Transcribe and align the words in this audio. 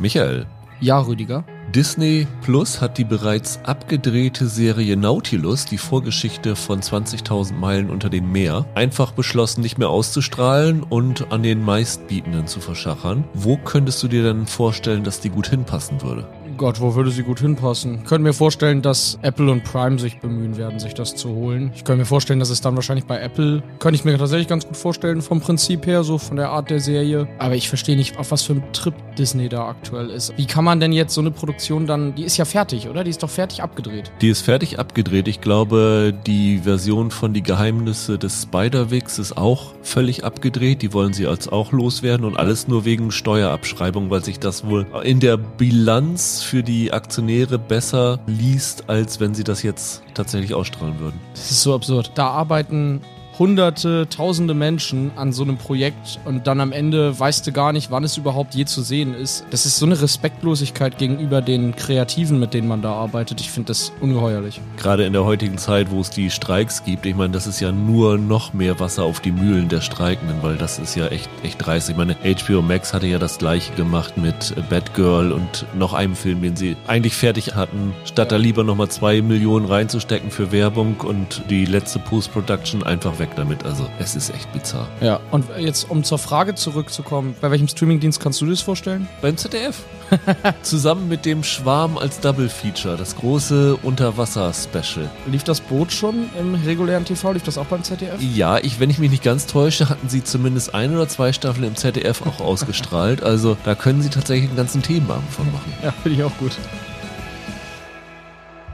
Michael. 0.00 0.46
Ja, 0.80 0.98
Rüdiger. 0.98 1.44
Disney 1.74 2.26
Plus 2.40 2.80
hat 2.80 2.96
die 2.98 3.04
bereits 3.04 3.60
abgedrehte 3.64 4.48
Serie 4.48 4.96
Nautilus, 4.96 5.66
die 5.66 5.78
Vorgeschichte 5.78 6.56
von 6.56 6.80
20.000 6.80 7.52
Meilen 7.52 7.90
unter 7.90 8.08
dem 8.08 8.32
Meer, 8.32 8.64
einfach 8.74 9.12
beschlossen, 9.12 9.60
nicht 9.60 9.78
mehr 9.78 9.90
auszustrahlen 9.90 10.82
und 10.82 11.30
an 11.30 11.42
den 11.42 11.62
meistbietenden 11.62 12.46
zu 12.46 12.60
verschachern. 12.60 13.24
Wo 13.34 13.56
könntest 13.58 14.02
du 14.02 14.08
dir 14.08 14.22
denn 14.24 14.46
vorstellen, 14.46 15.04
dass 15.04 15.20
die 15.20 15.30
gut 15.30 15.48
hinpassen 15.48 16.02
würde? 16.02 16.26
Gott, 16.60 16.78
wo 16.78 16.94
würde 16.94 17.10
sie 17.10 17.22
gut 17.22 17.40
hinpassen? 17.40 18.00
Ich 18.02 18.04
könnte 18.04 18.22
mir 18.22 18.34
vorstellen, 18.34 18.82
dass 18.82 19.18
Apple 19.22 19.50
und 19.50 19.64
Prime 19.64 19.98
sich 19.98 20.20
bemühen 20.20 20.58
werden, 20.58 20.78
sich 20.78 20.92
das 20.92 21.16
zu 21.16 21.30
holen. 21.30 21.72
Ich 21.74 21.84
könnte 21.84 22.00
mir 22.00 22.04
vorstellen, 22.04 22.38
dass 22.38 22.50
es 22.50 22.60
dann 22.60 22.76
wahrscheinlich 22.76 23.06
bei 23.06 23.18
Apple, 23.18 23.62
könnte 23.78 23.94
ich 23.94 24.04
mir 24.04 24.18
tatsächlich 24.18 24.46
ganz 24.46 24.66
gut 24.66 24.76
vorstellen, 24.76 25.22
vom 25.22 25.40
Prinzip 25.40 25.86
her, 25.86 26.04
so 26.04 26.18
von 26.18 26.36
der 26.36 26.50
Art 26.50 26.68
der 26.68 26.78
Serie. 26.78 27.26
Aber 27.38 27.54
ich 27.54 27.70
verstehe 27.70 27.96
nicht, 27.96 28.18
auf 28.18 28.30
was 28.30 28.42
für 28.42 28.52
einem 28.52 28.72
Trip 28.74 28.92
Disney 29.16 29.48
da 29.48 29.68
aktuell 29.68 30.10
ist. 30.10 30.34
Wie 30.36 30.44
kann 30.44 30.64
man 30.64 30.80
denn 30.80 30.92
jetzt 30.92 31.14
so 31.14 31.22
eine 31.22 31.30
Produktion 31.30 31.86
dann, 31.86 32.14
die 32.14 32.24
ist 32.24 32.36
ja 32.36 32.44
fertig, 32.44 32.90
oder? 32.90 33.04
Die 33.04 33.10
ist 33.10 33.22
doch 33.22 33.30
fertig 33.30 33.62
abgedreht. 33.62 34.12
Die 34.20 34.28
ist 34.28 34.42
fertig 34.42 34.78
abgedreht. 34.78 35.28
Ich 35.28 35.40
glaube, 35.40 36.12
die 36.26 36.58
Version 36.58 37.10
von 37.10 37.32
Die 37.32 37.42
Geheimnisse 37.42 38.18
des 38.18 38.42
Spider-Wix 38.42 39.18
ist 39.18 39.38
auch 39.38 39.72
völlig 39.80 40.24
abgedreht. 40.24 40.82
Die 40.82 40.92
wollen 40.92 41.14
sie 41.14 41.26
als 41.26 41.48
auch 41.48 41.72
loswerden 41.72 42.26
und 42.26 42.36
alles 42.36 42.68
nur 42.68 42.84
wegen 42.84 43.10
Steuerabschreibung, 43.10 44.10
weil 44.10 44.22
sich 44.22 44.38
das 44.38 44.66
wohl 44.66 44.86
in 45.04 45.20
der 45.20 45.38
Bilanz 45.38 46.49
für 46.50 46.64
die 46.64 46.92
Aktionäre 46.92 47.60
besser 47.60 48.18
liest, 48.26 48.90
als 48.90 49.20
wenn 49.20 49.34
sie 49.34 49.44
das 49.44 49.62
jetzt 49.62 50.02
tatsächlich 50.14 50.52
ausstrahlen 50.52 50.98
würden. 50.98 51.20
Das 51.32 51.52
ist 51.52 51.62
so 51.62 51.76
absurd. 51.76 52.10
Da 52.16 52.26
arbeiten 52.30 53.02
hunderte, 53.40 54.06
tausende 54.10 54.52
Menschen 54.52 55.12
an 55.16 55.32
so 55.32 55.42
einem 55.42 55.56
Projekt 55.56 56.20
und 56.26 56.46
dann 56.46 56.60
am 56.60 56.72
Ende 56.72 57.18
weißt 57.18 57.46
du 57.46 57.52
gar 57.52 57.72
nicht, 57.72 57.90
wann 57.90 58.04
es 58.04 58.18
überhaupt 58.18 58.54
je 58.54 58.66
zu 58.66 58.82
sehen 58.82 59.14
ist. 59.14 59.46
Das 59.50 59.64
ist 59.64 59.78
so 59.78 59.86
eine 59.86 60.00
Respektlosigkeit 60.00 60.98
gegenüber 60.98 61.40
den 61.40 61.74
Kreativen, 61.74 62.38
mit 62.38 62.52
denen 62.52 62.68
man 62.68 62.82
da 62.82 62.92
arbeitet. 62.92 63.40
Ich 63.40 63.50
finde 63.50 63.68
das 63.68 63.92
ungeheuerlich. 64.02 64.60
Gerade 64.76 65.06
in 65.06 65.14
der 65.14 65.24
heutigen 65.24 65.56
Zeit, 65.56 65.90
wo 65.90 66.02
es 66.02 66.10
die 66.10 66.30
Streiks 66.30 66.84
gibt, 66.84 67.06
ich 67.06 67.16
meine, 67.16 67.32
das 67.32 67.46
ist 67.46 67.60
ja 67.60 67.72
nur 67.72 68.18
noch 68.18 68.52
mehr 68.52 68.78
Wasser 68.78 69.04
auf 69.04 69.20
die 69.20 69.32
Mühlen 69.32 69.70
der 69.70 69.80
Streikenden, 69.80 70.42
weil 70.42 70.56
das 70.56 70.78
ist 70.78 70.94
ja 70.94 71.06
echt, 71.06 71.30
echt 71.42 71.64
dreist. 71.64 71.88
Ich 71.88 71.96
meine, 71.96 72.16
HBO 72.16 72.60
Max 72.60 72.92
hatte 72.92 73.06
ja 73.06 73.18
das 73.18 73.38
gleiche 73.38 73.72
gemacht 73.72 74.18
mit 74.18 74.54
Batgirl 74.68 75.32
und 75.32 75.64
noch 75.74 75.94
einem 75.94 76.14
Film, 76.14 76.42
den 76.42 76.56
sie 76.56 76.76
eigentlich 76.86 77.14
fertig 77.14 77.54
hatten, 77.54 77.94
statt 78.04 78.32
da 78.32 78.36
lieber 78.36 78.64
nochmal 78.64 78.88
zwei 78.88 79.22
Millionen 79.22 79.64
reinzustecken 79.64 80.30
für 80.30 80.52
Werbung 80.52 80.96
und 81.00 81.40
die 81.48 81.64
letzte 81.64 82.00
Post-Production 82.00 82.82
einfach 82.82 83.18
weg 83.18 83.29
damit. 83.36 83.64
Also 83.64 83.88
es 83.98 84.14
ist 84.14 84.30
echt 84.30 84.52
bizarr. 84.52 84.88
Ja, 85.00 85.20
und 85.30 85.46
jetzt 85.58 85.90
um 85.90 86.04
zur 86.04 86.18
Frage 86.18 86.54
zurückzukommen, 86.54 87.34
bei 87.40 87.50
welchem 87.50 87.68
Streamingdienst 87.68 88.20
kannst 88.20 88.40
du 88.40 88.44
dir 88.46 88.52
das 88.52 88.60
vorstellen? 88.60 89.08
Beim 89.22 89.36
ZDF. 89.36 89.84
Zusammen 90.62 91.08
mit 91.08 91.24
dem 91.24 91.44
Schwarm 91.44 91.96
als 91.96 92.20
Double 92.20 92.48
Feature, 92.48 92.96
das 92.96 93.16
große 93.16 93.76
Unterwasser-Special. 93.76 95.08
Lief 95.26 95.44
das 95.44 95.60
Boot 95.60 95.92
schon 95.92 96.30
im 96.38 96.54
regulären 96.54 97.04
TV? 97.04 97.32
Lief 97.32 97.44
das 97.44 97.58
auch 97.58 97.66
beim 97.66 97.84
ZDF? 97.84 98.20
Ja, 98.20 98.58
ich, 98.58 98.80
wenn 98.80 98.90
ich 98.90 98.98
mich 98.98 99.10
nicht 99.10 99.22
ganz 99.22 99.46
täusche, 99.46 99.88
hatten 99.88 100.08
sie 100.08 100.24
zumindest 100.24 100.74
ein 100.74 100.94
oder 100.94 101.08
zwei 101.08 101.32
Staffeln 101.32 101.64
im 101.64 101.76
ZDF 101.76 102.22
auch 102.26 102.40
ausgestrahlt. 102.44 103.22
Also 103.22 103.56
da 103.64 103.74
können 103.74 104.02
sie 104.02 104.10
tatsächlich 104.10 104.48
einen 104.48 104.56
ganzen 104.56 104.82
Themenabend 104.82 105.30
von 105.30 105.46
machen. 105.52 105.72
Ja, 105.82 105.92
finde 105.92 106.18
ich 106.18 106.24
auch 106.24 106.36
gut. 106.38 106.52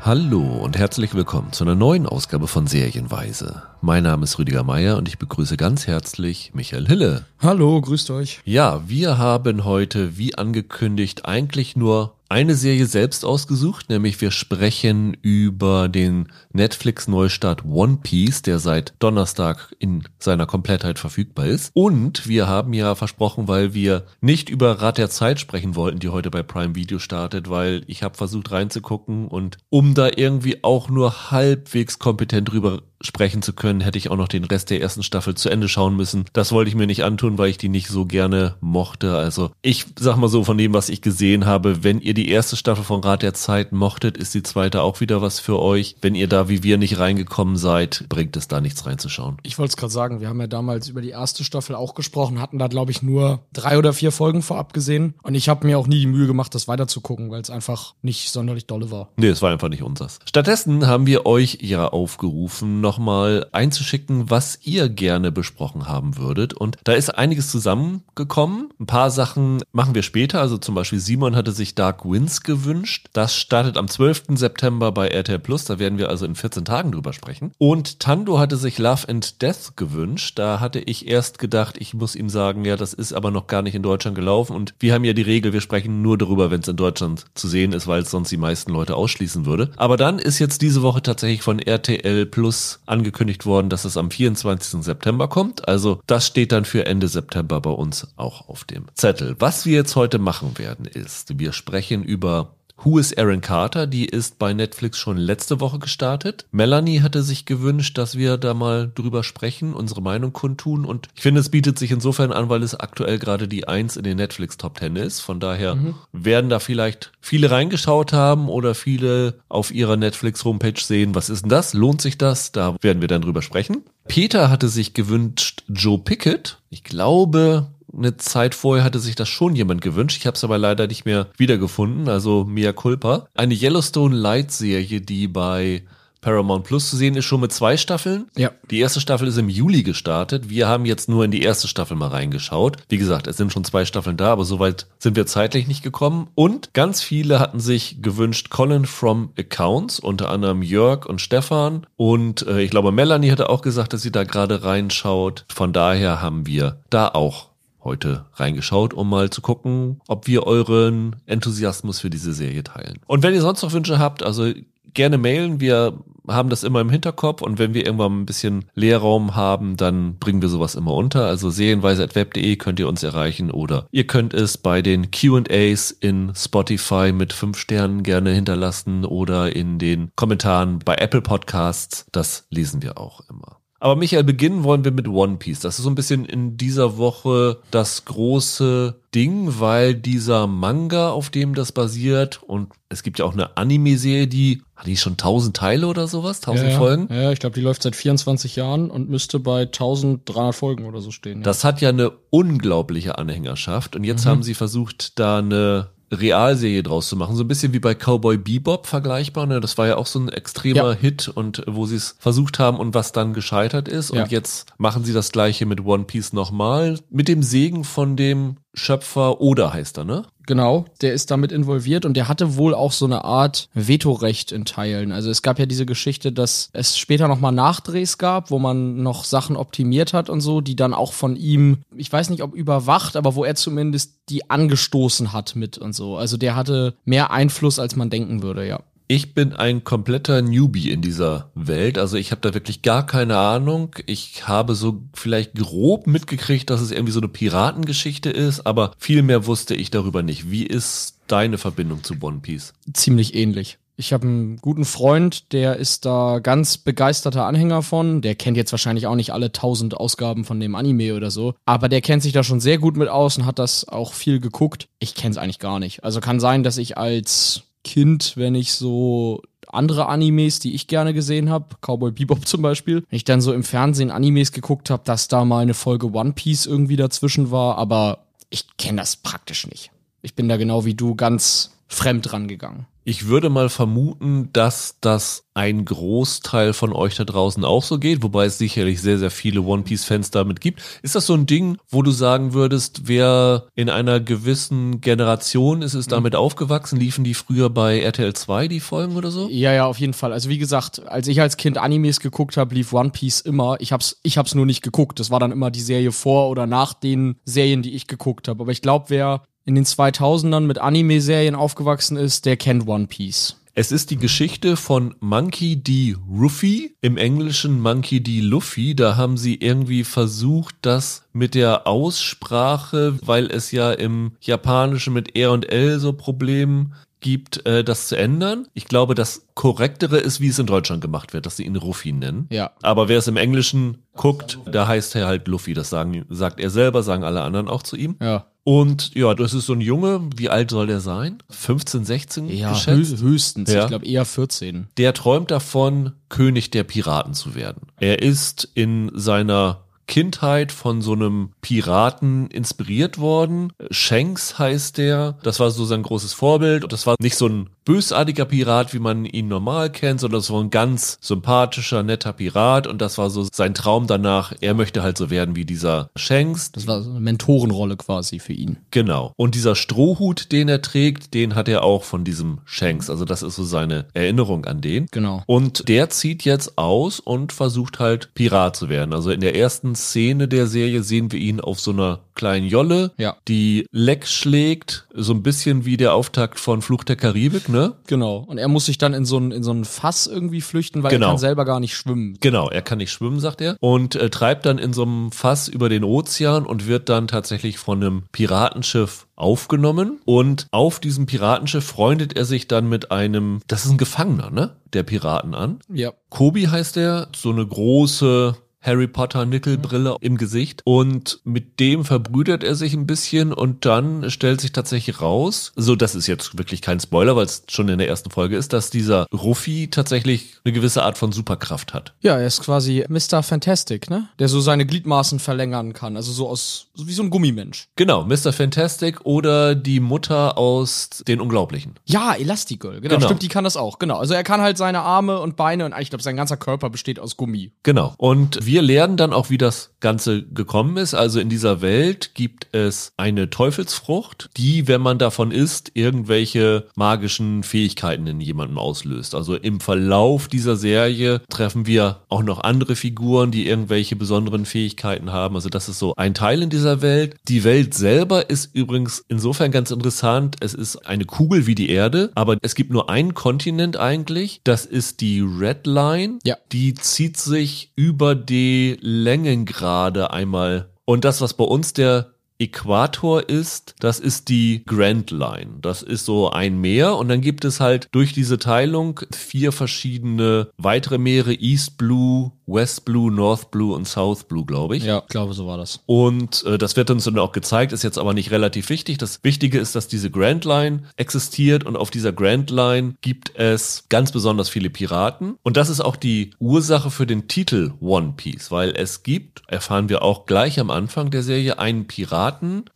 Hallo 0.07 0.41
und 0.63 0.79
herzlich 0.79 1.17
willkommen 1.17 1.51
zu 1.51 1.65
einer 1.65 1.75
neuen 1.75 2.07
Ausgabe 2.07 2.47
von 2.47 2.69
Serienweise. 2.69 3.65
Mein 3.81 4.05
Name 4.05 4.23
ist 4.23 4.39
Rüdiger 4.39 4.63
Meier 4.63 4.99
und 4.99 5.09
ich 5.09 5.19
begrüße 5.19 5.57
ganz 5.57 5.89
herzlich 5.89 6.53
Michael 6.55 6.87
Hille. 6.87 7.25
Hallo, 7.41 7.81
grüßt 7.81 8.13
euch. 8.13 8.41
Ja, 8.45 8.83
wir 8.87 9.19
haben 9.19 9.65
heute, 9.65 10.17
wie 10.17 10.39
angekündigt, 10.39 11.27
eigentlich 11.27 11.75
nur 11.75 12.15
eine 12.29 12.55
Serie 12.55 12.87
selbst 12.87 13.25
ausgesucht, 13.25 13.89
nämlich 13.89 14.21
wir 14.21 14.31
sprechen 14.31 15.17
über 15.23 15.89
den 15.89 16.29
Netflix-Neustart 16.53 17.65
One 17.65 17.99
Piece, 18.03 18.43
der 18.43 18.59
seit 18.59 18.95
Donnerstag 18.99 19.75
in 19.79 20.05
seiner 20.19 20.47
Komplettheit 20.47 20.99
verfügbar 20.99 21.47
ist. 21.47 21.71
Und 21.75 22.27
wir 22.27 22.49
haben 22.49 22.73
ja 22.73 22.95
versprochen, 22.95 23.49
weil 23.49 23.75
wir 23.75 24.05
nicht 24.21 24.49
über 24.49 24.83
Rat 24.83 24.99
der 24.99 25.11
Zeit 25.11 25.41
sprechen 25.41 25.77
wollten, 25.77 25.99
die 25.99 26.09
heute 26.09 26.31
bei 26.31 26.43
Prime 26.43 26.75
Video 26.75 26.99
startet, 26.99 27.51
weil 27.51 27.83
ich 27.87 28.03
habe 28.03 28.17
versucht 28.17 28.51
reinzugucken 28.51 29.29
und 29.29 29.59
um 29.69 29.95
da 29.95 30.11
irgendwie 30.15 30.65
auch 30.65 30.89
nur 30.89 31.31
halbwegs 31.31 31.99
kompetent 31.99 32.51
drüber 32.51 32.83
sprechen 33.01 33.43
zu 33.43 33.53
können, 33.53 33.81
hätte 33.81 33.99
ich 33.99 34.11
auch 34.11 34.17
noch 34.17 34.29
den 34.29 34.45
Rest 34.45 34.71
der 34.71 34.81
ersten 34.81 35.03
Staffel 35.03 35.35
zu 35.35 35.49
Ende 35.51 35.69
schauen 35.69 35.97
müssen. 35.97 36.25
Das 36.33 36.53
wollte 36.53 36.69
ich 36.69 36.75
mir 36.75 36.87
nicht 36.87 37.05
antun, 37.05 37.39
weil 37.39 37.51
ich 37.51 37.59
die 37.59 37.69
nicht 37.69 37.89
so 37.89 38.07
gerne 38.07 38.57
mochte. 38.61 39.17
Also 39.17 39.51
ich 39.63 39.87
sag 39.99 40.17
mal 40.17 40.29
so 40.29 40.45
von 40.45 40.59
dem, 40.59 40.73
was 40.73 40.89
ich 40.89 41.03
gesehen 41.03 41.47
habe, 41.47 41.85
wenn 41.85 42.01
ihr 42.01 42.15
die 42.17 42.29
erste 42.29 42.57
Staffel 42.57 42.83
von 42.83 43.01
Rat 43.01 43.23
der 43.23 43.35
Zeit 43.35 43.73
mochtet, 43.73 44.17
ist 44.17 44.35
die 44.35 44.43
zweite 44.43 44.83
auch 44.83 45.01
wieder 45.01 45.23
was 45.23 45.39
für 45.39 45.61
euch. 45.61 45.97
Wenn 46.01 46.15
ihr 46.15 46.29
da 46.29 46.49
wie 46.49 46.63
wir 46.63 46.79
nicht 46.79 46.99
reingekommen 46.99 47.57
seid, 47.57 48.07
bringt 48.09 48.37
es 48.37 48.49
da 48.49 48.61
nichts 48.61 48.87
reinzuschauen. 48.87 49.37
Ich 49.43 49.59
wollte 49.59 49.71
es 49.71 49.77
gerade 49.77 49.93
sagen, 49.93 50.21
wir 50.21 50.29
haben 50.29 50.41
ja 50.41 50.47
damals 50.47 50.89
über 50.89 51.01
die 51.01 51.11
erste 51.11 51.45
Staffel 51.45 51.77
auch 51.77 51.95
gesprochen, 51.95 52.41
hatten 52.41 52.59
da 52.59 52.67
glaube 52.67 52.91
ich 52.91 53.03
nur 53.03 53.41
drei 53.53 53.79
oder 53.79 53.93
vier 53.93 54.11
Folgen 54.11 54.43
vorab 54.43 54.73
gesehen 54.73 55.15
und 55.23 55.35
ich 55.35 55.49
habe 55.49 55.67
mir 55.67 55.79
auch 55.79 55.87
nie 55.87 56.01
die 56.01 56.07
Mühe 56.07 56.27
gemacht, 56.27 56.55
das 56.55 56.67
weiterzugucken, 56.69 57.31
weil 57.31 57.43
es 57.43 57.51
einfach 57.51 57.95
nicht 58.03 58.31
sonderlich 58.31 58.67
dolle 58.67 58.91
war. 58.91 59.11
Nee, 59.17 59.29
es 59.29 59.43
war 59.43 59.53
einfach 59.53 59.69
nicht 59.69 59.83
unsers. 59.83 60.19
Stattdessen 60.25 60.87
haben 60.87 61.07
wir 61.07 61.27
euch 61.27 61.59
ja 61.61 61.87
aufgerufen, 61.87 62.81
nochmal 62.81 63.47
einzuschicken, 63.53 64.31
was 64.31 64.59
ihr 64.63 64.89
gerne 64.89 65.31
besprochen 65.33 65.87
haben 65.87 66.17
würdet. 66.17 66.55
Und 66.55 66.79
da 66.85 66.93
ist 66.93 67.11
einiges 67.11 67.51
zusammengekommen. 67.51 68.71
Ein 68.81 68.87
paar 68.87 69.11
Sachen 69.11 69.63
machen 69.73 69.95
wir 69.95 70.03
später. 70.03 70.41
Also 70.41 70.59
zum 70.59 70.75
Beispiel 70.75 70.99
Simon 70.99 71.37
hatte 71.37 71.53
sich 71.53 71.75
Dark 71.75 71.99
Winds 72.09 72.43
gewünscht. 72.43 73.09
Das 73.13 73.37
startet 73.37 73.77
am 73.77 73.89
12. 73.89 74.25
September 74.31 74.93
bei 74.93 75.09
RTL 75.09 75.39
Plus. 75.39 75.65
Da 75.65 75.79
werden 75.79 75.99
wir 75.99 76.09
also 76.09 76.27
in 76.27 76.35
14 76.35 76.65
Tagen 76.65 76.93
drüber 76.93 77.13
sprechen. 77.13 77.53
Und 77.59 78.01
Tando 78.01 78.39
hatte 78.39 78.57
sich 78.57 78.79
Love 78.79 79.09
and 79.09 79.43
Death 79.43 79.77
gewünscht. 79.77 80.39
Da 80.39 80.61
hatte 80.61 80.81
ich 80.81 81.09
erst 81.09 81.39
gedacht, 81.39 81.77
ich 81.79 81.95
muss 81.95 82.15
ihm 82.15 82.29
sagen, 82.29 82.65
ja, 82.65 82.77
das 82.77 82.95
ist 82.95 83.13
aber 83.13 83.31
noch 83.31 83.47
gar 83.47 83.63
nicht 83.63 83.75
in 83.75 83.83
Deutschland 83.83 84.15
gelaufen. 84.15 84.55
Und 84.55 84.75
wir 84.79 84.95
haben 84.95 85.05
ja 85.05 85.13
die 85.13 85.23
Regel, 85.23 85.53
wir 85.53 85.61
sprechen 85.61 86.03
nur 86.03 86.19
darüber, 86.19 86.51
wenn 86.51 86.61
es 86.61 86.69
in 86.69 86.77
Deutschland 86.77 87.25
zu 87.35 87.49
sehen 87.49 87.73
ist, 87.73 87.87
weil 87.87 88.03
es 88.03 88.11
sonst 88.11 88.31
die 88.31 88.37
meisten 88.37 88.73
Leute 88.73 88.95
ausschließen 88.95 89.47
würde. 89.47 89.71
Aber 89.77 89.97
dann 89.97 90.19
ist 90.19 90.39
jetzt 90.39 90.63
diese 90.63 90.83
Woche 90.83 91.03
tatsächlich 91.03 91.43
von 91.43 91.59
RTL 91.59 92.27
Plus 92.27 92.81
angekündigt 92.87 93.47
worden, 93.47 93.69
dass 93.71 93.85
es 93.85 93.97
am 93.97 94.11
24. 94.11 94.83
September 94.83 95.29
kommt. 95.29 95.69
Also 95.69 96.01
das 96.07 96.27
steht 96.27 96.53
dann 96.53 96.65
für 96.65 96.87
Ende 96.87 97.09
September 97.09 97.61
bei 97.61 97.71
uns 97.71 98.09
auch 98.17 98.49
auf 98.49 98.65
dem 98.65 98.87
Zettel. 98.95 99.37
Was 99.39 99.67
wir 99.67 99.75
jetzt 99.75 99.97
heute 99.97 100.19
machen 100.19 100.59
werden, 100.59 100.87
ist, 100.87 101.39
wir 101.39 101.53
sprechen 101.53 101.96
über 102.03 102.57
Who 102.85 102.99
is 102.99 103.17
Aaron 103.17 103.41
Carter? 103.41 103.87
Die 103.87 104.05
ist 104.05 104.39
bei 104.39 104.53
Netflix 104.53 104.99
schon 104.99 105.17
letzte 105.17 105.61
Woche 105.61 105.79
gestartet. 105.79 106.47
Melanie 106.51 107.01
hatte 107.01 107.23
sich 107.23 107.47
gewünscht, 107.47 107.97
dass 107.97 108.17
wir 108.17 108.37
da 108.37 108.53
mal 108.55 108.91
drüber 108.95 109.25
sprechen, 109.25 109.73
unsere 109.73 110.03
Meinung 110.03 110.33
kundtun. 110.33 110.85
Und 110.85 111.09
ich 111.15 111.23
finde, 111.23 111.41
es 111.41 111.49
bietet 111.49 111.79
sich 111.79 111.91
insofern 111.91 112.33
an, 112.33 112.49
weil 112.51 112.63
es 112.63 112.75
aktuell 112.75 113.19
gerade 113.19 113.49
die 113.49 113.67
Eins 113.67 113.97
in 113.97 114.05
den 114.05 114.19
Netflix 114.19 114.59
Top 114.59 114.79
Ten 114.79 114.97
ist. 114.97 115.21
Von 115.21 115.41
daher 115.41 115.75
mhm. 115.75 115.95
werden 116.13 116.51
da 116.51 116.59
vielleicht 116.59 117.13
viele 117.21 117.51
reingeschaut 117.51 118.13
haben 118.13 118.49
oder 118.49 118.75
viele 118.75 119.39
auf 119.49 119.73
ihrer 119.73 119.97
Netflix 119.97 120.45
Homepage 120.45 120.81
sehen, 120.81 121.15
was 121.15 121.31
ist 121.31 121.43
denn 121.43 121.51
das? 121.51 121.73
Lohnt 121.73 122.03
sich 122.03 122.19
das? 122.19 122.53
Da 122.53 122.77
werden 122.83 123.01
wir 123.01 123.09
dann 123.09 123.23
drüber 123.23 123.41
sprechen. 123.41 123.85
Peter 124.07 124.51
hatte 124.51 124.69
sich 124.69 124.93
gewünscht 124.93 125.65
Joe 125.69 125.99
Pickett. 125.99 126.59
Ich 126.69 126.85
glaube, 126.85 127.69
eine 127.97 128.17
Zeit 128.17 128.55
vorher 128.55 128.85
hatte 128.85 128.99
sich 128.99 129.15
das 129.15 129.29
schon 129.29 129.57
jemand 129.57 129.81
gewünscht. 129.81 130.19
Ich 130.19 130.27
habe 130.27 130.37
es 130.37 130.45
aber 130.45 130.59
leider 130.59 130.87
nicht 130.87 131.05
mehr 131.05 131.29
wiedergefunden. 131.37 132.09
Also 132.09 132.45
Mia 132.45 132.73
Culpa. 132.73 133.29
Eine 133.35 133.55
Yellowstone 133.55 134.15
Light 134.15 134.53
Serie, 134.53 135.01
die 135.01 135.29
bei 135.29 135.83
Paramount 136.27 136.65
Plus 136.65 136.91
zu 136.91 136.97
sehen 136.97 137.15
ist, 137.15 137.25
schon 137.25 137.41
mit 137.41 137.53
zwei 137.53 137.77
Staffeln. 137.77 138.27
Ja. 138.37 138.51
Die 138.69 138.81
erste 138.81 139.01
Staffel 139.01 139.29
ist 139.29 139.39
im 139.39 139.49
Juli 139.49 139.85
gestartet. 139.85 140.49
Wir 140.49 140.67
haben 140.67 140.85
jetzt 140.85 141.09
nur 141.09 141.25
in 141.25 141.31
die 141.31 141.43
erste 141.43 141.69
Staffel 141.69 141.97
mal 141.97 142.09
reingeschaut. 142.09 142.79
Wie 142.89 142.99
gesagt, 142.99 143.29
es 143.29 143.37
sind 143.37 143.53
schon 143.53 143.63
zwei 143.63 143.85
Staffeln 143.85 144.17
da, 144.17 144.33
aber 144.33 144.45
soweit 144.45 144.89
sind 144.99 145.15
wir 145.15 145.27
zeitlich 145.27 145.69
nicht 145.69 145.85
gekommen. 145.85 146.27
Und 146.35 146.75
ganz 146.75 147.01
viele 147.01 147.39
hatten 147.39 147.61
sich 147.61 148.03
gewünscht 148.03 148.51
Colin 148.51 148.87
from 148.87 149.31
Accounts, 149.39 150.01
unter 150.01 150.29
anderem 150.31 150.63
Jörg 150.63 151.07
und 151.07 151.21
Stefan. 151.21 151.87
Und 151.97 152.45
äh, 152.47 152.61
ich 152.61 152.71
glaube, 152.73 152.91
Melanie 152.91 153.31
hatte 153.31 153.49
auch 153.49 153.63
gesagt, 153.63 153.93
dass 153.93 154.03
sie 154.03 154.11
da 154.11 154.25
gerade 154.25 154.65
reinschaut. 154.65 155.45
Von 155.55 155.73
daher 155.73 156.21
haben 156.21 156.45
wir 156.45 156.81
da 156.91 157.07
auch 157.07 157.51
heute 157.87 158.27
reingeschaut, 158.35 158.93
um 158.93 159.09
mal 159.09 159.31
zu 159.31 159.41
gucken, 159.41 160.01
ob 160.07 160.27
wir 160.27 160.47
euren 160.47 161.17
Enthusiasmus 161.25 162.01
für 162.01 162.11
diese 162.11 162.35
Serie 162.35 162.63
teilen. 162.63 162.99
Und 163.07 163.23
wenn 163.23 163.33
ihr 163.33 163.41
sonst 163.41 163.63
noch 163.63 163.73
Wünsche 163.73 163.99
habt, 163.99 164.23
also 164.23 164.53
gerne 164.97 165.19
mailen. 165.19 165.61
Wir 165.61 165.93
haben 166.27 166.49
das 166.49 166.65
immer 166.65 166.81
im 166.81 166.91
Hinterkopf 166.91 167.43
und 167.43 167.61
wenn 167.61 167.73
wir 167.73 167.87
irgendwann 167.87 168.23
ein 168.23 168.27
bisschen 168.27 168.65
Leerraum 168.75 169.37
haben, 169.37 169.77
dann 169.77 170.17
bringen 170.19 170.43
wir 170.43 170.49
sowas 170.49 170.75
immer 170.75 170.95
unter. 170.95 171.27
Also 171.27 171.51
serienweise.web.de 171.51 172.57
könnt 172.57 172.81
ihr 172.81 172.89
uns 172.89 173.05
erreichen 173.05 173.53
oder 173.53 173.87
ihr 173.93 174.09
könnt 174.09 174.35
es 174.35 174.59
bei 174.59 174.83
den 174.83 175.13
Q&As 175.13 175.93
in 175.93 176.33
Spotify 176.35 177.13
mit 177.13 177.33
fünf 177.33 177.59
Sternen 177.59 178.03
gerne 178.03 178.33
hinterlassen 178.33 179.05
oder 179.05 179.55
in 179.55 179.79
den 179.79 180.11
Kommentaren 180.17 180.81
bei 180.85 180.97
Apple 180.97 181.23
Podcasts. 181.23 182.07
Das 182.11 182.47
lesen 182.51 182.83
wir 182.83 182.99
auch 182.99 183.21
immer. 183.31 183.56
Aber 183.79 183.95
Michael, 183.97 184.25
beginnen 184.25 184.65
wollen 184.65 184.85
wir 184.85 184.91
mit 184.93 185.07
One 185.07 185.37
Piece. 185.37 185.61
Das 185.61 185.79
ist 185.79 185.85
so 185.85 185.91
ein 185.91 185.95
bisschen 185.95 186.25
in 186.25 186.57
dieser 186.57 186.97
Woche 186.97 187.59
das 187.71 188.07
große 188.07 188.97
Ding, 189.15 189.61
weil 189.61 189.95
dieser 189.95 190.47
Manga, 190.47 191.11
auf 191.11 191.31
dem 191.31 191.55
das 191.55 191.73
basiert, 191.73 192.43
und 192.43 192.71
es 192.89 193.03
gibt 193.03 193.19
ja 193.19 193.25
auch 193.27 193.33
eine 193.35 193.57
Anime-Serie, 193.57 194.29
die 194.29 194.63
hat 194.77 194.87
die 194.87 194.97
schon 194.97 195.17
tausend 195.17 195.57
Teile 195.57 195.87
oder 195.89 196.07
sowas, 196.09 196.41
tausend 196.41 196.71
ja, 196.71 196.79
Folgen. 196.79 197.09
Ja, 197.13 197.33
ich 197.33 197.39
glaube, 197.39 197.55
die 197.55 197.61
läuft 197.61 197.83
seit 197.83 197.97
24 197.97 198.57
Jahren 198.57 198.91
und 198.91 199.09
müsste 199.11 199.41
bei 199.41 199.63
1300 199.63 200.55
Folgen 200.55 200.87
oder 200.87 201.01
so 201.01 201.11
stehen. 201.11 201.39
Ja. 201.39 201.45
Das 201.45 201.65
hat 201.65 201.81
ja 201.81 201.91
eine 201.91 202.13
unglaubliche 202.31 203.19
Anhängerschaft 203.19 203.97
und 203.97 204.05
jetzt 204.05 204.25
Mhm. 204.25 204.31
haben 204.31 204.43
sie 204.43 204.55
versucht, 204.55 205.19
da 205.19 205.39
eine 205.39 205.89
Realserie 206.13 206.83
draus 206.83 207.09
zu 207.09 207.17
machen, 207.17 207.37
so 207.37 207.45
ein 207.45 207.49
bisschen 207.49 207.73
wie 207.73 207.81
bei 207.81 207.95
Cowboy 207.95 208.39
Bebop 208.39 208.87
vergleichbar. 208.87 209.47
Ne? 209.47 209.61
Das 209.61 209.77
war 209.77 209.87
ja 209.87 209.97
auch 209.97 210.07
so 210.07 210.21
ein 210.21 210.29
extremer 210.29 210.93
Ja. 210.93 210.93
Hit 210.93 211.29
und 211.29 211.63
wo 211.67 211.87
sie 211.87 211.97
es 211.97 212.17
versucht 212.19 212.59
haben 212.59 212.79
und 212.79 212.95
was 212.95 213.13
dann 213.13 213.33
gescheitert 213.35 213.89
ist. 213.89 214.15
Ja. 214.15 214.23
Und 214.23 214.31
jetzt 214.31 214.73
machen 214.79 215.05
sie 215.05 215.13
das 215.13 215.33
gleiche 215.33 215.67
mit 215.67 215.85
One 215.85 216.05
Piece 216.05 216.33
nochmal, 216.33 216.99
mit 217.11 217.29
dem 217.29 217.43
Segen 217.43 217.85
von 217.85 218.17
dem 218.17 218.57
Schöpfer 218.77 219.41
Oda 219.41 219.73
heißt 219.73 219.99
er, 219.99 220.05
ne? 220.05 220.25
Genau, 220.47 220.85
der 221.01 221.13
ist 221.13 221.33
damit 221.33 221.51
involviert 221.51 222.05
und 222.05 222.15
der 222.15 222.29
hatte 222.29 222.57
wohl 222.57 222.73
auch 222.73 222.93
so 222.93 223.05
eine 223.05 223.25
Art 223.25 223.69
Vetorecht 223.75 224.53
in 224.53 224.65
Teilen. 224.65 225.11
Also 225.11 225.29
es 225.29 225.43
gab 225.43 225.59
ja 225.59 225.67
diese 225.67 225.87
Geschichte, 225.87 226.31
dass 226.31 226.71
es 226.73 226.97
später 226.97 227.27
nochmal 227.27 227.51
Nachdrehs 227.51 228.17
gab, 228.17 228.53
wo 228.53 228.61
man 228.61 229.03
noch 229.03 229.25
Sachen 229.25 229.57
optimiert 229.57 230.13
hat 230.13 230.31
und 230.31 230.41
so, 230.41 230.61
die 230.61 230.77
dann 230.77 230.95
auch 230.95 231.13
von 231.13 231.35
ihm, 231.35 231.79
ich 231.97 232.13
weiß 232.13 232.31
nicht 232.31 232.45
ob 232.45 232.55
überwacht, 232.55 233.17
aber 233.17 233.35
wo 233.35 233.45
er 233.45 233.57
zumindest 233.57 234.13
die 234.29 234.49
angestoßen 234.49 235.33
hat 235.33 235.57
mit 235.57 235.79
und 235.79 235.95
so. 235.95 236.17
Also 236.17 236.37
der 236.37 236.55
hatte 236.55 236.95
mehr 237.05 237.33
Einfluss, 237.33 237.81
als 237.81 237.97
man 237.97 238.11
denken 238.11 238.43
würde, 238.43 238.67
ja. 238.69 238.81
Ich 239.09 239.35
bin 239.35 239.53
ein 239.53 239.85
kompletter 239.85 240.43
Newbie 240.43 240.91
in 240.91 241.01
dieser 241.01 241.51
Welt. 241.55 241.97
Also 241.97 242.17
ich 242.17 242.33
habe 242.33 242.41
da 242.41 242.55
wirklich 242.55 242.83
gar 242.83 243.07
keine 243.07 243.37
Ahnung. 243.37 243.95
Ich 244.07 244.49
habe 244.49 244.75
so 244.75 245.03
vielleicht 245.15 245.55
grob 245.55 246.09
mitgekriegt, 246.09 246.71
dass 246.71 246.81
es 246.81 246.91
irgendwie 246.91 247.13
so 247.13 247.21
eine 247.21 247.29
Piratengeschichte 247.29 248.31
ist, 248.31 248.67
aber 248.67 248.93
viel 248.99 249.23
mehr 249.23 249.47
wusste 249.47 249.75
ich 249.77 249.91
darüber 249.91 250.23
nicht. 250.25 250.51
Wie 250.51 250.65
ist 250.67 251.19
deine 251.29 251.59
Verbindung 251.59 252.03
zu 252.03 252.15
One 252.21 252.41
Piece? 252.41 252.73
ziemlich 252.93 253.35
ähnlich. 253.35 253.79
Ich 253.99 254.13
habe 254.13 254.27
einen 254.27 254.57
guten 254.59 254.85
Freund, 254.85 255.53
der 255.53 255.77
ist 255.77 256.05
da 256.05 256.41
ganz 256.41 256.77
begeisterter 256.77 257.47
Anhänger 257.47 257.81
von. 257.81 258.21
Der 258.21 258.35
kennt 258.35 258.59
jetzt 258.59 258.73
wahrscheinlich 258.73 259.07
auch 259.07 259.15
nicht 259.15 259.33
alle 259.33 259.53
tausend 259.53 259.97
Ausgaben 259.97 260.45
von 260.45 260.61
dem 260.61 260.75
Anime 260.75 261.15
oder 261.15 261.31
so. 261.31 261.55
Aber 261.65 261.89
der 261.89 262.03
kennt 262.03 262.23
sich 262.23 262.35
da 262.35 262.45
schon 262.45 262.61
sehr 262.61 262.77
gut 262.77 262.99
mit 262.99 263.09
aus 263.09 263.39
und 263.39 263.47
hat 263.47 263.59
das 263.59 263.89
auch 263.89 264.13
viel 264.13 264.39
geguckt. 264.39 264.89
Ich 264.99 265.15
kenne 265.15 265.31
es 265.31 265.39
eigentlich 265.39 265.61
gar 265.61 265.79
nicht. 265.79 266.05
Also 266.05 266.21
kann 266.21 266.41
sein, 266.41 266.63
dass 266.63 266.77
ich 266.77 266.99
als 266.99 267.63
Kind, 267.87 268.33
wenn 268.37 268.57
ich 268.57 268.75
so 268.75 269.43
andere 269.69 270.09
Animes, 270.09 270.59
die 270.59 270.75
ich 270.75 270.89
gerne 270.89 271.15
gesehen 271.15 271.51
habe, 271.51 271.77
Cowboy 271.81 272.11
Bebop 272.11 272.45
zum 272.47 272.61
Beispiel, 272.61 273.05
wenn 273.09 273.17
ich 273.17 273.23
dann 273.23 273.41
so 273.41 273.53
im 273.53 273.63
Fernsehen 273.63 274.11
Animes 274.11 274.51
geguckt 274.51 274.91
habe, 274.91 275.05
dass 275.05 275.29
da 275.29 275.45
mal 275.45 275.61
eine 275.61 275.73
Folge 275.73 276.11
One 276.13 276.33
Piece 276.33 276.67
irgendwie 276.67 276.97
dazwischen 276.97 277.53
war, 277.53 277.79
aber 277.79 278.27
ich 278.51 278.77
kenne 278.77 278.99
das 278.99 279.17
praktisch 279.17 279.69
nicht. 279.69 279.93
Ich 280.23 280.35
bin 280.35 280.49
da 280.49 280.57
genau 280.57 280.85
wie 280.85 280.95
du 280.95 281.15
ganz 281.15 281.76
fremd 281.89 282.33
rangegangen. 282.33 282.87
Ich 283.09 283.29
würde 283.29 283.51
mal 283.51 283.69
vermuten, 283.69 284.51
dass 284.53 284.97
das 285.01 285.45
ein 285.55 285.85
Großteil 285.85 286.73
von 286.73 286.93
euch 286.93 287.15
da 287.15 287.23
draußen 287.23 287.65
auch 287.65 287.85
so 287.85 288.01
geht, 288.01 288.25
wobei 288.25 288.47
es 288.47 288.59
sicherlich 288.59 289.01
sehr, 289.01 289.17
sehr 289.19 289.31
viele 289.31 289.63
One 289.63 289.85
Piece-Fans 289.85 290.33
damit 290.33 290.61
gibt. 290.61 290.83
Ist 291.03 291.15
das 291.15 291.27
so 291.27 291.35
ein 291.35 291.47
Ding, 291.47 291.79
wo 291.89 292.03
du 292.03 292.11
sagen 292.11 292.53
würdest, 292.53 293.03
wer 293.05 293.69
in 293.77 293.91
einer 293.91 294.19
gewissen 294.19 295.01
Generation 295.01 295.83
ist, 295.83 295.95
ist 295.95 296.11
damit 296.11 296.35
aufgewachsen? 296.35 296.99
Liefen 296.99 297.23
die 297.23 297.35
früher 297.35 297.71
bei 297.71 298.01
RTL 298.01 298.35
2 298.35 298.67
die 298.67 298.81
Folgen 298.81 299.15
oder 299.15 299.31
so? 299.31 299.49
Ja, 299.51 299.73
ja, 299.73 299.87
auf 299.87 300.01
jeden 300.01 300.15
Fall. 300.15 300.33
Also 300.33 300.49
wie 300.49 300.59
gesagt, 300.59 301.07
als 301.07 301.29
ich 301.29 301.41
als 301.41 301.57
Kind 301.57 301.79
Animes 301.79 302.19
geguckt 302.19 302.57
habe, 302.57 302.75
lief 302.75 302.93
One 302.93 303.11
Piece 303.11 303.41
immer. 303.41 303.77
Ich 303.79 303.93
hab's, 303.93 304.19
ich 304.25 304.37
hab's 304.37 304.57
nur 304.57 304.67
nicht 304.67 304.83
geguckt. 304.83 305.21
Das 305.21 305.31
war 305.31 305.39
dann 305.39 305.53
immer 305.53 305.71
die 305.71 305.81
Serie 305.81 306.11
vor 306.11 306.51
oder 306.51 306.67
nach 306.67 306.93
den 306.93 307.37
Serien, 307.45 307.83
die 307.83 307.95
ich 307.95 308.09
geguckt 308.09 308.49
habe. 308.49 308.65
Aber 308.65 308.73
ich 308.73 308.83
glaube, 308.83 309.05
wer 309.11 309.43
in 309.67 309.75
den 309.75 309.85
2000ern 309.85 310.61
mit 310.61 310.79
Anime-Serien 310.79 311.57
aufgewachsen 311.57 312.17
ist, 312.17 312.47
der 312.47 312.57
kennt 312.57 312.87
One 312.87 313.09
Piece. 313.09 313.57
Es 313.75 313.93
ist 313.93 314.11
die 314.11 314.17
Geschichte 314.17 314.75
von 314.77 315.15
Monkey 315.21 315.77
D. 315.77 316.17
Ruffy, 316.31 316.97
im 317.03 317.19
Englischen 317.19 317.79
Monkey 317.79 318.23
D. 318.23 318.41
Luffy. 318.41 318.95
Da 318.95 319.17
haben 319.17 319.37
sie 319.37 319.57
irgendwie 319.57 320.03
versucht, 320.05 320.77
das 320.81 321.25
mit 321.35 321.55
der 321.55 321.87
Aussprache, 321.87 323.19
weil 323.21 323.51
es 323.51 323.73
ja 323.73 323.93
im 323.93 324.33
Japanischen 324.41 325.13
mit 325.13 325.37
R 325.37 325.53
und 325.53 325.71
L 325.71 325.99
so 325.99 326.15
Probleme 326.15 326.93
gibt, 327.21 327.67
äh, 327.67 327.85
das 327.85 328.09
zu 328.09 328.17
ändern. 328.17 328.67
Ich 328.73 328.87
glaube, 328.87 329.15
das 329.15 329.47
korrektere 329.55 330.19
ist, 330.19 330.41
wie 330.41 330.49
es 330.49 330.59
in 330.59 330.67
Deutschland 330.67 331.03
gemacht 331.03 331.35
wird, 331.35 331.45
dass 331.45 331.57
sie 331.57 331.67
ihn 331.67 331.77
Ruffy 331.77 332.13
nennen. 332.13 332.47
Ja. 332.51 332.71
Aber 332.81 333.09
wer 333.09 333.19
es 333.19 333.29
im 333.29 333.37
Englischen 333.37 333.99
guckt, 334.15 334.59
da 334.65 334.87
heißt 334.87 335.17
er 335.17 335.27
halt 335.27 335.49
Luffy. 335.49 335.75
Das 335.75 335.91
sagen, 335.91 336.25
sagt 336.31 336.61
er 336.61 336.71
selber, 336.71 337.03
sagen 337.03 337.25
alle 337.25 337.43
anderen 337.43 337.69
auch 337.69 337.83
zu 337.83 337.97
ihm. 337.97 338.17
Ja. 338.23 338.47
Und 338.69 339.15
ja, 339.15 339.33
das 339.35 339.55
ist 339.55 339.67
so 339.67 339.75
ein 339.75 339.81
Junge. 339.81 340.29
Wie 340.35 340.49
alt 340.49 340.73
soll 340.73 340.89
der 340.89 340.99
sein? 340.99 341.39
15, 341.51 342.05
16 342.05 342.49
Ja, 342.49 342.71
geschätzt? 342.73 343.13
hö 343.23 343.29
höchstens. 343.29 343.73
Ja. 343.73 343.83
Ich 343.83 343.87
glaube 343.87 344.05
eher 344.05 344.25
14. 344.25 344.89
Der 344.97 345.15
träumt 345.15 345.53
davon, 345.53 346.15
König 346.31 346.73
der 346.73 346.83
Piraten 346.83 347.33
zu 347.33 347.55
werden. 347.55 347.83
Er 348.01 348.23
ist 348.23 348.69
in 348.75 349.13
seiner 349.15 349.85
Kindheit 350.09 350.73
von 350.73 351.01
so 351.01 351.13
einem 351.13 351.51
Piraten 351.61 352.49
inspiriert 352.49 353.19
worden. 353.19 353.73
Shanks 353.93 354.59
heißt 354.59 354.99
der. 354.99 355.39
Das 355.45 355.61
war 355.61 355.71
so 355.71 355.85
sein 355.85 356.03
großes 356.03 356.33
Vorbild. 356.33 356.83
Und 356.83 356.93
das 356.93 357.07
war 357.07 357.15
nicht 357.21 357.37
so 357.37 357.47
ein 357.49 357.69
bösartiger 357.87 358.45
Pirat, 358.45 358.93
wie 358.93 358.99
man 358.99 359.25
ihn 359.25 359.49
normal 359.49 359.91
kennt, 359.91 360.21
sondern 360.21 360.43
war 360.51 360.61
ein 360.61 360.71
ganz 360.71 361.17
sympathischer, 361.23 362.03
netter 362.03 362.35
Pirat. 362.35 362.87
Und 362.87 363.01
das 363.01 363.17
war 363.17 363.31
so 363.31 363.47
sein 363.51 363.73
Traum 363.73 364.07
danach. 364.07 364.53
Er 364.61 364.75
möchte 364.75 365.03
halt 365.03 365.17
so 365.17 365.31
werden 365.31 365.57
wie 365.57 365.65
dieser 365.65 366.11
Shanks. 366.17 366.73
Das 366.73 366.87
war 366.87 367.01
so 367.01 367.11
eine 367.11 367.21
Mentorenrolle 367.21 367.97
quasi 367.97 368.39
für 368.39 368.53
ihn. 368.53 368.77
Genau. 368.91 369.33
Und 369.37 369.55
dieser 369.55 369.75
Strohhut, 369.75 370.53
den 370.53 370.69
er 370.69 370.83
trägt, 370.83 371.33
den 371.33 371.55
hat 371.55 371.69
er 371.69 371.83
auch 371.85 372.03
von 372.05 372.25
diesem 372.25 372.59
Shanks. 372.65 373.09
Also 373.09 373.25
das 373.25 373.43
ist 373.43 373.57
so 373.57 373.65
seine 373.65 374.07
Erinnerung 374.13 374.67
an 374.67 374.81
den. 374.81 375.07
Genau. 375.13 375.43
Und 375.47 375.89
der 375.89 376.11
zieht 376.11 376.45
jetzt 376.45 376.77
aus 376.77 377.21
und 377.21 377.53
versucht 377.53 378.01
halt 378.01 378.35
Pirat 378.35 378.77
zu 378.77 378.89
werden. 378.89 379.15
Also 379.15 379.31
in 379.31 379.41
der 379.41 379.57
ersten 379.57 379.95
Szene 379.95 380.49
der 380.49 380.67
Serie 380.67 381.03
sehen 381.03 381.31
wir 381.31 381.39
ihn 381.39 381.61
auf 381.61 381.81
so 381.81 381.93
einer 381.93 382.21
kleinen 382.37 382.67
Jolle, 382.69 383.11
Ja. 383.17 383.37
die 383.49 383.87
Leck 383.91 384.27
schlägt, 384.29 385.09
so 385.13 385.33
ein 385.33 385.43
bisschen 385.43 385.85
wie 385.85 385.97
der 385.97 386.15
Auftakt 386.15 386.61
von 386.61 386.83
Fluch 386.83 387.03
der 387.03 387.17
Karibik, 387.17 387.69
ne? 387.69 387.95
Genau. 388.07 388.45
Und 388.47 388.59
er 388.59 388.69
muss 388.69 388.87
sich 388.87 388.99
dann 388.99 389.13
in 389.15 389.25
so 389.25 389.39
ein, 389.39 389.51
in 389.51 389.63
so 389.65 389.73
ein 389.73 389.85
Fass 389.85 390.27
irgendwie 390.29 390.61
flüchten, 390.61 391.03
weil 391.03 391.11
Genau. 391.11 391.27
er 391.27 391.31
kann 391.31 391.39
selber 391.39 391.65
gar 391.65 391.81
nicht 391.81 391.97
schwimmen. 391.97 392.37
Genau, 392.41 392.69
er 392.71 392.83
kann 392.83 392.99
nicht 392.99 393.11
schwimmen, 393.11 393.41
sagt 393.41 393.61
er. 393.61 393.77
Und 393.81 394.15
äh, 394.15 394.31
treibt 394.31 394.67
dann 394.67 394.79
in 394.79 394.93
so 394.93 395.03
einem 395.03 395.33
Fass 395.33 395.67
über 395.69 395.89
den 395.89 396.05
Ozean 396.05 396.65
und 396.67 396.87
wird 396.87 397.09
dann 397.09 397.27
tatsächlich 397.27 397.79
von 397.79 398.03
einem 398.03 398.23
Piratenschiff 398.33 399.27
aufgenommen. 399.37 400.21
Und 400.25 400.67
auf 400.71 401.01
diesem 401.01 401.27
Piratenschiff 401.27 401.85
freundet 401.85 402.37
er 402.37 402.45
sich 402.45 402.69
dann 402.69 402.89
mit 402.89 403.11
einem, 403.11 403.61
das 403.67 403.85
ist 403.85 403.91
ein 403.91 403.99
Gefangener, 403.99 404.51
ne? 404.51 404.77
Der 404.93 405.03
Piraten 405.03 405.55
an. 405.55 405.81
Ja. 405.93 406.13
Kobi 406.31 406.67
heißt 406.69 406.97
er, 406.97 407.29
so 407.35 407.51
eine 407.51 407.67
große 407.67 408.57
Harry 408.87 409.09
Potter 409.09 409.45
Nickelbrille 409.45 410.17
im 410.21 410.37
Gesicht 410.37 410.83
und 410.85 411.41
mit 411.45 411.81
dem 411.81 412.05
verbrüdert 412.05 412.63
er 412.63 412.77
sich 412.77 412.95
ein 412.95 413.07
bisschen 413.07 413.53
und 413.53 413.85
dann 413.85 414.31
stellt 414.31 414.61
sich 414.61 414.73
tatsächlich 414.73 415.21
raus, 415.21 415.73
so 415.75 415.97
das 415.97 416.15
ist 416.15 416.27
jetzt 416.29 416.57
wirklich 416.57 416.83
kein 416.83 417.01
Spoiler, 417.01 417.35
weil 417.35 417.47
es 417.47 417.65
schon 417.69 417.89
in 417.89 417.99
der 417.99 418.09
ersten 418.09 418.31
Folge 418.31 418.57
ist, 418.57 418.73
dass 418.73 418.91
dieser 418.91 419.27
Ruffy 419.33 419.89
tatsächlich 419.91 420.57
eine 420.65 420.73
gewisse 420.73 421.03
Art 421.03 421.19
von 421.19 421.33
Superkraft 421.33 421.95
hat. 421.95 422.15
Ja, 422.21 422.39
er 422.39 422.47
ist 422.47 422.63
quasi 422.63 423.05
Mr. 423.09 423.43
Fantastic, 423.43 424.09
ne? 424.09 424.29
Der 424.39 424.49
so 424.49 424.61
seine 424.61 424.87
Gliedmaßen 424.87 425.41
verlängern 425.41 425.93
kann. 425.93 426.17
Also 426.17 426.33
so 426.33 426.49
aus, 426.49 426.87
so 426.95 427.09
wie 427.09 427.13
so 427.13 427.23
ein 427.23 427.31
Gummimensch. 427.31 427.89
Genau, 427.97 428.25
Mr. 428.25 428.53
Fantastic 428.53 429.21
oder 429.25 429.75
die 429.75 430.01
Mutter 430.01 430.57
aus 430.57 431.25
den 431.27 431.41
Unglaublichen. 431.41 431.95
Ja, 432.05 432.35
Elastigirl, 432.35 433.01
genau, 433.01 433.17
Genau. 433.17 433.29
Stimmt, 433.29 433.43
die 433.43 433.49
kann 433.49 433.65
das 433.65 433.77
auch, 433.77 433.99
genau. 433.99 434.19
Also 434.19 434.35
er 434.35 434.43
kann 434.43 434.61
halt 434.61 434.77
seine 434.79 435.01
Arme 435.01 435.41
und 435.41 435.57
Beine 435.57 435.85
und 435.87 435.95
ich 435.99 436.11
glaube, 436.11 436.23
sein 436.23 436.37
ganzer 436.37 436.57
Körper 436.57 436.91
besteht 436.91 437.19
aus 437.19 437.37
Gummi. 437.37 437.73
Genau. 437.83 438.15
Und 438.19 438.65
wir 438.65 438.76
lernen 438.83 439.17
dann 439.17 439.33
auch, 439.33 439.51
wie 439.51 439.59
das 439.59 439.91
Ganze 440.01 440.45
gekommen 440.45 440.97
ist. 440.99 441.15
Also 441.15 441.41
in 441.41 441.49
dieser 441.49 441.81
Welt 441.81 442.35
gibt 442.35 442.69
es 442.73 443.13
eine 443.17 443.51
Teufelsfrucht, 443.51 444.51
die, 444.57 444.87
wenn 444.89 445.01
man 445.01 445.19
davon 445.19 445.51
isst, 445.51 445.91
irgendwelche 445.95 446.87
magischen 446.95 447.63
Fähigkeiten 447.63 448.27
in 448.27 448.41
jemandem 448.41 448.79
auslöst. 448.79 449.35
Also 449.35 449.57
im 449.57 449.81
Verlauf 449.81 450.49
dieser 450.49 450.77
Serie 450.77 451.41
treffen 451.49 451.87
wir 451.87 452.23
auch 452.29 452.43
noch 452.43 452.61
andere 452.61 452.95
Figuren, 452.95 453.51
die 453.51 453.67
irgendwelche 453.67 454.17
besonderen 454.17 454.65
Fähigkeiten 454.65 455.33
haben. 455.33 455.57
Also 455.57 455.69
das 455.69 455.89
ist 455.89 455.99
so 455.99 456.15
ein 456.17 456.35
Teil 456.35 456.63
in 456.63 456.71
dieser 456.71 457.03
Welt. 457.03 457.37
Die 457.49 457.65
Welt 457.65 457.95
selber 457.95 458.49
ist 458.51 458.75
übrigens 458.75 459.25
insofern 459.29 459.71
ganz 459.71 459.91
interessant. 459.91 460.57
Es 460.61 460.75
ist 460.75 460.97
eine 461.07 461.25
Kugel 461.25 461.67
wie 461.67 461.75
die 461.75 461.91
Erde, 461.91 462.31
aber 462.35 462.59
es 462.63 462.75
gibt 462.75 462.91
nur 462.91 463.11
einen 463.11 463.35
Kontinent 463.35 463.97
eigentlich. 463.97 464.61
Das 464.65 464.87
ist 464.87 465.21
die 465.21 465.41
Red 465.41 465.87
Line. 465.87 466.39
Ja. 466.45 466.57
Die 466.73 466.95
zieht 466.95 467.37
sich 467.37 467.93
über 467.97 468.35
die 468.67 468.99
Längengrade 469.01 470.33
einmal. 470.33 470.91
Und 471.05 471.25
das, 471.25 471.41
was 471.41 471.55
bei 471.55 471.63
uns 471.63 471.93
der 471.93 472.33
Äquator 472.59 473.49
ist, 473.49 473.95
das 474.01 474.19
ist 474.19 474.49
die 474.49 474.83
Grand 474.87 475.31
Line. 475.31 475.79
Das 475.83 476.03
ist 476.03 476.25
so 476.25 476.51
ein 476.51 476.81
Meer 476.81 477.17
und 477.17 477.29
dann 477.29 477.41
gibt 477.41 477.65
es 477.65 477.81
halt 477.81 478.09
durch 478.13 478.33
diese 478.33 478.59
Teilung 478.59 479.21
vier 479.31 479.73
verschiedene 479.73 480.69
weitere 480.77 481.19
Meere, 481.19 481.55
East 481.55 481.99
Blue, 481.99 482.53
West 482.67 483.05
Blue, 483.05 483.31
North 483.31 483.71
Blue 483.71 483.95
und 483.95 484.07
South 484.07 484.45
Blue, 484.45 484.65
glaube 484.65 484.97
ich. 484.97 485.05
Ja, 485.05 485.23
glaube, 485.29 485.55
so 485.55 485.67
war 485.67 485.77
das. 485.77 486.01
Und 486.07 486.65
äh, 486.65 486.79
das 486.79 486.97
wird 486.97 487.11
uns 487.11 487.25
dann 487.25 487.39
auch 487.39 487.53
gezeigt, 487.53 487.93
ist 487.93 488.03
jetzt 488.03 488.19
aber 488.19 488.35
nicht 488.35 488.51
relativ 488.51 488.89
wichtig. 488.89 489.19
Das 489.19 489.41
Wichtige 489.43 489.79
ist, 489.79 489.95
dass 489.95 490.09
diese 490.09 490.31
Grand 490.31 490.65
Line 490.65 491.03
existiert 491.17 491.85
und 491.85 491.97
auf 491.97 492.11
dieser 492.11 492.33
Grand 492.33 492.71
Line 492.71 493.15
gibt 493.21 493.57
es 493.57 494.07
ganz 494.09 494.33
besonders 494.33 494.69
viele 494.69 494.91
Piraten. 494.91 495.57
Und 495.63 495.77
das 495.77 495.89
ist 495.89 496.01
auch 496.01 496.17
die 496.17 496.51
Ursache 496.59 497.11
für 497.11 497.27
den 497.27 497.49
Titel 497.49 497.93
One 498.01 498.35
Piece, 498.37 498.71
weil 498.71 498.91
es 498.97 499.23
gibt, 499.23 499.63
erfahren 499.69 500.09
wir 500.09 500.23
auch 500.23 500.47
gleich 500.47 500.81
am 500.81 500.91
Anfang 500.91 501.31
der 501.31 501.43
Serie, 501.43 501.79
einen 501.79 502.07
Piraten, 502.07 502.46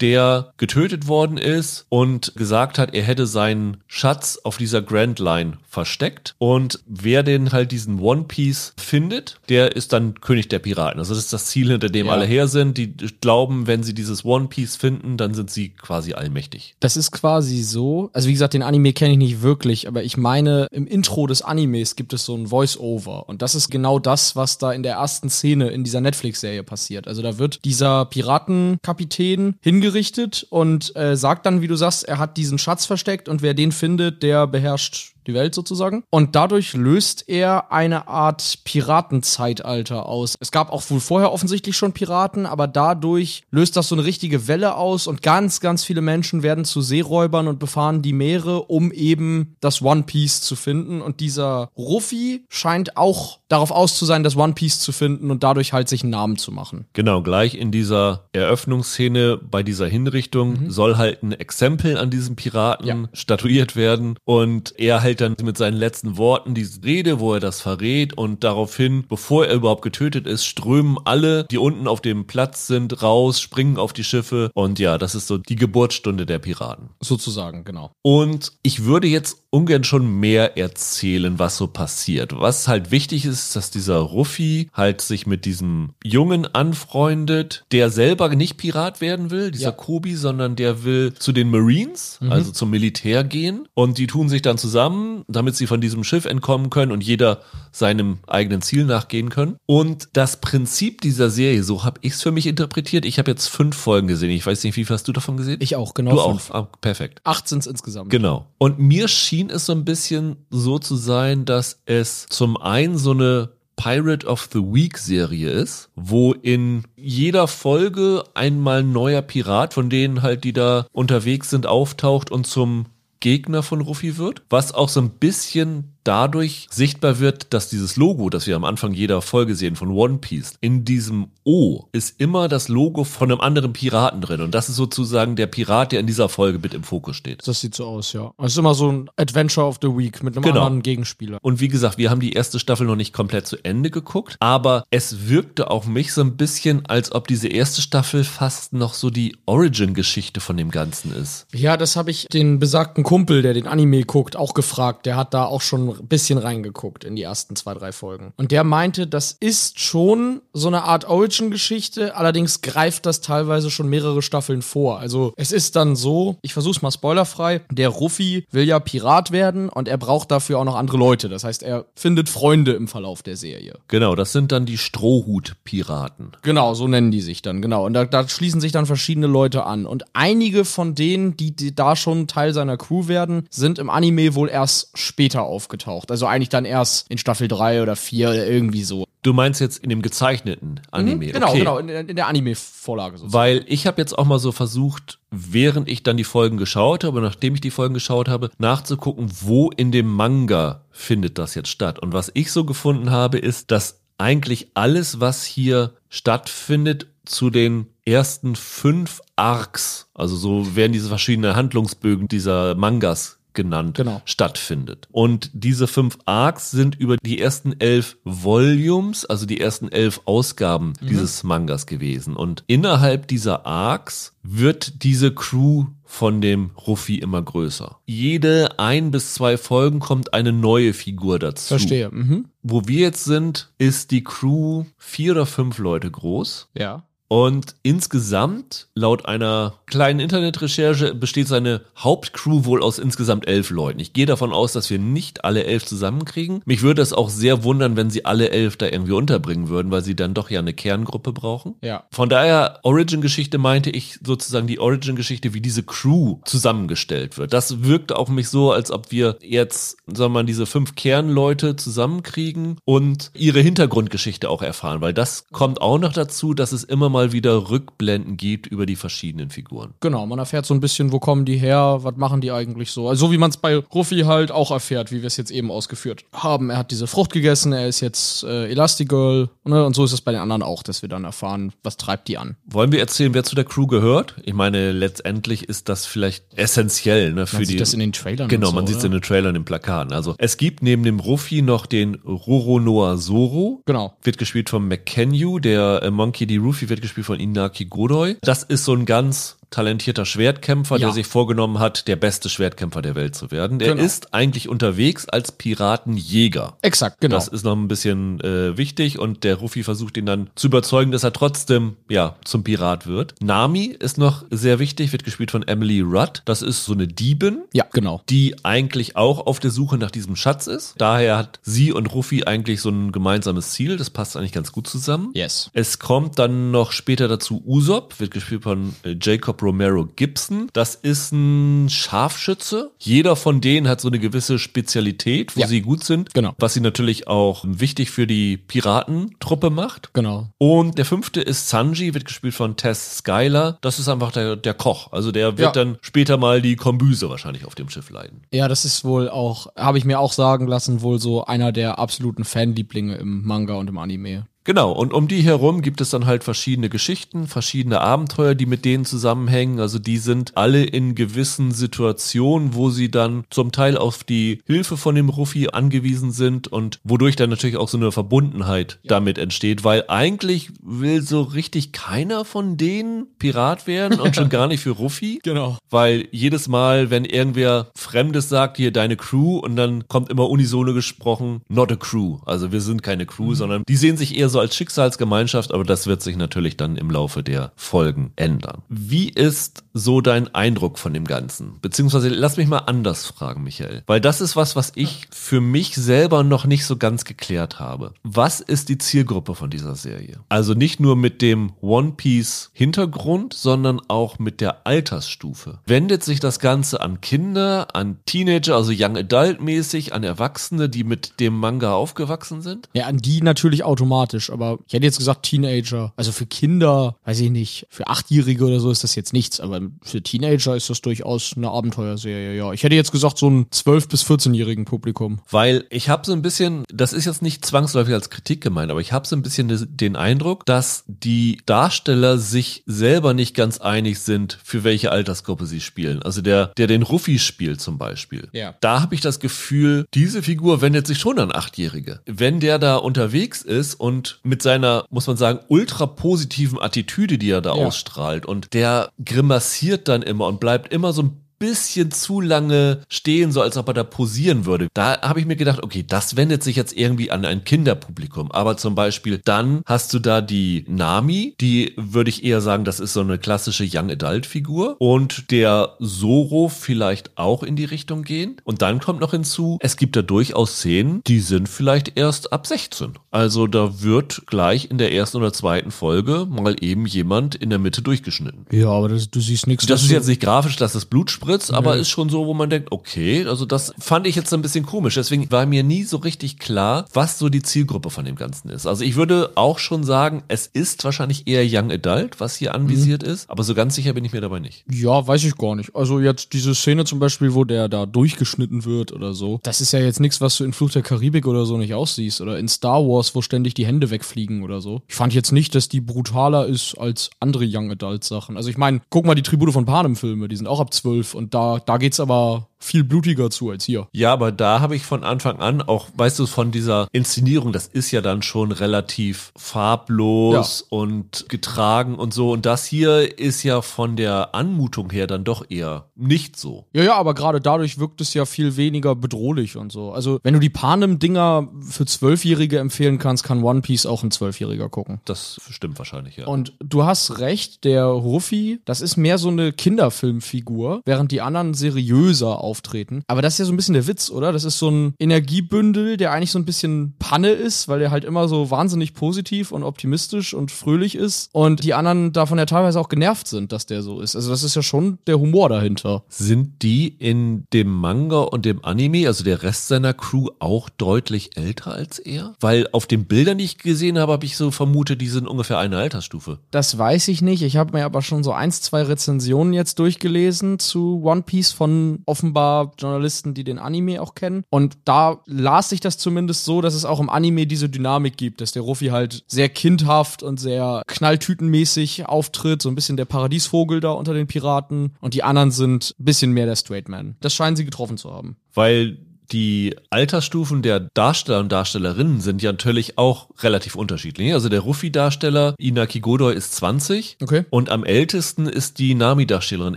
der 0.01 0.53
getötet 0.57 1.07
worden 1.09 1.37
ist 1.39 1.87
und 1.89 2.35
gesagt 2.37 2.79
hat, 2.79 2.95
er 2.95 3.03
hätte 3.03 3.27
seinen 3.27 3.79
Schatz 3.87 4.39
auf 4.43 4.57
dieser 4.57 4.83
Grand 4.83 5.19
Line 5.19 5.59
versteckt. 5.69 6.35
Und 6.39 6.81
wer 6.87 7.23
den 7.23 7.53
halt 7.53 7.71
diesen 7.73 8.01
One 8.01 8.25
Piece 8.25 8.73
findet, 8.77 9.39
der 9.49 9.77
ist 9.77 9.93
dann 9.93 10.15
König 10.21 10.49
der 10.49 10.59
Piraten. 10.59 10.99
Also 10.99 11.15
das 11.15 11.25
ist 11.25 11.33
das 11.33 11.47
Ziel, 11.47 11.71
hinter 11.71 11.89
dem 11.89 12.07
Ja. 12.07 12.13
alle 12.13 12.25
her 12.27 12.49
sind. 12.49 12.77
Die 12.77 12.93
glauben, 13.21 13.67
wenn 13.67 13.83
sie 13.83 13.95
dieses 13.95 14.25
One 14.25 14.49
Piece 14.49 14.77
finden, 14.77 15.17
dann 15.17 15.35
sind 15.35 15.51
sie 15.51 15.71
quasi 15.71 16.13
allmächtig. 16.15 16.75
Das 16.81 16.97
ist 16.97 17.13
quasi 17.13 17.63
so, 17.63 18.11
also 18.13 18.29
wie 18.29 18.33
gesagt, 18.33 18.55
den 18.55 18.63
Anime 18.63 18.93
kenne 18.93 19.13
ich 19.13 19.19
nicht 19.19 19.43
wirklich, 19.43 19.87
aber 19.87 20.03
ich 20.03 20.17
meine, 20.17 20.67
im 20.73 20.87
Intro 20.87 21.27
des 21.27 21.43
Animes 21.43 21.95
gibt 21.97 22.13
es 22.13 22.25
so 22.25 22.35
ein 22.37 22.49
Voice-Over 22.49 23.29
und 23.29 23.43
das 23.43 23.55
ist 23.55 23.71
genau 23.71 23.99
das, 23.99 24.35
was 24.37 24.59
da 24.59 24.73
in 24.73 24.83
der 24.83 24.95
ersten 24.95 25.31
Szene 25.31 25.69
in 25.71 25.85
dieser 25.85 26.01
Netflix-Serie 26.01 26.63
passiert. 26.65 27.07
Also 27.07 27.23
da 27.23 27.39
wird 27.39 27.65
dieser 27.65 28.07
Piratenkapitän 28.07 29.40
hingerichtet 29.61 30.47
und 30.51 30.95
äh, 30.97 31.17
sagt 31.17 31.47
dann, 31.47 31.61
wie 31.61 31.69
du 31.69 31.77
sagst, 31.77 32.05
er 32.05 32.19
hat 32.19 32.37
diesen 32.37 32.59
Schatz 32.59 32.87
versteckt 32.87 33.29
und 33.29 33.43
wer 33.43 33.55
den 33.55 33.73
findet, 33.73 34.23
der 34.23 34.47
beherrscht 34.47 35.15
die 35.27 35.35
Welt 35.35 35.55
sozusagen. 35.55 36.05
Und 36.11 36.35
dadurch 36.37 36.75
löst 36.75 37.29
er 37.29 37.73
eine 37.73 38.09
Art 38.09 38.59
Piratenzeitalter 38.65 40.07
aus. 40.07 40.37
Es 40.41 40.51
gab 40.53 40.71
auch 40.71 40.83
wohl 40.91 41.01
vorher 41.01 41.33
offensichtlich 41.33 41.77
schon 41.77 41.93
Piraten, 41.93 42.47
aber 42.47 42.67
dadurch 42.67 43.43
löst 43.51 43.77
das 43.77 43.89
so 43.89 43.95
eine 43.95 44.05
richtige 44.05 44.49
Welle 44.49 44.77
aus 44.77 45.07
und 45.07 45.23
ganz, 45.23 45.61
ganz 45.61 45.85
viele 45.85 46.01
Menschen 46.01 46.43
werden 46.43 46.65
zu 46.65 46.81
Seeräubern 46.81 47.49
und 47.49 47.59
befahren 47.59 48.03
die 48.03 48.13
Meere, 48.13 48.63
um 48.65 48.93
eben 48.93 49.57
das 49.61 49.83
One 49.83 50.05
Piece 50.05 50.41
zu 50.43 50.57
finden. 50.57 51.01
Und 51.03 51.21
dieser 51.21 51.71
Ruffy 51.77 52.45
scheint 52.49 52.97
auch 52.97 53.39
darauf 53.49 53.71
aus 53.71 53.97
zu 53.97 54.05
sein, 54.05 54.23
das 54.23 54.37
One 54.37 54.55
Piece 54.55 54.81
zu 54.81 54.93
finden 54.93 55.31
und 55.31 55.43
dadurch 55.43 55.73
halt 55.73 55.89
sich 55.89 56.03
einen 56.03 56.11
Namen 56.11 56.37
zu 56.37 56.53
machen. 56.53 56.87
Genau, 56.93 57.23
gleich 57.23 57.55
in 57.55 57.73
dieser 57.73 58.29
Eröffnungsszene 58.33 59.39
bei 59.39 59.63
dieser 59.63 59.87
Hinrichtung 59.89 60.71
soll 60.71 60.97
halt 60.97 61.23
ein 61.23 61.33
Exempel 61.33 61.97
an 61.97 62.11
diesem 62.11 62.37
Piraten 62.37 62.87
Ja. 62.87 62.97
statuiert 63.13 63.75
werden 63.77 64.17
und 64.25 64.79
er 64.79 65.01
hält 65.11 65.21
dann 65.21 65.35
mit 65.43 65.59
seinen 65.59 65.77
letzten 65.77 66.17
Worten 66.19 66.55
diese 66.55 66.85
Rede, 66.85 67.19
wo 67.19 67.35
er 67.35 67.41
das 67.41 67.61
verrät 67.61 68.17
und 68.17 68.45
daraufhin, 68.45 69.05
bevor 69.09 69.45
er 69.47 69.55
überhaupt 69.55 69.83
getötet 69.83 70.27
ist, 70.27 70.45
strömen 70.45 70.99
alle, 71.05 71.45
die 71.51 71.59
unten 71.59 71.89
auf 71.89 72.01
dem 72.01 72.29
Platz 72.29 72.69
sind, 72.69 73.03
raus, 73.03 73.41
springen 73.41 73.77
auf 73.77 73.93
die 73.93 74.05
Schiffe 74.05 74.53
und 74.55 74.79
ja, 74.79 74.99
das 74.99 75.17
ist 75.17 75.27
so 75.27 75.37
die 75.39 75.57
Geburtsstunde 75.57 76.27
der 76.27 76.39
Piraten. 76.39 76.91
Sozusagen, 77.01 77.65
genau. 77.65 77.91
Und 78.03 78.53
ich 78.63 78.85
würde 78.85 79.09
jetzt 79.09 79.39
ungern 79.51 79.83
schon 79.83 80.07
mehr 80.21 80.57
erzählen, 80.57 81.41
was 81.41 81.57
so 81.57 81.67
passiert. 81.67 82.39
Was 82.39 82.69
halt 82.69 82.93
wichtig 82.93 83.25
ist, 83.25 83.57
dass 83.57 83.73
dieser 83.73 83.99
Ruffy 83.99 84.69
halt 84.73 85.01
sich 85.01 85.27
mit 85.27 85.45
diesem 85.45 85.91
Jungen 86.05 86.47
anfreundet, 86.55 87.65
der 87.73 87.91
selber 87.91 88.29
nicht 88.37 88.59
Pirat 88.59 89.01
werden 89.01 89.33
will, 89.33 89.51
dieser 89.51 89.71
Ja. 89.71 89.73
Kobi, 89.73 90.15
sondern 90.15 90.55
der 90.55 90.85
will 90.85 91.15
zu 91.15 91.33
den 91.33 91.51
Marines, 91.51 92.21
also 92.29 92.53
zum 92.53 92.71
Militär 92.71 93.25
gehen. 93.25 93.67
Und 93.75 93.99
die 93.99 94.07
tun 94.07 94.29
sich 94.29 94.43
dann 94.43 94.57
zusammen, 94.57 95.00
damit 95.29 95.57
sie 95.57 95.67
von 95.67 95.81
diesem 95.81 96.05
Schiff 96.05 96.25
entkommen 96.25 96.71
können 96.71 96.93
und 96.93 97.03
jeder 97.03 97.43
seinem 97.73 98.19
eigenen 98.27 98.63
Ziel 98.63 98.85
nachgehen 98.85 99.29
können. 99.29 99.57
Und 99.67 100.09
das 100.13 100.41
Prinzip 100.41 101.01
dieser 101.01 101.31
Serie, 101.31 101.63
so 101.63 101.85
habe 101.85 102.01
ich 102.03 102.15
es 102.15 102.23
für 102.23 102.33
mich 102.33 102.47
interpretiert. 102.47 103.05
Ich 103.05 103.19
habe 103.19 103.31
jetzt 103.31 103.49
fünf 103.49 103.77
Folgen 103.77 104.09
gesehen. 104.09 104.31
Ich 104.31 104.47
weiß 104.47 104.63
nicht, 104.65 104.77
wie 104.77 104.85
viel 104.85 104.95
hast 104.95 105.09
du 105.09 105.13
davon 105.13 105.37
gesehen? 105.37 105.59
Ich 105.61 105.77
auch, 105.77 105.95
genau. 105.95 106.13
du 106.13 106.21
auch. 106.21 106.41
Ah, 106.51 106.69
perfekt. 106.81 107.21
Acht 107.25 107.49
sind's 107.49 107.67
insgesamt. 107.67 108.11
Genau. 108.11 108.47
Und 108.59 108.79
mir 108.79 109.09
schien 109.09 109.51
es 109.51 109.67
so 109.67 109.73
ein 109.73 109.85
bisschen 109.85 110.37
so 110.51 110.79
zu 110.79 110.97
sein, 110.97 111.45
dass 111.45 111.81
es 111.87 112.27
zum 112.29 112.57
einen 112.57 112.97
so 112.99 113.13
eine 113.13 113.51
Pirate 113.81 114.27
of 114.27 114.51
the 114.53 114.59
Week 114.59 114.99
Serie 114.99 115.51
ist, 115.51 115.89
wo 115.97 116.35
in 116.35 116.85
jeder 116.97 117.49
Folge 117.49 118.25
einmal 118.35 118.81
ein 118.81 118.93
neuer 118.93 119.23
Pirat 119.23 119.73
von 119.73 119.89
denen 119.89 120.21
halt, 120.21 120.45
die 120.45 120.53
da 120.53 120.87
unterwegs 120.93 121.49
sind, 121.49 121.67
auftaucht 121.67 122.31
und 122.31 122.47
zum 122.47 122.87
Gegner 123.21 123.63
von 123.63 123.81
Ruffy 123.81 124.17
wird, 124.17 124.43
was 124.49 124.73
auch 124.73 124.89
so 124.89 125.01
ein 125.01 125.11
bisschen 125.11 125.97
dadurch 126.05 126.67
sichtbar 126.71 127.19
wird, 127.19 127.53
dass 127.53 127.69
dieses 127.69 127.97
Logo, 127.97 128.31
das 128.31 128.47
wir 128.47 128.57
am 128.57 128.65
Anfang 128.65 128.93
jeder 128.93 129.23
Folge 129.23 129.55
sehen 129.55 129.77
von 129.77 129.91
One 129.91 130.19
Piece, 130.19 130.55
in 130.61 130.85
diesem 130.85 131.29
O 131.45 131.85
ist 131.93 132.21
immer 132.21 132.49
das 132.49 132.69
Logo 132.69 133.05
von 133.05 133.31
einem 133.31 133.41
anderen 133.41 133.73
Piraten 133.73 134.21
drin 134.21 134.41
und 134.41 134.55
das 134.55 134.69
ist 134.69 134.77
sozusagen 134.77 135.37
der 135.37 135.47
Pirat, 135.47 135.93
der 135.93 136.01
in 136.01 136.07
dieser 136.07 136.29
Folge 136.29 136.59
mit 136.59 136.75
im 136.75 136.83
Fokus 136.83 137.17
steht. 137.17 137.47
Das 137.47 137.61
sieht 137.61 137.75
so 137.75 137.87
aus, 137.87 138.13
ja. 138.13 138.33
Es 138.39 138.53
ist 138.53 138.59
immer 138.59 138.75
so 138.75 138.91
ein 138.91 139.11
Adventure 139.17 139.67
of 139.67 139.79
the 139.83 139.89
Week 139.89 140.23
mit 140.23 140.37
einem 140.37 140.45
Genau. 140.45 140.61
anderen 140.61 140.83
Gegenspieler. 140.83 141.39
Und 141.43 141.61
wie 141.61 141.69
gesagt, 141.69 141.99
wir 141.99 142.11
haben 142.11 142.21
die 142.21 142.33
erste 142.33 142.59
Staffel 142.59 142.87
noch 142.87 142.97
nicht 142.97 143.13
komplett 143.13 143.47
zu 143.47 143.57
Ende 143.65 143.91
geguckt, 143.91 144.37
aber 144.41 144.85
es 144.91 145.29
wirkte 145.29 145.71
auf 145.71 145.87
mich 145.87 146.13
so 146.13 146.21
ein 146.21 146.37
bisschen, 146.37 146.87
als 146.87 147.13
ob 147.13 147.29
diese 147.29 147.49
erste 147.49 147.83
Staffel 147.83 148.25
fast 148.25 148.73
noch 148.73 148.95
so 148.95 149.11
die 149.11 149.37
Origin-Geschichte 149.47 150.41
von 150.41 150.57
dem 150.57 150.71
Ganzen 150.71 151.13
ist. 151.15 151.47
Ja, 151.55 151.77
das 151.77 151.97
habe 151.97 152.11
ich 152.11 152.27
den 152.33 152.59
besagten 152.59 153.05
Kumpel, 153.05 153.43
der 153.43 153.55
den 153.55 153.67
Anime 153.67 154.05
guckt, 154.05 154.37
auch 154.37 154.55
gefragt. 154.55 155.07
Der 155.07 155.17
hat 155.17 155.35
da 155.35 155.45
auch 155.45 155.61
schon 155.61 155.90
bisschen 155.95 156.39
reingeguckt 156.39 157.05
in 157.05 157.17
die 157.17 157.23
ersten 157.23 157.57
zwei, 157.57 157.75
drei 157.75 157.93
Folgen. 157.93 158.33
Und 158.37 158.53
der 158.53 158.65
meinte, 158.65 159.07
das 159.07 159.37
ist 159.39 159.81
schon 159.81 160.41
so 160.53 160.69
eine 160.69 160.85
Art 160.85 161.05
Origin-Geschichte, 161.05 162.17
allerdings 162.17 162.63
greift 162.63 163.07
das 163.07 163.21
teilweise 163.21 163.71
schon 163.71 163.89
mehrere 163.89 164.23
Staffeln 164.23 164.63
vor. 164.63 164.99
Also 164.99 165.33
es 165.37 165.53
ist 165.53 165.77
dann 165.77 165.97
so, 165.97 166.37
ich 166.43 166.53
versuch's 166.53 166.83
mal 166.83 166.91
spoilerfrei, 166.91 167.63
der 167.71 167.89
Ruffy 167.89 168.47
will 168.51 168.65
ja 168.65 168.81
Pirat 168.81 169.31
werden 169.31 169.69
und 169.69 169.89
er 169.89 169.99
braucht 169.99 170.31
dafür 170.31 170.59
auch 170.59 170.65
noch 170.65 170.77
andere 170.77 170.97
Leute. 170.97 171.29
Das 171.29 171.45
heißt, 171.45 171.63
er 171.63 171.87
findet 171.95 172.29
Freunde 172.29 172.73
im 172.73 172.89
Verlauf 172.89 173.23
der 173.23 173.37
Serie. 173.37 173.79
Genau, 173.89 174.15
das 174.15 174.33
sind 174.33 174.53
dann 174.53 174.67
die 174.67 174.79
Strohhut-Piraten. 174.79 176.33
Genau, 176.43 176.75
so 176.75 176.89
nennen 176.89 177.11
die 177.11 177.21
sich 177.21 177.43
dann, 177.43 177.63
genau. 177.63 177.87
Und 177.87 177.95
da, 177.95 178.05
da 178.05 178.29
schließen 178.29 178.61
sich 178.61 178.73
dann 178.73 178.87
verschiedene 178.87 179.27
Leute 179.27 179.65
an. 179.65 179.87
Und 179.87 180.05
einige 180.13 180.65
von 180.65 180.95
denen, 180.95 181.37
die, 181.37 181.51
die 181.55 181.75
da 181.75 181.97
schon 181.97 182.27
Teil 182.27 182.53
seiner 182.53 182.77
Crew 182.77 183.09
werden, 183.09 183.47
sind 183.51 183.79
im 183.79 183.91
Anime 183.91 184.35
wohl 184.35 184.49
erst 184.49 184.91
später 184.95 185.43
aufgetaucht. 185.43 185.80
Also 185.87 186.27
eigentlich 186.27 186.49
dann 186.49 186.65
erst 186.65 187.11
in 187.11 187.19
Staffel 187.19 187.49
3 187.49 187.83
oder 187.83 187.97
4 187.97 188.31
oder 188.31 188.47
irgendwie 188.47 188.83
so. 188.83 189.05
Du 189.23 189.33
meinst 189.33 189.61
jetzt 189.61 189.79
in 189.79 189.91
dem 189.91 190.01
gezeichneten 190.01 190.81
Anime? 190.91 191.27
Genau, 191.27 191.51
okay. 191.51 191.59
genau, 191.59 191.79
in, 191.79 191.89
in 191.89 192.17
der 192.17 192.27
Anime-Vorlage 192.27 193.19
sozusagen. 193.19 193.33
Weil 193.33 193.65
ich 193.67 193.87
habe 193.87 194.01
jetzt 194.01 194.17
auch 194.17 194.25
mal 194.25 194.39
so 194.39 194.51
versucht, 194.51 195.19
während 195.31 195.89
ich 195.89 196.03
dann 196.03 196.17
die 196.17 196.25
Folgen 196.25 196.57
geschaut 196.57 197.05
habe, 197.05 197.21
nachdem 197.21 197.55
ich 197.55 197.61
die 197.61 197.71
Folgen 197.71 197.95
geschaut 197.95 198.29
habe, 198.29 198.51
nachzugucken, 198.59 199.31
wo 199.43 199.71
in 199.71 199.93
dem 199.93 200.09
Manga 200.09 200.85
findet 200.91 201.37
das 201.39 201.55
jetzt 201.55 201.69
statt. 201.69 201.99
Und 201.99 202.15
was 202.15 202.31
ich 202.35 202.51
so 202.51 202.65
gefunden 202.65 203.11
habe, 203.11 203.39
ist, 203.39 203.71
dass 203.71 204.01
eigentlich 204.17 204.69
alles, 204.75 205.21
was 205.21 205.45
hier 205.45 205.93
stattfindet, 206.09 207.07
zu 207.25 207.51
den 207.51 207.87
ersten 208.05 208.57
fünf 208.57 209.21
Arcs, 209.37 210.09
also 210.15 210.37
so 210.37 210.75
werden 210.75 210.93
diese 210.93 211.09
verschiedenen 211.09 211.55
Handlungsbögen 211.55 212.29
dieser 212.29 212.75
Mangas 212.75 213.39
genannt, 213.55 213.97
Genau. 213.97 214.23
stattfindet. 214.25 215.09
Und 215.11 215.51
diese 215.53 215.87
fünf 215.87 216.19
Arcs 216.25 216.71
sind 216.71 216.95
über 216.99 217.17
die 217.17 217.41
ersten 217.41 217.79
elf 217.81 218.17
Volumes, 218.25 219.25
also 219.25 219.47
die 219.47 219.61
ersten 219.61 219.89
elf 219.89 220.21
Ausgaben 220.25 220.95
dieses 221.01 221.43
Mangas 221.45 221.87
gewesen. 221.87 222.37
Und 222.37 222.65
innerhalb 222.67 223.27
dieser 223.29 223.67
Arcs 223.67 224.35
wird 224.43 225.03
diese 225.05 225.33
Crew 225.35 225.87
von 226.05 226.41
dem 226.41 226.71
Ruffy 226.87 227.19
immer 227.19 227.41
größer. 227.41 227.99
Jede 228.05 228.79
ein 228.79 229.11
bis 229.11 229.35
zwei 229.35 229.57
Folgen 229.57 230.01
kommt 230.01 230.35
eine 230.35 230.53
neue 230.53 230.93
Figur 230.93 231.39
dazu. 231.39 231.69
Verstehe. 231.69 232.11
Mhm. 232.11 232.47
Wo 232.63 232.89
wir 232.89 233.01
jetzt 233.01 233.25
sind, 233.25 233.71
ist 233.79 234.11
die 234.11 234.25
Crew 234.25 234.85
vier 234.97 235.33
oder 235.33 235.47
fünf 235.47 235.79
Leute 235.79 236.11
groß. 236.11 236.69
Ja. 236.77 237.05
Und 237.33 237.77
insgesamt, 237.85 238.89
laut 238.97 239.25
einer 239.27 239.75
kleinen 239.87 240.19
Internetrecherche, 240.19 241.15
besteht 241.15 241.47
seine 241.47 241.83
Hauptcrew 241.97 242.65
wohl 242.65 242.83
aus 242.83 242.99
insgesamt 242.99 243.47
elf 243.47 243.71
Leuten. 243.71 244.01
Ich 244.01 244.13
gehe 244.13 244.27
davon 244.27 244.53
aus, 244.53 244.73
dass 244.73 244.91
wir 244.91 244.99
nicht 244.99 245.45
alle 245.45 245.63
elf 245.63 245.85
zusammenkriegen. 245.87 246.61
Mich 246.65 246.83
würde 246.83 247.03
es 247.03 247.13
auch 247.13 247.31
sehr 247.31 247.63
wundern, 247.63 247.95
wenn 247.97 248.11
sie 248.11 248.25
alle 248.25 248.51
elf 248.51 248.77
da 248.77 248.87
irgendwie 248.87 249.13
unterbringen 249.13 249.69
würden, 249.69 249.93
weil 249.93 250.03
sie 250.03 250.17
dann 250.17 250.35
doch 250.35 250.51
ja 250.51 250.59
eine 250.59 250.73
Kerngruppe 250.75 251.33
brauchen. 251.33 251.77
Ja. 251.83 252.03
Von 252.11 252.29
daher, 252.29 252.81
Origin-Geschichte 252.83 253.59
meinte 253.59 253.91
ich 253.91 254.19
sozusagen 254.27 254.67
die 254.67 254.81
Origin-Geschichte, 254.81 255.55
wie 255.55 255.61
diese 255.61 255.85
Crew 255.85 256.41
zusammengestellt 256.45 257.39
wird. 257.39 257.53
Das 257.53 257.85
wirkte 257.85 258.17
auf 258.17 258.29
mich 258.29 258.49
so, 258.49 258.73
als 258.73 258.91
ob 258.91 259.13
wir 259.13 259.37
jetzt, 259.41 259.99
sagen 260.09 260.19
wir 260.19 260.41
mal, 260.41 260.45
diese 260.45 260.67
fünf 260.67 260.97
Kernleute 260.97 261.77
zusammenkriegen 261.77 262.79
und 262.85 263.31
ihre 263.35 263.61
Hintergrundgeschichte 263.61 264.51
auch 264.51 264.63
erfahren, 264.63 265.01
weil 265.01 265.15
das 265.15 265.45
kommt 265.53 265.81
auch 265.81 266.01
noch 266.01 266.13
dazu, 266.13 266.55
dass 266.55 266.73
es 266.73 266.83
immer 266.83 267.09
mal 267.09 267.20
mal 267.21 267.33
wieder 267.33 267.69
Rückblenden 267.71 268.37
gibt 268.37 268.67
über 268.67 268.87
die 268.87 268.97
verschiedenen 268.97 269.51
Figuren. 269.51 269.93
Genau, 270.01 270.27
man 270.27 270.39
erfährt 270.39 270.65
so 270.65 270.73
ein 270.73 270.81
bisschen, 270.81 271.13
wo 271.13 271.19
kommen 271.19 271.45
die 271.45 271.59
her, 271.59 271.99
was 272.01 272.17
machen 272.17 272.41
die 272.41 272.51
eigentlich 272.51 272.91
so. 272.93 273.09
Also 273.09 273.27
so 273.27 273.33
wie 273.33 273.39
man 273.39 273.51
es 273.51 273.59
bei 273.59 273.77
Ruffy 273.77 274.21
halt 274.21 274.51
auch 274.51 274.71
erfährt, 274.71 275.13
wie 275.13 275.21
wir 275.21 275.27
es 275.27 275.37
jetzt 275.37 275.51
eben 275.51 275.71
ausgeführt 275.71 276.25
haben. 276.33 276.71
Er 276.71 276.79
hat 276.79 276.91
diese 276.91 277.07
Frucht 277.07 277.33
gegessen, 277.33 277.73
er 277.73 277.87
ist 277.89 278.01
jetzt 278.01 278.45
äh, 278.45 278.71
Elastigirl 278.71 279.51
ne? 279.65 279.85
und 279.85 279.95
so 279.95 280.05
ist 280.05 280.13
es 280.13 280.23
bei 280.23 280.33
den 280.33 280.41
anderen 280.41 280.63
auch, 280.63 280.83
dass 280.83 281.03
wir 281.03 281.09
dann 281.11 281.25
erfahren, 281.25 281.73
was 281.83 281.99
treibt 281.99 282.29
die 282.29 282.39
an. 282.39 282.57
Wollen 282.65 282.91
wir 282.91 283.01
erzählen, 283.01 283.35
wer 283.35 283.45
zu 283.45 283.55
der 283.55 283.65
Crew 283.65 283.87
gehört? 283.87 284.37
Ich 284.45 284.55
meine, 284.55 284.93
letztendlich 284.93 285.69
ist 285.69 285.91
das 285.91 286.07
vielleicht 286.07 286.45
essentiell 286.57 287.35
ne, 287.35 287.47
für 287.47 287.57
Man 287.57 287.65
die. 287.65 287.67
sieht 287.67 287.81
das 287.81 287.93
in 287.93 288.01
den 288.01 288.13
Trailern. 288.13 288.49
Genau, 288.49 288.69
so, 288.69 288.73
man 288.73 288.87
sieht 288.87 288.97
es 288.97 289.03
oder? 289.03 289.07
in 289.07 289.13
den 289.13 289.23
Trailern, 289.23 289.49
in 289.51 289.61
den 289.61 289.65
Plakaten. 289.67 290.15
Also 290.15 290.35
es 290.39 290.57
gibt 290.57 290.83
neben 290.83 291.03
dem 291.03 291.21
Ruffy 291.21 291.61
noch 291.61 291.85
den 291.85 292.15
Roronoa 292.15 293.19
Zoro. 293.19 293.83
Genau. 293.85 294.15
Wird 294.23 294.39
gespielt 294.39 294.71
von 294.71 294.89
McKenyu. 294.89 295.59
Der 295.59 296.01
äh, 296.03 296.11
Monkey 296.11 296.47
D. 296.47 296.57
Ruffy 296.57 296.89
wird 296.89 297.03
gespielt 297.03 297.10
von 297.23 297.39
Inaki 297.39 297.87
Godoy. 297.87 298.37
Das 298.43 298.63
ist 298.63 298.85
so 298.85 298.95
ein 298.95 299.07
ganz 299.07 299.60
talentierter 299.71 300.25
Schwertkämpfer, 300.27 300.97
Ja. 300.99 301.07
der 301.09 301.15
sich 301.15 301.27
vorgenommen 301.27 301.79
hat, 301.79 302.09
der 302.09 302.17
beste 302.17 302.49
Schwertkämpfer 302.49 303.03
der 303.03 303.15
Welt 303.15 303.35
zu 303.35 303.51
werden. 303.51 303.79
Der 303.79 303.95
Genau. 303.95 304.03
ist 304.05 304.35
eigentlich 304.35 304.69
unterwegs 304.69 305.29
als 305.29 305.53
Piratenjäger. 305.53 306.77
Exakt, 306.83 307.21
genau. 307.21 307.37
Das 307.37 307.49
ist 307.49 307.65
noch 307.65 307.77
ein 307.77 307.89
bisschen 307.89 308.41
äh, 308.41 308.77
wichtig 308.77 309.19
und 309.19 309.45
der 309.45 309.57
Ruffy 309.57 309.83
versucht 309.83 310.17
ihn 310.17 310.27
dann 310.27 310.51
zu 310.55 310.67
überzeugen, 310.69 311.13
dass 311.13 311.25
er 311.25 311.33
trotzdem 311.33 311.97
ja 312.09 312.37
zum 312.45 312.65
Pirat 312.65 313.07
wird. 313.07 313.35
Nami 313.41 313.87
ist 313.87 314.19
noch 314.19 314.45
sehr 314.51 314.79
wichtig, 314.79 315.13
wird 315.13 315.25
gespielt 315.25 315.51
von 315.51 315.63
Emily 315.67 316.01
Rudd. 316.01 316.43
Das 316.45 316.63
ist 316.63 316.85
so 316.85 316.93
eine 316.93 317.07
Diebin, 317.07 317.63
ja, 317.73 317.85
genau. 317.93 318.23
die 318.29 318.57
eigentlich 318.65 319.17
auch 319.17 319.47
auf 319.47 319.61
der 319.61 319.71
Suche 319.71 319.99
nach 319.99 320.11
diesem 320.11 320.37
Schatz 320.37 320.67
ist. 320.67 320.95
Daher 320.99 321.37
hat 321.37 321.61
sie 321.63 321.93
und 321.93 322.07
Ruffy 322.13 322.45
eigentlich 322.45 322.81
so 322.81 322.91
ein 322.91 323.13
gemeinsames 323.13 323.71
Ziel. 323.71 323.97
Das 323.97 324.11
passt 324.11 324.37
eigentlich 324.37 324.53
ganz 324.53 324.73
gut 324.73 324.87
zusammen. 324.87 325.31
Yes. 325.35 325.71
Es 325.75 325.99
kommt 325.99 326.39
dann 326.39 326.71
noch 326.71 326.93
später 326.93 327.29
dazu 327.29 327.63
Usopp, 327.67 328.19
wird 328.21 328.31
gespielt 328.33 328.63
von 328.63 328.95
äh, 329.03 329.15
Jacob 329.61 329.63
Romero 329.63 330.07
Gibson. 330.17 330.69
Das 330.73 330.95
ist 330.95 331.33
ein 331.33 331.89
Scharfschütze. 331.91 332.91
Jeder 332.99 333.37
von 333.37 333.61
denen 333.61 333.89
hat 333.89 334.01
so 334.01 334.09
eine 334.09 334.19
gewisse 334.19 334.59
Spezialität, 334.59 335.57
wo 335.57 335.61
Ja. 335.61 335.67
sie 335.67 335.83
gut 335.83 336.05
sind. 336.05 336.33
Genau. 336.35 336.55
Was 336.59 336.75
sie 336.75 336.81
natürlich 336.81 337.29
auch 337.29 337.65
wichtig 337.67 338.11
für 338.11 338.27
die 338.27 338.57
Piratentruppe 338.57 339.71
macht. 339.71 340.13
Genau. 340.15 340.49
Und 340.59 340.99
der 340.99 341.05
fünfte 341.05 341.41
ist 341.41 341.69
Sanji, 341.69 342.15
wird 342.15 342.25
gespielt 342.25 342.55
von 342.55 342.77
Tess 342.77 343.19
Skyler. 343.19 343.79
Das 343.81 343.99
ist 343.99 344.09
einfach 344.09 344.33
der, 344.33 344.57
der 344.57 344.75
Koch. 344.75 345.13
Also 345.13 345.33
der 345.33 345.59
wird 345.59 345.75
Ja. 345.77 345.85
dann 345.85 345.99
später 346.01 346.37
mal 346.37 346.63
die 346.63 346.77
Kombüse 346.77 347.29
wahrscheinlich 347.31 347.65
auf 347.65 347.75
dem 347.75 347.89
Schiff 347.89 348.11
leiten. 348.11 348.43
Ja, 348.53 348.69
das 348.69 348.85
ist 348.85 349.05
wohl 349.05 349.29
auch, 349.29 349.69
habe 349.77 349.99
ich 349.99 350.05
mir 350.05 350.19
auch 350.21 350.33
sagen 350.33 350.67
lassen, 350.67 351.03
wohl 351.03 351.19
so 351.21 351.45
einer 351.45 351.73
der 351.73 351.99
absoluten 351.99 352.45
Fanlieblinge 352.45 353.17
im 353.17 353.47
Manga 353.47 353.75
und 353.75 353.89
im 353.89 353.99
Anime. 353.99 354.47
Genau, 354.65 354.93
und 354.93 355.15
um 355.15 355.27
die 355.27 355.43
herum 355.43 355.81
gibt 355.81 356.01
es 356.01 356.11
dann 356.11 356.27
halt 356.27 356.45
verschiedene 356.45 356.91
Geschichten, 356.91 357.47
verschiedene 357.47 358.01
Abenteuer, 358.01 358.55
die 358.55 358.67
mit 358.67 358.85
denen 358.85 359.05
zusammenhängen. 359.05 359.81
Also 359.81 359.99
die 359.99 360.19
sind 360.19 360.57
alle 360.57 360.85
in 360.85 361.15
gewissen 361.15 361.73
Situationen, 361.73 362.75
wo 362.75 362.91
sie 362.91 363.11
dann 363.11 363.45
zum 363.51 363.73
Teil 363.73 363.97
auf 363.97 364.23
die 364.23 364.61
Hilfe 364.67 364.97
von 364.97 365.15
dem 365.15 365.31
Ruffy 365.31 365.69
angewiesen 365.73 366.31
sind 366.31 366.69
und 366.69 367.01
wodurch 367.05 367.37
dann 367.37 367.51
natürlich 367.51 367.79
auch 367.79 367.89
so 367.89 367.97
eine 367.97 368.13
Verbundenheit 368.13 368.99
damit 369.05 369.39
entsteht, 369.39 369.83
weil 369.83 370.05
eigentlich 370.09 370.71
will 370.83 371.23
so 371.23 371.41
richtig 371.41 371.93
keiner 371.93 372.45
von 372.45 372.77
denen 372.77 373.27
Pirat 373.39 373.87
werden 373.87 374.21
und 374.21 374.37
schon 374.37 374.49
gar 374.51 374.67
nicht 374.67 374.83
für 374.83 374.91
Ruffy. 374.91 375.41
Genau. 375.43 375.79
Weil 375.89 376.29
jedes 376.33 376.69
Mal, 376.69 377.11
wenn 377.11 377.25
irgendwer 377.25 377.91
Fremdes 377.97 378.51
sagt, 378.51 378.77
hier 378.77 378.93
deine 378.93 379.17
Crew, 379.17 379.59
und 379.59 379.77
dann 379.77 380.07
kommt 380.07 380.29
immer 380.29 380.51
unisono 380.51 380.93
gesprochen, 380.93 381.63
not 381.69 381.91
a 381.91 381.97
crew. 381.97 382.39
Also 382.45 382.73
wir 382.73 382.81
sind 382.83 383.03
keine 383.03 383.25
Crew, 383.25 383.55
sondern 383.55 383.85
die 383.89 383.97
sehen 383.97 384.17
sich 384.17 384.37
eher 384.37 384.50
so 384.51 384.61
als 384.61 384.77
Schicksalsgemeinschaft, 384.77 385.73
aber 385.73 385.85
das 385.85 386.07
wird 386.07 386.23
sich 386.23 386.37
natürlich 386.37 386.77
dann 386.77 386.97
im 386.97 387.11
Laufe 387.11 387.43
der 387.43 387.73
Folgen 387.77 388.33
ändern. 388.37 388.83
Wie 388.89 389.29
ist 389.29 389.85
so 389.95 390.21
dein 390.21 390.55
Eindruck 390.55 390.99
von 390.99 391.15
dem 391.15 391.25
Ganzen? 391.25 391.79
Beziehungsweise 391.81 392.29
lass 392.29 392.57
mich 392.57 392.69
mal 392.69 392.79
anders 392.79 393.27
fragen, 393.27 393.63
Michael. 393.63 394.03
Weil 394.07 394.21
das 394.21 394.41
ist 394.41 394.57
was, 394.57 394.77
was 394.77 394.93
ich 394.95 395.27
für 395.31 395.61
mich 395.61 395.95
selber 395.95 396.45
noch 396.45 396.65
nicht 396.67 396.85
so 396.85 396.97
ganz 396.97 397.25
geklärt 397.25 397.79
habe. 397.79 398.13
Was 398.23 398.61
ist 398.61 398.89
die 398.89 398.99
Zielgruppe 398.99 399.55
von 399.55 399.71
dieser 399.71 399.95
Serie? 399.95 400.41
Also 400.49 400.75
nicht 400.75 401.01
nur 401.01 401.17
mit 401.17 401.43
dem 401.43 401.73
One 401.81 402.13
Piece 402.17 402.71
Hintergrund, 402.73 403.55
sondern 403.55 404.01
auch 404.09 404.39
mit 404.39 404.61
der 404.61 404.87
Altersstufe. 404.87 405.81
Wendet 405.87 406.25
sich 406.25 406.41
das 406.41 406.59
Ganze 406.59 407.01
an 407.01 407.21
Kinder, 407.21 407.89
an 407.95 408.19
Teenager, 408.27 408.77
also 408.77 408.93
Young 408.95 409.17
Adult 409.17 409.61
mäßig, 409.61 410.13
an 410.13 410.25
Erwachsene, 410.25 410.89
die 410.89 411.05
mit 411.05 411.41
dem 411.41 411.59
Manga 411.59 411.93
aufgewachsen 411.93 412.63
sind? 412.63 412.89
Ja, 412.93 413.07
an 413.07 413.19
die 413.19 413.43
natürlich 413.43 413.85
automatisch, 413.85 414.40
aber 414.49 414.79
ich 414.87 414.95
hätte 414.95 415.05
jetzt 415.05 415.19
gesagt 415.19 415.43
Teenager. 415.43 416.13
Also 416.17 416.33
für 416.33 416.47
Kinder, 416.47 417.17
weiß 417.25 417.41
ich 417.41 417.51
nicht, 417.51 417.87
für 417.91 418.07
Achtjährige 418.07 418.65
oder 418.65 418.81
so 418.81 418.91
ist 418.91 419.05
das 419.05 419.15
jetzt 419.15 419.33
nichts, 419.33 419.61
aber 419.61 419.81
für 420.03 420.23
Teenager 420.23 420.77
ist 420.77 420.89
das 420.89 421.03
durchaus 421.03 421.55
eine 421.57 421.71
Abenteuerserie, 421.71 422.57
ja. 422.57 422.73
Ich 422.73 422.83
hätte 422.83 422.95
jetzt 422.95 423.13
gesagt 423.13 423.37
so 423.37 423.51
ein 423.51 423.67
12- 423.67 424.09
bis 424.09 424.25
14-jährigen 424.25 424.85
Publikum. 424.85 425.41
Weil 425.51 425.85
ich 425.91 426.09
habe 426.09 426.25
so 426.25 426.33
ein 426.33 426.43
bisschen, 426.43 426.85
das 426.93 427.13
ist 427.13 427.25
jetzt 427.25 427.43
nicht 427.43 427.65
zwangsläufig 427.65 428.15
als 428.15 428.31
Kritik 428.31 428.61
gemeint, 428.61 428.91
aber 428.91 429.01
ich 429.01 429.13
habe 429.13 429.27
so 429.27 429.37
ein 429.37 429.43
bisschen 429.43 429.69
den 429.97 430.17
Eindruck, 430.17 430.65
dass 430.67 431.05
die 431.07 431.59
Darsteller 431.67 432.39
sich 432.39 432.83
selber 432.87 433.35
nicht 433.35 433.55
ganz 433.55 433.79
einig 433.79 434.21
sind, 434.21 434.59
für 434.63 434.85
welche 434.85 435.11
Altersgruppe 435.11 435.67
sie 435.67 435.81
spielen. 435.81 436.23
Also 436.23 436.43
der, 436.43 436.67
der 436.77 436.87
den 436.87 437.03
Ruffy 437.03 437.39
spielt 437.39 437.81
zum 437.81 437.99
Beispiel. 437.99 438.49
Ja. 438.53 438.75
Da 438.81 439.01
habe 439.01 439.15
ich 439.15 439.21
das 439.21 439.41
Gefühl, 439.41 440.07
diese 440.15 440.43
Figur 440.43 440.81
wendet 440.81 441.07
sich 441.07 441.19
schon 441.19 441.39
an 441.39 441.53
Achtjährige. 441.53 442.21
Wenn 442.27 442.61
der 442.61 442.79
da 442.79 442.97
unterwegs 442.97 443.63
ist 443.63 443.95
und 443.95 444.30
mit 444.43 444.63
seiner, 444.63 445.05
muss 445.11 445.27
man 445.27 445.37
sagen, 445.37 445.61
ultra 445.69 446.07
positiven 446.07 446.81
Attitüde, 446.81 447.39
die 447.39 447.51
er 447.51 447.61
da 447.61 447.75
Ja. 447.77 447.87
ausstrahlt 447.87 448.47
und 448.47 448.73
der 448.75 449.11
grimassiert 449.25 450.09
dann 450.09 450.23
immer 450.23 450.47
und 450.47 450.61
bleibt 450.61 450.93
immer 450.93 451.13
so 451.13 451.23
ein 451.23 451.41
bisschen 451.61 452.11
zu 452.11 452.41
lange 452.41 453.03
stehen, 453.09 453.53
so 453.53 453.61
als 453.61 453.77
ob 453.77 453.87
er 453.89 453.95
da 453.95 454.03
posieren 454.03 454.67
würde. 454.67 454.89
Da 454.95 455.21
habe 455.21 455.39
ich 455.39 455.47
mir 455.47 455.57
gedacht, 455.57 455.83
okay, 455.83 456.05
das 456.07 456.37
wendet 456.37 456.65
sich 456.65 456.75
jetzt 456.75 456.97
irgendwie 456.97 457.31
an 457.31 457.45
ein 457.45 457.63
Kinderpublikum. 457.65 458.51
Aber 458.51 458.77
zum 458.77 458.95
Beispiel 458.95 459.41
dann 459.45 459.83
hast 459.85 460.13
du 460.13 460.19
da 460.19 460.41
die 460.41 460.85
Nami, 460.89 461.55
die 461.61 461.93
würde 461.97 462.31
ich 462.31 462.43
eher 462.43 462.61
sagen, 462.61 462.85
das 462.85 462.99
ist 462.99 463.13
so 463.13 463.21
eine 463.21 463.39
klassische 463.39 463.87
Young 463.89 464.11
Adult 464.11 464.47
Figur. 464.47 464.97
Und 464.99 465.51
der 465.51 465.97
Zoro 466.01 466.69
vielleicht 466.69 467.37
auch 467.37 467.63
in 467.63 467.77
die 467.77 467.85
Richtung 467.85 468.23
gehen. 468.23 468.57
Und 468.65 468.83
dann 468.83 469.01
kommt 469.01 469.21
noch 469.21 469.33
hinzu, 469.33 469.79
es 469.81 469.97
gibt 469.97 470.17
da 470.17 470.23
durchaus 470.23 470.77
Szenen, 470.77 471.21
die 471.27 471.41
sind 471.41 471.69
vielleicht 471.69 472.17
erst 472.17 472.53
ab 472.53 472.67
16. 472.67 473.15
Also 473.31 473.67
da 473.67 474.03
wird 474.03 474.43
gleich 474.47 474.91
in 474.91 474.97
der 474.97 475.13
ersten 475.13 475.37
oder 475.37 475.53
zweiten 475.53 475.91
Folge 475.91 476.47
mal 476.49 476.77
eben 476.81 477.05
jemand 477.05 477.55
in 477.55 477.69
der 477.69 477.79
Mitte 477.79 478.01
durchgeschnitten. 478.01 478.65
Ja, 478.73 478.89
aber 478.89 479.11
das, 479.11 479.31
du 479.31 479.41
siehst 479.41 479.67
nichts. 479.67 479.87
Das 479.87 480.03
ist 480.03 480.11
jetzt 480.11 480.29
nicht 480.29 480.41
grafisch, 480.41 480.77
dass 480.77 480.95
das 480.95 481.05
Blut 481.05 481.31
spritzt, 481.31 481.50
aber 481.73 481.97
ist 481.97 482.09
schon 482.09 482.29
so, 482.29 482.47
wo 482.47 482.55
man 482.55 482.71
denkt, 482.71 482.93
okay, 482.93 483.45
also 483.47 483.67
das 483.67 483.93
fand 483.99 484.27
ich 484.27 484.37
jetzt 484.37 484.53
ein 484.55 484.63
bisschen 484.63 484.87
komisch. 484.87 485.15
Deswegen 485.15 485.51
war 485.51 485.67
mir 485.67 485.83
nie 485.83 486.05
so 486.05 486.19
richtig 486.19 486.59
klar, 486.59 487.07
was 487.13 487.39
so 487.39 487.49
die 487.49 487.63
Zielgruppe 487.63 488.11
von 488.11 488.25
dem 488.25 488.37
Ganzen 488.37 488.71
ist. 488.71 488.87
Also 488.87 489.05
ich 489.05 489.17
würde 489.17 489.51
auch 489.55 489.79
schon 489.79 490.05
sagen, 490.05 490.43
es 490.49 490.67
ist 490.67 491.05
wahrscheinlich 491.05 491.47
eher 491.47 491.65
Young 491.67 491.91
Adult, 491.91 492.41
was 492.41 492.57
hier 492.57 492.75
anvisiert 492.75 493.23
ist, 493.23 493.49
aber 493.51 493.65
so 493.65 493.75
ganz 493.75 493.95
sicher 493.95 494.13
bin 494.13 494.25
ich 494.25 494.33
mir 494.33 494.41
dabei 494.41 494.61
nicht. 494.61 494.85
Ja, 494.91 495.27
weiß 495.27 495.45
ich 495.45 495.57
gar 495.57 495.75
nicht. 495.75 495.95
Also 495.95 496.21
jetzt 496.21 496.53
diese 496.53 496.75
Szene 496.75 497.05
zum 497.05 497.19
Beispiel, 497.19 497.55
wo 497.55 497.65
der 497.65 497.89
da 497.89 498.07
durchgeschnitten 498.07 498.85
wird 498.85 499.13
oder 499.13 499.35
so. 499.35 499.61
Das 499.63 499.81
ist 499.81 499.93
ja 499.93 500.01
jetzt 500.01 500.21
nichts, 500.21 500.41
was 500.41 500.57
du 500.57 500.65
in 500.65 500.73
Fluch 500.73 500.91
der 500.91 501.03
Karibik 501.03 501.47
oder 501.47 501.67
so 501.67 501.77
nicht 501.77 501.95
aussiehst. 501.95 502.41
Oder 502.41 502.59
in 502.59 502.69
Star 502.69 503.01
Wars, 503.03 503.35
wo 503.35 503.43
ständig 503.43 503.75
die 503.75 503.87
Hände 503.87 504.11
wegfliegen 504.11 504.63
oder 504.63 504.81
so. 504.81 505.03
Ich 505.09 505.15
fand 505.15 505.35
jetzt 505.35 505.53
nicht, 505.53 505.75
dass 505.75 505.89
die 505.89 506.01
brutaler 506.01 506.67
ist 506.67 506.97
als 506.99 507.31
andere 507.41 507.67
Young 507.69 507.91
Adult 507.91 508.25
Sachen. 508.25 508.57
Also 508.57 508.69
ich 508.71 508.79
meine, 508.79 509.01
guck 509.11 509.27
mal 509.27 509.35
die 509.35 509.43
Tribute 509.43 509.73
von 509.73 509.85
Panem 509.85 510.17
Filme, 510.17 510.49
die 510.49 510.57
sind 510.57 510.67
auch 510.67 510.81
ab 510.81 510.93
12 510.93 511.35
und 511.41 511.55
da, 511.55 511.79
da 511.79 511.97
geht's 511.97 512.21
aber 512.21 512.69
viel 512.81 513.05
blutiger 513.05 513.51
zu 513.51 513.71
als 513.71 513.85
hier. 513.85 514.09
Ja, 514.13 514.33
aber 514.33 514.53
da 514.53 514.81
habe 514.81 514.97
ich 514.97 515.05
von 515.05 515.23
Anfang 515.25 515.61
an 515.61 515.83
auch, 515.83 516.09
weißt 516.17 516.39
du, 516.39 516.47
von 516.47 516.73
dieser 516.73 517.09
Inszenierung, 517.13 517.73
das 517.73 517.87
ist 517.87 518.11
ja 518.11 518.21
dann 518.21 518.43
schon 518.43 518.73
relativ 518.73 519.53
farblos 519.57 520.83
und 520.89 521.49
getragen 521.49 522.17
und 522.17 522.33
so. 522.35 522.53
Und 522.53 522.67
das 522.67 522.87
hier 522.87 523.39
ist 523.39 523.63
ja 523.63 523.83
von 523.83 524.17
der 524.17 524.55
Anmutung 524.55 525.11
her 525.11 525.27
dann 525.27 525.45
doch 525.45 525.65
eher 525.69 526.07
nicht 526.17 526.59
so. 526.59 526.87
Ja, 526.93 527.03
ja, 527.03 527.17
aber 527.17 527.35
gerade 527.35 527.61
dadurch 527.61 527.99
wirkt 527.99 528.21
es 528.21 528.35
ja 528.35 528.45
viel 528.47 528.77
weniger 528.77 529.15
bedrohlich 529.15 529.77
und 529.77 529.93
so. 529.93 530.13
Also, 530.13 530.41
wenn 530.43 530.55
du 530.55 530.61
die 530.61 530.71
Panem-Dinger 530.71 531.69
für 531.83 532.07
Zwölfjährige 532.07 532.79
empfehlen 532.79 533.19
kannst, 533.19 533.45
kann 533.45 533.63
One 533.63 533.83
Piece 533.83 534.07
auch 534.07 534.23
ein 534.23 534.31
Zwölfjähriger 534.31 534.89
gucken. 534.89 535.21
Das 535.25 535.61
stimmt 535.71 535.99
wahrscheinlich, 535.99 536.37
ja. 536.37 536.47
Und 536.47 536.75
du 536.81 537.05
hast 537.05 537.39
recht, 537.39 537.85
der 537.85 538.05
Ruffy, 538.05 538.81
das 538.85 539.01
ist 539.01 539.17
mehr 539.17 539.39
so 539.39 539.49
eine 539.49 539.73
Kinderfilmfigur, 539.73 541.03
während 541.05 541.33
die 541.33 541.41
anderen 541.41 541.75
seriöser 541.75 542.63
auftreten. 542.71 543.23
Aber 543.27 543.43
das 543.43 543.55
ist 543.55 543.59
ja 543.59 543.65
so 543.65 543.73
ein 543.73 543.77
bisschen 543.77 543.95
der 543.95 544.07
Witz, 544.07 544.31
oder? 544.31 544.53
Das 544.53 544.65
ist 544.65 544.79
so 544.79 544.91
ein 544.91 545.15
Energiebündel, 545.19 546.17
der 546.17 546.33
eigentlich 546.33 546.53
so 546.53 546.59
ein 546.59 546.65
bisschen 546.65 547.15
Panne 547.19 547.51
ist, 547.51 547.89
weil 547.89 547.99
der 547.99 548.11
halt 548.11 548.25
immer 548.25 548.49
so 548.49 548.71
wahnsinnig 548.71 549.15
positiv 549.15 549.73
und 549.73 549.83
optimistisch 549.83 550.55
und 550.55 550.71
fröhlich 550.71 551.15
ist. 551.15 551.51
Und 551.53 551.85
die 551.85 551.95
anderen 551.95 552.33
davon 552.33 552.59
ja 552.59 552.67
teilweise 552.67 553.01
auch 553.01 553.09
genervt 553.09 553.49
sind, 553.49 553.73
dass 553.73 553.87
der 553.87 554.03
so 554.03 554.21
ist. 554.21 554.37
Also 554.37 554.51
das 554.51 554.63
ist 554.63 554.77
ja 554.77 554.83
schon 554.83 555.19
der 555.27 555.41
Humor 555.41 555.69
dahinter. 555.69 556.23
Sind 556.29 556.83
die 556.83 557.09
in 557.09 557.65
dem 557.73 557.91
Manga 557.93 558.41
und 558.41 558.65
dem 558.65 558.85
Anime, 558.85 559.27
also 559.27 559.45
der 559.45 559.63
Rest 559.63 559.89
seiner 559.89 560.15
Crew, 560.15 560.49
auch 560.59 560.89
deutlich 560.89 561.57
älter 561.57 561.93
als 561.93 562.19
er? 562.19 562.55
Weil 562.61 562.87
auf 562.93 563.07
den 563.07 563.25
Bildern, 563.25 563.59
die 563.59 563.65
ich 563.65 563.79
gesehen 563.79 564.19
habe, 564.19 564.33
habe 564.33 564.47
ich 564.47 564.57
so 564.57 564.71
vermutet, 564.71 565.21
die 565.21 565.29
sind 565.29 565.49
ungefähr 565.49 565.79
eine 565.79 565.99
Altersstufe. 565.99 566.59
Das 566.71 566.97
weiß 566.97 567.29
ich 567.29 567.43
nicht. 567.43 567.63
Ich 567.63 567.77
habe 567.77 567.97
mir 567.97 568.05
aber 568.05 568.23
schon 568.23 568.45
so 568.45 568.53
eins, 568.53 568.81
zwei 568.81 569.03
Rezensionen 569.03 569.73
jetzt 569.73 569.99
durchgelesen 569.99 570.79
zu 570.79 571.23
One 571.25 571.43
Piece 571.43 571.73
von 571.73 572.21
offenbar 572.27 572.60
Journalisten, 572.99 573.55
die 573.55 573.65
den 573.65 573.79
Anime 573.79 574.21
auch 574.21 574.35
kennen. 574.35 574.65
Und 574.71 574.99
da 575.05 575.41
las 575.47 575.93
ich 575.93 576.01
das 576.01 576.19
zumindest 576.19 576.65
so, 576.65 576.81
dass 576.81 576.95
es 576.95 577.05
auch 577.05 577.21
im 577.21 577.31
Anime 577.31 577.67
diese 577.67 577.89
Dynamik 577.89 578.37
gibt, 578.37 578.61
dass 578.61 578.73
der 578.73 578.83
Ruffy 578.83 579.07
halt 579.07 579.45
sehr 579.47 579.69
kindhaft 579.69 580.43
und 580.43 580.59
sehr 580.59 581.03
knalltütenmäßig 581.07 582.27
auftritt, 582.27 582.83
so 582.83 582.89
ein 582.89 582.95
bisschen 582.95 583.17
der 583.17 583.25
Paradiesvogel 583.25 584.01
da 584.01 584.13
unter 584.13 584.35
den 584.35 584.47
Piraten. 584.47 585.17
Und 585.21 585.35
die 585.35 585.43
anderen 585.43 585.71
sind 585.71 586.15
ein 586.19 586.25
bisschen 586.25 586.53
mehr 586.53 586.67
der 586.67 586.77
Straight 586.77 587.09
Man. 587.09 587.37
Das 587.41 587.55
scheinen 587.55 587.77
sie 587.77 587.85
getroffen 587.85 588.17
zu 588.17 588.33
haben. 588.33 588.57
Weil 588.75 589.19
die 589.53 589.97
Altersstufen 590.11 590.83
der 590.83 591.01
Darsteller 591.15 591.61
und 591.61 591.71
Darstellerinnen 591.73 592.41
sind 592.41 592.63
ja 592.63 592.73
natürlich 592.73 593.19
auch 593.19 593.49
relativ 593.63 593.95
unterschiedlich. 593.95 594.53
Also 594.55 594.69
der 594.69 594.81
Ruffy-Darsteller 594.81 595.75
Inaki 595.79 596.21
Godoy 596.21 596.55
ist 596.55 596.75
20 596.77 597.37
Okay. 597.43 597.65
und 597.71 597.91
am 597.91 598.05
ältesten 598.05 598.67
ist 598.67 598.99
die 598.99 599.15
Nami-Darstellerin 599.15 599.97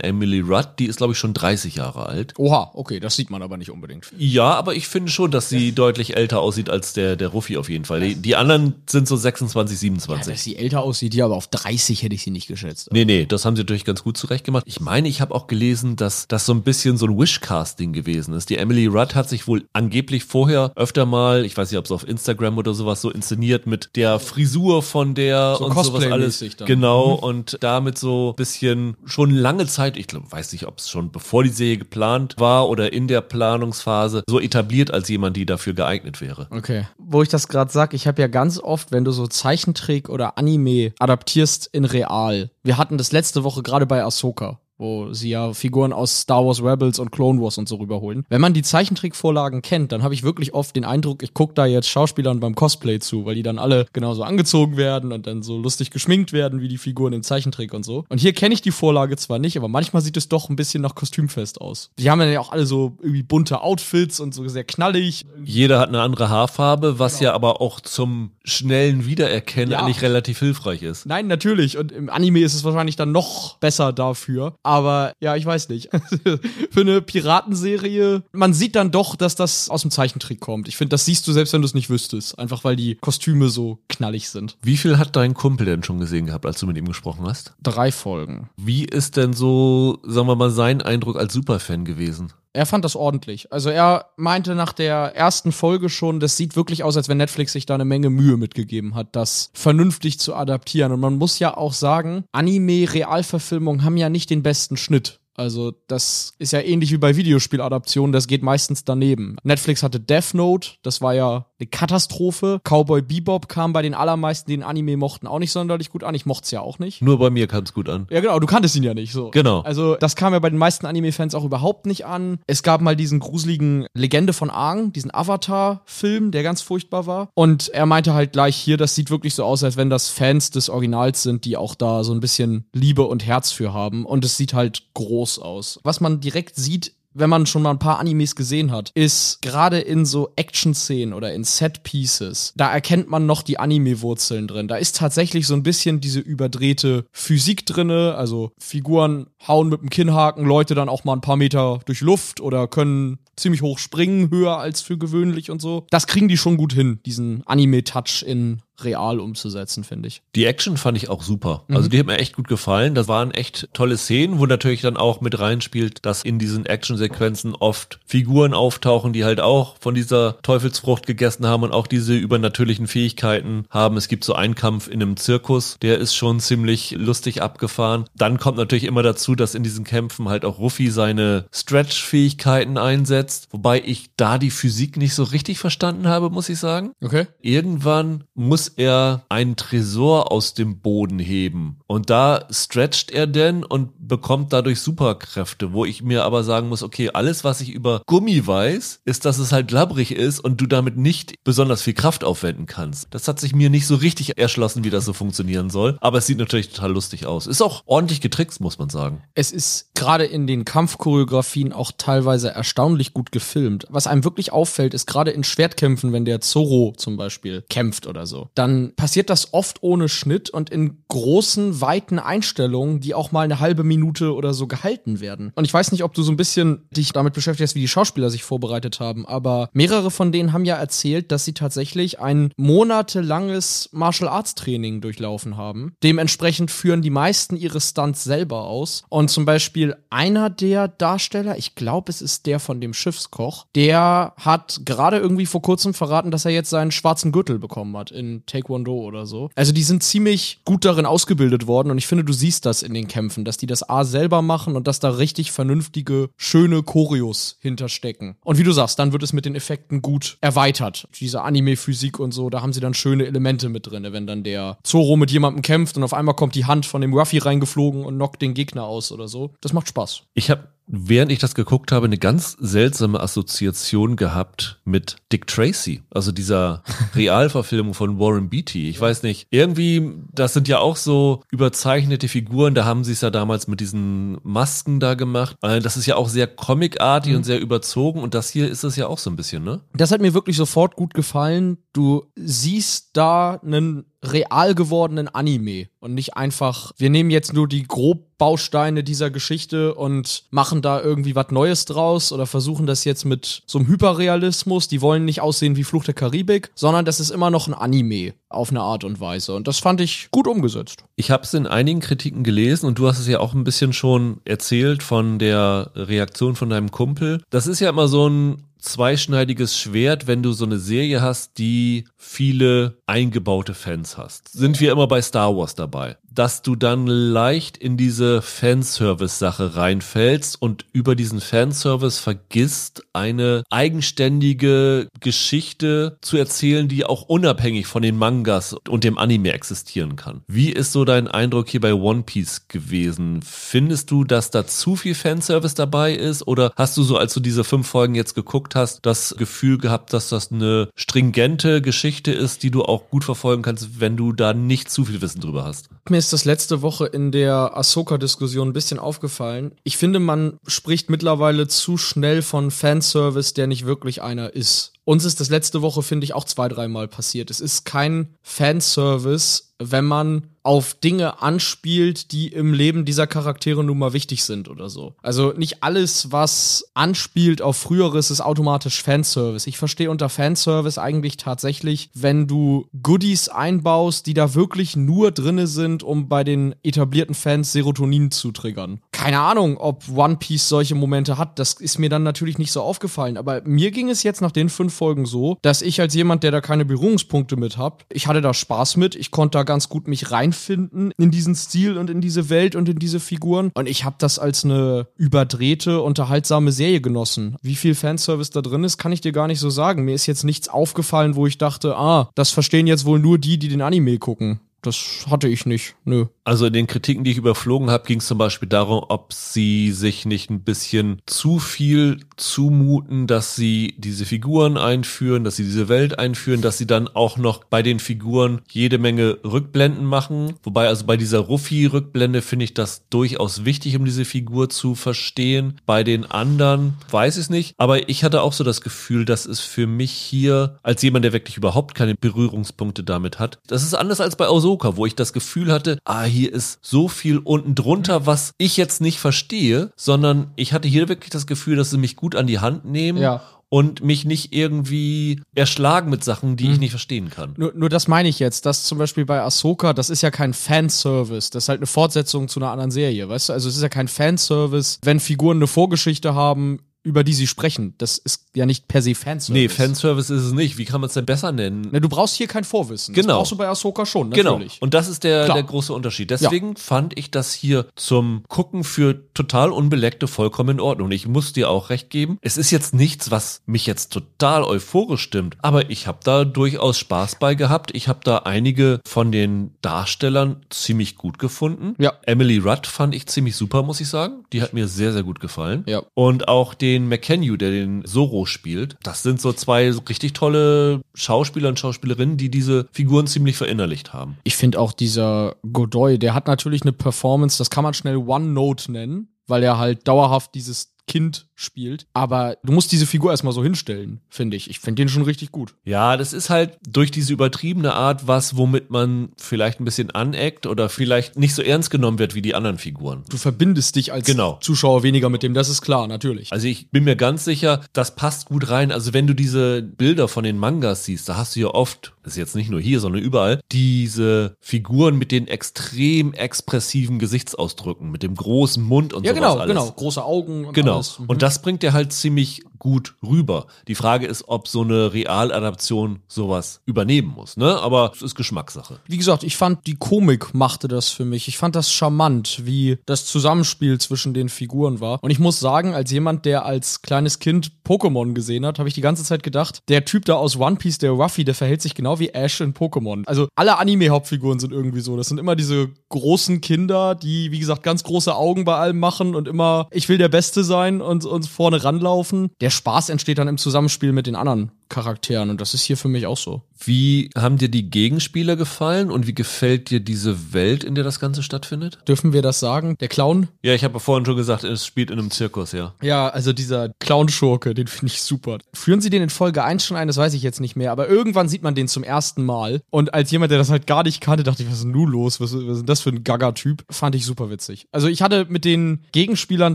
Emily 0.00 0.40
Rudd, 0.40 0.68
die 0.78 0.86
ist 0.86 0.96
glaube 0.96 1.12
ich 1.12 1.18
schon 1.18 1.34
30 1.34 1.76
Jahre 1.76 2.06
alt. 2.06 2.34
Oha, 2.38 2.70
okay, 2.74 3.00
das 3.00 3.16
sieht 3.16 3.30
man 3.30 3.42
aber 3.42 3.56
nicht 3.56 3.70
unbedingt. 3.70 4.10
Ja, 4.18 4.54
aber 4.54 4.74
ich 4.74 4.88
finde 4.88 5.10
schon, 5.10 5.30
dass 5.30 5.48
sie 5.48 5.72
deutlich 5.72 6.16
älter 6.16 6.40
aussieht 6.40 6.70
als 6.70 6.92
der, 6.92 7.16
der 7.16 7.28
Ruffy 7.28 7.56
auf 7.56 7.68
jeden 7.68 7.84
Fall. 7.84 8.00
Die, 8.00 8.14
die 8.16 8.36
anderen 8.36 8.74
sind 8.88 9.06
so 9.08 9.16
26, 9.16 9.78
27. 9.78 10.32
Dass 10.32 10.42
sie 10.42 10.56
älter 10.56 10.82
aussieht, 10.82 11.14
ja, 11.14 11.24
aber 11.26 11.36
auf 11.36 11.46
30 11.48 12.02
hätte 12.02 12.14
ich 12.14 12.22
sie 12.22 12.30
nicht 12.30 12.46
geschätzt. 12.48 12.88
Nee, 12.92 13.04
nee, 13.04 13.26
das 13.26 13.44
haben 13.44 13.56
sie 13.56 13.62
natürlich 13.62 13.84
ganz 13.84 14.02
gut 14.02 14.16
zurecht 14.16 14.44
gemacht. 14.44 14.64
Ich 14.66 14.80
meine, 14.80 15.08
ich 15.08 15.20
habe 15.20 15.34
auch 15.34 15.46
gelesen, 15.46 15.96
dass 15.96 16.26
das 16.28 16.46
so 16.46 16.52
ein 16.52 16.62
bisschen 16.62 16.96
so 16.96 17.06
ein 17.06 17.18
Wish-Casting 17.18 17.92
gewesen 17.92 18.34
ist. 18.34 18.50
Die 18.50 18.56
Emily 18.58 18.86
Rudd 18.86 19.14
hat 19.14 19.28
sich 19.28 19.43
wohl 19.48 19.64
angeblich 19.72 20.24
vorher 20.24 20.72
öfter 20.76 21.06
mal, 21.06 21.44
ich 21.44 21.56
weiß 21.56 21.70
nicht, 21.70 21.78
ob 21.78 21.84
es 21.84 21.92
auf 21.92 22.06
Instagram 22.06 22.58
oder 22.58 22.74
sowas 22.74 23.00
so 23.00 23.10
inszeniert 23.10 23.66
mit 23.66 23.90
der 23.96 24.18
Frisur 24.18 24.82
von 24.82 25.14
der 25.14 25.56
So 25.58 25.66
und 25.66 25.84
sowas 25.84 26.04
alles. 26.06 26.44
Dann. 26.56 26.66
Genau, 26.66 27.14
und 27.14 27.58
damit 27.60 27.98
so 27.98 28.30
ein 28.30 28.36
bisschen 28.36 28.96
schon 29.04 29.30
lange 29.30 29.66
Zeit, 29.66 29.96
ich 29.96 30.06
glaube, 30.06 30.30
weiß 30.30 30.52
nicht, 30.52 30.66
ob 30.66 30.78
es 30.78 30.88
schon 30.88 31.10
bevor 31.10 31.42
die 31.42 31.50
Serie 31.50 31.78
geplant 31.78 32.34
war 32.38 32.68
oder 32.68 32.92
in 32.92 33.08
der 33.08 33.20
Planungsphase, 33.20 34.22
so 34.28 34.40
etabliert 34.40 34.92
als 34.92 35.08
jemand, 35.08 35.36
die 35.36 35.46
dafür 35.46 35.74
geeignet 35.74 36.20
wäre. 36.20 36.46
Okay. 36.50 36.86
Wo 36.98 37.22
ich 37.22 37.28
das 37.28 37.48
gerade 37.48 37.72
sag, 37.72 37.94
ich 37.94 38.06
habe 38.06 38.20
ja 38.20 38.28
ganz 38.28 38.58
oft, 38.58 38.92
wenn 38.92 39.04
du 39.04 39.12
so 39.12 39.26
Zeichentrick 39.26 40.08
oder 40.08 40.38
Anime 40.38 40.92
adaptierst 40.98 41.68
in 41.72 41.84
real. 41.84 42.50
Wir 42.62 42.78
hatten 42.78 42.98
das 42.98 43.12
letzte 43.12 43.44
Woche 43.44 43.62
gerade 43.62 43.86
bei 43.86 44.02
Ahsoka. 44.02 44.58
Wo 44.78 45.12
sie 45.12 45.30
ja 45.30 45.52
Figuren 45.52 45.92
aus 45.92 46.20
Star 46.22 46.44
Wars 46.44 46.62
Rebels 46.62 46.98
und 46.98 47.12
Clone 47.12 47.40
Wars 47.40 47.58
und 47.58 47.68
so 47.68 47.76
rüberholen. 47.76 48.24
Wenn 48.28 48.40
man 48.40 48.54
die 48.54 48.62
Zeichentrickvorlagen 48.62 49.62
kennt, 49.62 49.92
dann 49.92 50.02
habe 50.02 50.14
ich 50.14 50.22
wirklich 50.22 50.54
oft 50.54 50.74
den 50.76 50.84
Eindruck, 50.84 51.22
ich 51.22 51.34
gucke 51.34 51.54
da 51.54 51.66
jetzt 51.66 51.88
Schauspielern 51.88 52.40
beim 52.40 52.54
Cosplay 52.54 52.98
zu, 52.98 53.24
weil 53.24 53.34
die 53.34 53.42
dann 53.42 53.58
alle 53.58 53.86
genauso 53.92 54.22
angezogen 54.22 54.76
werden 54.76 55.12
und 55.12 55.26
dann 55.26 55.42
so 55.42 55.56
lustig 55.58 55.90
geschminkt 55.90 56.32
werden 56.32 56.60
wie 56.60 56.68
die 56.68 56.78
Figuren 56.78 57.12
im 57.12 57.22
Zeichentrick 57.22 57.72
und 57.74 57.84
so. 57.84 58.04
Und 58.08 58.18
hier 58.20 58.32
kenne 58.32 58.54
ich 58.54 58.62
die 58.62 58.70
Vorlage 58.70 59.16
zwar 59.16 59.38
nicht, 59.38 59.56
aber 59.56 59.68
manchmal 59.68 60.02
sieht 60.02 60.16
es 60.16 60.28
doch 60.28 60.48
ein 60.48 60.56
bisschen 60.56 60.82
nach 60.82 60.94
Kostümfest 60.94 61.60
aus. 61.60 61.90
Die 61.98 62.10
haben 62.10 62.18
dann 62.18 62.32
ja 62.32 62.40
auch 62.40 62.52
alle 62.52 62.66
so 62.66 62.96
irgendwie 63.00 63.22
bunte 63.22 63.60
Outfits 63.62 64.20
und 64.20 64.34
so 64.34 64.46
sehr 64.48 64.64
knallig. 64.64 65.24
Jeder 65.44 65.78
hat 65.80 65.88
eine 65.88 66.00
andere 66.00 66.28
Haarfarbe, 66.28 66.98
was 66.98 67.20
ja 67.20 67.32
aber 67.32 67.60
auch 67.60 67.80
zum 67.80 68.32
schnellen 68.44 69.06
Wiedererkennen 69.06 69.70
Ja. 69.72 69.80
eigentlich 69.80 70.02
relativ 70.02 70.38
hilfreich 70.38 70.82
ist. 70.82 71.06
Nein, 71.06 71.26
natürlich. 71.26 71.78
Und 71.78 71.92
im 71.92 72.10
Anime 72.10 72.40
ist 72.40 72.54
es 72.54 72.64
wahrscheinlich 72.64 72.96
dann 72.96 73.12
noch 73.12 73.56
besser 73.58 73.92
dafür. 73.92 74.54
Aber 74.64 75.12
ja, 75.20 75.36
ich 75.36 75.46
weiß 75.46 75.68
nicht. 75.68 75.90
Für 76.70 76.80
eine 76.80 77.00
Piratenserie, 77.02 78.22
man 78.32 78.54
sieht 78.54 78.74
dann 78.74 78.90
doch, 78.90 79.14
dass 79.14 79.36
das 79.36 79.70
aus 79.70 79.82
dem 79.82 79.90
Zeichentrick 79.90 80.40
kommt. 80.40 80.68
Ich 80.68 80.76
finde, 80.76 80.90
das 80.90 81.04
siehst 81.04 81.26
du 81.28 81.32
selbst, 81.32 81.52
wenn 81.52 81.62
du 81.62 81.66
es 81.66 81.74
nicht 81.74 81.90
wüsstest. 81.90 82.38
Einfach 82.38 82.64
weil 82.64 82.74
die 82.74 82.96
Kostüme 82.96 83.50
so 83.50 83.78
knallig 83.88 84.30
sind. 84.30 84.56
Wie 84.62 84.76
viel 84.76 84.98
hat 84.98 85.14
dein 85.16 85.34
Kumpel 85.34 85.66
denn 85.66 85.82
schon 85.82 86.00
gesehen 86.00 86.26
gehabt, 86.26 86.46
als 86.46 86.58
du 86.58 86.66
mit 86.66 86.76
ihm 86.76 86.86
gesprochen 86.86 87.26
hast? 87.26 87.52
Drei 87.62 87.92
Folgen. 87.92 88.48
Wie 88.56 88.84
ist 88.84 89.16
denn 89.16 89.34
so, 89.34 89.98
sagen 90.02 90.26
wir 90.26 90.36
mal, 90.36 90.50
sein 90.50 90.82
Eindruck 90.82 91.16
als 91.16 91.34
Superfan 91.34 91.84
gewesen? 91.84 92.32
Er 92.56 92.66
fand 92.66 92.84
das 92.84 92.94
ordentlich. 92.94 93.52
Also 93.52 93.68
er 93.68 94.10
meinte 94.16 94.54
nach 94.54 94.72
der 94.72 95.16
ersten 95.16 95.50
Folge 95.50 95.88
schon, 95.88 96.20
das 96.20 96.36
sieht 96.36 96.54
wirklich 96.54 96.84
aus, 96.84 96.96
als 96.96 97.08
wenn 97.08 97.16
Netflix 97.16 97.52
sich 97.52 97.66
da 97.66 97.74
eine 97.74 97.84
Menge 97.84 98.10
Mühe 98.10 98.36
mitgegeben 98.36 98.94
hat, 98.94 99.08
das 99.16 99.50
vernünftig 99.54 100.20
zu 100.20 100.36
adaptieren. 100.36 100.92
Und 100.92 101.00
man 101.00 101.18
muss 101.18 101.40
ja 101.40 101.56
auch 101.56 101.72
sagen, 101.72 102.24
Anime-Realverfilmungen 102.30 103.82
haben 103.82 103.96
ja 103.96 104.08
nicht 104.08 104.30
den 104.30 104.44
besten 104.44 104.76
Schnitt. 104.76 105.18
Also 105.36 105.72
das 105.88 106.34
ist 106.38 106.52
ja 106.52 106.60
ähnlich 106.60 106.92
wie 106.92 106.98
bei 106.98 107.16
Videospieladaptionen, 107.16 108.12
das 108.12 108.26
geht 108.26 108.42
meistens 108.42 108.84
daneben. 108.84 109.36
Netflix 109.42 109.82
hatte 109.82 110.00
Death 110.00 110.34
Note, 110.34 110.70
das 110.82 111.00
war 111.00 111.14
ja 111.14 111.46
eine 111.58 111.66
Katastrophe. 111.68 112.60
Cowboy 112.64 113.02
Bebop 113.02 113.48
kam 113.48 113.72
bei 113.72 113.82
den 113.82 113.94
allermeisten, 113.94 114.50
die 114.50 114.56
den 114.56 114.62
Anime 114.62 114.96
mochten, 114.96 115.26
auch 115.26 115.38
nicht 115.38 115.52
sonderlich 115.52 115.90
gut 115.90 116.04
an. 116.04 116.14
Ich 116.14 116.26
mochte 116.26 116.44
es 116.44 116.50
ja 116.50 116.60
auch 116.60 116.78
nicht. 116.78 117.02
Nur 117.02 117.18
bei 117.18 117.30
mir 117.30 117.46
kam 117.46 117.64
es 117.64 117.74
gut 117.74 117.88
an. 117.88 118.06
Ja, 118.10 118.20
genau, 118.20 118.38
du 118.38 118.46
kanntest 118.46 118.76
ihn 118.76 118.82
ja 118.82 118.94
nicht 118.94 119.12
so. 119.12 119.30
Genau. 119.30 119.60
Also, 119.60 119.96
das 119.96 120.16
kam 120.16 120.32
ja 120.32 120.38
bei 120.38 120.50
den 120.50 120.58
meisten 120.58 120.86
Anime-Fans 120.86 121.34
auch 121.34 121.44
überhaupt 121.44 121.86
nicht 121.86 122.06
an. 122.06 122.38
Es 122.46 122.62
gab 122.62 122.80
mal 122.80 122.96
diesen 122.96 123.20
gruseligen 123.20 123.86
Legende 123.94 124.32
von 124.32 124.50
Aang, 124.50 124.92
diesen 124.92 125.12
Avatar-Film, 125.12 126.30
der 126.30 126.42
ganz 126.42 126.60
furchtbar 126.60 127.06
war. 127.06 127.28
Und 127.34 127.68
er 127.68 127.86
meinte 127.86 128.14
halt 128.14 128.32
gleich 128.32 128.56
hier, 128.56 128.76
das 128.76 128.94
sieht 128.94 129.10
wirklich 129.10 129.34
so 129.34 129.44
aus, 129.44 129.64
als 129.64 129.76
wenn 129.76 129.90
das 129.90 130.08
Fans 130.08 130.50
des 130.50 130.68
Originals 130.68 131.22
sind, 131.22 131.44
die 131.44 131.56
auch 131.56 131.74
da 131.74 132.04
so 132.04 132.12
ein 132.12 132.20
bisschen 132.20 132.66
Liebe 132.72 133.02
und 133.02 133.26
Herz 133.26 133.50
für 133.50 133.72
haben. 133.72 134.04
Und 134.06 134.24
es 134.24 134.36
sieht 134.36 134.54
halt 134.54 134.84
groß 134.94 135.23
aus. 135.38 135.80
Was 135.82 136.00
man 136.00 136.20
direkt 136.20 136.56
sieht, 136.56 136.92
wenn 137.14 137.30
man 137.30 137.46
schon 137.46 137.62
mal 137.62 137.70
ein 137.70 137.78
paar 137.78 138.00
Animes 138.00 138.34
gesehen 138.34 138.72
hat, 138.72 138.90
ist 138.94 139.40
gerade 139.40 139.78
in 139.78 140.04
so 140.04 140.32
Action-Szenen 140.36 141.14
oder 141.14 141.32
in 141.32 141.44
Set-Pieces, 141.44 142.52
da 142.56 142.72
erkennt 142.72 143.08
man 143.08 143.24
noch 143.24 143.42
die 143.42 143.58
Anime-Wurzeln 143.58 144.48
drin. 144.48 144.68
Da 144.68 144.76
ist 144.76 144.96
tatsächlich 144.96 145.46
so 145.46 145.54
ein 145.54 145.62
bisschen 145.62 146.00
diese 146.00 146.20
überdrehte 146.20 147.06
Physik 147.12 147.66
drinne, 147.66 148.16
also 148.16 148.50
Figuren 148.58 149.28
hauen 149.46 149.68
mit 149.68 149.80
dem 149.80 149.90
Kinnhaken 149.90 150.44
Leute 150.44 150.74
dann 150.74 150.88
auch 150.88 151.04
mal 151.04 151.14
ein 151.14 151.20
paar 151.20 151.36
Meter 151.36 151.80
durch 151.86 152.00
Luft 152.00 152.40
oder 152.40 152.66
können 152.66 153.18
ziemlich 153.36 153.62
hoch 153.62 153.78
springen, 153.78 154.30
höher 154.30 154.58
als 154.58 154.80
für 154.80 154.98
gewöhnlich 154.98 155.50
und 155.50 155.62
so. 155.62 155.86
Das 155.90 156.06
kriegen 156.06 156.28
die 156.28 156.36
schon 156.36 156.56
gut 156.56 156.72
hin, 156.72 157.00
diesen 157.06 157.46
Anime-Touch 157.46 158.24
in 158.26 158.60
real 158.80 159.20
umzusetzen, 159.20 159.84
finde 159.84 160.08
ich. 160.08 160.22
Die 160.34 160.44
Action 160.44 160.76
fand 160.76 160.96
ich 160.96 161.08
auch 161.08 161.22
super. 161.22 161.64
Also 161.68 161.88
die 161.88 161.98
hat 161.98 162.06
mir 162.06 162.18
echt 162.18 162.34
gut 162.34 162.48
gefallen. 162.48 162.94
Das 162.94 163.08
waren 163.08 163.30
echt 163.30 163.68
tolle 163.72 163.96
Szenen, 163.96 164.38
wo 164.38 164.46
natürlich 164.46 164.80
dann 164.80 164.96
auch 164.96 165.20
mit 165.20 165.38
reinspielt, 165.38 166.04
dass 166.04 166.22
in 166.22 166.38
diesen 166.38 166.66
Actionsequenzen 166.66 167.54
oft 167.54 168.00
Figuren 168.06 168.54
auftauchen, 168.54 169.12
die 169.12 169.24
halt 169.24 169.40
auch 169.40 169.76
von 169.80 169.94
dieser 169.94 170.40
Teufelsfrucht 170.42 171.06
gegessen 171.06 171.46
haben 171.46 171.62
und 171.62 171.72
auch 171.72 171.86
diese 171.86 172.14
übernatürlichen 172.14 172.86
Fähigkeiten 172.86 173.66
haben. 173.70 173.96
Es 173.96 174.08
gibt 174.08 174.24
so 174.24 174.34
einen 174.34 174.54
Kampf 174.54 174.88
in 174.88 175.02
einem 175.02 175.16
Zirkus, 175.16 175.76
der 175.82 175.98
ist 175.98 176.14
schon 176.14 176.40
ziemlich 176.40 176.92
lustig 176.92 177.42
abgefahren. 177.42 178.04
Dann 178.16 178.38
kommt 178.38 178.58
natürlich 178.58 178.84
immer 178.84 179.02
dazu, 179.02 179.34
dass 179.34 179.54
in 179.54 179.62
diesen 179.62 179.84
Kämpfen 179.84 180.28
halt 180.28 180.44
auch 180.44 180.58
Ruffy 180.58 180.90
seine 180.90 181.46
Stretch-Fähigkeiten 181.52 182.78
einsetzt, 182.78 183.48
wobei 183.50 183.82
ich 183.84 184.10
da 184.16 184.38
die 184.38 184.50
Physik 184.50 184.96
nicht 184.96 185.14
so 185.14 185.22
richtig 185.24 185.58
verstanden 185.58 186.08
habe, 186.08 186.30
muss 186.30 186.48
ich 186.48 186.58
sagen. 186.58 186.92
Okay. 187.00 187.26
Irgendwann 187.40 188.24
muss 188.34 188.63
er 188.68 189.24
einen 189.28 189.56
Tresor 189.56 190.32
aus 190.32 190.54
dem 190.54 190.80
Boden 190.80 191.18
heben. 191.18 191.80
Und 191.94 192.10
da 192.10 192.48
stretcht 192.50 193.12
er 193.12 193.28
denn 193.28 193.62
und 193.62 193.92
bekommt 194.08 194.52
dadurch 194.52 194.80
Superkräfte, 194.80 195.72
wo 195.72 195.84
ich 195.84 196.02
mir 196.02 196.24
aber 196.24 196.42
sagen 196.42 196.68
muss, 196.68 196.82
okay, 196.82 197.10
alles, 197.14 197.44
was 197.44 197.60
ich 197.60 197.70
über 197.70 198.02
Gummi 198.06 198.44
weiß, 198.44 199.02
ist, 199.04 199.24
dass 199.24 199.38
es 199.38 199.52
halt 199.52 199.70
labbrig 199.70 200.10
ist 200.10 200.40
und 200.40 200.60
du 200.60 200.66
damit 200.66 200.96
nicht 200.96 201.44
besonders 201.44 201.82
viel 201.82 201.94
Kraft 201.94 202.24
aufwenden 202.24 202.66
kannst. 202.66 203.06
Das 203.12 203.28
hat 203.28 203.38
sich 203.38 203.54
mir 203.54 203.70
nicht 203.70 203.86
so 203.86 203.94
richtig 203.94 204.38
erschlossen, 204.38 204.82
wie 204.82 204.90
das 204.90 205.04
so 205.04 205.12
funktionieren 205.12 205.70
soll. 205.70 205.96
Aber 206.00 206.18
es 206.18 206.26
sieht 206.26 206.38
natürlich 206.38 206.70
total 206.70 206.90
lustig 206.90 207.26
aus. 207.26 207.46
Ist 207.46 207.62
auch 207.62 207.84
ordentlich 207.86 208.20
getrickst, 208.20 208.60
muss 208.60 208.76
man 208.76 208.88
sagen. 208.88 209.22
Es 209.34 209.52
ist 209.52 209.94
gerade 209.94 210.24
in 210.24 210.48
den 210.48 210.64
Kampfchoreografien 210.64 211.72
auch 211.72 211.92
teilweise 211.96 212.50
erstaunlich 212.50 213.14
gut 213.14 213.30
gefilmt. 213.30 213.86
Was 213.88 214.08
einem 214.08 214.24
wirklich 214.24 214.52
auffällt, 214.52 214.94
ist 214.94 215.06
gerade 215.06 215.30
in 215.30 215.44
Schwertkämpfen, 215.44 216.12
wenn 216.12 216.24
der 216.24 216.40
Zorro 216.40 216.92
zum 216.96 217.16
Beispiel 217.16 217.62
kämpft 217.70 218.08
oder 218.08 218.26
so, 218.26 218.48
dann 218.56 218.94
passiert 218.96 219.30
das 219.30 219.54
oft 219.54 219.80
ohne 219.84 220.08
Schnitt 220.08 220.50
und 220.50 220.70
in 220.70 221.04
großen, 221.06 221.80
weiten 221.84 222.18
Einstellungen, 222.18 223.00
die 223.00 223.12
auch 223.12 223.30
mal 223.30 223.42
eine 223.42 223.60
halbe 223.60 223.84
Minute 223.84 224.34
oder 224.34 224.54
so 224.54 224.66
gehalten 224.66 225.20
werden. 225.20 225.52
Und 225.54 225.66
ich 225.66 225.74
weiß 225.74 225.92
nicht, 225.92 226.02
ob 226.02 226.14
du 226.14 226.22
so 226.22 226.32
ein 226.32 226.38
bisschen 226.38 226.88
dich 226.90 227.12
damit 227.12 227.34
beschäftigst, 227.34 227.74
wie 227.74 227.80
die 227.80 227.88
Schauspieler 227.88 228.30
sich 228.30 228.42
vorbereitet 228.42 229.00
haben, 229.00 229.26
aber 229.26 229.68
mehrere 229.74 230.10
von 230.10 230.32
denen 230.32 230.54
haben 230.54 230.64
ja 230.64 230.76
erzählt, 230.76 231.30
dass 231.30 231.44
sie 231.44 231.52
tatsächlich 231.52 232.20
ein 232.20 232.52
monatelanges 232.56 233.90
Martial 233.92 234.30
Arts 234.30 234.54
Training 234.54 235.02
durchlaufen 235.02 235.58
haben. 235.58 235.92
Dementsprechend 236.02 236.70
führen 236.70 237.02
die 237.02 237.10
meisten 237.10 237.56
ihre 237.56 237.82
Stunts 237.82 238.24
selber 238.24 238.64
aus. 238.64 239.04
Und 239.10 239.28
zum 239.28 239.44
Beispiel 239.44 239.96
einer 240.08 240.48
der 240.48 240.88
Darsteller, 240.88 241.58
ich 241.58 241.74
glaube, 241.74 242.10
es 242.10 242.22
ist 242.22 242.46
der 242.46 242.60
von 242.60 242.80
dem 242.80 242.94
Schiffskoch, 242.94 243.66
der 243.74 244.32
hat 244.38 244.80
gerade 244.86 245.18
irgendwie 245.18 245.46
vor 245.46 245.60
kurzem 245.60 245.92
verraten, 245.92 246.30
dass 246.30 246.46
er 246.46 246.52
jetzt 246.52 246.70
seinen 246.70 246.92
schwarzen 246.92 247.30
Gürtel 247.30 247.58
bekommen 247.58 247.94
hat 247.96 248.10
in 248.10 248.44
Taekwondo 248.46 248.94
oder 248.94 249.26
so. 249.26 249.50
Also 249.54 249.72
die 249.72 249.82
sind 249.82 250.02
ziemlich 250.02 250.60
gut 250.64 250.84
darin 250.84 251.06
ausgebildet 251.06 251.63
worden 251.66 251.90
und 251.90 251.98
ich 251.98 252.06
finde, 252.06 252.24
du 252.24 252.32
siehst 252.32 252.66
das 252.66 252.82
in 252.82 252.94
den 252.94 253.08
Kämpfen, 253.08 253.44
dass 253.44 253.56
die 253.56 253.66
das 253.66 253.88
A 253.88 254.04
selber 254.04 254.42
machen 254.42 254.76
und 254.76 254.86
dass 254.86 255.00
da 255.00 255.10
richtig 255.10 255.52
vernünftige, 255.52 256.30
schöne 256.36 256.82
Choreos 256.82 257.56
hinterstecken. 257.60 258.36
Und 258.44 258.58
wie 258.58 258.64
du 258.64 258.72
sagst, 258.72 258.98
dann 258.98 259.12
wird 259.12 259.22
es 259.22 259.32
mit 259.32 259.44
den 259.44 259.54
Effekten 259.54 260.02
gut 260.02 260.38
erweitert. 260.40 261.08
Diese 261.18 261.42
Anime-Physik 261.42 262.18
und 262.18 262.32
so, 262.32 262.50
da 262.50 262.62
haben 262.62 262.72
sie 262.72 262.80
dann 262.80 262.94
schöne 262.94 263.26
Elemente 263.26 263.68
mit 263.68 263.86
drin, 263.86 264.06
wenn 264.10 264.26
dann 264.26 264.42
der 264.42 264.78
Zoro 264.82 265.16
mit 265.16 265.30
jemandem 265.30 265.62
kämpft 265.62 265.96
und 265.96 266.02
auf 266.02 266.14
einmal 266.14 266.34
kommt 266.34 266.54
die 266.54 266.66
Hand 266.66 266.86
von 266.86 267.00
dem 267.00 267.14
Ruffy 267.14 267.38
reingeflogen 267.38 268.04
und 268.04 268.16
knockt 268.16 268.42
den 268.42 268.54
Gegner 268.54 268.84
aus 268.84 269.12
oder 269.12 269.28
so. 269.28 269.54
Das 269.60 269.72
macht 269.72 269.88
Spaß. 269.88 270.22
Ich 270.34 270.50
habe 270.50 270.68
während 270.86 271.32
ich 271.32 271.38
das 271.38 271.54
geguckt 271.54 271.92
habe, 271.92 272.06
eine 272.06 272.18
ganz 272.18 272.56
seltsame 272.60 273.20
Assoziation 273.20 274.16
gehabt 274.16 274.80
mit 274.84 275.16
Dick 275.32 275.46
Tracy, 275.46 276.02
also 276.10 276.32
dieser 276.32 276.82
Realverfilmung 277.14 277.94
von 277.94 278.18
Warren 278.18 278.50
Beatty. 278.50 278.88
Ich 278.88 279.00
weiß 279.00 279.22
nicht, 279.22 279.46
irgendwie, 279.50 280.12
das 280.32 280.52
sind 280.52 280.68
ja 280.68 280.78
auch 280.78 280.96
so 280.96 281.42
überzeichnete 281.50 282.28
Figuren, 282.28 282.74
da 282.74 282.84
haben 282.84 283.04
sie 283.04 283.12
es 283.12 283.20
ja 283.20 283.30
damals 283.30 283.66
mit 283.66 283.80
diesen 283.80 284.38
Masken 284.42 285.00
da 285.00 285.14
gemacht. 285.14 285.56
Äh, 285.62 285.80
das 285.80 285.96
ist 285.96 286.06
ja 286.06 286.16
auch 286.16 286.28
sehr 286.28 286.46
comicartig 286.46 287.32
mhm. 287.32 287.38
und 287.38 287.44
sehr 287.44 287.60
überzogen 287.60 288.20
und 288.20 288.34
das 288.34 288.50
hier 288.50 288.70
ist 288.70 288.84
es 288.84 288.96
ja 288.96 289.06
auch 289.06 289.18
so 289.18 289.30
ein 289.30 289.36
bisschen, 289.36 289.64
ne? 289.64 289.80
Das 289.94 290.10
hat 290.10 290.20
mir 290.20 290.34
wirklich 290.34 290.56
sofort 290.56 290.96
gut 290.96 291.14
gefallen. 291.14 291.78
Du 291.92 292.26
siehst 292.36 293.10
da 293.14 293.60
einen 293.64 294.04
real 294.32 294.74
gewordenen 294.74 295.28
Anime 295.28 295.88
und 296.00 296.14
nicht 296.14 296.36
einfach, 296.36 296.92
wir 296.96 297.10
nehmen 297.10 297.30
jetzt 297.30 297.52
nur 297.52 297.68
die 297.68 297.86
Grobbausteine 297.86 299.04
dieser 299.04 299.30
Geschichte 299.30 299.94
und 299.94 300.44
machen 300.50 300.82
da 300.82 301.00
irgendwie 301.00 301.34
was 301.34 301.50
Neues 301.50 301.84
draus 301.84 302.32
oder 302.32 302.46
versuchen 302.46 302.86
das 302.86 303.04
jetzt 303.04 303.24
mit 303.24 303.62
so 303.66 303.78
einem 303.78 303.88
Hyperrealismus. 303.88 304.88
Die 304.88 305.00
wollen 305.00 305.24
nicht 305.24 305.40
aussehen 305.40 305.76
wie 305.76 305.84
Fluch 305.84 306.04
der 306.04 306.14
Karibik, 306.14 306.70
sondern 306.74 307.04
das 307.04 307.20
ist 307.20 307.30
immer 307.30 307.50
noch 307.50 307.66
ein 307.66 307.74
Anime 307.74 308.34
auf 308.48 308.70
eine 308.70 308.80
Art 308.80 309.04
und 309.04 309.20
Weise. 309.20 309.54
Und 309.54 309.68
das 309.68 309.78
fand 309.78 310.00
ich 310.00 310.28
gut 310.30 310.46
umgesetzt. 310.46 311.04
Ich 311.16 311.30
habe 311.30 311.44
es 311.44 311.54
in 311.54 311.66
einigen 311.66 312.00
Kritiken 312.00 312.44
gelesen 312.44 312.86
und 312.86 312.98
du 312.98 313.08
hast 313.08 313.18
es 313.18 313.28
ja 313.28 313.40
auch 313.40 313.54
ein 313.54 313.64
bisschen 313.64 313.92
schon 313.92 314.40
erzählt 314.44 315.02
von 315.02 315.38
der 315.38 315.90
Reaktion 315.94 316.54
von 316.54 316.70
deinem 316.70 316.90
Kumpel. 316.90 317.42
Das 317.50 317.66
ist 317.66 317.80
ja 317.80 317.90
immer 317.90 318.08
so 318.08 318.28
ein 318.28 318.64
zweischneidiges 318.84 319.78
Schwert, 319.78 320.26
wenn 320.26 320.42
du 320.42 320.52
so 320.52 320.64
eine 320.64 320.78
Serie 320.78 321.22
hast, 321.22 321.58
die 321.58 322.04
viele 322.16 322.98
eingebaute 323.06 323.74
Fans 323.74 324.18
hast. 324.18 324.52
Sind 324.52 324.80
wir 324.80 324.92
immer 324.92 325.08
bei 325.08 325.22
Star 325.22 325.56
Wars 325.56 325.74
dabei 325.74 326.16
dass 326.34 326.62
du 326.62 326.76
dann 326.76 327.06
leicht 327.06 327.76
in 327.76 327.96
diese 327.96 328.42
Fanservice-Sache 328.42 329.76
reinfällst 329.76 330.60
und 330.60 330.84
über 330.92 331.14
diesen 331.14 331.40
Fanservice 331.40 332.18
vergisst, 332.18 333.04
eine 333.12 333.62
eigenständige 333.70 335.08
Geschichte 335.20 336.18
zu 336.20 336.36
erzählen, 336.36 336.88
die 336.88 337.04
auch 337.04 337.22
unabhängig 337.22 337.86
von 337.86 338.02
den 338.02 338.16
Mangas 338.16 338.74
und 338.88 339.04
dem 339.04 339.18
Anime 339.18 339.52
existieren 339.52 340.16
kann. 340.16 340.42
Wie 340.48 340.70
ist 340.70 340.92
so 340.92 341.04
dein 341.04 341.28
Eindruck 341.28 341.68
hier 341.68 341.80
bei 341.80 341.94
One 341.94 342.22
Piece 342.22 342.68
gewesen? 342.68 343.40
Findest 343.42 344.10
du, 344.10 344.24
dass 344.24 344.50
da 344.50 344.66
zu 344.66 344.96
viel 344.96 345.14
Fanservice 345.14 345.74
dabei 345.74 346.14
ist 346.14 346.46
oder 346.46 346.72
hast 346.76 346.96
du 346.96 347.02
so, 347.02 347.16
als 347.16 347.34
du 347.34 347.40
diese 347.40 347.64
fünf 347.64 347.86
Folgen 347.86 348.14
jetzt 348.14 348.34
geguckt 348.34 348.74
hast, 348.74 349.06
das 349.06 349.34
Gefühl 349.38 349.78
gehabt, 349.78 350.12
dass 350.12 350.28
das 350.28 350.50
eine 350.50 350.88
stringente 350.96 351.80
Geschichte 351.82 352.32
ist, 352.32 352.62
die 352.62 352.70
du 352.70 352.82
auch 352.82 353.08
gut 353.10 353.24
verfolgen 353.24 353.62
kannst, 353.62 354.00
wenn 354.00 354.16
du 354.16 354.32
da 354.32 354.54
nicht 354.54 354.90
zu 354.90 355.04
viel 355.04 355.20
Wissen 355.20 355.40
drüber 355.40 355.64
hast? 355.64 355.88
Mir 356.10 356.18
ist 356.18 356.34
das 356.34 356.44
letzte 356.44 356.82
Woche 356.82 357.06
in 357.06 357.32
der 357.32 357.76
Ahsoka-Diskussion 357.76 358.68
ein 358.68 358.72
bisschen 358.74 358.98
aufgefallen. 358.98 359.72
Ich 359.84 359.96
finde, 359.96 360.18
man 360.18 360.58
spricht 360.66 361.08
mittlerweile 361.08 361.66
zu 361.66 361.96
schnell 361.96 362.42
von 362.42 362.70
Fanservice, 362.70 363.54
der 363.54 363.66
nicht 363.66 363.86
wirklich 363.86 364.20
einer 364.20 364.52
ist. 364.52 364.92
Uns 365.04 365.24
ist 365.24 365.40
das 365.40 365.48
letzte 365.48 365.80
Woche, 365.80 366.02
finde 366.02 366.24
ich, 366.24 366.34
auch 366.34 366.44
zwei, 366.44 366.68
dreimal 366.68 367.08
passiert. 367.08 367.50
Es 367.50 367.60
ist 367.60 367.86
kein 367.86 368.34
Fanservice, 368.42 369.74
wenn 369.78 370.04
man 370.04 370.53
auf 370.64 370.94
Dinge 370.94 371.42
anspielt, 371.42 372.32
die 372.32 372.48
im 372.48 372.72
Leben 372.72 373.04
dieser 373.04 373.26
Charaktere 373.26 373.84
nun 373.84 373.98
mal 373.98 374.14
wichtig 374.14 374.42
sind 374.44 374.68
oder 374.68 374.88
so. 374.88 375.14
Also 375.22 375.52
nicht 375.52 375.82
alles, 375.82 376.32
was 376.32 376.86
anspielt 376.94 377.60
auf 377.60 377.76
früheres, 377.76 378.30
ist 378.30 378.40
automatisch 378.40 379.02
Fanservice. 379.02 379.66
Ich 379.68 379.76
verstehe 379.76 380.10
unter 380.10 380.30
Fanservice 380.30 380.98
eigentlich 380.98 381.36
tatsächlich, 381.36 382.08
wenn 382.14 382.46
du 382.46 382.88
Goodies 383.02 383.50
einbaust, 383.50 384.26
die 384.26 384.34
da 384.34 384.54
wirklich 384.54 384.96
nur 384.96 385.30
drinne 385.32 385.66
sind, 385.66 386.02
um 386.02 386.28
bei 386.28 386.44
den 386.44 386.74
etablierten 386.82 387.34
Fans 387.34 387.72
Serotonin 387.72 388.30
zu 388.30 388.50
triggern. 388.50 389.00
Keine 389.24 389.40
Ahnung, 389.40 389.78
ob 389.78 390.04
One 390.14 390.36
Piece 390.36 390.68
solche 390.68 390.94
Momente 390.94 391.38
hat. 391.38 391.58
Das 391.58 391.72
ist 391.72 391.98
mir 391.98 392.10
dann 392.10 392.24
natürlich 392.24 392.58
nicht 392.58 392.70
so 392.70 392.82
aufgefallen. 392.82 393.38
Aber 393.38 393.62
mir 393.64 393.90
ging 393.90 394.10
es 394.10 394.22
jetzt 394.22 394.42
nach 394.42 394.50
den 394.50 394.68
fünf 394.68 394.92
Folgen 394.92 395.24
so, 395.24 395.56
dass 395.62 395.80
ich 395.80 395.98
als 396.02 396.14
jemand, 396.14 396.42
der 396.42 396.50
da 396.50 396.60
keine 396.60 396.84
Berührungspunkte 396.84 397.56
mit 397.56 397.78
hat, 397.78 398.04
ich 398.10 398.26
hatte 398.26 398.42
da 398.42 398.52
Spaß 398.52 398.98
mit. 398.98 399.14
Ich 399.14 399.30
konnte 399.30 399.56
da 399.56 399.62
ganz 399.62 399.88
gut 399.88 400.08
mich 400.08 400.30
reinfinden 400.30 401.10
in 401.16 401.30
diesen 401.30 401.54
Stil 401.54 401.96
und 401.96 402.10
in 402.10 402.20
diese 402.20 402.50
Welt 402.50 402.76
und 402.76 402.86
in 402.86 402.98
diese 402.98 403.18
Figuren. 403.18 403.70
Und 403.72 403.88
ich 403.88 404.04
habe 404.04 404.16
das 404.18 404.38
als 404.38 404.62
eine 404.62 405.06
überdrehte, 405.16 406.02
unterhaltsame 406.02 406.70
Serie 406.70 407.00
genossen. 407.00 407.56
Wie 407.62 407.76
viel 407.76 407.94
Fanservice 407.94 408.50
da 408.50 408.60
drin 408.60 408.84
ist, 408.84 408.98
kann 408.98 409.12
ich 409.12 409.22
dir 409.22 409.32
gar 409.32 409.46
nicht 409.46 409.58
so 409.58 409.70
sagen. 409.70 410.04
Mir 410.04 410.14
ist 410.14 410.26
jetzt 410.26 410.44
nichts 410.44 410.68
aufgefallen, 410.68 411.34
wo 411.34 411.46
ich 411.46 411.56
dachte, 411.56 411.96
ah, 411.96 412.28
das 412.34 412.50
verstehen 412.50 412.86
jetzt 412.86 413.06
wohl 413.06 413.20
nur 413.20 413.38
die, 413.38 413.58
die 413.58 413.68
den 413.68 413.80
Anime 413.80 414.18
gucken. 414.18 414.60
Das 414.84 415.24
hatte 415.30 415.48
ich 415.48 415.64
nicht. 415.64 415.96
Nö. 416.04 416.26
Also 416.44 416.66
in 416.66 416.74
den 416.74 416.86
Kritiken, 416.86 417.24
die 417.24 417.30
ich 417.30 417.38
überflogen 417.38 417.90
habe, 417.90 418.04
ging 418.06 418.18
es 418.18 418.26
zum 418.26 418.36
Beispiel 418.36 418.68
darum, 418.68 419.02
ob 419.08 419.32
sie 419.32 419.92
sich 419.92 420.26
nicht 420.26 420.50
ein 420.50 420.60
bisschen 420.60 421.22
zu 421.24 421.58
viel 421.58 422.20
zumuten, 422.36 423.26
dass 423.26 423.56
sie 423.56 423.94
diese 423.96 424.26
Figuren 424.26 424.76
einführen, 424.76 425.42
dass 425.42 425.56
sie 425.56 425.64
diese 425.64 425.88
Welt 425.88 426.18
einführen, 426.18 426.60
dass 426.60 426.76
sie 426.76 426.86
dann 426.86 427.08
auch 427.08 427.38
noch 427.38 427.64
bei 427.64 427.82
den 427.82 427.98
Figuren 427.98 428.60
jede 428.70 428.98
Menge 428.98 429.38
Rückblenden 429.42 430.04
machen. 430.04 430.52
Wobei 430.62 430.88
also 430.88 431.06
bei 431.06 431.16
dieser 431.16 431.38
Ruffi-Rückblende 431.38 432.42
finde 432.42 432.64
ich 432.64 432.74
das 432.74 433.08
durchaus 433.08 433.64
wichtig, 433.64 433.96
um 433.96 434.04
diese 434.04 434.26
Figur 434.26 434.68
zu 434.68 434.94
verstehen. 434.94 435.80
Bei 435.86 436.04
den 436.04 436.30
anderen 436.30 436.98
weiß 437.10 437.36
ich 437.36 437.44
es 437.44 437.50
nicht. 437.50 437.74
Aber 437.78 438.10
ich 438.10 438.22
hatte 438.22 438.42
auch 438.42 438.52
so 438.52 438.64
das 438.64 438.82
Gefühl, 438.82 439.24
dass 439.24 439.46
es 439.46 439.60
für 439.60 439.86
mich 439.86 440.12
hier, 440.12 440.78
als 440.82 441.00
jemand, 441.00 441.24
der 441.24 441.32
wirklich 441.32 441.56
überhaupt 441.56 441.94
keine 441.94 442.14
Berührungspunkte 442.14 443.02
damit 443.02 443.38
hat, 443.38 443.60
das 443.66 443.82
ist 443.82 443.94
anders 443.94 444.20
als 444.20 444.36
bei 444.36 444.48
Ahsoka, 444.74 444.96
wo 444.96 445.06
ich 445.06 445.14
das 445.14 445.32
Gefühl 445.32 445.72
hatte, 445.72 445.98
ah, 446.04 446.24
hier 446.24 446.52
ist 446.52 446.78
so 446.82 447.08
viel 447.08 447.38
unten 447.38 447.74
drunter, 447.74 448.26
was 448.26 448.52
ich 448.58 448.76
jetzt 448.76 449.00
nicht 449.00 449.18
verstehe, 449.18 449.90
sondern 449.96 450.50
ich 450.56 450.72
hatte 450.72 450.88
hier 450.88 451.08
wirklich 451.08 451.30
das 451.30 451.46
Gefühl, 451.46 451.76
dass 451.76 451.90
sie 451.90 451.98
mich 451.98 452.16
gut 452.16 452.34
an 452.34 452.46
die 452.46 452.58
Hand 452.58 452.84
nehmen 452.84 453.18
ja 453.18 453.42
und 453.70 454.04
mich 454.04 454.24
nicht 454.24 454.54
irgendwie 454.54 455.42
erschlagen 455.56 456.08
mit 456.08 456.22
Sachen, 456.22 456.56
die 456.56 456.66
mhm. 456.66 456.74
ich 456.74 456.78
nicht 456.78 456.90
verstehen 456.90 457.28
kann. 457.28 457.54
Nur, 457.56 457.72
nur 457.74 457.88
das 457.88 458.06
meine 458.06 458.28
ich 458.28 458.38
jetzt, 458.38 458.66
dass 458.66 458.84
zum 458.84 458.98
Beispiel 458.98 459.24
bei 459.24 459.40
Ahsoka, 459.40 459.92
das 459.92 460.10
ist 460.10 460.22
ja 460.22 460.30
kein 460.30 460.54
Fanservice, 460.54 461.50
das 461.50 461.64
ist 461.64 461.68
halt 461.68 461.80
eine 461.80 461.88
Fortsetzung 461.88 462.46
zu 462.46 462.60
einer 462.60 462.70
anderen 462.70 462.92
Serie, 462.92 463.28
weißt 463.28 463.48
du? 463.48 463.52
Also 463.52 463.68
es 463.68 463.74
ist 463.74 463.82
ja 463.82 463.88
kein 463.88 464.06
Fanservice, 464.06 464.98
wenn 465.02 465.18
Figuren 465.18 465.56
eine 465.56 465.66
Vorgeschichte 465.66 466.36
haben, 466.36 466.78
über 467.04 467.22
die 467.22 467.34
sie 467.34 467.46
sprechen. 467.46 467.94
Das 467.98 468.16
ist 468.18 468.46
ja 468.54 468.64
nicht 468.64 468.88
per 468.88 469.02
se 469.02 469.14
Fanservice. 469.14 469.52
Nee, 469.52 469.68
Fanservice 469.68 470.30
ist 470.30 470.42
es 470.42 470.52
nicht. 470.52 470.78
Wie 470.78 470.86
kann 470.86 471.02
man 471.02 471.08
es 471.08 471.14
denn 471.14 471.26
besser 471.26 471.52
nennen? 471.52 471.86
Na, 471.92 472.00
du 472.00 472.08
brauchst 472.08 472.34
hier 472.34 472.46
kein 472.46 472.64
Vorwissen. 472.64 473.14
Genau. 473.14 473.28
Das 473.28 473.36
brauchst 473.36 473.52
du 473.52 473.56
bei 473.56 473.68
Ahsoka 473.68 474.06
schon, 474.06 474.30
genau. 474.30 474.52
natürlich. 474.52 474.74
Genau. 474.74 474.84
Und 474.84 474.94
das 474.94 475.08
ist 475.08 475.22
der, 475.22 475.52
der 475.52 475.62
große 475.62 475.92
Unterschied. 475.92 476.30
Deswegen 476.30 476.68
ja. 476.68 476.74
fand 476.76 477.16
ich 477.18 477.30
das 477.30 477.52
hier 477.52 477.86
zum 477.94 478.42
Gucken 478.48 478.84
für 478.84 479.32
total 479.34 479.70
Unbeleckte 479.70 480.26
vollkommen 480.26 480.76
in 480.76 480.80
Ordnung. 480.80 481.10
Ich 481.10 481.28
muss 481.28 481.52
dir 481.52 481.68
auch 481.68 481.90
recht 481.90 482.08
geben. 482.08 482.38
Es 482.40 482.56
ist 482.56 482.70
jetzt 482.70 482.94
nichts, 482.94 483.30
was 483.30 483.60
mich 483.66 483.84
jetzt 483.84 484.10
total 484.10 484.64
euphorisch 484.64 485.20
stimmt. 485.20 485.58
Aber 485.60 485.90
ich 485.90 486.06
habe 486.06 486.20
da 486.24 486.44
durchaus 486.44 486.98
Spaß 486.98 487.36
bei 487.36 487.54
gehabt. 487.54 487.94
Ich 487.94 488.08
habe 488.08 488.20
da 488.24 488.38
einige 488.38 489.00
von 489.06 489.30
den 489.30 489.72
Darstellern 489.82 490.64
ziemlich 490.70 491.16
gut 491.16 491.38
gefunden. 491.38 491.94
Ja. 491.98 492.14
Emily 492.22 492.56
Rudd 492.58 492.86
fand 492.86 493.14
ich 493.14 493.26
ziemlich 493.26 493.56
super, 493.56 493.82
muss 493.82 494.00
ich 494.00 494.08
sagen. 494.08 494.44
Die 494.54 494.62
hat 494.62 494.72
mir 494.72 494.88
sehr, 494.88 495.12
sehr 495.12 495.22
gut 495.22 495.40
gefallen. 495.40 495.84
Ja. 495.86 496.02
Und 496.14 496.48
auch 496.48 496.72
den 496.72 496.93
den 496.94 497.08
McKenyu, 497.08 497.56
der 497.56 497.70
den 497.70 498.04
Zoro 498.04 498.46
spielt. 498.46 498.96
Das 499.02 499.22
sind 499.22 499.40
so 499.40 499.52
zwei 499.52 499.90
richtig 500.08 500.32
tolle 500.32 501.00
Schauspieler 501.14 501.68
und 501.68 501.78
Schauspielerinnen, 501.78 502.36
die 502.36 502.50
diese 502.50 502.86
Figuren 502.92 503.26
ziemlich 503.26 503.56
verinnerlicht 503.56 504.12
haben. 504.12 504.38
Ich 504.44 504.56
finde 504.56 504.78
auch 504.80 504.92
dieser 504.92 505.56
Godoy, 505.72 506.18
der 506.18 506.34
hat 506.34 506.46
natürlich 506.46 506.82
eine 506.82 506.92
Performance, 506.92 507.58
das 507.58 507.70
kann 507.70 507.84
man 507.84 507.94
schnell 507.94 508.16
One 508.16 508.46
Note 508.46 508.90
nennen 508.90 509.28
weil 509.46 509.62
er 509.62 509.78
halt 509.78 510.08
dauerhaft 510.08 510.54
dieses 510.54 510.93
Kind 511.06 511.46
spielt. 511.54 512.06
Aber 512.14 512.56
du 512.64 512.72
musst 512.72 512.90
diese 512.90 513.06
Figur 513.06 513.30
erstmal 513.30 513.52
so 513.52 513.62
hinstellen, 513.62 514.20
finde 514.30 514.56
ich. 514.56 514.70
Ich 514.70 514.80
finde 514.80 515.02
den 515.02 515.08
schon 515.10 515.22
richtig 515.22 515.52
gut. 515.52 515.74
Ja, 515.84 516.16
das 516.16 516.32
ist 516.32 516.48
halt 516.48 516.78
durch 516.88 517.10
diese 517.10 517.32
übertriebene 517.32 517.92
Art 517.92 518.26
was, 518.26 518.56
womit 518.56 518.90
man 518.90 519.28
vielleicht 519.36 519.80
ein 519.80 519.84
bisschen 519.84 520.10
aneckt 520.10 520.66
oder 520.66 520.88
vielleicht 520.88 521.36
nicht 521.36 521.54
so 521.54 521.60
ernst 521.62 521.90
genommen 521.90 522.18
wird 522.18 522.34
wie 522.34 522.42
die 522.42 522.54
anderen 522.54 522.78
Figuren. 522.78 523.22
Du 523.28 523.36
verbindest 523.36 523.96
dich 523.96 524.12
als 524.12 524.26
Genau. 524.26 524.58
Zuschauer 524.62 525.02
weniger 525.02 525.28
mit 525.28 525.42
dem, 525.42 525.52
das 525.52 525.68
ist 525.68 525.82
klar, 525.82 526.06
natürlich. 526.08 526.50
Also 526.52 526.66
ich 526.66 526.90
bin 526.90 527.04
mir 527.04 527.16
ganz 527.16 527.44
sicher, 527.44 527.82
das 527.92 528.16
passt 528.16 528.46
gut 528.46 528.70
rein. 528.70 528.90
Also 528.90 529.12
wenn 529.12 529.26
du 529.26 529.34
diese 529.34 529.82
Bilder 529.82 530.26
von 530.26 530.42
den 530.44 530.56
Mangas 530.58 531.04
siehst, 531.04 531.28
da 531.28 531.36
hast 531.36 531.54
du 531.54 531.60
ja 531.60 531.66
oft, 531.68 532.13
das 532.24 532.32
ist 532.32 532.38
jetzt 532.38 532.56
nicht 532.56 532.70
nur 532.70 532.80
hier, 532.80 533.00
sondern 533.00 533.22
überall, 533.22 533.60
diese 533.70 534.56
Figuren 534.60 535.16
mit 535.16 535.30
den 535.30 535.46
extrem 535.46 536.32
expressiven 536.32 537.18
Gesichtsausdrücken, 537.18 538.10
mit 538.10 538.22
dem 538.22 538.34
großen 538.34 538.82
Mund 538.82 539.12
und 539.12 539.24
ja, 539.26 539.32
sowas 539.34 539.42
genau, 539.42 539.58
alles. 539.60 539.68
genau. 539.68 539.90
Große 539.92 540.24
Augen 540.24 540.64
und 540.64 540.72
Genau. 540.72 540.94
alles. 540.96 541.18
Mhm. 541.18 541.26
Und 541.26 541.42
das 541.42 541.60
bringt 541.60 541.84
er 541.84 541.92
halt 541.92 542.12
ziemlich 542.14 542.62
gut 542.84 543.14
rüber. 543.26 543.66
Die 543.88 543.94
Frage 543.94 544.26
ist, 544.26 544.44
ob 544.46 544.68
so 544.68 544.82
eine 544.82 545.14
Realadaption 545.14 546.20
sowas 546.28 546.82
übernehmen 546.84 547.32
muss, 547.34 547.56
ne? 547.56 547.80
Aber 547.80 548.12
es 548.14 548.20
ist 548.20 548.34
Geschmackssache. 548.34 549.00
Wie 549.06 549.16
gesagt, 549.16 549.42
ich 549.42 549.56
fand, 549.56 549.86
die 549.86 549.94
Komik 549.94 550.52
machte 550.52 550.86
das 550.86 551.08
für 551.08 551.24
mich. 551.24 551.48
Ich 551.48 551.56
fand 551.56 551.76
das 551.76 551.90
charmant, 551.90 552.60
wie 552.66 552.98
das 553.06 553.24
Zusammenspiel 553.24 553.98
zwischen 553.98 554.34
den 554.34 554.50
Figuren 554.50 555.00
war. 555.00 555.18
Und 555.22 555.30
ich 555.30 555.38
muss 555.38 555.60
sagen, 555.60 555.94
als 555.94 556.10
jemand, 556.10 556.44
der 556.44 556.66
als 556.66 557.00
kleines 557.00 557.38
Kind 557.38 557.72
Pokémon 557.86 558.34
gesehen 558.34 558.66
hat, 558.66 558.78
habe 558.78 558.88
ich 558.90 558.94
die 558.94 559.00
ganze 559.00 559.24
Zeit 559.24 559.42
gedacht, 559.42 559.80
der 559.88 560.04
Typ 560.04 560.26
da 560.26 560.34
aus 560.34 560.58
One 560.58 560.76
Piece, 560.76 560.98
der 560.98 561.12
Ruffy, 561.12 561.44
der 561.44 561.54
verhält 561.54 561.80
sich 561.80 561.94
genau 561.94 562.18
wie 562.18 562.34
Ash 562.34 562.60
in 562.60 562.74
Pokémon. 562.74 563.22
Also 563.24 563.48
alle 563.54 563.78
Anime-Hauptfiguren 563.78 564.58
sind 564.58 564.74
irgendwie 564.74 565.00
so. 565.00 565.16
Das 565.16 565.28
sind 565.28 565.38
immer 565.38 565.56
diese 565.56 565.88
großen 566.10 566.60
Kinder, 566.60 567.14
die, 567.14 567.50
wie 567.50 567.60
gesagt, 567.60 567.82
ganz 567.82 568.04
große 568.04 568.34
Augen 568.34 568.66
bei 568.66 568.76
allem 568.76 568.98
machen 568.98 569.34
und 569.34 569.48
immer, 569.48 569.88
ich 569.90 570.10
will 570.10 570.18
der 570.18 570.28
Beste 570.28 570.64
sein 570.64 571.00
und 571.00 571.24
uns 571.24 571.48
vorne 571.48 571.82
ranlaufen. 571.82 572.50
Der 572.60 572.73
Spaß 572.74 573.08
entsteht 573.08 573.38
dann 573.38 573.48
im 573.48 573.58
Zusammenspiel 573.58 574.12
mit 574.12 574.26
den 574.26 574.36
anderen 574.36 574.70
Charakteren 574.94 575.50
und 575.50 575.60
das 575.60 575.74
ist 575.74 575.82
hier 575.82 575.96
für 575.96 576.06
mich 576.06 576.26
auch 576.26 576.36
so. 576.36 576.62
Wie 576.78 577.30
haben 577.36 577.58
dir 577.58 577.68
die 577.68 577.90
Gegenspieler 577.90 578.54
gefallen 578.54 579.10
und 579.10 579.26
wie 579.26 579.34
gefällt 579.34 579.90
dir 579.90 579.98
diese 579.98 580.52
Welt, 580.52 580.84
in 580.84 580.94
der 580.94 581.02
das 581.02 581.18
Ganze 581.18 581.42
stattfindet? 581.42 581.98
Dürfen 582.06 582.32
wir 582.32 582.42
das 582.42 582.60
sagen? 582.60 582.96
Der 583.00 583.08
Clown? 583.08 583.48
Ja, 583.62 583.74
ich 583.74 583.82
habe 583.82 583.94
ja 583.94 583.98
vorhin 583.98 584.24
schon 584.24 584.36
gesagt, 584.36 584.62
es 584.62 584.86
spielt 584.86 585.10
in 585.10 585.18
einem 585.18 585.32
Zirkus, 585.32 585.72
ja. 585.72 585.94
Ja, 586.00 586.28
also 586.28 586.52
dieser 586.52 586.90
Clown-Schurke, 587.00 587.74
den 587.74 587.88
finde 587.88 588.12
ich 588.12 588.22
super. 588.22 588.58
Führen 588.72 589.00
sie 589.00 589.10
den 589.10 589.22
in 589.22 589.30
Folge 589.30 589.64
1 589.64 589.84
schon 589.84 589.96
ein, 589.96 590.06
das 590.06 590.16
weiß 590.16 590.34
ich 590.34 590.42
jetzt 590.42 590.60
nicht 590.60 590.76
mehr, 590.76 590.92
aber 590.92 591.08
irgendwann 591.08 591.48
sieht 591.48 591.62
man 591.62 591.74
den 591.74 591.88
zum 591.88 592.04
ersten 592.04 592.44
Mal. 592.44 592.82
Und 592.90 593.14
als 593.14 593.32
jemand, 593.32 593.50
der 593.50 593.58
das 593.58 593.70
halt 593.70 593.88
gar 593.88 594.04
nicht 594.04 594.20
kannte, 594.20 594.44
dachte 594.44 594.62
ich, 594.62 594.68
was 594.68 594.76
ist 594.76 594.84
denn 594.84 594.92
nun 594.92 595.10
los? 595.10 595.40
Was, 595.40 595.54
was 595.54 595.60
ist 595.60 595.78
denn 595.78 595.86
das 595.86 596.02
für 596.02 596.10
ein 596.10 596.22
Gaga-Typ? 596.22 596.84
Fand 596.90 597.16
ich 597.16 597.24
super 597.24 597.50
witzig. 597.50 597.88
Also 597.90 598.06
ich 598.06 598.22
hatte 598.22 598.46
mit 598.48 598.64
den 598.64 599.00
Gegenspielern 599.10 599.74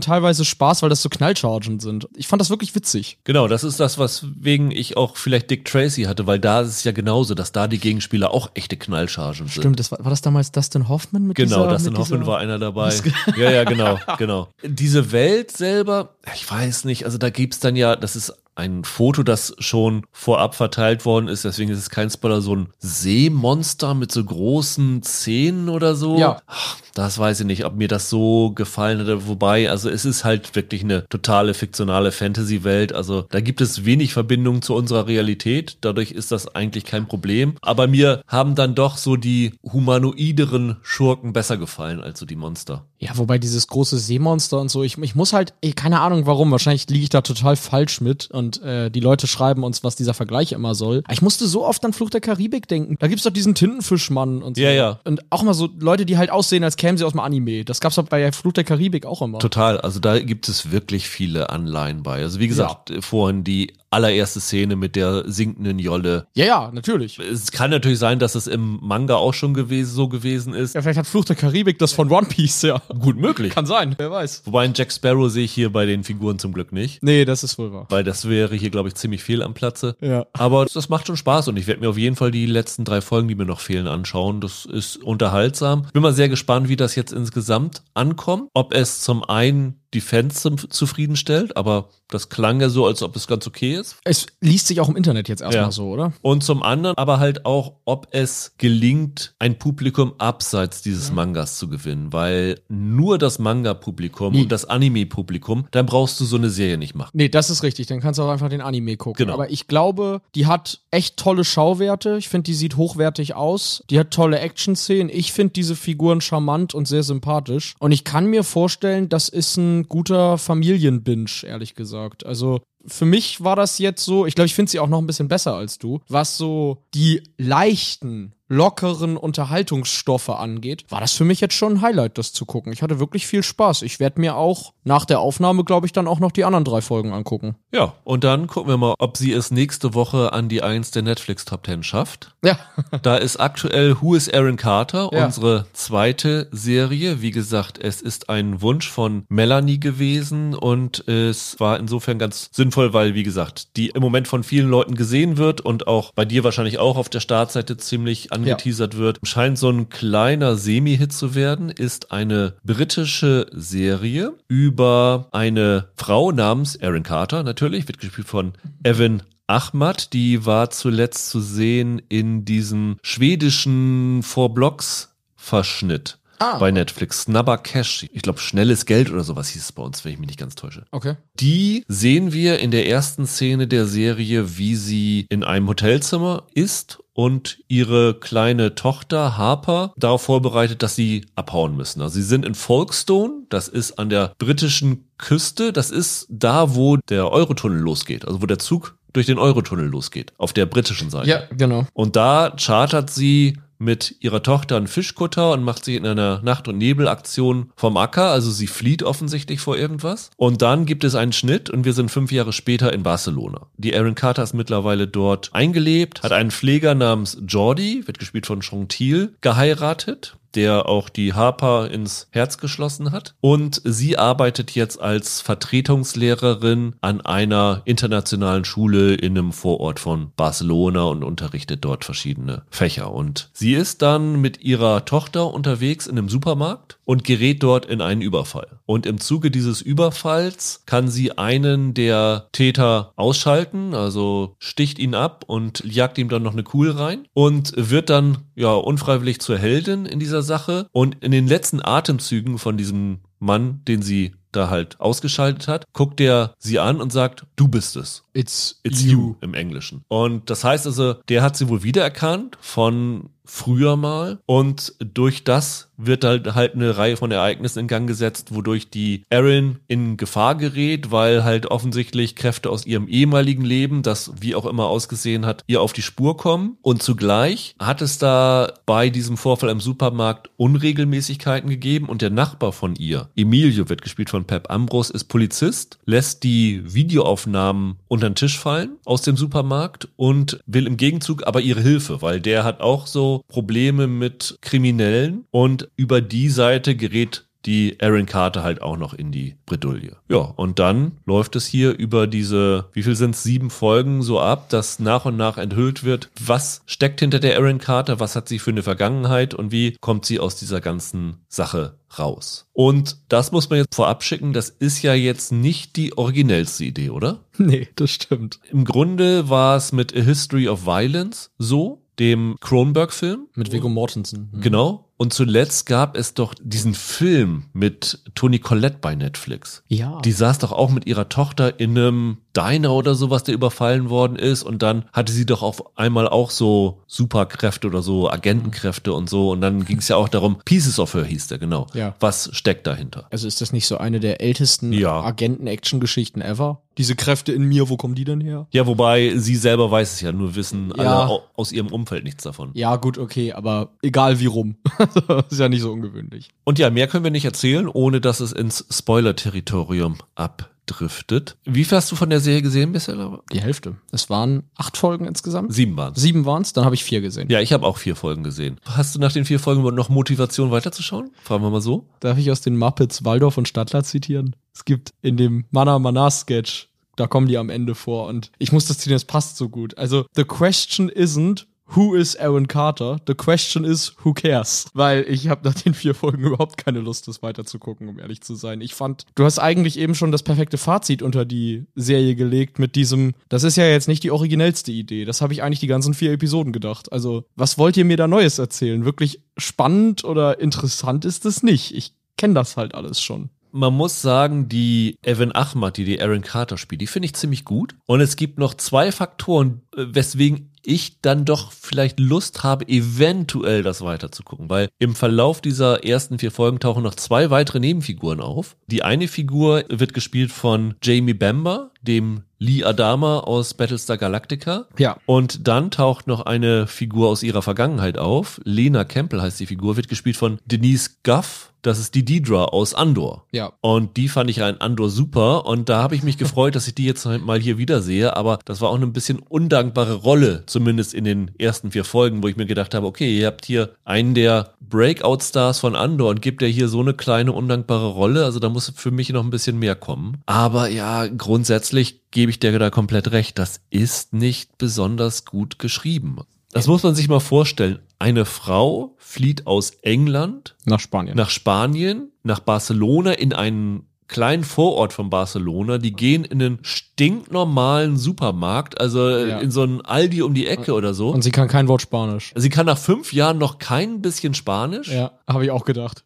teilweise 0.00 0.46
Spaß, 0.46 0.82
weil 0.82 0.88
das 0.88 1.02
so 1.02 1.10
Knallchargen 1.10 1.80
sind. 1.80 2.08
Ich 2.16 2.28
fand 2.28 2.40
das 2.40 2.48
wirklich 2.48 2.74
witzig. 2.74 3.18
Genau, 3.24 3.48
das 3.48 3.64
ist 3.64 3.80
das, 3.80 3.98
weswegen 3.98 4.70
ich 4.70 4.96
auch 4.96 5.09
vielleicht 5.16 5.50
Dick 5.50 5.64
Tracy 5.64 6.04
hatte, 6.04 6.26
weil 6.26 6.38
da 6.38 6.60
ist 6.60 6.68
es 6.68 6.84
ja 6.84 6.92
genauso, 6.92 7.34
dass 7.34 7.52
da 7.52 7.66
die 7.68 7.78
Gegenspieler 7.78 8.32
auch 8.32 8.50
echte 8.54 8.76
Knallchargen 8.76 9.46
sind. 9.46 9.50
Stimmt, 9.50 9.78
das 9.78 9.90
war, 9.92 10.02
war 10.04 10.10
das 10.10 10.20
damals 10.20 10.52
Dustin 10.52 10.88
Hoffman 10.88 11.26
mit 11.26 11.36
Genau, 11.36 11.64
dieser, 11.64 11.68
Dustin 11.68 11.92
mit 11.92 12.00
Hoffman 12.00 12.26
war 12.26 12.38
einer 12.38 12.58
dabei. 12.58 12.92
Ja, 13.36 13.50
ja, 13.50 13.64
genau, 13.64 13.98
genau. 14.18 14.48
Diese 14.62 15.12
Welt 15.12 15.50
selber, 15.50 16.14
ich 16.34 16.50
weiß 16.50 16.84
nicht, 16.84 17.04
also 17.04 17.18
da 17.18 17.30
gibt's 17.30 17.60
dann 17.60 17.76
ja, 17.76 17.96
das 17.96 18.16
ist 18.16 18.34
ein 18.54 18.84
Foto, 18.84 19.22
das 19.22 19.54
schon 19.58 20.04
vorab 20.12 20.54
verteilt 20.54 21.04
worden 21.04 21.28
ist, 21.28 21.44
deswegen 21.44 21.70
ist 21.70 21.78
es 21.78 21.90
kein 21.90 22.10
Spoiler, 22.10 22.40
so 22.40 22.56
ein 22.56 22.68
Seemonster 22.78 23.94
mit 23.94 24.12
so 24.12 24.22
großen 24.24 25.02
Zähnen 25.02 25.68
oder 25.68 25.94
so. 25.94 26.18
Ja. 26.18 26.40
Ach, 26.46 26.76
Das 26.94 27.18
weiß 27.18 27.40
ich 27.40 27.46
nicht, 27.46 27.64
ob 27.64 27.74
mir 27.76 27.88
das 27.88 28.10
so 28.10 28.50
gefallen 28.50 28.98
hätte. 28.98 29.26
Wobei, 29.26 29.70
also 29.70 29.88
es 29.88 30.04
ist 30.04 30.24
halt 30.24 30.54
wirklich 30.56 30.82
eine 30.82 31.06
totale 31.08 31.54
fiktionale 31.54 32.12
Fantasy-Welt. 32.12 32.92
Also 32.92 33.22
da 33.30 33.40
gibt 33.40 33.60
es 33.60 33.84
wenig 33.84 34.12
Verbindung 34.12 34.60
zu 34.62 34.74
unserer 34.74 35.06
Realität. 35.06 35.78
Dadurch 35.80 36.10
ist 36.12 36.32
das 36.32 36.54
eigentlich 36.54 36.84
kein 36.84 37.06
Problem. 37.06 37.54
Aber 37.62 37.86
mir 37.86 38.22
haben 38.26 38.54
dann 38.54 38.74
doch 38.74 38.96
so 38.96 39.16
die 39.16 39.52
humanoideren 39.72 40.76
Schurken 40.82 41.32
besser 41.32 41.56
gefallen 41.56 42.00
als 42.00 42.18
so 42.18 42.26
die 42.26 42.36
Monster. 42.36 42.84
Ja, 42.98 43.16
wobei 43.16 43.38
dieses 43.38 43.66
große 43.66 43.98
Seemonster 43.98 44.60
und 44.60 44.70
so, 44.70 44.82
ich, 44.82 44.98
ich 44.98 45.14
muss 45.14 45.32
halt, 45.32 45.54
ey, 45.62 45.72
keine 45.72 46.00
Ahnung 46.00 46.26
warum, 46.26 46.50
wahrscheinlich 46.50 46.88
liege 46.90 47.04
ich 47.04 47.08
da 47.08 47.22
total 47.22 47.56
falsch 47.56 48.00
mit 48.00 48.30
und 48.30 48.49
äh, 48.58 48.90
die 48.90 49.00
Leute 49.00 49.26
schreiben 49.26 49.64
uns, 49.64 49.84
was 49.84 49.96
dieser 49.96 50.14
Vergleich 50.14 50.52
immer 50.52 50.74
soll. 50.74 51.02
Ich 51.10 51.22
musste 51.22 51.46
so 51.46 51.64
oft 51.64 51.84
an 51.84 51.92
Fluch 51.92 52.10
der 52.10 52.20
Karibik 52.20 52.68
denken. 52.68 52.96
Da 52.98 53.08
gibt's 53.08 53.24
doch 53.24 53.32
diesen 53.32 53.54
Tintenfischmann 53.54 54.42
und 54.42 54.56
so. 54.56 54.62
Ja, 54.62 54.70
ja. 54.70 55.00
Und 55.04 55.22
auch 55.30 55.42
mal 55.42 55.54
so 55.54 55.68
Leute, 55.78 56.06
die 56.06 56.18
halt 56.18 56.30
aussehen, 56.30 56.64
als 56.64 56.76
kämen 56.76 56.98
sie 56.98 57.04
aus 57.04 57.12
dem 57.12 57.20
Anime. 57.20 57.64
Das 57.64 57.80
gab's 57.80 57.96
doch 57.96 58.06
bei 58.06 58.30
Fluch 58.32 58.52
der 58.52 58.64
Karibik 58.64 59.06
auch 59.06 59.22
immer. 59.22 59.38
Total. 59.38 59.80
Also 59.80 60.00
da 60.00 60.18
gibt 60.18 60.48
es 60.48 60.70
wirklich 60.70 61.08
viele 61.08 61.50
Anleihen 61.50 62.02
bei. 62.02 62.22
Also 62.22 62.40
wie 62.40 62.48
gesagt, 62.48 62.92
vorhin 63.00 63.44
die 63.44 63.72
allererste 63.90 64.40
Szene 64.40 64.76
mit 64.76 64.96
der 64.96 65.24
sinkenden 65.30 65.78
Jolle. 65.78 66.26
Ja, 66.34 66.44
ja, 66.44 66.70
natürlich. 66.72 67.18
Es 67.18 67.50
kann 67.50 67.70
natürlich 67.70 67.98
sein, 67.98 68.18
dass 68.18 68.34
es 68.34 68.46
im 68.46 68.78
Manga 68.80 69.16
auch 69.16 69.34
schon 69.34 69.54
gewesen, 69.54 69.92
so 69.92 70.08
gewesen 70.08 70.54
ist. 70.54 70.74
Ja, 70.74 70.82
vielleicht 70.82 70.98
hat 70.98 71.06
Fluch 71.06 71.24
der 71.24 71.36
Karibik 71.36 71.78
das 71.78 71.92
von 71.92 72.10
One 72.10 72.26
Piece, 72.28 72.62
ja. 72.62 72.80
Gut 73.00 73.16
möglich. 73.16 73.52
Kann 73.52 73.66
sein, 73.66 73.94
wer 73.98 74.10
weiß. 74.10 74.42
Wobei 74.46 74.64
einen 74.64 74.74
Jack 74.74 74.92
Sparrow 74.92 75.30
sehe 75.30 75.44
ich 75.44 75.52
hier 75.52 75.72
bei 75.72 75.86
den 75.86 76.04
Figuren 76.04 76.38
zum 76.38 76.52
Glück 76.52 76.72
nicht. 76.72 77.02
Nee, 77.02 77.24
das 77.24 77.42
ist 77.42 77.58
wohl 77.58 77.72
wahr. 77.72 77.86
Weil 77.88 78.04
das 78.04 78.28
wäre 78.28 78.54
hier, 78.54 78.70
glaube 78.70 78.88
ich, 78.88 78.94
ziemlich 78.94 79.22
viel 79.22 79.42
am 79.42 79.54
Platze. 79.54 79.96
Ja. 80.00 80.26
Aber 80.32 80.66
das 80.66 80.88
macht 80.88 81.06
schon 81.06 81.16
Spaß 81.16 81.48
und 81.48 81.56
ich 81.56 81.66
werde 81.66 81.80
mir 81.80 81.90
auf 81.90 81.98
jeden 81.98 82.16
Fall 82.16 82.30
die 82.30 82.46
letzten 82.46 82.84
drei 82.84 83.00
Folgen, 83.00 83.28
die 83.28 83.34
mir 83.34 83.46
noch 83.46 83.60
fehlen, 83.60 83.88
anschauen. 83.88 84.40
Das 84.40 84.66
ist 84.66 84.96
unterhaltsam. 84.98 85.86
Bin 85.92 86.02
mal 86.02 86.12
sehr 86.12 86.28
gespannt, 86.28 86.68
wie 86.68 86.76
das 86.76 86.94
jetzt 86.94 87.12
insgesamt 87.12 87.82
ankommt. 87.94 88.48
Ob 88.54 88.72
es 88.72 89.00
zum 89.00 89.24
einen 89.24 89.79
die 89.94 90.00
Fans 90.00 90.46
zufriedenstellt, 90.70 91.56
aber 91.56 91.88
das 92.08 92.28
klang 92.28 92.60
ja 92.60 92.68
so, 92.68 92.86
als 92.86 93.02
ob 93.02 93.14
es 93.16 93.26
ganz 93.26 93.46
okay 93.46 93.74
ist. 93.76 93.96
Es 94.04 94.26
liest 94.40 94.66
sich 94.66 94.80
auch 94.80 94.88
im 94.88 94.96
Internet 94.96 95.28
jetzt 95.28 95.42
erstmal 95.42 95.64
Ja. 95.66 95.70
so, 95.72 95.88
oder? 95.88 96.12
Und 96.22 96.42
zum 96.42 96.62
anderen 96.62 96.96
aber 96.96 97.18
halt 97.20 97.44
auch, 97.46 97.74
ob 97.84 98.08
es 98.12 98.52
gelingt, 98.58 99.34
ein 99.38 99.58
Publikum 99.58 100.14
abseits 100.18 100.82
dieses 100.82 101.12
Mangas 101.12 101.58
zu 101.58 101.68
gewinnen, 101.68 102.12
weil 102.12 102.60
nur 102.68 103.18
das 103.18 103.38
Manga-Publikum 103.38 104.32
Nee. 104.32 104.42
und 104.42 104.52
das 104.52 104.64
Anime-Publikum, 104.64 105.66
dann 105.70 105.86
brauchst 105.86 106.18
du 106.20 106.24
so 106.24 106.36
eine 106.36 106.50
Serie 106.50 106.78
nicht 106.78 106.94
machen. 106.94 107.10
Nee, 107.12 107.28
das 107.28 107.50
ist 107.50 107.62
richtig. 107.62 107.86
Dann 107.86 108.00
kannst 108.00 108.18
du 108.18 108.22
auch 108.24 108.30
einfach 108.30 108.48
den 108.48 108.60
Anime 108.60 108.96
gucken. 108.96 109.24
Genau. 109.24 109.34
Aber 109.34 109.50
ich 109.50 109.66
glaube, 109.68 110.20
die 110.34 110.46
hat 110.46 110.80
echt 110.90 111.16
tolle 111.16 111.44
Schauwerte. 111.44 112.16
Ich 112.18 112.28
finde, 112.28 112.44
die 112.44 112.54
sieht 112.54 112.76
hochwertig 112.76 113.34
aus. 113.34 113.82
Die 113.90 113.98
hat 113.98 114.10
tolle 114.10 114.38
Action-Szenen. 114.40 115.10
Ich 115.12 115.32
finde 115.32 115.52
diese 115.52 115.76
Figuren 115.76 116.20
charmant 116.20 116.74
und 116.74 116.86
sehr 116.88 117.02
sympathisch. 117.02 117.74
Und 117.78 117.92
ich 117.92 118.04
kann 118.04 118.26
mir 118.26 118.42
vorstellen, 118.44 119.08
das 119.08 119.28
ist 119.28 119.56
ein 119.56 119.79
guter 119.88 120.38
Familienbinge, 120.38 121.44
ehrlich 121.44 121.74
gesagt. 121.74 122.24
Also 122.26 122.60
für 122.86 123.04
mich 123.04 123.42
war 123.42 123.56
das 123.56 123.78
jetzt 123.78 124.04
so, 124.04 124.26
ich 124.26 124.34
glaube, 124.34 124.46
ich 124.46 124.54
finde 124.54 124.70
sie 124.70 124.78
auch 124.80 124.88
noch 124.88 124.98
ein 124.98 125.06
bisschen 125.06 125.28
besser 125.28 125.54
als 125.54 125.78
du, 125.78 126.00
was 126.08 126.36
so 126.36 126.82
die 126.94 127.22
leichten, 127.38 128.32
lockeren 128.52 129.16
Unterhaltungsstoffe 129.16 130.28
angeht, 130.30 130.84
war 130.88 131.00
das 131.00 131.12
für 131.12 131.24
mich 131.24 131.40
jetzt 131.40 131.54
schon 131.54 131.74
ein 131.74 131.80
Highlight, 131.82 132.18
das 132.18 132.32
zu 132.32 132.44
gucken. 132.46 132.72
Ich 132.72 132.82
hatte 132.82 132.98
wirklich 132.98 133.26
viel 133.28 133.44
Spaß. 133.44 133.82
Ich 133.82 134.00
werde 134.00 134.20
mir 134.20 134.34
auch 134.34 134.72
nach 134.82 135.04
der 135.04 135.20
Aufnahme, 135.20 135.62
glaube 135.62 135.86
ich, 135.86 135.92
dann 135.92 136.08
auch 136.08 136.18
noch 136.18 136.32
die 136.32 136.44
anderen 136.44 136.64
drei 136.64 136.80
Folgen 136.80 137.12
angucken. 137.12 137.54
Ja, 137.72 137.92
und 138.02 138.24
dann 138.24 138.48
gucken 138.48 138.68
wir 138.70 138.76
mal, 138.76 138.94
ob 138.98 139.16
sie 139.16 139.32
es 139.32 139.52
nächste 139.52 139.94
Woche 139.94 140.32
an 140.32 140.48
die 140.48 140.62
Eins 140.64 140.90
der 140.90 141.02
Netflix 141.02 141.44
Top 141.44 141.64
10 141.64 141.82
schafft. 141.84 142.34
Ja. 142.44 142.58
Da 143.02 143.16
ist 143.16 143.36
aktuell 143.38 143.96
Who 144.00 144.14
is 144.16 144.28
Aaron 144.28 144.56
Carter, 144.56 145.10
Ja. 145.12 145.26
unsere 145.26 145.66
zweite 145.72 146.48
Serie. 146.50 147.22
Wie 147.22 147.30
gesagt, 147.30 147.78
es 147.78 148.02
ist 148.02 148.28
ein 148.30 148.60
Wunsch 148.62 148.88
von 148.88 149.24
Melanie 149.28 149.78
gewesen 149.78 150.54
und 150.56 151.06
es 151.06 151.58
war 151.60 151.78
insofern 151.78 152.18
ganz 152.18 152.48
sinnvoll, 152.52 152.69
weil, 152.76 153.14
wie 153.14 153.22
gesagt, 153.22 153.76
die 153.76 153.90
im 153.90 154.02
Moment 154.02 154.28
von 154.28 154.42
vielen 154.42 154.68
Leuten 154.68 154.94
gesehen 154.94 155.36
wird 155.36 155.60
und 155.60 155.86
auch 155.86 156.12
bei 156.12 156.24
dir 156.24 156.44
wahrscheinlich 156.44 156.78
auch 156.78 156.96
auf 156.96 157.08
der 157.08 157.20
Startseite 157.20 157.76
ziemlich 157.76 158.32
angeteasert 158.32 158.96
wird. 158.96 159.18
Scheint 159.22 159.58
so 159.58 159.70
ein 159.70 159.88
kleiner 159.88 160.56
Semi-Hit 160.56 161.12
zu 161.12 161.34
werden, 161.34 161.70
ist 161.70 162.12
eine 162.12 162.54
britische 162.64 163.46
Serie 163.52 164.34
über 164.48 165.28
eine 165.32 165.88
Frau 165.96 166.32
namens 166.32 166.80
Aaron 166.80 167.02
Carter, 167.02 167.42
natürlich, 167.42 167.88
wird 167.88 167.98
gespielt 167.98 168.28
von 168.28 168.52
Evan 168.82 169.22
Ahmad, 169.46 170.12
die 170.12 170.46
war 170.46 170.70
zuletzt 170.70 171.28
zu 171.30 171.40
sehen 171.40 172.00
in 172.08 172.44
diesem 172.44 172.98
schwedischen 173.02 174.22
Four 174.22 174.54
Blocks 174.54 175.16
Verschnitt 175.34 176.19
Ah. 176.40 176.58
bei 176.58 176.70
Netflix. 176.70 177.22
Snabber 177.22 177.58
Cash. 177.58 178.06
Ich 178.12 178.22
glaube, 178.22 178.40
schnelles 178.40 178.86
Geld 178.86 179.10
oder 179.10 179.22
sowas 179.22 179.48
hieß 179.48 179.62
es 179.62 179.72
bei 179.72 179.82
uns, 179.82 180.04
wenn 180.04 180.12
ich 180.12 180.18
mich 180.18 180.28
nicht 180.28 180.40
ganz 180.40 180.54
täusche. 180.54 180.86
Okay. 180.90 181.16
Die 181.34 181.84
sehen 181.86 182.32
wir 182.32 182.58
in 182.60 182.70
der 182.70 182.88
ersten 182.88 183.26
Szene 183.26 183.68
der 183.68 183.86
Serie, 183.86 184.56
wie 184.56 184.74
sie 184.74 185.26
in 185.28 185.44
einem 185.44 185.68
Hotelzimmer 185.68 186.44
ist 186.54 186.98
und 187.12 187.58
ihre 187.68 188.18
kleine 188.18 188.74
Tochter 188.74 189.36
Harper 189.36 189.92
darauf 189.98 190.22
vorbereitet, 190.22 190.82
dass 190.82 190.96
sie 190.96 191.26
abhauen 191.34 191.76
müssen. 191.76 192.00
Also 192.00 192.14
sie 192.14 192.22
sind 192.22 192.46
in 192.46 192.54
Folkestone, 192.54 193.42
das 193.50 193.68
ist 193.68 193.98
an 193.98 194.08
der 194.08 194.32
britischen 194.38 195.10
Küste, 195.18 195.74
das 195.74 195.90
ist 195.90 196.26
da, 196.30 196.74
wo 196.74 196.96
der 196.96 197.30
Eurotunnel 197.30 197.78
losgeht, 197.78 198.26
also 198.26 198.40
wo 198.40 198.46
der 198.46 198.58
Zug 198.58 198.96
durch 199.12 199.26
den 199.26 199.38
Eurotunnel 199.38 199.86
losgeht, 199.86 200.32
auf 200.38 200.54
der 200.54 200.64
britischen 200.64 201.10
Seite. 201.10 201.28
Ja, 201.28 201.42
genau. 201.54 201.86
Und 201.92 202.16
da 202.16 202.54
chartert 202.58 203.10
sie 203.10 203.58
mit 203.80 204.16
ihrer 204.20 204.42
Tochter 204.42 204.76
einen 204.76 204.86
Fischkutter 204.86 205.52
und 205.52 205.64
macht 205.64 205.84
sich 205.84 205.96
in 205.96 206.06
einer 206.06 206.40
Nacht- 206.42 206.68
und 206.68 206.78
Nebelaktion 206.78 207.72
vom 207.74 207.96
Acker. 207.96 208.30
Also 208.30 208.50
sie 208.50 208.66
flieht 208.66 209.02
offensichtlich 209.02 209.60
vor 209.60 209.76
irgendwas. 209.76 210.30
Und 210.36 210.62
dann 210.62 210.86
gibt 210.86 211.02
es 211.02 211.14
einen 211.14 211.32
Schnitt 211.32 211.70
und 211.70 211.84
wir 211.84 211.94
sind 211.94 212.10
fünf 212.10 212.30
Jahre 212.30 212.52
später 212.52 212.92
in 212.92 213.02
Barcelona. 213.02 213.66
Die 213.76 213.96
Aaron 213.96 214.14
Carter 214.14 214.42
ist 214.42 214.54
mittlerweile 214.54 215.08
dort 215.08 215.50
eingelebt, 215.54 216.22
hat 216.22 216.32
einen 216.32 216.50
Pfleger 216.50 216.94
namens 216.94 217.38
Jordi, 217.46 218.06
wird 218.06 218.18
gespielt 218.18 218.46
von 218.46 218.60
Sean 218.60 218.88
Thiel, 218.88 219.34
geheiratet 219.40 220.36
der 220.54 220.88
auch 220.88 221.08
die 221.08 221.34
Harper 221.34 221.90
ins 221.90 222.28
Herz 222.30 222.58
geschlossen 222.58 223.12
hat. 223.12 223.34
Und 223.40 223.80
sie 223.84 224.18
arbeitet 224.18 224.72
jetzt 224.72 225.00
als 225.00 225.40
Vertretungslehrerin 225.40 226.94
an 227.00 227.20
einer 227.20 227.82
internationalen 227.84 228.64
Schule 228.64 229.14
in 229.14 229.36
einem 229.36 229.52
Vorort 229.52 230.00
von 230.00 230.32
Barcelona 230.36 231.04
und 231.04 231.24
unterrichtet 231.24 231.84
dort 231.84 232.04
verschiedene 232.04 232.62
Fächer. 232.70 233.12
Und 233.12 233.50
sie 233.52 233.74
ist 233.74 234.02
dann 234.02 234.40
mit 234.40 234.62
ihrer 234.62 235.04
Tochter 235.04 235.52
unterwegs 235.52 236.06
in 236.06 236.18
einem 236.18 236.28
Supermarkt 236.28 236.98
und 237.04 237.24
gerät 237.24 237.62
dort 237.62 237.86
in 237.86 238.00
einen 238.00 238.22
Überfall. 238.22 238.80
Und 238.86 239.06
im 239.06 239.18
Zuge 239.18 239.50
dieses 239.50 239.80
Überfalls 239.80 240.82
kann 240.86 241.08
sie 241.08 241.36
einen 241.38 241.94
der 241.94 242.48
Täter 242.52 243.12
ausschalten, 243.16 243.94
also 243.94 244.56
sticht 244.58 244.98
ihn 244.98 245.14
ab 245.14 245.44
und 245.46 245.82
jagt 245.84 246.18
ihm 246.18 246.28
dann 246.28 246.42
noch 246.42 246.52
eine 246.52 246.62
Kugel 246.62 246.92
rein 246.92 247.26
und 247.32 247.72
wird 247.76 248.10
dann 248.10 248.38
ja 248.60 248.72
unfreiwillig 248.72 249.40
zur 249.40 249.58
Heldin 249.58 250.06
in 250.06 250.20
dieser 250.20 250.42
Sache. 250.42 250.86
Und 250.92 251.16
in 251.22 251.32
den 251.32 251.46
letzten 251.46 251.80
Atemzügen 251.82 252.58
von 252.58 252.76
diesem 252.76 253.20
Mann, 253.38 253.82
den 253.86 254.02
sie 254.02 254.32
da 254.52 254.68
halt 254.68 255.00
ausgeschaltet 255.00 255.68
hat, 255.68 255.84
guckt 255.92 256.20
er 256.20 256.54
sie 256.58 256.78
an 256.78 257.00
und 257.00 257.12
sagt, 257.12 257.46
du 257.56 257.68
bist 257.68 257.96
es. 257.96 258.24
It's, 258.34 258.80
It's 258.82 259.02
you 259.02 259.36
im 259.40 259.54
Englischen. 259.54 260.02
Und 260.08 260.50
das 260.50 260.64
heißt 260.64 260.86
also, 260.86 261.14
der 261.28 261.42
hat 261.42 261.56
sie 261.56 261.68
wohl 261.68 261.82
wiedererkannt 261.82 262.58
von 262.60 263.30
früher 263.50 263.96
mal. 263.96 264.38
Und 264.46 264.94
durch 264.98 265.44
das 265.44 265.90
wird 265.96 266.24
halt 266.24 266.54
halt 266.54 266.74
eine 266.74 266.96
Reihe 266.96 267.16
von 267.16 267.30
Ereignissen 267.30 267.80
in 267.80 267.88
Gang 267.88 268.06
gesetzt, 268.06 268.54
wodurch 268.54 268.90
die 268.90 269.24
Erin 269.28 269.80
in 269.88 270.16
Gefahr 270.16 270.54
gerät, 270.54 271.10
weil 271.10 271.44
halt 271.44 271.66
offensichtlich 271.66 272.36
Kräfte 272.36 272.70
aus 272.70 272.86
ihrem 272.86 273.08
ehemaligen 273.08 273.64
Leben, 273.64 274.02
das 274.02 274.32
wie 274.40 274.54
auch 274.54 274.66
immer 274.66 274.86
ausgesehen 274.86 275.44
hat, 275.44 275.62
ihr 275.66 275.80
auf 275.80 275.92
die 275.92 276.02
Spur 276.02 276.36
kommen. 276.36 276.78
Und 276.80 277.02
zugleich 277.02 277.74
hat 277.78 278.02
es 278.02 278.18
da 278.18 278.72
bei 278.86 279.10
diesem 279.10 279.36
Vorfall 279.36 279.70
im 279.70 279.80
Supermarkt 279.80 280.50
Unregelmäßigkeiten 280.56 281.68
gegeben 281.68 282.08
und 282.08 282.22
der 282.22 282.30
Nachbar 282.30 282.72
von 282.72 282.94
ihr, 282.96 283.28
Emilio 283.36 283.88
wird 283.88 284.02
gespielt 284.02 284.30
von 284.30 284.44
Pep 284.44 284.70
Ambros, 284.70 285.10
ist 285.10 285.24
Polizist, 285.24 285.98
lässt 286.06 286.44
die 286.44 286.82
Videoaufnahmen 286.94 287.96
unter 288.08 288.30
den 288.30 288.34
Tisch 288.36 288.58
fallen 288.58 288.96
aus 289.04 289.22
dem 289.22 289.36
Supermarkt 289.36 290.08
und 290.16 290.60
will 290.66 290.86
im 290.86 290.96
Gegenzug 290.96 291.46
aber 291.46 291.60
ihre 291.60 291.80
Hilfe, 291.80 292.22
weil 292.22 292.40
der 292.40 292.64
hat 292.64 292.80
auch 292.80 293.06
so 293.06 293.39
Probleme 293.48 294.06
mit 294.06 294.58
Kriminellen 294.60 295.44
und 295.50 295.88
über 295.96 296.20
die 296.20 296.48
Seite 296.48 296.96
gerät 296.96 297.46
die 297.66 297.98
Aaron 298.00 298.26
Carter 298.26 298.62
halt 298.62 298.82
auch 298.82 298.96
noch 298.96 299.14
in 299.14 299.32
die 299.32 299.56
Bredouille. 299.66 300.16
Ja, 300.28 300.38
und 300.38 300.78
dann 300.78 301.18
läuft 301.26 301.56
es 301.56 301.66
hier 301.66 301.96
über 301.96 302.26
diese, 302.26 302.86
wie 302.92 303.02
viel 303.02 303.16
sind 303.16 303.34
es, 303.34 303.42
sieben 303.42 303.70
Folgen 303.70 304.22
so 304.22 304.40
ab, 304.40 304.68
dass 304.70 304.98
nach 304.98 305.24
und 305.24 305.36
nach 305.36 305.58
enthüllt 305.58 306.04
wird, 306.04 306.30
was 306.40 306.82
steckt 306.86 307.20
hinter 307.20 307.38
der 307.38 307.56
Aaron 307.56 307.78
Carter, 307.78 308.20
was 308.20 308.36
hat 308.36 308.48
sie 308.48 308.58
für 308.58 308.70
eine 308.70 308.82
Vergangenheit 308.82 309.54
und 309.54 309.72
wie 309.72 309.96
kommt 310.00 310.24
sie 310.24 310.40
aus 310.40 310.56
dieser 310.56 310.80
ganzen 310.80 311.36
Sache 311.48 311.96
raus. 312.18 312.66
Und 312.72 313.18
das 313.28 313.52
muss 313.52 313.70
man 313.70 313.78
jetzt 313.78 313.94
vorab 313.94 314.24
schicken, 314.24 314.52
das 314.52 314.70
ist 314.70 315.02
ja 315.02 315.14
jetzt 315.14 315.52
nicht 315.52 315.96
die 315.96 316.16
originellste 316.16 316.84
Idee, 316.84 317.10
oder? 317.10 317.40
Nee, 317.60 317.88
das 317.94 318.10
stimmt. 318.10 318.58
Im 318.70 318.86
Grunde 318.86 319.50
war 319.50 319.76
es 319.76 319.92
mit 319.92 320.16
A 320.16 320.20
History 320.20 320.66
of 320.66 320.86
Violence 320.86 321.50
so, 321.58 321.99
dem 322.20 322.56
Cronenberg-Film. 322.60 323.48
Mit 323.56 323.72
Viggo 323.72 323.88
Mortensen. 323.88 324.50
Mhm. 324.52 324.60
Genau. 324.60 325.09
Und 325.20 325.34
zuletzt 325.34 325.84
gab 325.84 326.16
es 326.16 326.32
doch 326.32 326.54
diesen 326.62 326.94
Film 326.94 327.64
mit 327.74 328.20
Toni 328.34 328.58
Collette 328.58 328.96
bei 329.02 329.14
Netflix. 329.14 329.82
Ja. 329.86 330.18
Die 330.22 330.32
saß 330.32 330.60
doch 330.60 330.72
auch 330.72 330.88
mit 330.88 331.06
ihrer 331.06 331.28
Tochter 331.28 331.78
in 331.78 331.90
einem 331.90 332.38
Diner 332.56 332.92
oder 332.94 333.14
sowas, 333.14 333.44
der 333.44 333.52
überfallen 333.54 334.08
worden 334.08 334.36
ist. 334.36 334.62
Und 334.62 334.82
dann 334.82 335.04
hatte 335.12 335.30
sie 335.30 335.44
doch 335.44 335.62
auf 335.62 335.98
einmal 335.98 336.26
auch 336.26 336.50
so 336.50 337.02
Superkräfte 337.06 337.86
oder 337.88 338.00
so 338.00 338.30
Agentenkräfte 338.30 339.12
und 339.12 339.28
so. 339.28 339.50
Und 339.50 339.60
dann 339.60 339.84
ging 339.84 339.98
es 339.98 340.08
ja 340.08 340.16
auch 340.16 340.28
darum, 340.30 340.56
Pieces 340.64 340.98
of 340.98 341.12
Her 341.12 341.24
hieß 341.24 341.48
der, 341.48 341.58
genau. 341.58 341.86
Ja. 341.92 342.14
Was 342.18 342.48
steckt 342.54 342.86
dahinter? 342.86 343.26
Also 343.30 343.46
ist 343.46 343.60
das 343.60 343.74
nicht 343.74 343.86
so 343.86 343.98
eine 343.98 344.20
der 344.20 344.40
ältesten 344.40 344.90
Ja. 344.90 345.20
Agenten-Action-Geschichten 345.22 346.40
ever? 346.40 346.80
Diese 346.98 347.14
Kräfte 347.14 347.52
in 347.52 347.62
mir, 347.64 347.88
wo 347.88 347.96
kommen 347.96 348.14
die 348.14 348.24
denn 348.24 348.40
her? 348.40 348.66
Ja, 348.72 348.86
wobei 348.86 349.34
sie 349.36 349.56
selber 349.56 349.90
weiß 349.90 350.14
es 350.14 350.20
ja, 350.22 350.32
nur 350.32 350.54
wissen 350.56 350.92
alle 350.92 351.04
Ja. 351.04 351.26
au- 351.26 351.42
aus 351.56 351.72
ihrem 351.72 351.86
Umfeld 351.88 352.24
nichts 352.24 352.42
davon. 352.42 352.70
Ja, 352.74 352.96
gut, 352.96 353.16
okay, 353.16 353.52
aber 353.52 353.90
egal 354.02 354.40
wie 354.40 354.46
rum. 354.46 354.76
ist 355.50 355.58
ja 355.58 355.68
nicht 355.68 355.82
so 355.82 355.92
ungewöhnlich. 355.92 356.50
Und 356.64 356.78
ja, 356.78 356.90
mehr 356.90 357.06
können 357.06 357.24
wir 357.24 357.30
nicht 357.30 357.44
erzählen, 357.44 357.88
ohne 357.88 358.20
dass 358.20 358.40
es 358.40 358.52
ins 358.52 358.84
Spoiler-Territorium 358.90 360.18
abdriftet. 360.34 361.56
Wie 361.64 361.84
viel 361.84 361.96
hast 361.96 362.10
du 362.10 362.16
von 362.16 362.30
der 362.30 362.40
Serie 362.40 362.62
gesehen 362.62 362.92
bisher? 362.92 363.16
Laura? 363.16 363.42
Die 363.52 363.60
Hälfte. 363.60 363.96
Es 364.12 364.30
waren 364.30 364.64
acht 364.76 364.96
Folgen 364.96 365.26
insgesamt. 365.26 365.72
Sieben 365.72 365.96
waren 365.96 366.14
es. 366.14 366.20
Sieben 366.20 366.44
waren's, 366.44 366.72
dann 366.72 366.84
habe 366.84 366.94
ich 366.94 367.04
vier 367.04 367.20
gesehen. 367.20 367.48
Ja, 367.50 367.60
ich 367.60 367.72
habe 367.72 367.86
auch 367.86 367.98
vier 367.98 368.16
Folgen 368.16 368.42
gesehen. 368.42 368.78
Hast 368.84 369.14
du 369.14 369.18
nach 369.18 369.32
den 369.32 369.44
vier 369.44 369.60
Folgen 369.60 369.82
noch 369.94 370.08
Motivation 370.08 370.70
weiterzuschauen? 370.70 371.30
Fragen 371.42 371.62
wir 371.62 371.70
mal 371.70 371.80
so. 371.80 372.08
Darf 372.20 372.38
ich 372.38 372.50
aus 372.50 372.60
den 372.60 372.76
Muppets 372.76 373.24
Waldorf 373.24 373.58
und 373.58 373.68
Stadtler 373.68 374.04
zitieren? 374.04 374.56
Es 374.74 374.84
gibt 374.84 375.12
in 375.22 375.36
dem 375.36 375.64
Mana 375.70 375.98
Mana 375.98 376.30
Sketch, 376.30 376.88
da 377.16 377.26
kommen 377.26 377.48
die 377.48 377.58
am 377.58 377.68
Ende 377.68 377.94
vor 377.94 378.28
und 378.28 378.50
ich 378.58 378.72
muss 378.72 378.86
das 378.86 378.98
zitieren, 378.98 379.16
das 379.16 379.26
passt 379.26 379.56
so 379.56 379.68
gut. 379.68 379.98
Also, 379.98 380.24
the 380.34 380.44
question 380.44 381.10
isn't 381.10 381.66
Who 381.94 382.14
is 382.14 382.36
Aaron 382.36 382.68
Carter? 382.68 383.18
The 383.26 383.34
question 383.34 383.84
is, 383.84 384.14
who 384.22 384.32
cares? 384.32 384.86
Weil 384.94 385.24
ich 385.28 385.48
habe 385.48 385.68
nach 385.68 385.74
den 385.74 385.92
vier 385.92 386.14
Folgen 386.14 386.44
überhaupt 386.44 386.76
keine 386.76 387.00
Lust, 387.00 387.26
das 387.26 387.42
weiter 387.42 387.64
zu 387.64 387.80
gucken, 387.80 388.08
um 388.08 388.20
ehrlich 388.20 388.42
zu 388.42 388.54
sein. 388.54 388.80
Ich 388.80 388.94
fand, 388.94 389.24
du 389.34 389.44
hast 389.44 389.58
eigentlich 389.58 389.98
eben 389.98 390.14
schon 390.14 390.30
das 390.30 390.44
perfekte 390.44 390.78
Fazit 390.78 391.20
unter 391.20 391.44
die 391.44 391.86
Serie 391.96 392.36
gelegt 392.36 392.78
mit 392.78 392.94
diesem, 392.94 393.34
das 393.48 393.64
ist 393.64 393.76
ja 393.76 393.86
jetzt 393.86 394.06
nicht 394.06 394.22
die 394.22 394.30
originellste 394.30 394.92
Idee. 394.92 395.24
Das 395.24 395.40
habe 395.40 395.52
ich 395.52 395.62
eigentlich 395.62 395.80
die 395.80 395.88
ganzen 395.88 396.14
vier 396.14 396.32
Episoden 396.32 396.72
gedacht. 396.72 397.12
Also, 397.12 397.44
was 397.56 397.76
wollt 397.76 397.96
ihr 397.96 398.04
mir 398.04 398.16
da 398.16 398.28
Neues 398.28 398.58
erzählen? 398.58 399.04
Wirklich 399.04 399.42
spannend 399.56 400.24
oder 400.24 400.60
interessant 400.60 401.24
ist 401.24 401.44
es 401.44 401.64
nicht. 401.64 401.94
Ich 401.94 402.12
kenne 402.36 402.54
das 402.54 402.76
halt 402.76 402.94
alles 402.94 403.20
schon. 403.20 403.50
Man 403.72 403.94
muss 403.94 404.20
sagen, 404.20 404.68
die 404.68 405.16
Evan 405.22 405.52
Ahmad, 405.52 405.96
die 405.96 406.04
die 406.04 406.20
Aaron 406.20 406.42
Carter 406.42 406.76
spielt, 406.76 407.00
die 407.00 407.06
finde 407.06 407.26
ich 407.26 407.34
ziemlich 407.34 407.64
gut. 407.64 407.94
Und 408.06 408.20
es 408.20 408.34
gibt 408.34 408.58
noch 408.58 408.74
zwei 408.74 409.12
Faktoren, 409.12 409.82
äh, 409.96 410.06
weswegen 410.08 410.69
ich 410.82 411.20
dann 411.20 411.44
doch 411.44 411.72
vielleicht 411.72 412.20
Lust 412.20 412.62
habe, 412.62 412.88
eventuell 412.88 413.82
das 413.82 414.02
weiter 414.02 414.32
zu 414.32 414.42
gucken. 414.42 414.70
Weil 414.70 414.88
im 414.98 415.14
Verlauf 415.14 415.60
dieser 415.60 416.04
ersten 416.04 416.38
vier 416.38 416.50
Folgen 416.50 416.80
tauchen 416.80 417.02
noch 417.02 417.14
zwei 417.14 417.50
weitere 417.50 417.80
Nebenfiguren 417.80 418.40
auf. 418.40 418.76
Die 418.86 419.02
eine 419.02 419.28
Figur 419.28 419.84
wird 419.88 420.14
gespielt 420.14 420.52
von 420.52 420.94
Jamie 421.02 421.34
Bamber, 421.34 421.89
dem 422.02 422.42
Lee 422.58 422.84
Adama 422.84 423.38
aus 423.38 423.72
Battlestar 423.74 424.18
Galactica. 424.18 424.86
Ja. 424.98 425.16
Und 425.24 425.66
dann 425.66 425.90
taucht 425.90 426.26
noch 426.26 426.42
eine 426.42 426.86
Figur 426.86 427.30
aus 427.30 427.42
ihrer 427.42 427.62
Vergangenheit 427.62 428.18
auf. 428.18 428.60
Lena 428.64 429.04
Campbell 429.04 429.40
heißt 429.40 429.58
die 429.58 429.66
Figur, 429.66 429.96
wird 429.96 430.08
gespielt 430.08 430.36
von 430.36 430.58
Denise 430.66 431.10
Guff. 431.24 431.68
Das 431.82 431.98
ist 431.98 432.14
die 432.14 432.26
Deidre 432.26 432.74
aus 432.74 432.92
Andor. 432.92 433.46
Ja. 433.52 433.72
Und 433.80 434.18
die 434.18 434.28
fand 434.28 434.50
ich 434.50 434.62
ein 434.62 434.82
Andor 434.82 435.08
super. 435.08 435.64
Und 435.64 435.88
da 435.88 436.02
habe 436.02 436.14
ich 436.14 436.22
mich 436.22 436.36
gefreut, 436.36 436.74
dass 436.76 436.86
ich 436.86 436.94
die 436.94 437.06
jetzt 437.06 437.24
mal 437.24 437.58
hier 437.58 437.78
wiedersehe. 437.78 438.36
Aber 438.36 438.58
das 438.66 438.82
war 438.82 438.90
auch 438.90 438.96
eine 438.96 439.06
ein 439.06 439.14
bisschen 439.14 439.38
undankbare 439.38 440.12
Rolle, 440.12 440.64
zumindest 440.66 441.14
in 441.14 441.24
den 441.24 441.52
ersten 441.58 441.92
vier 441.92 442.04
Folgen, 442.04 442.42
wo 442.42 442.48
ich 442.48 442.56
mir 442.58 442.66
gedacht 442.66 442.94
habe, 442.94 443.06
okay, 443.06 443.34
ihr 443.34 443.46
habt 443.46 443.64
hier 443.64 443.94
einen 444.04 444.34
der 444.34 444.74
Breakout-Stars 444.80 445.78
von 445.78 445.96
Andor 445.96 446.28
und 446.28 446.42
gebt 446.42 446.60
ihr 446.60 446.68
hier 446.68 446.88
so 446.88 447.00
eine 447.00 447.14
kleine 447.14 447.52
undankbare 447.52 448.08
Rolle. 448.08 448.44
Also 448.44 448.58
da 448.58 448.68
muss 448.68 448.92
für 448.94 449.10
mich 449.10 449.30
noch 449.30 449.42
ein 449.42 449.50
bisschen 449.50 449.78
mehr 449.78 449.94
kommen. 449.94 450.42
Aber 450.44 450.88
ja, 450.88 451.26
grundsätzlich 451.28 451.89
gebe 452.30 452.50
ich 452.50 452.58
dir 452.60 452.78
da 452.78 452.90
komplett 452.90 453.30
recht. 453.32 453.58
Das 453.58 453.80
ist 453.90 454.32
nicht 454.32 454.78
besonders 454.78 455.44
gut 455.44 455.78
geschrieben. 455.78 456.38
Das 456.72 456.86
muss 456.86 457.02
man 457.02 457.14
sich 457.14 457.28
mal 457.28 457.40
vorstellen. 457.40 457.98
Eine 458.18 458.44
Frau 458.44 459.14
flieht 459.18 459.66
aus 459.66 459.90
England 460.02 460.76
Nach 460.84 461.00
Spanien. 461.00 461.36
nach 461.36 461.50
Spanien, 461.50 462.30
nach 462.42 462.60
Barcelona 462.60 463.32
in 463.32 463.52
einen 463.52 464.06
kleinen 464.28 464.62
Vorort 464.62 465.12
von 465.12 465.28
Barcelona. 465.30 465.98
Die 465.98 466.12
gehen 466.12 466.44
in 466.44 466.62
einen 466.62 466.78
stinknormalen 466.82 468.16
Supermarkt, 468.16 469.00
also 469.00 469.28
Ja. 469.28 469.58
in 469.58 469.70
so 469.72 469.82
einen 469.82 470.00
Aldi 470.02 470.42
um 470.42 470.54
die 470.54 470.66
Ecke 470.68 470.94
oder 470.94 471.14
so. 471.14 471.30
Und 471.30 471.42
sie 471.42 471.50
kann 471.50 471.66
kein 471.66 471.88
Wort 471.88 472.02
Spanisch. 472.02 472.52
Sie 472.54 472.68
kann 472.70 472.86
nach 472.86 472.98
fünf 472.98 473.32
Jahren 473.32 473.58
noch 473.58 473.78
kein 473.78 474.22
bisschen 474.22 474.54
Spanisch. 474.54 475.08
Ja, 475.08 475.32
habe 475.48 475.64
ich 475.64 475.70
auch 475.72 475.84
gedacht. 475.84 476.24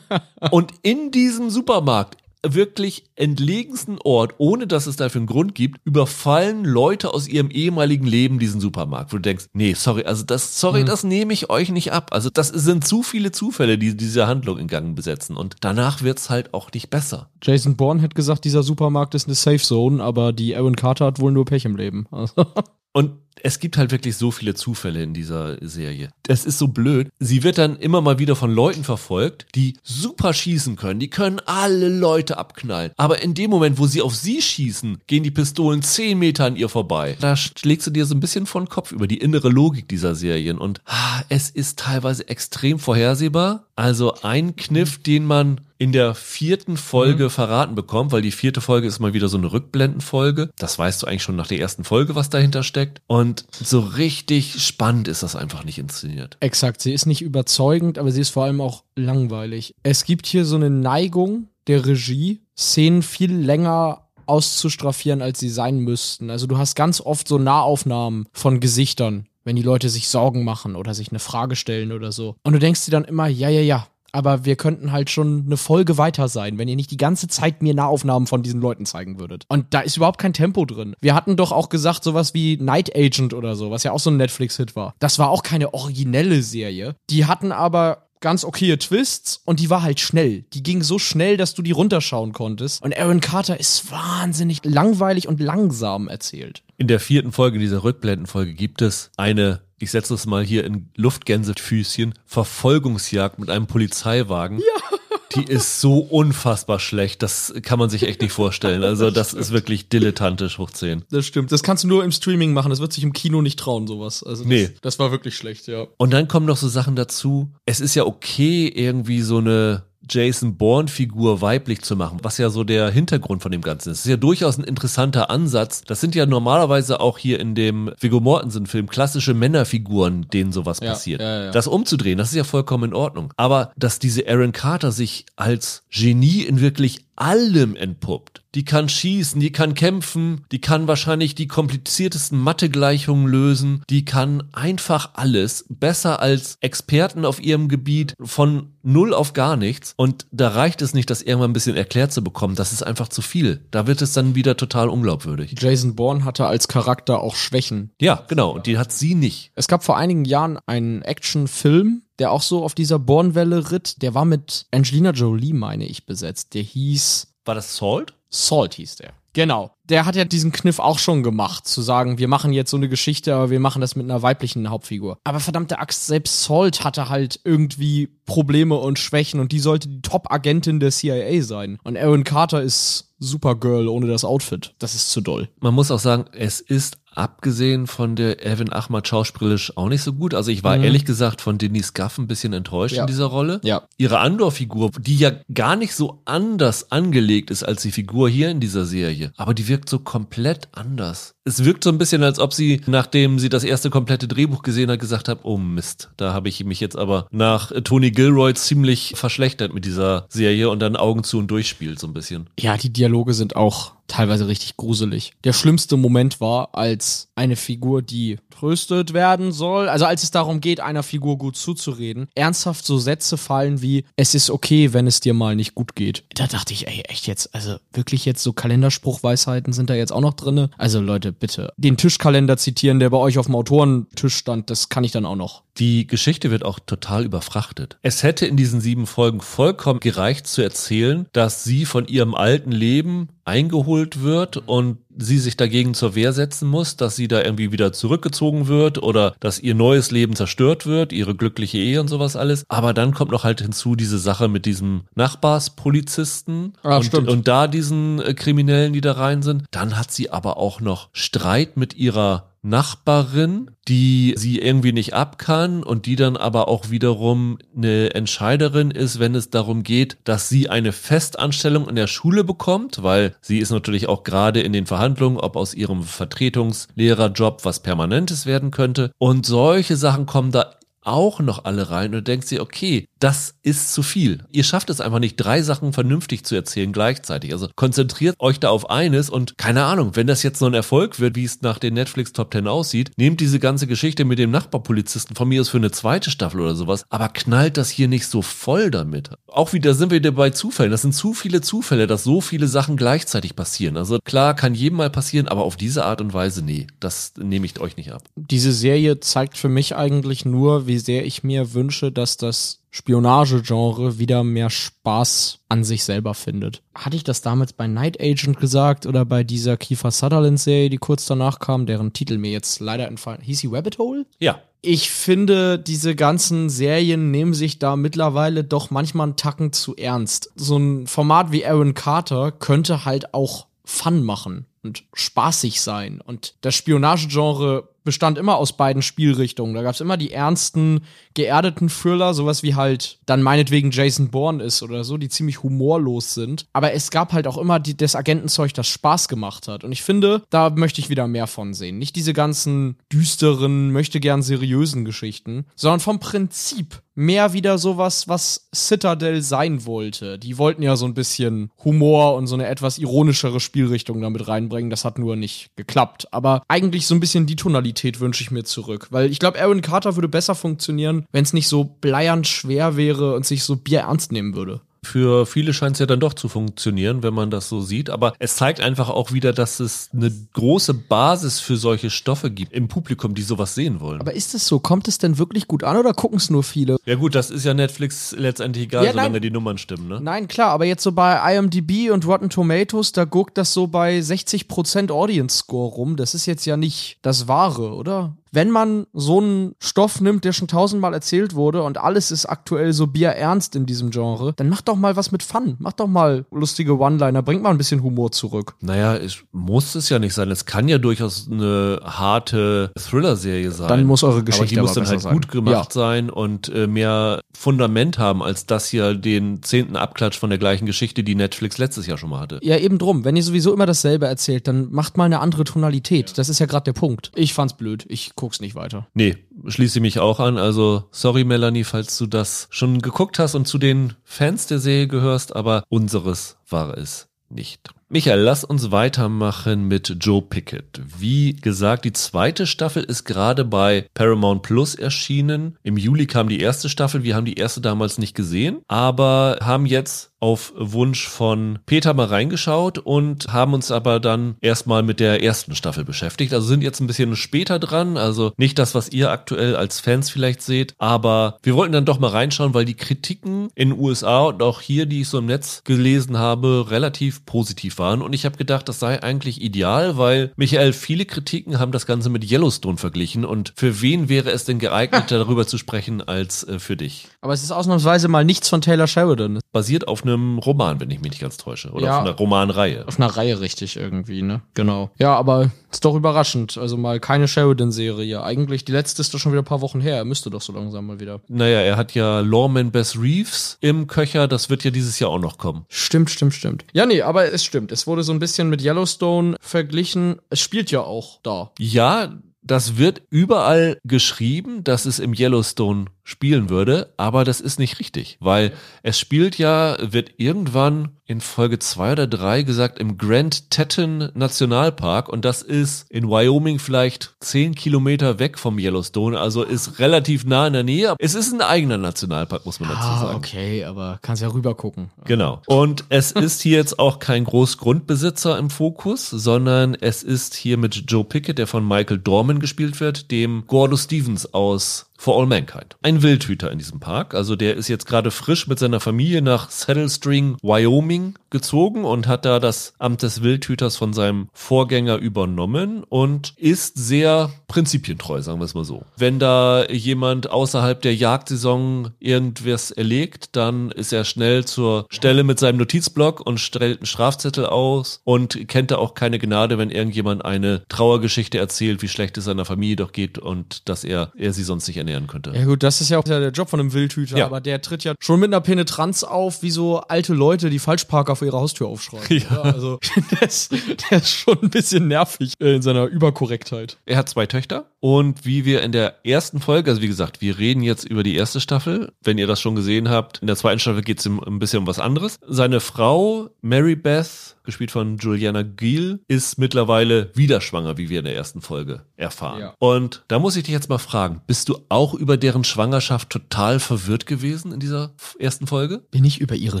Und 0.50 0.72
in 0.82 1.10
diesem 1.12 1.50
Supermarkt, 1.50 2.16
wirklich 2.46 3.04
entlegensten 3.14 3.98
Ort, 4.02 4.34
ohne 4.38 4.66
dass 4.66 4.86
es 4.86 4.96
dafür 4.96 5.20
einen 5.20 5.26
Grund 5.26 5.54
gibt, 5.54 5.80
überfallen 5.84 6.64
Leute 6.64 7.14
aus 7.14 7.26
ihrem 7.28 7.50
ehemaligen 7.50 8.06
Leben 8.06 8.38
diesen 8.38 8.60
Supermarkt, 8.60 9.12
wo 9.12 9.16
du 9.16 9.22
denkst, 9.22 9.46
nee, 9.52 9.74
sorry, 9.74 10.04
also 10.04 10.24
das, 10.24 10.60
sorry, 10.60 10.84
das 10.84 11.04
nehme 11.04 11.32
ich 11.32 11.50
euch 11.50 11.70
nicht 11.70 11.92
ab. 11.92 12.10
Also 12.12 12.30
das 12.30 12.48
sind 12.48 12.86
zu 12.86 13.02
viele 13.02 13.32
Zufälle, 13.32 13.78
die 13.78 13.96
diese 13.96 14.26
Handlung 14.26 14.58
in 14.58 14.68
Gang 14.68 14.94
besetzen. 14.94 15.36
Und 15.36 15.56
danach 15.60 16.02
wird's 16.02 16.28
halt 16.28 16.52
auch 16.52 16.70
nicht 16.72 16.90
besser. 16.90 17.30
Jason 17.42 17.76
Bourne 17.76 18.02
hat 18.02 18.14
gesagt, 18.14 18.44
dieser 18.44 18.62
Supermarkt 18.62 19.14
ist 19.14 19.26
eine 19.26 19.34
Safe 19.34 19.58
Zone, 19.58 20.02
aber 20.02 20.32
die 20.32 20.56
Aaron 20.56 20.76
Carter 20.76 21.06
hat 21.06 21.20
wohl 21.20 21.32
nur 21.32 21.44
Pech 21.44 21.64
im 21.64 21.76
Leben. 21.76 22.06
Also, 22.10 22.46
Und 22.96 23.10
Es 23.46 23.58
gibt 23.58 23.76
halt 23.76 23.90
wirklich 23.90 24.16
so 24.16 24.30
viele 24.30 24.54
Zufälle 24.54 25.02
in 25.02 25.12
dieser 25.12 25.58
Serie. 25.60 26.08
Es 26.26 26.46
ist 26.46 26.58
so 26.58 26.68
blöd. 26.68 27.10
Sie 27.18 27.42
wird 27.42 27.58
dann 27.58 27.76
immer 27.76 28.00
mal 28.00 28.18
wieder 28.18 28.36
von 28.36 28.50
Leuten 28.50 28.84
verfolgt, 28.84 29.44
die 29.54 29.76
super 29.82 30.32
schießen 30.32 30.76
können. 30.76 30.98
Die 30.98 31.10
können 31.10 31.42
alle 31.44 31.90
Leute 31.90 32.38
abknallen. 32.38 32.92
Aber 32.96 33.22
in 33.22 33.34
dem 33.34 33.50
Moment, 33.50 33.78
wo 33.78 33.86
sie 33.86 34.00
auf 34.00 34.16
sie 34.16 34.40
schießen, 34.40 35.02
gehen 35.06 35.24
die 35.24 35.30
Pistolen 35.30 35.82
zehn 35.82 36.18
Meter 36.18 36.46
an 36.46 36.56
ihr 36.56 36.70
vorbei. 36.70 37.18
Da 37.20 37.36
schlägst 37.36 37.86
du 37.86 37.90
dir 37.90 38.06
so 38.06 38.14
ein 38.14 38.20
bisschen 38.20 38.46
von 38.46 38.66
Kopf 38.70 38.92
über 38.92 39.06
die 39.06 39.18
innere 39.18 39.50
Logik 39.50 39.88
dieser 39.88 40.14
Serien. 40.14 40.56
Und 40.56 40.80
ah, 40.86 41.20
es 41.28 41.50
ist 41.50 41.78
teilweise 41.78 42.26
extrem 42.26 42.78
vorhersehbar. 42.78 43.66
Also 43.76 44.14
ein 44.22 44.56
Kniff, 44.56 45.02
den 45.02 45.26
man 45.26 45.60
in 45.78 45.92
der 45.92 46.14
vierten 46.14 46.76
Folge 46.76 47.24
mhm. 47.24 47.30
verraten 47.30 47.74
bekommt, 47.74 48.12
weil 48.12 48.22
die 48.22 48.30
vierte 48.30 48.60
Folge 48.60 48.86
ist 48.86 49.00
mal 49.00 49.14
wieder 49.14 49.28
so 49.28 49.36
eine 49.36 49.52
Rückblendenfolge. 49.52 50.50
Das 50.56 50.78
weißt 50.78 51.02
du 51.02 51.06
eigentlich 51.06 51.24
schon 51.24 51.36
nach 51.36 51.48
der 51.48 51.58
ersten 51.58 51.84
Folge, 51.84 52.14
was 52.14 52.30
dahinter 52.30 52.62
steckt. 52.62 53.02
Und 53.06 53.44
so 53.52 53.80
richtig 53.80 54.62
spannend 54.64 55.08
ist 55.08 55.22
das 55.22 55.36
einfach 55.36 55.64
nicht 55.64 55.78
inszeniert. 55.78 56.36
Exakt, 56.40 56.80
sie 56.80 56.92
ist 56.92 57.06
nicht 57.06 57.22
überzeugend, 57.22 57.98
aber 57.98 58.12
sie 58.12 58.20
ist 58.20 58.30
vor 58.30 58.44
allem 58.44 58.60
auch 58.60 58.84
langweilig. 58.94 59.74
Es 59.82 60.04
gibt 60.04 60.26
hier 60.26 60.44
so 60.44 60.56
eine 60.56 60.70
Neigung 60.70 61.48
der 61.66 61.84
Regie, 61.84 62.42
Szenen 62.56 63.02
viel 63.02 63.32
länger 63.32 64.04
auszustraffieren, 64.26 65.22
als 65.22 65.40
sie 65.40 65.50
sein 65.50 65.78
müssten. 65.78 66.30
Also 66.30 66.46
du 66.46 66.58
hast 66.58 66.76
ganz 66.76 67.00
oft 67.00 67.28
so 67.28 67.38
Nahaufnahmen 67.38 68.26
von 68.32 68.60
Gesichtern, 68.60 69.26
wenn 69.44 69.56
die 69.56 69.62
Leute 69.62 69.88
sich 69.88 70.08
Sorgen 70.08 70.44
machen 70.44 70.76
oder 70.76 70.94
sich 70.94 71.10
eine 71.10 71.18
Frage 71.18 71.56
stellen 71.56 71.92
oder 71.92 72.12
so. 72.12 72.36
Und 72.42 72.52
du 72.52 72.58
denkst 72.58 72.84
dir 72.84 72.90
dann 72.90 73.04
immer, 73.04 73.28
ja, 73.28 73.48
ja, 73.48 73.60
ja, 73.60 73.86
aber 74.14 74.44
wir 74.44 74.54
könnten 74.54 74.92
halt 74.92 75.10
schon 75.10 75.42
eine 75.44 75.56
Folge 75.56 75.98
weiter 75.98 76.28
sein, 76.28 76.56
wenn 76.56 76.68
ihr 76.68 76.76
nicht 76.76 76.92
die 76.92 76.96
ganze 76.96 77.26
Zeit 77.26 77.62
mir 77.62 77.74
Nahaufnahmen 77.74 78.28
von 78.28 78.44
diesen 78.44 78.60
Leuten 78.60 78.86
zeigen 78.86 79.18
würdet. 79.18 79.44
Und 79.48 79.74
da 79.74 79.80
ist 79.80 79.96
überhaupt 79.96 80.20
kein 80.20 80.32
Tempo 80.32 80.64
drin. 80.64 80.94
Wir 81.00 81.16
hatten 81.16 81.36
doch 81.36 81.50
auch 81.50 81.68
gesagt, 81.68 82.04
sowas 82.04 82.32
wie 82.32 82.56
Night 82.56 82.94
Agent 82.94 83.34
oder 83.34 83.56
so, 83.56 83.72
was 83.72 83.82
ja 83.82 83.90
auch 83.90 83.98
so 83.98 84.10
ein 84.10 84.16
Netflix-Hit 84.16 84.76
war. 84.76 84.94
Das 85.00 85.18
war 85.18 85.30
auch 85.30 85.42
keine 85.42 85.74
originelle 85.74 86.42
Serie. 86.42 86.94
Die 87.10 87.26
hatten 87.26 87.50
aber 87.50 88.03
ganz 88.20 88.44
okaye 88.44 88.78
Twists 88.78 89.40
und 89.44 89.60
die 89.60 89.70
war 89.70 89.82
halt 89.82 90.00
schnell. 90.00 90.42
Die 90.54 90.62
ging 90.62 90.82
so 90.82 90.98
schnell, 90.98 91.36
dass 91.36 91.54
du 91.54 91.62
die 91.62 91.72
runterschauen 91.72 92.32
konntest. 92.32 92.82
Und 92.82 92.96
Aaron 92.96 93.20
Carter 93.20 93.58
ist 93.58 93.90
wahnsinnig 93.90 94.64
langweilig 94.64 95.28
und 95.28 95.40
langsam 95.40 96.08
erzählt. 96.08 96.62
In 96.78 96.88
der 96.88 97.00
vierten 97.00 97.32
Folge 97.32 97.58
dieser 97.58 97.84
Rückblendenfolge 97.84 98.54
gibt 98.54 98.82
es 98.82 99.10
eine 99.16 99.62
ich 99.78 99.90
setze 99.90 100.14
das 100.14 100.24
mal 100.24 100.42
hier 100.42 100.64
in 100.64 100.88
Luftgänsefüßchen, 100.96 102.14
Verfolgungsjagd 102.24 103.38
mit 103.38 103.50
einem 103.50 103.66
Polizeiwagen. 103.66 104.58
Ja. 104.58 104.98
Die 105.34 105.44
ist 105.44 105.80
so 105.80 105.98
unfassbar 105.98 106.78
schlecht, 106.78 107.22
das 107.22 107.52
kann 107.62 107.78
man 107.78 107.90
sich 107.90 108.04
echt 108.04 108.20
nicht 108.20 108.32
vorstellen. 108.32 108.84
Also 108.84 109.10
das, 109.10 109.32
das 109.32 109.40
ist 109.40 109.52
wirklich 109.52 109.88
dilettantisch 109.88 110.58
hoch 110.58 110.70
10. 110.70 111.04
Das 111.10 111.26
stimmt. 111.26 111.52
Das 111.52 111.62
kannst 111.62 111.84
du 111.84 111.88
nur 111.88 112.04
im 112.04 112.12
Streaming 112.12 112.52
machen. 112.52 112.70
Das 112.70 112.80
wird 112.80 112.92
sich 112.92 113.04
im 113.04 113.12
Kino 113.12 113.42
nicht 113.42 113.58
trauen, 113.58 113.86
sowas. 113.86 114.22
Also 114.22 114.42
das, 114.42 114.48
nee. 114.48 114.70
Das 114.82 114.98
war 114.98 115.10
wirklich 115.10 115.36
schlecht, 115.36 115.66
ja. 115.66 115.86
Und 115.96 116.12
dann 116.12 116.28
kommen 116.28 116.46
noch 116.46 116.56
so 116.56 116.68
Sachen 116.68 116.96
dazu. 116.96 117.52
Es 117.66 117.80
ist 117.80 117.94
ja 117.94 118.04
okay, 118.04 118.68
irgendwie 118.68 119.20
so 119.22 119.38
eine 119.38 119.84
Jason 120.08 120.56
Bourne-Figur 120.56 121.40
weiblich 121.40 121.82
zu 121.82 121.96
machen, 121.96 122.18
was 122.22 122.38
ja 122.38 122.50
so 122.50 122.64
der 122.64 122.90
Hintergrund 122.90 123.42
von 123.42 123.52
dem 123.52 123.62
Ganzen 123.62 123.90
ist. 123.90 124.00
Das 124.00 124.06
ist 124.06 124.10
ja 124.10 124.16
durchaus 124.16 124.58
ein 124.58 124.64
interessanter 124.64 125.30
Ansatz. 125.30 125.82
Das 125.82 126.00
sind 126.00 126.14
ja 126.14 126.26
normalerweise 126.26 127.00
auch 127.00 127.18
hier 127.18 127.40
in 127.40 127.54
dem 127.54 127.92
Viggo 127.98 128.20
Mortensen-Film 128.20 128.88
klassische 128.88 129.34
Männerfiguren, 129.34 130.26
denen 130.32 130.52
sowas 130.52 130.80
ja, 130.80 130.90
passiert. 130.90 131.20
Ja, 131.20 131.44
ja. 131.44 131.50
Das 131.50 131.66
umzudrehen, 131.66 132.18
das 132.18 132.28
ist 132.28 132.36
ja 132.36 132.44
vollkommen 132.44 132.90
in 132.90 132.94
Ordnung. 132.94 133.32
Aber 133.36 133.72
dass 133.76 133.98
diese 133.98 134.26
Aaron 134.28 134.52
Carter 134.52 134.92
sich 134.92 135.26
als 135.36 135.82
Genie 135.90 136.42
in 136.42 136.60
wirklich 136.60 137.03
allem 137.16 137.76
entpuppt. 137.76 138.42
Die 138.54 138.64
kann 138.64 138.88
schießen, 138.88 139.40
die 139.40 139.50
kann 139.50 139.74
kämpfen, 139.74 140.42
die 140.52 140.60
kann 140.60 140.86
wahrscheinlich 140.86 141.34
die 141.34 141.48
kompliziertesten 141.48 142.38
Mathegleichungen 142.38 143.26
lösen, 143.26 143.82
die 143.90 144.04
kann 144.04 144.44
einfach 144.52 145.10
alles 145.14 145.66
besser 145.68 146.20
als 146.20 146.56
Experten 146.60 147.24
auf 147.24 147.42
ihrem 147.42 147.68
Gebiet 147.68 148.14
von 148.22 148.74
null 148.82 149.12
auf 149.12 149.32
gar 149.32 149.56
nichts. 149.56 149.94
Und 149.96 150.26
da 150.30 150.48
reicht 150.48 150.82
es 150.82 150.94
nicht, 150.94 151.10
das 151.10 151.22
irgendwann 151.22 151.50
ein 151.50 151.54
bisschen 151.54 151.76
erklärt 151.76 152.12
zu 152.12 152.22
bekommen. 152.22 152.54
Das 152.54 152.72
ist 152.72 152.82
einfach 152.82 153.08
zu 153.08 153.22
viel. 153.22 153.64
Da 153.70 153.86
wird 153.86 154.02
es 154.02 154.12
dann 154.12 154.34
wieder 154.34 154.56
total 154.56 154.88
unglaubwürdig. 154.88 155.56
Jason 155.58 155.96
Bourne 155.96 156.24
hatte 156.24 156.46
als 156.46 156.68
Charakter 156.68 157.20
auch 157.20 157.34
Schwächen. 157.34 157.90
Ja, 158.00 158.22
genau. 158.28 158.52
Und 158.52 158.66
die 158.66 158.78
hat 158.78 158.92
sie 158.92 159.14
nicht. 159.14 159.50
Es 159.54 159.66
gab 159.66 159.82
vor 159.82 159.96
einigen 159.96 160.24
Jahren 160.24 160.58
einen 160.66 161.02
Actionfilm, 161.02 162.02
der 162.18 162.32
auch 162.32 162.42
so 162.42 162.64
auf 162.64 162.74
dieser 162.74 162.98
Bornwelle 162.98 163.70
ritt. 163.70 164.02
Der 164.02 164.14
war 164.14 164.24
mit 164.24 164.66
Angelina 164.70 165.10
Jolie, 165.10 165.54
meine 165.54 165.86
ich, 165.86 166.06
besetzt. 166.06 166.54
Der 166.54 166.62
hieß. 166.62 167.34
War 167.44 167.54
das 167.54 167.76
Salt? 167.76 168.14
Salt 168.30 168.74
hieß 168.74 168.96
der. 168.96 169.12
Genau. 169.34 169.72
Der 169.82 170.06
hat 170.06 170.16
ja 170.16 170.24
diesen 170.24 170.52
Kniff 170.52 170.78
auch 170.78 170.98
schon 170.98 171.22
gemacht, 171.22 171.66
zu 171.66 171.82
sagen, 171.82 172.18
wir 172.18 172.28
machen 172.28 172.52
jetzt 172.52 172.70
so 172.70 172.76
eine 172.76 172.88
Geschichte, 172.88 173.34
aber 173.34 173.50
wir 173.50 173.60
machen 173.60 173.80
das 173.80 173.96
mit 173.96 174.04
einer 174.04 174.22
weiblichen 174.22 174.70
Hauptfigur. 174.70 175.18
Aber 175.24 175.40
verdammte 175.40 175.78
Axt, 175.78 176.06
selbst 176.06 176.44
Salt 176.44 176.84
hatte 176.84 177.10
halt 177.10 177.40
irgendwie 177.44 178.08
Probleme 178.24 178.76
und 178.76 178.98
Schwächen 178.98 179.40
und 179.40 179.52
die 179.52 179.58
sollte 179.58 179.88
die 179.88 180.02
Top-Agentin 180.02 180.80
der 180.80 180.90
CIA 180.90 181.42
sein. 181.42 181.78
Und 181.82 181.98
Aaron 181.98 182.24
Carter 182.24 182.62
ist 182.62 183.14
Supergirl 183.18 183.88
ohne 183.88 184.06
das 184.06 184.24
Outfit. 184.24 184.74
Das 184.78 184.94
ist 184.94 185.10
zu 185.10 185.20
doll. 185.20 185.48
Man 185.60 185.74
muss 185.74 185.90
auch 185.90 185.98
sagen, 185.98 186.26
es 186.32 186.60
ist 186.60 186.98
abgesehen 187.16 187.86
von 187.86 188.16
der 188.16 188.44
Evan 188.44 188.72
Ahmad 188.72 189.08
schauspielerisch 189.08 189.76
auch 189.76 189.88
nicht 189.88 190.02
so 190.02 190.12
gut. 190.12 190.34
Also 190.34 190.50
ich 190.50 190.64
war 190.64 190.76
mhm. 190.76 190.84
ehrlich 190.84 191.04
gesagt 191.04 191.40
von 191.40 191.58
Denise 191.58 191.92
Gaff 191.92 192.18
ein 192.18 192.26
bisschen 192.26 192.52
enttäuscht 192.52 192.96
ja. 192.96 193.02
in 193.02 193.06
dieser 193.06 193.26
Rolle. 193.26 193.60
Ja. 193.64 193.86
Ihre 193.96 194.18
Andor-Figur, 194.18 194.90
die 194.98 195.16
ja 195.16 195.32
gar 195.52 195.76
nicht 195.76 195.94
so 195.94 196.22
anders 196.24 196.90
angelegt 196.90 197.50
ist 197.50 197.62
als 197.62 197.82
die 197.82 197.92
Figur 197.92 198.28
hier 198.28 198.50
in 198.50 198.60
dieser 198.60 198.84
Serie, 198.84 199.32
aber 199.36 199.54
die 199.54 199.68
wirkt 199.68 199.88
so 199.88 199.98
komplett 199.98 200.68
anders. 200.72 201.34
Es 201.44 201.64
wirkt 201.64 201.84
so 201.84 201.90
ein 201.90 201.98
bisschen, 201.98 202.22
als 202.22 202.38
ob 202.38 202.54
sie, 202.54 202.80
nachdem 202.86 203.38
sie 203.38 203.50
das 203.50 203.64
erste 203.64 203.90
komplette 203.90 204.26
Drehbuch 204.26 204.62
gesehen 204.62 204.90
hat, 204.90 204.98
gesagt 204.98 205.28
hat, 205.28 205.40
oh 205.42 205.58
Mist, 205.58 206.10
da 206.16 206.32
habe 206.32 206.48
ich 206.48 206.64
mich 206.64 206.80
jetzt 206.80 206.96
aber 206.96 207.26
nach 207.30 207.70
Tony 207.84 208.10
Gilroy 208.10 208.54
ziemlich 208.54 209.12
verschlechtert 209.14 209.74
mit 209.74 209.84
dieser 209.84 210.26
Serie 210.30 210.70
und 210.70 210.80
dann 210.80 210.96
Augen 210.96 211.22
zu 211.22 211.38
und 211.38 211.48
durchspielt 211.48 211.98
so 211.98 212.06
ein 212.06 212.14
bisschen. 212.14 212.48
Ja, 212.58 212.76
die 212.76 212.92
Dialoge 212.92 213.34
sind 213.34 213.56
auch 213.56 213.92
teilweise 214.06 214.48
richtig 214.48 214.76
gruselig. 214.76 215.32
Der 215.44 215.52
schlimmste 215.52 215.96
Moment 215.96 216.40
war, 216.40 216.74
als 216.74 217.28
eine 217.34 217.56
Figur, 217.56 218.02
die 218.02 218.38
tröstet 218.50 219.14
werden 219.14 219.52
soll, 219.52 219.88
also 219.88 220.04
als 220.04 220.22
es 220.22 220.30
darum 220.30 220.60
geht, 220.60 220.80
einer 220.80 221.02
Figur 221.02 221.38
gut 221.38 221.56
zuzureden, 221.56 222.28
ernsthaft 222.34 222.84
so 222.84 222.98
Sätze 222.98 223.36
fallen 223.36 223.82
wie, 223.82 224.04
es 224.16 224.34
ist 224.34 224.50
okay, 224.50 224.92
wenn 224.92 225.06
es 225.06 225.20
dir 225.20 225.34
mal 225.34 225.56
nicht 225.56 225.74
gut 225.74 225.96
geht. 225.96 226.24
Da 226.34 226.46
dachte 226.46 226.72
ich, 226.72 226.86
ey, 226.86 227.02
echt 227.08 227.26
jetzt, 227.26 227.54
also 227.54 227.76
wirklich 227.92 228.24
jetzt 228.24 228.42
so 228.42 228.52
Kalenderspruchweisheiten 228.52 229.72
sind 229.72 229.90
da 229.90 229.94
jetzt 229.94 230.12
auch 230.12 230.20
noch 230.20 230.34
drinne. 230.34 230.70
Also 230.78 231.00
Leute, 231.00 231.32
bitte, 231.32 231.72
den 231.76 231.96
Tischkalender 231.96 232.56
zitieren, 232.56 233.00
der 233.00 233.10
bei 233.10 233.18
euch 233.18 233.38
auf 233.38 233.46
dem 233.46 233.56
Autorentisch 233.56 234.36
stand, 234.36 234.70
das 234.70 234.88
kann 234.88 235.04
ich 235.04 235.12
dann 235.12 235.26
auch 235.26 235.36
noch. 235.36 235.63
Die 235.78 236.06
Geschichte 236.06 236.50
wird 236.50 236.64
auch 236.64 236.78
total 236.78 237.24
überfrachtet. 237.24 237.98
Es 238.02 238.22
hätte 238.22 238.46
in 238.46 238.56
diesen 238.56 238.80
sieben 238.80 239.06
Folgen 239.06 239.40
vollkommen 239.40 240.00
gereicht 240.00 240.46
zu 240.46 240.62
erzählen, 240.62 241.26
dass 241.32 241.64
sie 241.64 241.84
von 241.84 242.06
ihrem 242.06 242.34
alten 242.34 242.70
Leben 242.70 243.28
eingeholt 243.44 244.22
wird 244.22 244.56
und 244.56 244.98
sie 245.16 245.38
sich 245.38 245.56
dagegen 245.56 245.94
zur 245.94 246.14
Wehr 246.14 246.32
setzen 246.32 246.68
muss, 246.68 246.96
dass 246.96 247.16
sie 247.16 247.28
da 247.28 247.42
irgendwie 247.42 247.72
wieder 247.72 247.92
zurückgezogen 247.92 248.68
wird 248.68 249.02
oder 249.02 249.34
dass 249.40 249.60
ihr 249.60 249.74
neues 249.74 250.10
Leben 250.10 250.34
zerstört 250.34 250.86
wird, 250.86 251.12
ihre 251.12 251.34
glückliche 251.34 251.78
Ehe 251.78 252.00
und 252.00 252.08
sowas 252.08 252.36
alles. 252.36 252.64
Aber 252.68 252.94
dann 252.94 253.12
kommt 253.12 253.32
noch 253.32 253.44
halt 253.44 253.60
hinzu 253.60 253.96
diese 253.96 254.18
Sache 254.18 254.48
mit 254.48 254.66
diesem 254.66 255.02
Nachbarspolizisten 255.14 256.74
ah, 256.82 256.96
und, 256.96 257.04
stimmt. 257.04 257.28
und 257.28 257.48
da 257.48 257.66
diesen 257.66 258.20
äh, 258.20 258.34
Kriminellen, 258.34 258.92
die 258.92 259.00
da 259.00 259.12
rein 259.12 259.42
sind. 259.42 259.64
Dann 259.70 259.98
hat 259.98 260.10
sie 260.10 260.30
aber 260.30 260.56
auch 260.56 260.80
noch 260.80 261.08
Streit 261.12 261.76
mit 261.76 261.94
ihrer 261.94 262.53
Nachbarin, 262.64 263.70
die 263.88 264.34
sie 264.36 264.58
irgendwie 264.58 264.92
nicht 264.92 265.12
ab 265.12 265.38
kann 265.38 265.82
und 265.82 266.06
die 266.06 266.16
dann 266.16 266.36
aber 266.36 266.66
auch 266.66 266.90
wiederum 266.90 267.58
eine 267.76 268.14
Entscheiderin 268.14 268.90
ist, 268.90 269.18
wenn 269.18 269.34
es 269.34 269.50
darum 269.50 269.82
geht, 269.82 270.16
dass 270.24 270.48
sie 270.48 270.70
eine 270.70 270.92
Festanstellung 270.92 271.88
in 271.88 271.94
der 271.94 272.06
Schule 272.06 272.42
bekommt, 272.42 273.02
weil 273.02 273.36
sie 273.42 273.58
ist 273.58 273.70
natürlich 273.70 274.08
auch 274.08 274.24
gerade 274.24 274.60
in 274.60 274.72
den 274.72 274.86
Verhandlungen, 274.86 275.36
ob 275.36 275.56
aus 275.56 275.74
ihrem 275.74 276.02
Vertretungslehrerjob 276.02 277.64
was 277.64 277.80
Permanentes 277.80 278.46
werden 278.46 278.70
könnte. 278.70 279.12
Und 279.18 279.44
solche 279.44 279.96
Sachen 279.96 280.24
kommen 280.24 280.50
da 280.50 280.74
auch 281.04 281.40
noch 281.40 281.64
alle 281.64 281.90
rein 281.90 282.14
und 282.14 282.26
denkt 282.26 282.48
sie, 282.48 282.60
okay, 282.60 283.06
das 283.24 283.54
ist 283.62 283.94
zu 283.94 284.02
viel. 284.02 284.44
Ihr 284.52 284.64
schafft 284.64 284.90
es 284.90 285.00
einfach 285.00 285.18
nicht, 285.18 285.36
drei 285.36 285.62
Sachen 285.62 285.94
vernünftig 285.94 286.44
zu 286.44 286.54
erzählen 286.54 286.92
gleichzeitig. 286.92 287.54
Also 287.54 287.68
konzentriert 287.74 288.36
euch 288.38 288.60
da 288.60 288.68
auf 288.68 288.90
eines 288.90 289.30
und 289.30 289.56
keine 289.56 289.84
Ahnung, 289.84 290.10
wenn 290.12 290.26
das 290.26 290.42
jetzt 290.42 290.58
so 290.58 290.66
ein 290.66 290.74
Erfolg 290.74 291.20
wird, 291.20 291.34
wie 291.34 291.44
es 291.44 291.62
nach 291.62 291.78
den 291.78 291.94
Netflix 291.94 292.34
Top 292.34 292.50
Ten 292.50 292.68
aussieht, 292.68 293.12
nehmt 293.16 293.40
diese 293.40 293.58
ganze 293.58 293.86
Geschichte 293.86 294.26
mit 294.26 294.38
dem 294.38 294.50
Nachbarpolizisten 294.50 295.36
von 295.36 295.48
mir 295.48 295.62
aus 295.62 295.70
für 295.70 295.78
eine 295.78 295.90
zweite 295.90 296.30
Staffel 296.30 296.60
oder 296.60 296.74
sowas, 296.74 297.06
aber 297.08 297.30
knallt 297.30 297.78
das 297.78 297.88
hier 297.88 298.08
nicht 298.08 298.26
so 298.26 298.42
voll 298.42 298.90
damit. 298.90 299.30
Auch 299.46 299.72
wieder 299.72 299.94
sind 299.94 300.10
wir 300.10 300.18
wieder 300.18 300.32
bei 300.32 300.50
Zufällen. 300.50 300.90
Das 300.90 301.00
sind 301.00 301.14
zu 301.14 301.32
viele 301.32 301.62
Zufälle, 301.62 302.06
dass 302.06 302.24
so 302.24 302.42
viele 302.42 302.68
Sachen 302.68 302.98
gleichzeitig 302.98 303.56
passieren. 303.56 303.96
Also 303.96 304.18
klar, 304.22 304.52
kann 304.52 304.74
jedem 304.74 304.98
mal 304.98 305.08
passieren, 305.08 305.48
aber 305.48 305.62
auf 305.62 305.76
diese 305.76 306.04
Art 306.04 306.20
und 306.20 306.34
Weise, 306.34 306.62
nee, 306.62 306.88
das 307.00 307.32
nehme 307.38 307.64
ich 307.64 307.80
euch 307.80 307.96
nicht 307.96 308.12
ab. 308.12 308.22
Diese 308.36 308.72
Serie 308.72 309.18
zeigt 309.20 309.56
für 309.56 309.70
mich 309.70 309.96
eigentlich 309.96 310.44
nur, 310.44 310.86
wie 310.86 310.98
sehr 310.98 311.24
ich 311.24 311.42
mir 311.42 311.72
wünsche, 311.72 312.12
dass 312.12 312.36
das 312.36 312.80
Spionagegenre 312.94 314.20
wieder 314.20 314.44
mehr 314.44 314.70
Spaß 314.70 315.58
an 315.68 315.82
sich 315.82 316.04
selber 316.04 316.32
findet. 316.32 316.80
Hatte 316.94 317.16
ich 317.16 317.24
das 317.24 317.42
damals 317.42 317.72
bei 317.72 317.88
Night 317.88 318.20
Agent 318.20 318.60
gesagt 318.60 319.04
oder 319.06 319.24
bei 319.24 319.42
dieser 319.42 319.76
Kiefer 319.76 320.12
Sutherland 320.12 320.60
Serie, 320.60 320.90
die 320.90 320.98
kurz 320.98 321.26
danach 321.26 321.58
kam, 321.58 321.86
deren 321.86 322.12
Titel 322.12 322.38
mir 322.38 322.52
jetzt 322.52 322.78
leider 322.78 323.08
entfallen. 323.08 323.42
Hieß 323.42 323.58
sie 323.58 323.66
Rabbit 323.66 323.98
Hole? 323.98 324.26
Ja. 324.38 324.60
Ich 324.80 325.10
finde, 325.10 325.76
diese 325.76 326.14
ganzen 326.14 326.70
Serien 326.70 327.32
nehmen 327.32 327.52
sich 327.52 327.80
da 327.80 327.96
mittlerweile 327.96 328.62
doch 328.62 328.92
manchmal 328.92 329.26
einen 329.26 329.36
Tacken 329.36 329.72
zu 329.72 329.96
ernst. 329.96 330.52
So 330.54 330.76
ein 330.76 331.08
Format 331.08 331.50
wie 331.50 331.66
Aaron 331.66 331.94
Carter 331.94 332.52
könnte 332.52 333.04
halt 333.04 333.34
auch 333.34 333.66
Fun 333.84 334.22
machen 334.22 334.66
und 334.84 335.02
spaßig 335.14 335.80
sein. 335.80 336.20
Und 336.20 336.54
das 336.60 336.76
Spionagegenre 336.76 337.88
bestand 338.04 338.38
immer 338.38 338.56
aus 338.56 338.76
beiden 338.76 339.02
Spielrichtungen. 339.02 339.74
Da 339.74 339.82
gab 339.82 339.94
es 339.94 340.00
immer 340.00 340.16
die 340.16 340.32
ernsten, 340.32 341.00
geerdeten 341.34 341.88
Thriller, 341.88 342.34
sowas 342.34 342.62
wie 342.62 342.74
halt 342.74 343.18
dann 343.26 343.42
meinetwegen 343.42 343.90
Jason 343.90 344.30
Bourne 344.30 344.62
ist 344.62 344.82
oder 344.82 345.04
so, 345.04 345.16
die 345.16 345.28
ziemlich 345.28 345.62
humorlos 345.62 346.34
sind. 346.34 346.66
Aber 346.72 346.92
es 346.92 347.10
gab 347.10 347.32
halt 347.32 347.46
auch 347.46 347.58
immer 347.58 347.80
die, 347.80 347.96
das 347.96 348.14
Agentenzeug, 348.14 348.74
das 348.74 348.86
Spaß 348.88 349.28
gemacht 349.28 349.68
hat. 349.68 349.84
Und 349.84 349.92
ich 349.92 350.02
finde, 350.02 350.42
da 350.50 350.70
möchte 350.70 351.00
ich 351.00 351.08
wieder 351.08 351.26
mehr 351.26 351.46
von 351.46 351.74
sehen. 351.74 351.98
Nicht 351.98 352.16
diese 352.16 352.34
ganzen 352.34 352.96
düsteren, 353.12 353.90
möchte 353.90 354.20
gern 354.20 354.42
seriösen 354.42 355.04
Geschichten, 355.04 355.64
sondern 355.74 356.00
vom 356.00 356.20
Prinzip 356.20 357.02
mehr 357.14 357.52
wieder 357.52 357.78
sowas, 357.78 358.28
was 358.28 358.68
Citadel 358.74 359.42
sein 359.42 359.86
wollte. 359.86 360.38
Die 360.38 360.58
wollten 360.58 360.82
ja 360.82 360.96
so 360.96 361.06
ein 361.06 361.14
bisschen 361.14 361.70
Humor 361.84 362.34
und 362.34 362.46
so 362.46 362.54
eine 362.54 362.66
etwas 362.66 362.98
ironischere 362.98 363.60
Spielrichtung 363.60 364.20
damit 364.20 364.48
reinbringen. 364.48 364.90
Das 364.90 365.04
hat 365.04 365.18
nur 365.18 365.36
nicht 365.36 365.68
geklappt. 365.76 366.26
Aber 366.32 366.62
eigentlich 366.68 367.06
so 367.06 367.14
ein 367.14 367.20
bisschen 367.20 367.46
die 367.46 367.56
Tonalität 367.56 368.20
wünsche 368.20 368.42
ich 368.42 368.50
mir 368.50 368.64
zurück. 368.64 369.08
Weil 369.10 369.30
ich 369.30 369.38
glaube, 369.38 369.60
Aaron 369.60 369.82
Carter 369.82 370.16
würde 370.16 370.28
besser 370.28 370.54
funktionieren, 370.54 371.26
wenn 371.32 371.44
es 371.44 371.52
nicht 371.52 371.68
so 371.68 371.84
bleiernd 371.84 372.46
schwer 372.46 372.96
wäre 372.96 373.34
und 373.34 373.46
sich 373.46 373.64
so 373.64 373.76
Bier 373.76 374.00
ernst 374.00 374.32
nehmen 374.32 374.54
würde. 374.54 374.80
Für 375.04 375.46
viele 375.46 375.72
scheint 375.72 375.94
es 375.96 376.00
ja 376.00 376.06
dann 376.06 376.20
doch 376.20 376.34
zu 376.34 376.48
funktionieren, 376.48 377.22
wenn 377.22 377.34
man 377.34 377.50
das 377.50 377.68
so 377.68 377.80
sieht. 377.80 378.10
Aber 378.10 378.34
es 378.38 378.56
zeigt 378.56 378.80
einfach 378.80 379.08
auch 379.08 379.32
wieder, 379.32 379.52
dass 379.52 379.80
es 379.80 380.10
eine 380.12 380.32
große 380.54 380.94
Basis 380.94 381.60
für 381.60 381.76
solche 381.76 382.10
Stoffe 382.10 382.50
gibt 382.50 382.72
im 382.72 382.88
Publikum, 382.88 383.34
die 383.34 383.42
sowas 383.42 383.74
sehen 383.74 384.00
wollen. 384.00 384.20
Aber 384.20 384.34
ist 384.34 384.54
es 384.54 384.66
so? 384.66 384.78
Kommt 384.80 385.08
es 385.08 385.18
denn 385.18 385.38
wirklich 385.38 385.68
gut 385.68 385.84
an 385.84 385.96
oder 385.96 386.12
gucken 386.12 386.38
es 386.38 386.50
nur 386.50 386.62
viele? 386.62 386.96
Ja 387.06 387.14
gut, 387.14 387.34
das 387.34 387.50
ist 387.50 387.64
ja 387.64 387.74
Netflix 387.74 388.34
letztendlich 388.36 388.84
egal, 388.86 389.04
Ja, 389.04 389.10
solange 389.12 389.30
nein. 389.32 389.42
die 389.42 389.50
Nummern 389.50 389.78
stimmen, 389.78 390.08
ne? 390.08 390.20
Nein, 390.20 390.48
klar, 390.48 390.70
aber 390.70 390.84
jetzt 390.86 391.02
so 391.02 391.12
bei 391.12 391.54
IMDb 391.56 392.10
und 392.10 392.26
Rotten 392.26 392.50
Tomatoes, 392.50 393.12
da 393.12 393.24
guckt 393.24 393.58
das 393.58 393.72
so 393.72 393.86
bei 393.86 394.18
60% 394.18 395.10
Audience 395.10 395.58
Score 395.58 395.92
rum. 395.92 396.16
Das 396.16 396.34
ist 396.34 396.46
jetzt 396.46 396.64
ja 396.64 396.76
nicht 396.76 397.18
das 397.22 397.48
Wahre, 397.48 397.94
oder? 397.94 398.36
Wenn 398.54 398.70
man 398.70 399.06
so 399.12 399.40
einen 399.40 399.74
Stoff 399.80 400.20
nimmt, 400.20 400.44
der 400.44 400.52
schon 400.52 400.68
tausendmal 400.68 401.12
erzählt 401.12 401.56
wurde 401.56 401.82
und 401.82 401.98
alles 401.98 402.30
ist 402.30 402.46
aktuell 402.46 402.92
so 402.92 403.08
bierernst 403.08 403.74
in 403.74 403.84
diesem 403.84 404.10
Genre, 404.10 404.52
dann 404.54 404.68
macht 404.68 404.86
doch 404.86 404.94
mal 404.94 405.16
was 405.16 405.32
mit 405.32 405.42
Fun. 405.42 405.74
Macht 405.80 405.98
doch 405.98 406.06
mal 406.06 406.46
lustige 406.52 406.96
One-Liner, 406.98 407.42
bringt 407.42 407.62
mal 407.62 407.70
ein 407.70 407.78
bisschen 407.78 408.04
Humor 408.04 408.30
zurück. 408.30 408.76
Naja, 408.80 409.16
es 409.16 409.38
muss 409.50 409.96
es 409.96 410.08
ja 410.08 410.20
nicht 410.20 410.34
sein. 410.34 410.52
Es 410.52 410.66
kann 410.66 410.86
ja 410.86 410.98
durchaus 410.98 411.48
eine 411.50 412.00
harte 412.04 412.92
Thriller-Serie 412.96 413.72
sein. 413.72 413.88
Dann 413.88 414.04
muss 414.04 414.22
eure 414.22 414.36
aber 414.36 414.44
Geschichte 414.44 414.76
die 414.76 414.80
muss 414.80 414.96
aber 414.96 415.00
dann 415.00 415.08
halt 415.08 415.18
besser 415.18 415.32
gut 415.32 415.46
sein. 415.46 415.64
gemacht 415.64 415.92
sein 415.92 416.30
und 416.30 416.68
äh, 416.68 416.86
mehr 416.86 417.40
Fundament 417.56 418.18
haben, 418.18 418.42
als 418.42 418.66
das 418.66 418.86
hier 418.86 419.14
den 419.14 419.62
zehnten 419.62 419.96
Abklatsch 419.96 420.38
von 420.38 420.50
der 420.50 420.58
gleichen 420.58 420.86
Geschichte, 420.86 421.24
die 421.24 421.34
Netflix 421.34 421.78
letztes 421.78 422.06
Jahr 422.06 422.18
schon 422.18 422.30
mal 422.30 422.40
hatte. 422.40 422.60
Ja, 422.62 422.76
eben 422.76 422.98
drum. 422.98 423.24
Wenn 423.24 423.36
ihr 423.36 423.42
sowieso 423.42 423.72
immer 423.72 423.86
dasselbe 423.86 424.26
erzählt, 424.26 424.68
dann 424.68 424.92
macht 424.92 425.16
mal 425.16 425.24
eine 425.24 425.40
andere 425.40 425.64
Tonalität. 425.64 426.38
Das 426.38 426.48
ist 426.48 426.58
ja 426.58 426.66
gerade 426.66 426.84
der 426.84 426.92
Punkt. 426.92 427.32
Ich 427.34 427.54
fand's 427.54 427.74
blöd. 427.74 428.04
Ich 428.08 428.36
guck's 428.44 428.60
nicht 428.60 428.74
weiter. 428.74 429.06
Nee, 429.14 429.38
schließe 429.66 430.00
mich 430.00 430.18
auch 430.18 430.38
an. 430.38 430.58
Also, 430.58 431.04
sorry, 431.12 431.44
Melanie, 431.44 431.82
falls 431.82 432.18
du 432.18 432.26
das 432.26 432.68
schon 432.68 433.00
geguckt 433.00 433.38
hast 433.38 433.54
und 433.54 433.66
zu 433.66 433.78
den 433.78 434.12
Fans 434.22 434.66
der 434.66 434.80
Serie 434.80 435.08
gehörst, 435.08 435.56
aber 435.56 435.84
unseres 435.88 436.58
war 436.68 436.98
es 436.98 437.30
nicht. 437.48 437.94
Michael, 438.10 438.40
lass 438.40 438.64
uns 438.64 438.90
weitermachen 438.90 439.88
mit 439.88 440.16
Joe 440.20 440.42
Pickett. 440.42 441.00
Wie 441.18 441.56
gesagt, 441.56 442.04
die 442.04 442.12
zweite 442.12 442.66
Staffel 442.66 443.02
ist 443.02 443.24
gerade 443.24 443.64
bei 443.64 444.06
Paramount 444.12 444.62
Plus 444.62 444.94
erschienen. 444.94 445.78
Im 445.82 445.96
Juli 445.96 446.26
kam 446.26 446.48
die 446.48 446.60
erste 446.60 446.90
Staffel. 446.90 447.22
Wir 447.22 447.34
haben 447.34 447.46
die 447.46 447.54
erste 447.54 447.80
damals 447.80 448.18
nicht 448.18 448.34
gesehen, 448.34 448.82
aber 448.88 449.58
haben 449.62 449.86
jetzt 449.86 450.34
auf 450.44 450.74
Wunsch 450.76 451.26
von 451.26 451.78
Peter 451.86 452.12
mal 452.12 452.26
reingeschaut 452.26 452.98
und 452.98 453.50
haben 453.50 453.72
uns 453.72 453.90
aber 453.90 454.20
dann 454.20 454.56
erstmal 454.60 455.02
mit 455.02 455.18
der 455.18 455.42
ersten 455.42 455.74
Staffel 455.74 456.04
beschäftigt. 456.04 456.52
Also 456.52 456.66
sind 456.66 456.82
jetzt 456.82 457.00
ein 457.00 457.06
bisschen 457.06 457.34
später 457.34 457.78
dran. 457.78 458.18
Also 458.18 458.52
nicht 458.58 458.78
das, 458.78 458.94
was 458.94 459.08
ihr 459.08 459.30
aktuell 459.30 459.74
als 459.74 460.00
Fans 460.00 460.28
vielleicht 460.28 460.60
seht, 460.60 460.94
aber 460.98 461.56
wir 461.62 461.74
wollten 461.76 461.94
dann 461.94 462.04
doch 462.04 462.18
mal 462.18 462.28
reinschauen, 462.28 462.74
weil 462.74 462.84
die 462.84 462.92
Kritiken 462.92 463.70
in 463.74 463.88
den 463.88 463.98
USA 463.98 464.42
und 464.42 464.62
auch 464.62 464.82
hier, 464.82 465.06
die 465.06 465.22
ich 465.22 465.28
so 465.28 465.38
im 465.38 465.46
Netz 465.46 465.80
gelesen 465.82 466.36
habe, 466.36 466.90
relativ 466.90 467.46
positiv 467.46 467.93
waren. 467.98 468.22
Und 468.22 468.32
ich 468.32 468.44
habe 468.44 468.56
gedacht, 468.56 468.88
das 468.88 469.00
sei 469.00 469.22
eigentlich 469.22 469.60
ideal, 469.62 470.16
weil 470.16 470.52
Michael, 470.56 470.92
viele 470.92 471.24
Kritiken 471.24 471.78
haben 471.78 471.92
das 471.92 472.06
Ganze 472.06 472.30
mit 472.30 472.50
Yellowstone 472.50 472.96
verglichen. 472.98 473.44
Und 473.44 473.72
für 473.76 474.00
wen 474.02 474.28
wäre 474.28 474.50
es 474.50 474.64
denn 474.64 474.78
geeigneter, 474.78 475.38
darüber 475.38 475.66
zu 475.66 475.78
sprechen, 475.78 476.20
als 476.22 476.64
äh, 476.64 476.78
für 476.78 476.96
dich? 476.96 477.28
Aber 477.40 477.52
es 477.52 477.62
ist 477.62 477.70
ausnahmsweise 477.72 478.28
mal 478.28 478.44
nichts 478.44 478.68
von 478.68 478.80
Taylor 478.80 479.06
Sheridan. 479.06 479.60
Basiert 479.72 480.08
auf 480.08 480.22
einem 480.22 480.58
Roman, 480.58 481.00
wenn 481.00 481.10
ich 481.10 481.20
mich 481.20 481.32
nicht 481.32 481.40
ganz 481.40 481.56
täusche. 481.56 481.90
Oder 481.90 482.06
Ja. 482.06 482.16
auf 482.20 482.26
einer 482.26 482.36
Romanreihe. 482.36 483.06
Auf 483.06 483.18
einer 483.18 483.28
Reihe 483.28 483.60
richtig 483.60 483.96
irgendwie, 483.96 484.42
ne? 484.42 484.62
Genau. 484.74 485.10
Ja, 485.18 485.34
aber 485.36 485.70
ist 485.94 486.04
doch 486.04 486.14
überraschend. 486.14 486.76
Also 486.78 486.96
mal 486.96 487.20
keine 487.20 487.48
Sheridan-Serie. 487.48 488.42
Eigentlich, 488.42 488.84
die 488.84 488.92
letzte 488.92 489.22
ist 489.22 489.32
doch 489.32 489.38
schon 489.38 489.52
wieder 489.52 489.62
ein 489.62 489.66
paar 489.66 489.80
Wochen 489.80 490.00
her. 490.00 490.16
Er 490.16 490.24
müsste 490.24 490.50
doch 490.50 490.60
so 490.60 490.72
langsam 490.72 491.06
mal 491.06 491.20
wieder. 491.20 491.40
Naja, 491.48 491.80
er 491.80 491.96
hat 491.96 492.14
ja 492.14 492.40
Lawman 492.40 492.90
Bess 492.90 493.18
Reeves 493.18 493.78
im 493.80 494.06
Köcher. 494.06 494.48
Das 494.48 494.70
wird 494.70 494.84
ja 494.84 494.90
dieses 494.90 495.18
Jahr 495.18 495.30
auch 495.30 495.38
noch 495.38 495.58
kommen. 495.58 495.86
Stimmt, 495.88 496.30
stimmt, 496.30 496.54
stimmt. 496.54 496.84
Ja, 496.92 497.06
nee, 497.06 497.22
aber 497.22 497.52
es 497.52 497.64
stimmt. 497.64 497.92
Es 497.92 498.06
wurde 498.06 498.22
so 498.22 498.32
ein 498.32 498.38
bisschen 498.38 498.68
mit 498.68 498.82
Yellowstone 498.82 499.56
verglichen. 499.60 500.36
Es 500.50 500.60
spielt 500.60 500.90
ja 500.90 501.00
auch 501.00 501.40
da. 501.42 501.70
Ja, 501.78 502.34
das 502.62 502.96
wird 502.96 503.22
überall 503.30 503.98
geschrieben, 504.04 504.84
dass 504.84 505.04
es 505.04 505.18
im 505.18 505.34
Yellowstone 505.34 506.06
spielen 506.24 506.70
würde, 506.70 507.12
aber 507.18 507.44
das 507.44 507.60
ist 507.60 507.78
nicht 507.78 508.00
richtig, 508.00 508.38
weil 508.40 508.72
es 509.02 509.18
spielt 509.18 509.58
ja, 509.58 509.96
wird 510.00 510.32
irgendwann 510.38 511.10
in 511.26 511.40
Folge 511.40 511.78
zwei 511.78 512.12
oder 512.12 512.26
drei 512.26 512.62
gesagt, 512.62 512.98
im 512.98 513.16
Grand 513.16 513.70
Teton 513.70 514.30
Nationalpark 514.34 515.28
und 515.28 515.44
das 515.44 515.62
ist 515.62 516.10
in 516.10 516.28
Wyoming 516.28 516.78
vielleicht 516.78 517.34
zehn 517.40 517.74
Kilometer 517.74 518.38
weg 518.38 518.58
vom 518.58 518.78
Yellowstone, 518.78 519.38
also 519.38 519.62
ist 519.62 519.98
relativ 519.98 520.44
nah 520.44 520.66
in 520.66 520.72
der 520.72 520.82
Nähe. 520.82 521.14
Es 521.18 521.34
ist 521.34 521.52
ein 521.52 521.60
eigener 521.60 521.98
Nationalpark, 521.98 522.64
muss 522.66 522.80
man 522.80 522.88
dazu 522.90 523.02
sagen. 523.02 523.34
Ah, 523.34 523.36
okay, 523.36 523.84
aber 523.84 524.18
kannst 524.22 524.42
ja 524.42 524.48
rüber 524.48 524.74
gucken. 524.74 525.10
Genau. 525.24 525.60
Und 525.66 526.04
es 526.08 526.32
ist 526.32 526.62
hier 526.62 526.78
jetzt 526.78 526.98
auch 526.98 527.18
kein 527.18 527.44
Großgrundbesitzer 527.44 528.58
im 528.58 528.70
Fokus, 528.70 529.28
sondern 529.28 529.94
es 529.94 530.22
ist 530.22 530.54
hier 530.54 530.78
mit 530.78 531.04
Joe 531.06 531.24
Pickett, 531.24 531.58
der 531.58 531.66
von 531.66 531.86
Michael 531.86 532.18
Dorman 532.18 532.60
gespielt 532.60 533.00
wird, 533.00 533.30
dem 533.30 533.64
Gordo 533.66 533.96
Stevens 533.96 534.52
aus 534.52 535.06
For 535.24 535.40
All 535.40 535.46
Mankind. 535.46 535.96
Ein 536.02 536.20
Wildhüter 536.20 536.70
in 536.70 536.76
diesem 536.76 537.00
Park. 537.00 537.32
Also 537.32 537.56
der 537.56 537.76
ist 537.76 537.88
jetzt 537.88 538.04
gerade 538.04 538.30
frisch 538.30 538.66
mit 538.66 538.78
seiner 538.78 539.00
Familie 539.00 539.40
nach 539.40 539.70
Saddle 539.70 540.10
String, 540.10 540.58
Wyoming 540.60 541.38
gezogen 541.48 542.04
und 542.04 542.26
hat 542.26 542.44
da 542.44 542.60
das 542.60 542.92
Amt 542.98 543.22
des 543.22 543.42
Wildhüters 543.42 543.96
von 543.96 544.12
seinem 544.12 544.48
Vorgänger 544.52 545.16
übernommen 545.16 546.04
und 546.04 546.52
ist 546.58 546.98
sehr 546.98 547.50
prinzipientreu, 547.68 548.42
sagen 548.42 548.60
wir 548.60 548.66
es 548.66 548.74
mal 548.74 548.84
so. 548.84 549.02
Wenn 549.16 549.38
da 549.38 549.86
jemand 549.88 550.50
außerhalb 550.50 551.00
der 551.00 551.14
Jagdsaison 551.14 552.10
irgendwas 552.20 552.90
erlegt, 552.90 553.56
dann 553.56 553.92
ist 553.92 554.12
er 554.12 554.24
schnell 554.24 554.66
zur 554.66 555.06
Stelle 555.08 555.42
mit 555.42 555.58
seinem 555.58 555.78
Notizblock 555.78 556.44
und 556.44 556.60
stellt 556.60 556.98
einen 556.98 557.06
Strafzettel 557.06 557.64
aus 557.64 558.20
und 558.24 558.68
kennt 558.68 558.90
da 558.90 558.96
auch 558.96 559.14
keine 559.14 559.38
Gnade, 559.38 559.78
wenn 559.78 559.90
irgendjemand 559.90 560.44
eine 560.44 560.82
Trauergeschichte 560.90 561.56
erzählt, 561.56 562.02
wie 562.02 562.08
schlecht 562.08 562.36
es 562.36 562.44
seiner 562.44 562.66
Familie 562.66 562.96
doch 562.96 563.12
geht 563.12 563.38
und 563.38 563.88
dass 563.88 564.04
er, 564.04 564.30
er 564.36 564.52
sie 564.52 564.64
sonst 564.64 564.86
nicht 564.86 564.98
ernähren 565.14 565.26
könnte. 565.26 565.52
Ja 565.54 565.64
gut, 565.64 565.82
das 565.82 566.00
ist 566.00 566.08
ja 566.10 566.18
auch 566.18 566.24
der 566.24 566.48
Job 566.50 566.68
von 566.68 566.80
einem 566.80 566.92
Wildhüter, 566.92 567.36
Ja. 567.38 567.46
aber 567.46 567.60
der 567.60 567.80
tritt 567.80 568.04
ja 568.04 568.14
schon 568.20 568.40
mit 568.40 568.48
einer 568.50 568.60
Penetranz 568.60 569.24
auf, 569.24 569.62
wie 569.62 569.70
so 569.70 570.00
alte 570.00 570.34
Leute, 570.34 570.70
die 570.70 570.78
Falschparker 570.78 571.36
vor 571.36 571.46
ihrer 571.46 571.60
Haustür 571.60 571.86
aufschreiben. 571.88 572.24
Ja. 572.50 572.60
also 572.62 572.98
der 573.30 573.42
ist, 573.42 573.72
der 574.10 574.18
ist 574.18 574.30
schon 574.30 574.58
ein 574.62 574.70
bisschen 574.70 575.08
nervig 575.08 575.54
in 575.60 575.82
seiner 575.82 576.04
Überkorrektheit. 576.06 576.98
Er 577.06 577.16
hat 577.16 577.28
zwei 577.28 577.46
Töchter 577.46 577.86
und 578.04 578.44
wie 578.44 578.66
wir 578.66 578.82
in 578.82 578.92
der 578.92 579.24
ersten 579.24 579.60
Folge, 579.60 579.90
also 579.90 580.02
wie 580.02 580.08
gesagt, 580.08 580.42
wir 580.42 580.58
reden 580.58 580.82
jetzt 580.82 581.04
über 581.04 581.22
die 581.22 581.36
erste 581.36 581.58
Staffel. 581.58 582.12
Wenn 582.22 582.36
ihr 582.36 582.46
das 582.46 582.60
schon 582.60 582.74
gesehen 582.74 583.08
habt, 583.08 583.38
in 583.38 583.46
der 583.46 583.56
zweiten 583.56 583.78
Staffel 583.78 584.02
geht 584.02 584.20
es 584.20 584.26
ein 584.26 584.58
bisschen 584.58 584.80
um 584.80 584.86
was 584.86 584.98
anderes. 584.98 585.38
Seine 585.48 585.80
Frau, 585.80 586.50
Mary 586.60 586.96
Beth, 586.96 587.56
gespielt 587.64 587.90
von 587.90 588.18
Juliana 588.18 588.60
Gill, 588.60 589.20
ist 589.26 589.58
mittlerweile 589.58 590.30
wieder 590.34 590.60
schwanger, 590.60 590.98
wie 590.98 591.08
wir 591.08 591.20
in 591.20 591.24
der 591.24 591.34
ersten 591.34 591.62
Folge 591.62 592.02
erfahren. 592.16 592.60
Ja. 592.60 592.74
Und 592.78 593.24
da 593.28 593.38
muss 593.38 593.56
ich 593.56 593.64
dich 593.64 593.72
jetzt 593.72 593.88
mal 593.88 593.96
fragen, 593.96 594.42
bist 594.46 594.68
du 594.68 594.76
auch 594.90 595.14
über 595.14 595.38
deren 595.38 595.64
Schwangerschaft 595.64 596.28
total 596.28 596.80
verwirrt 596.80 597.24
gewesen 597.24 597.72
in 597.72 597.80
dieser 597.80 598.12
ersten 598.38 598.66
Folge? 598.66 598.98
Bin 599.10 599.24
ich 599.24 599.40
über 599.40 599.54
ihre 599.54 599.80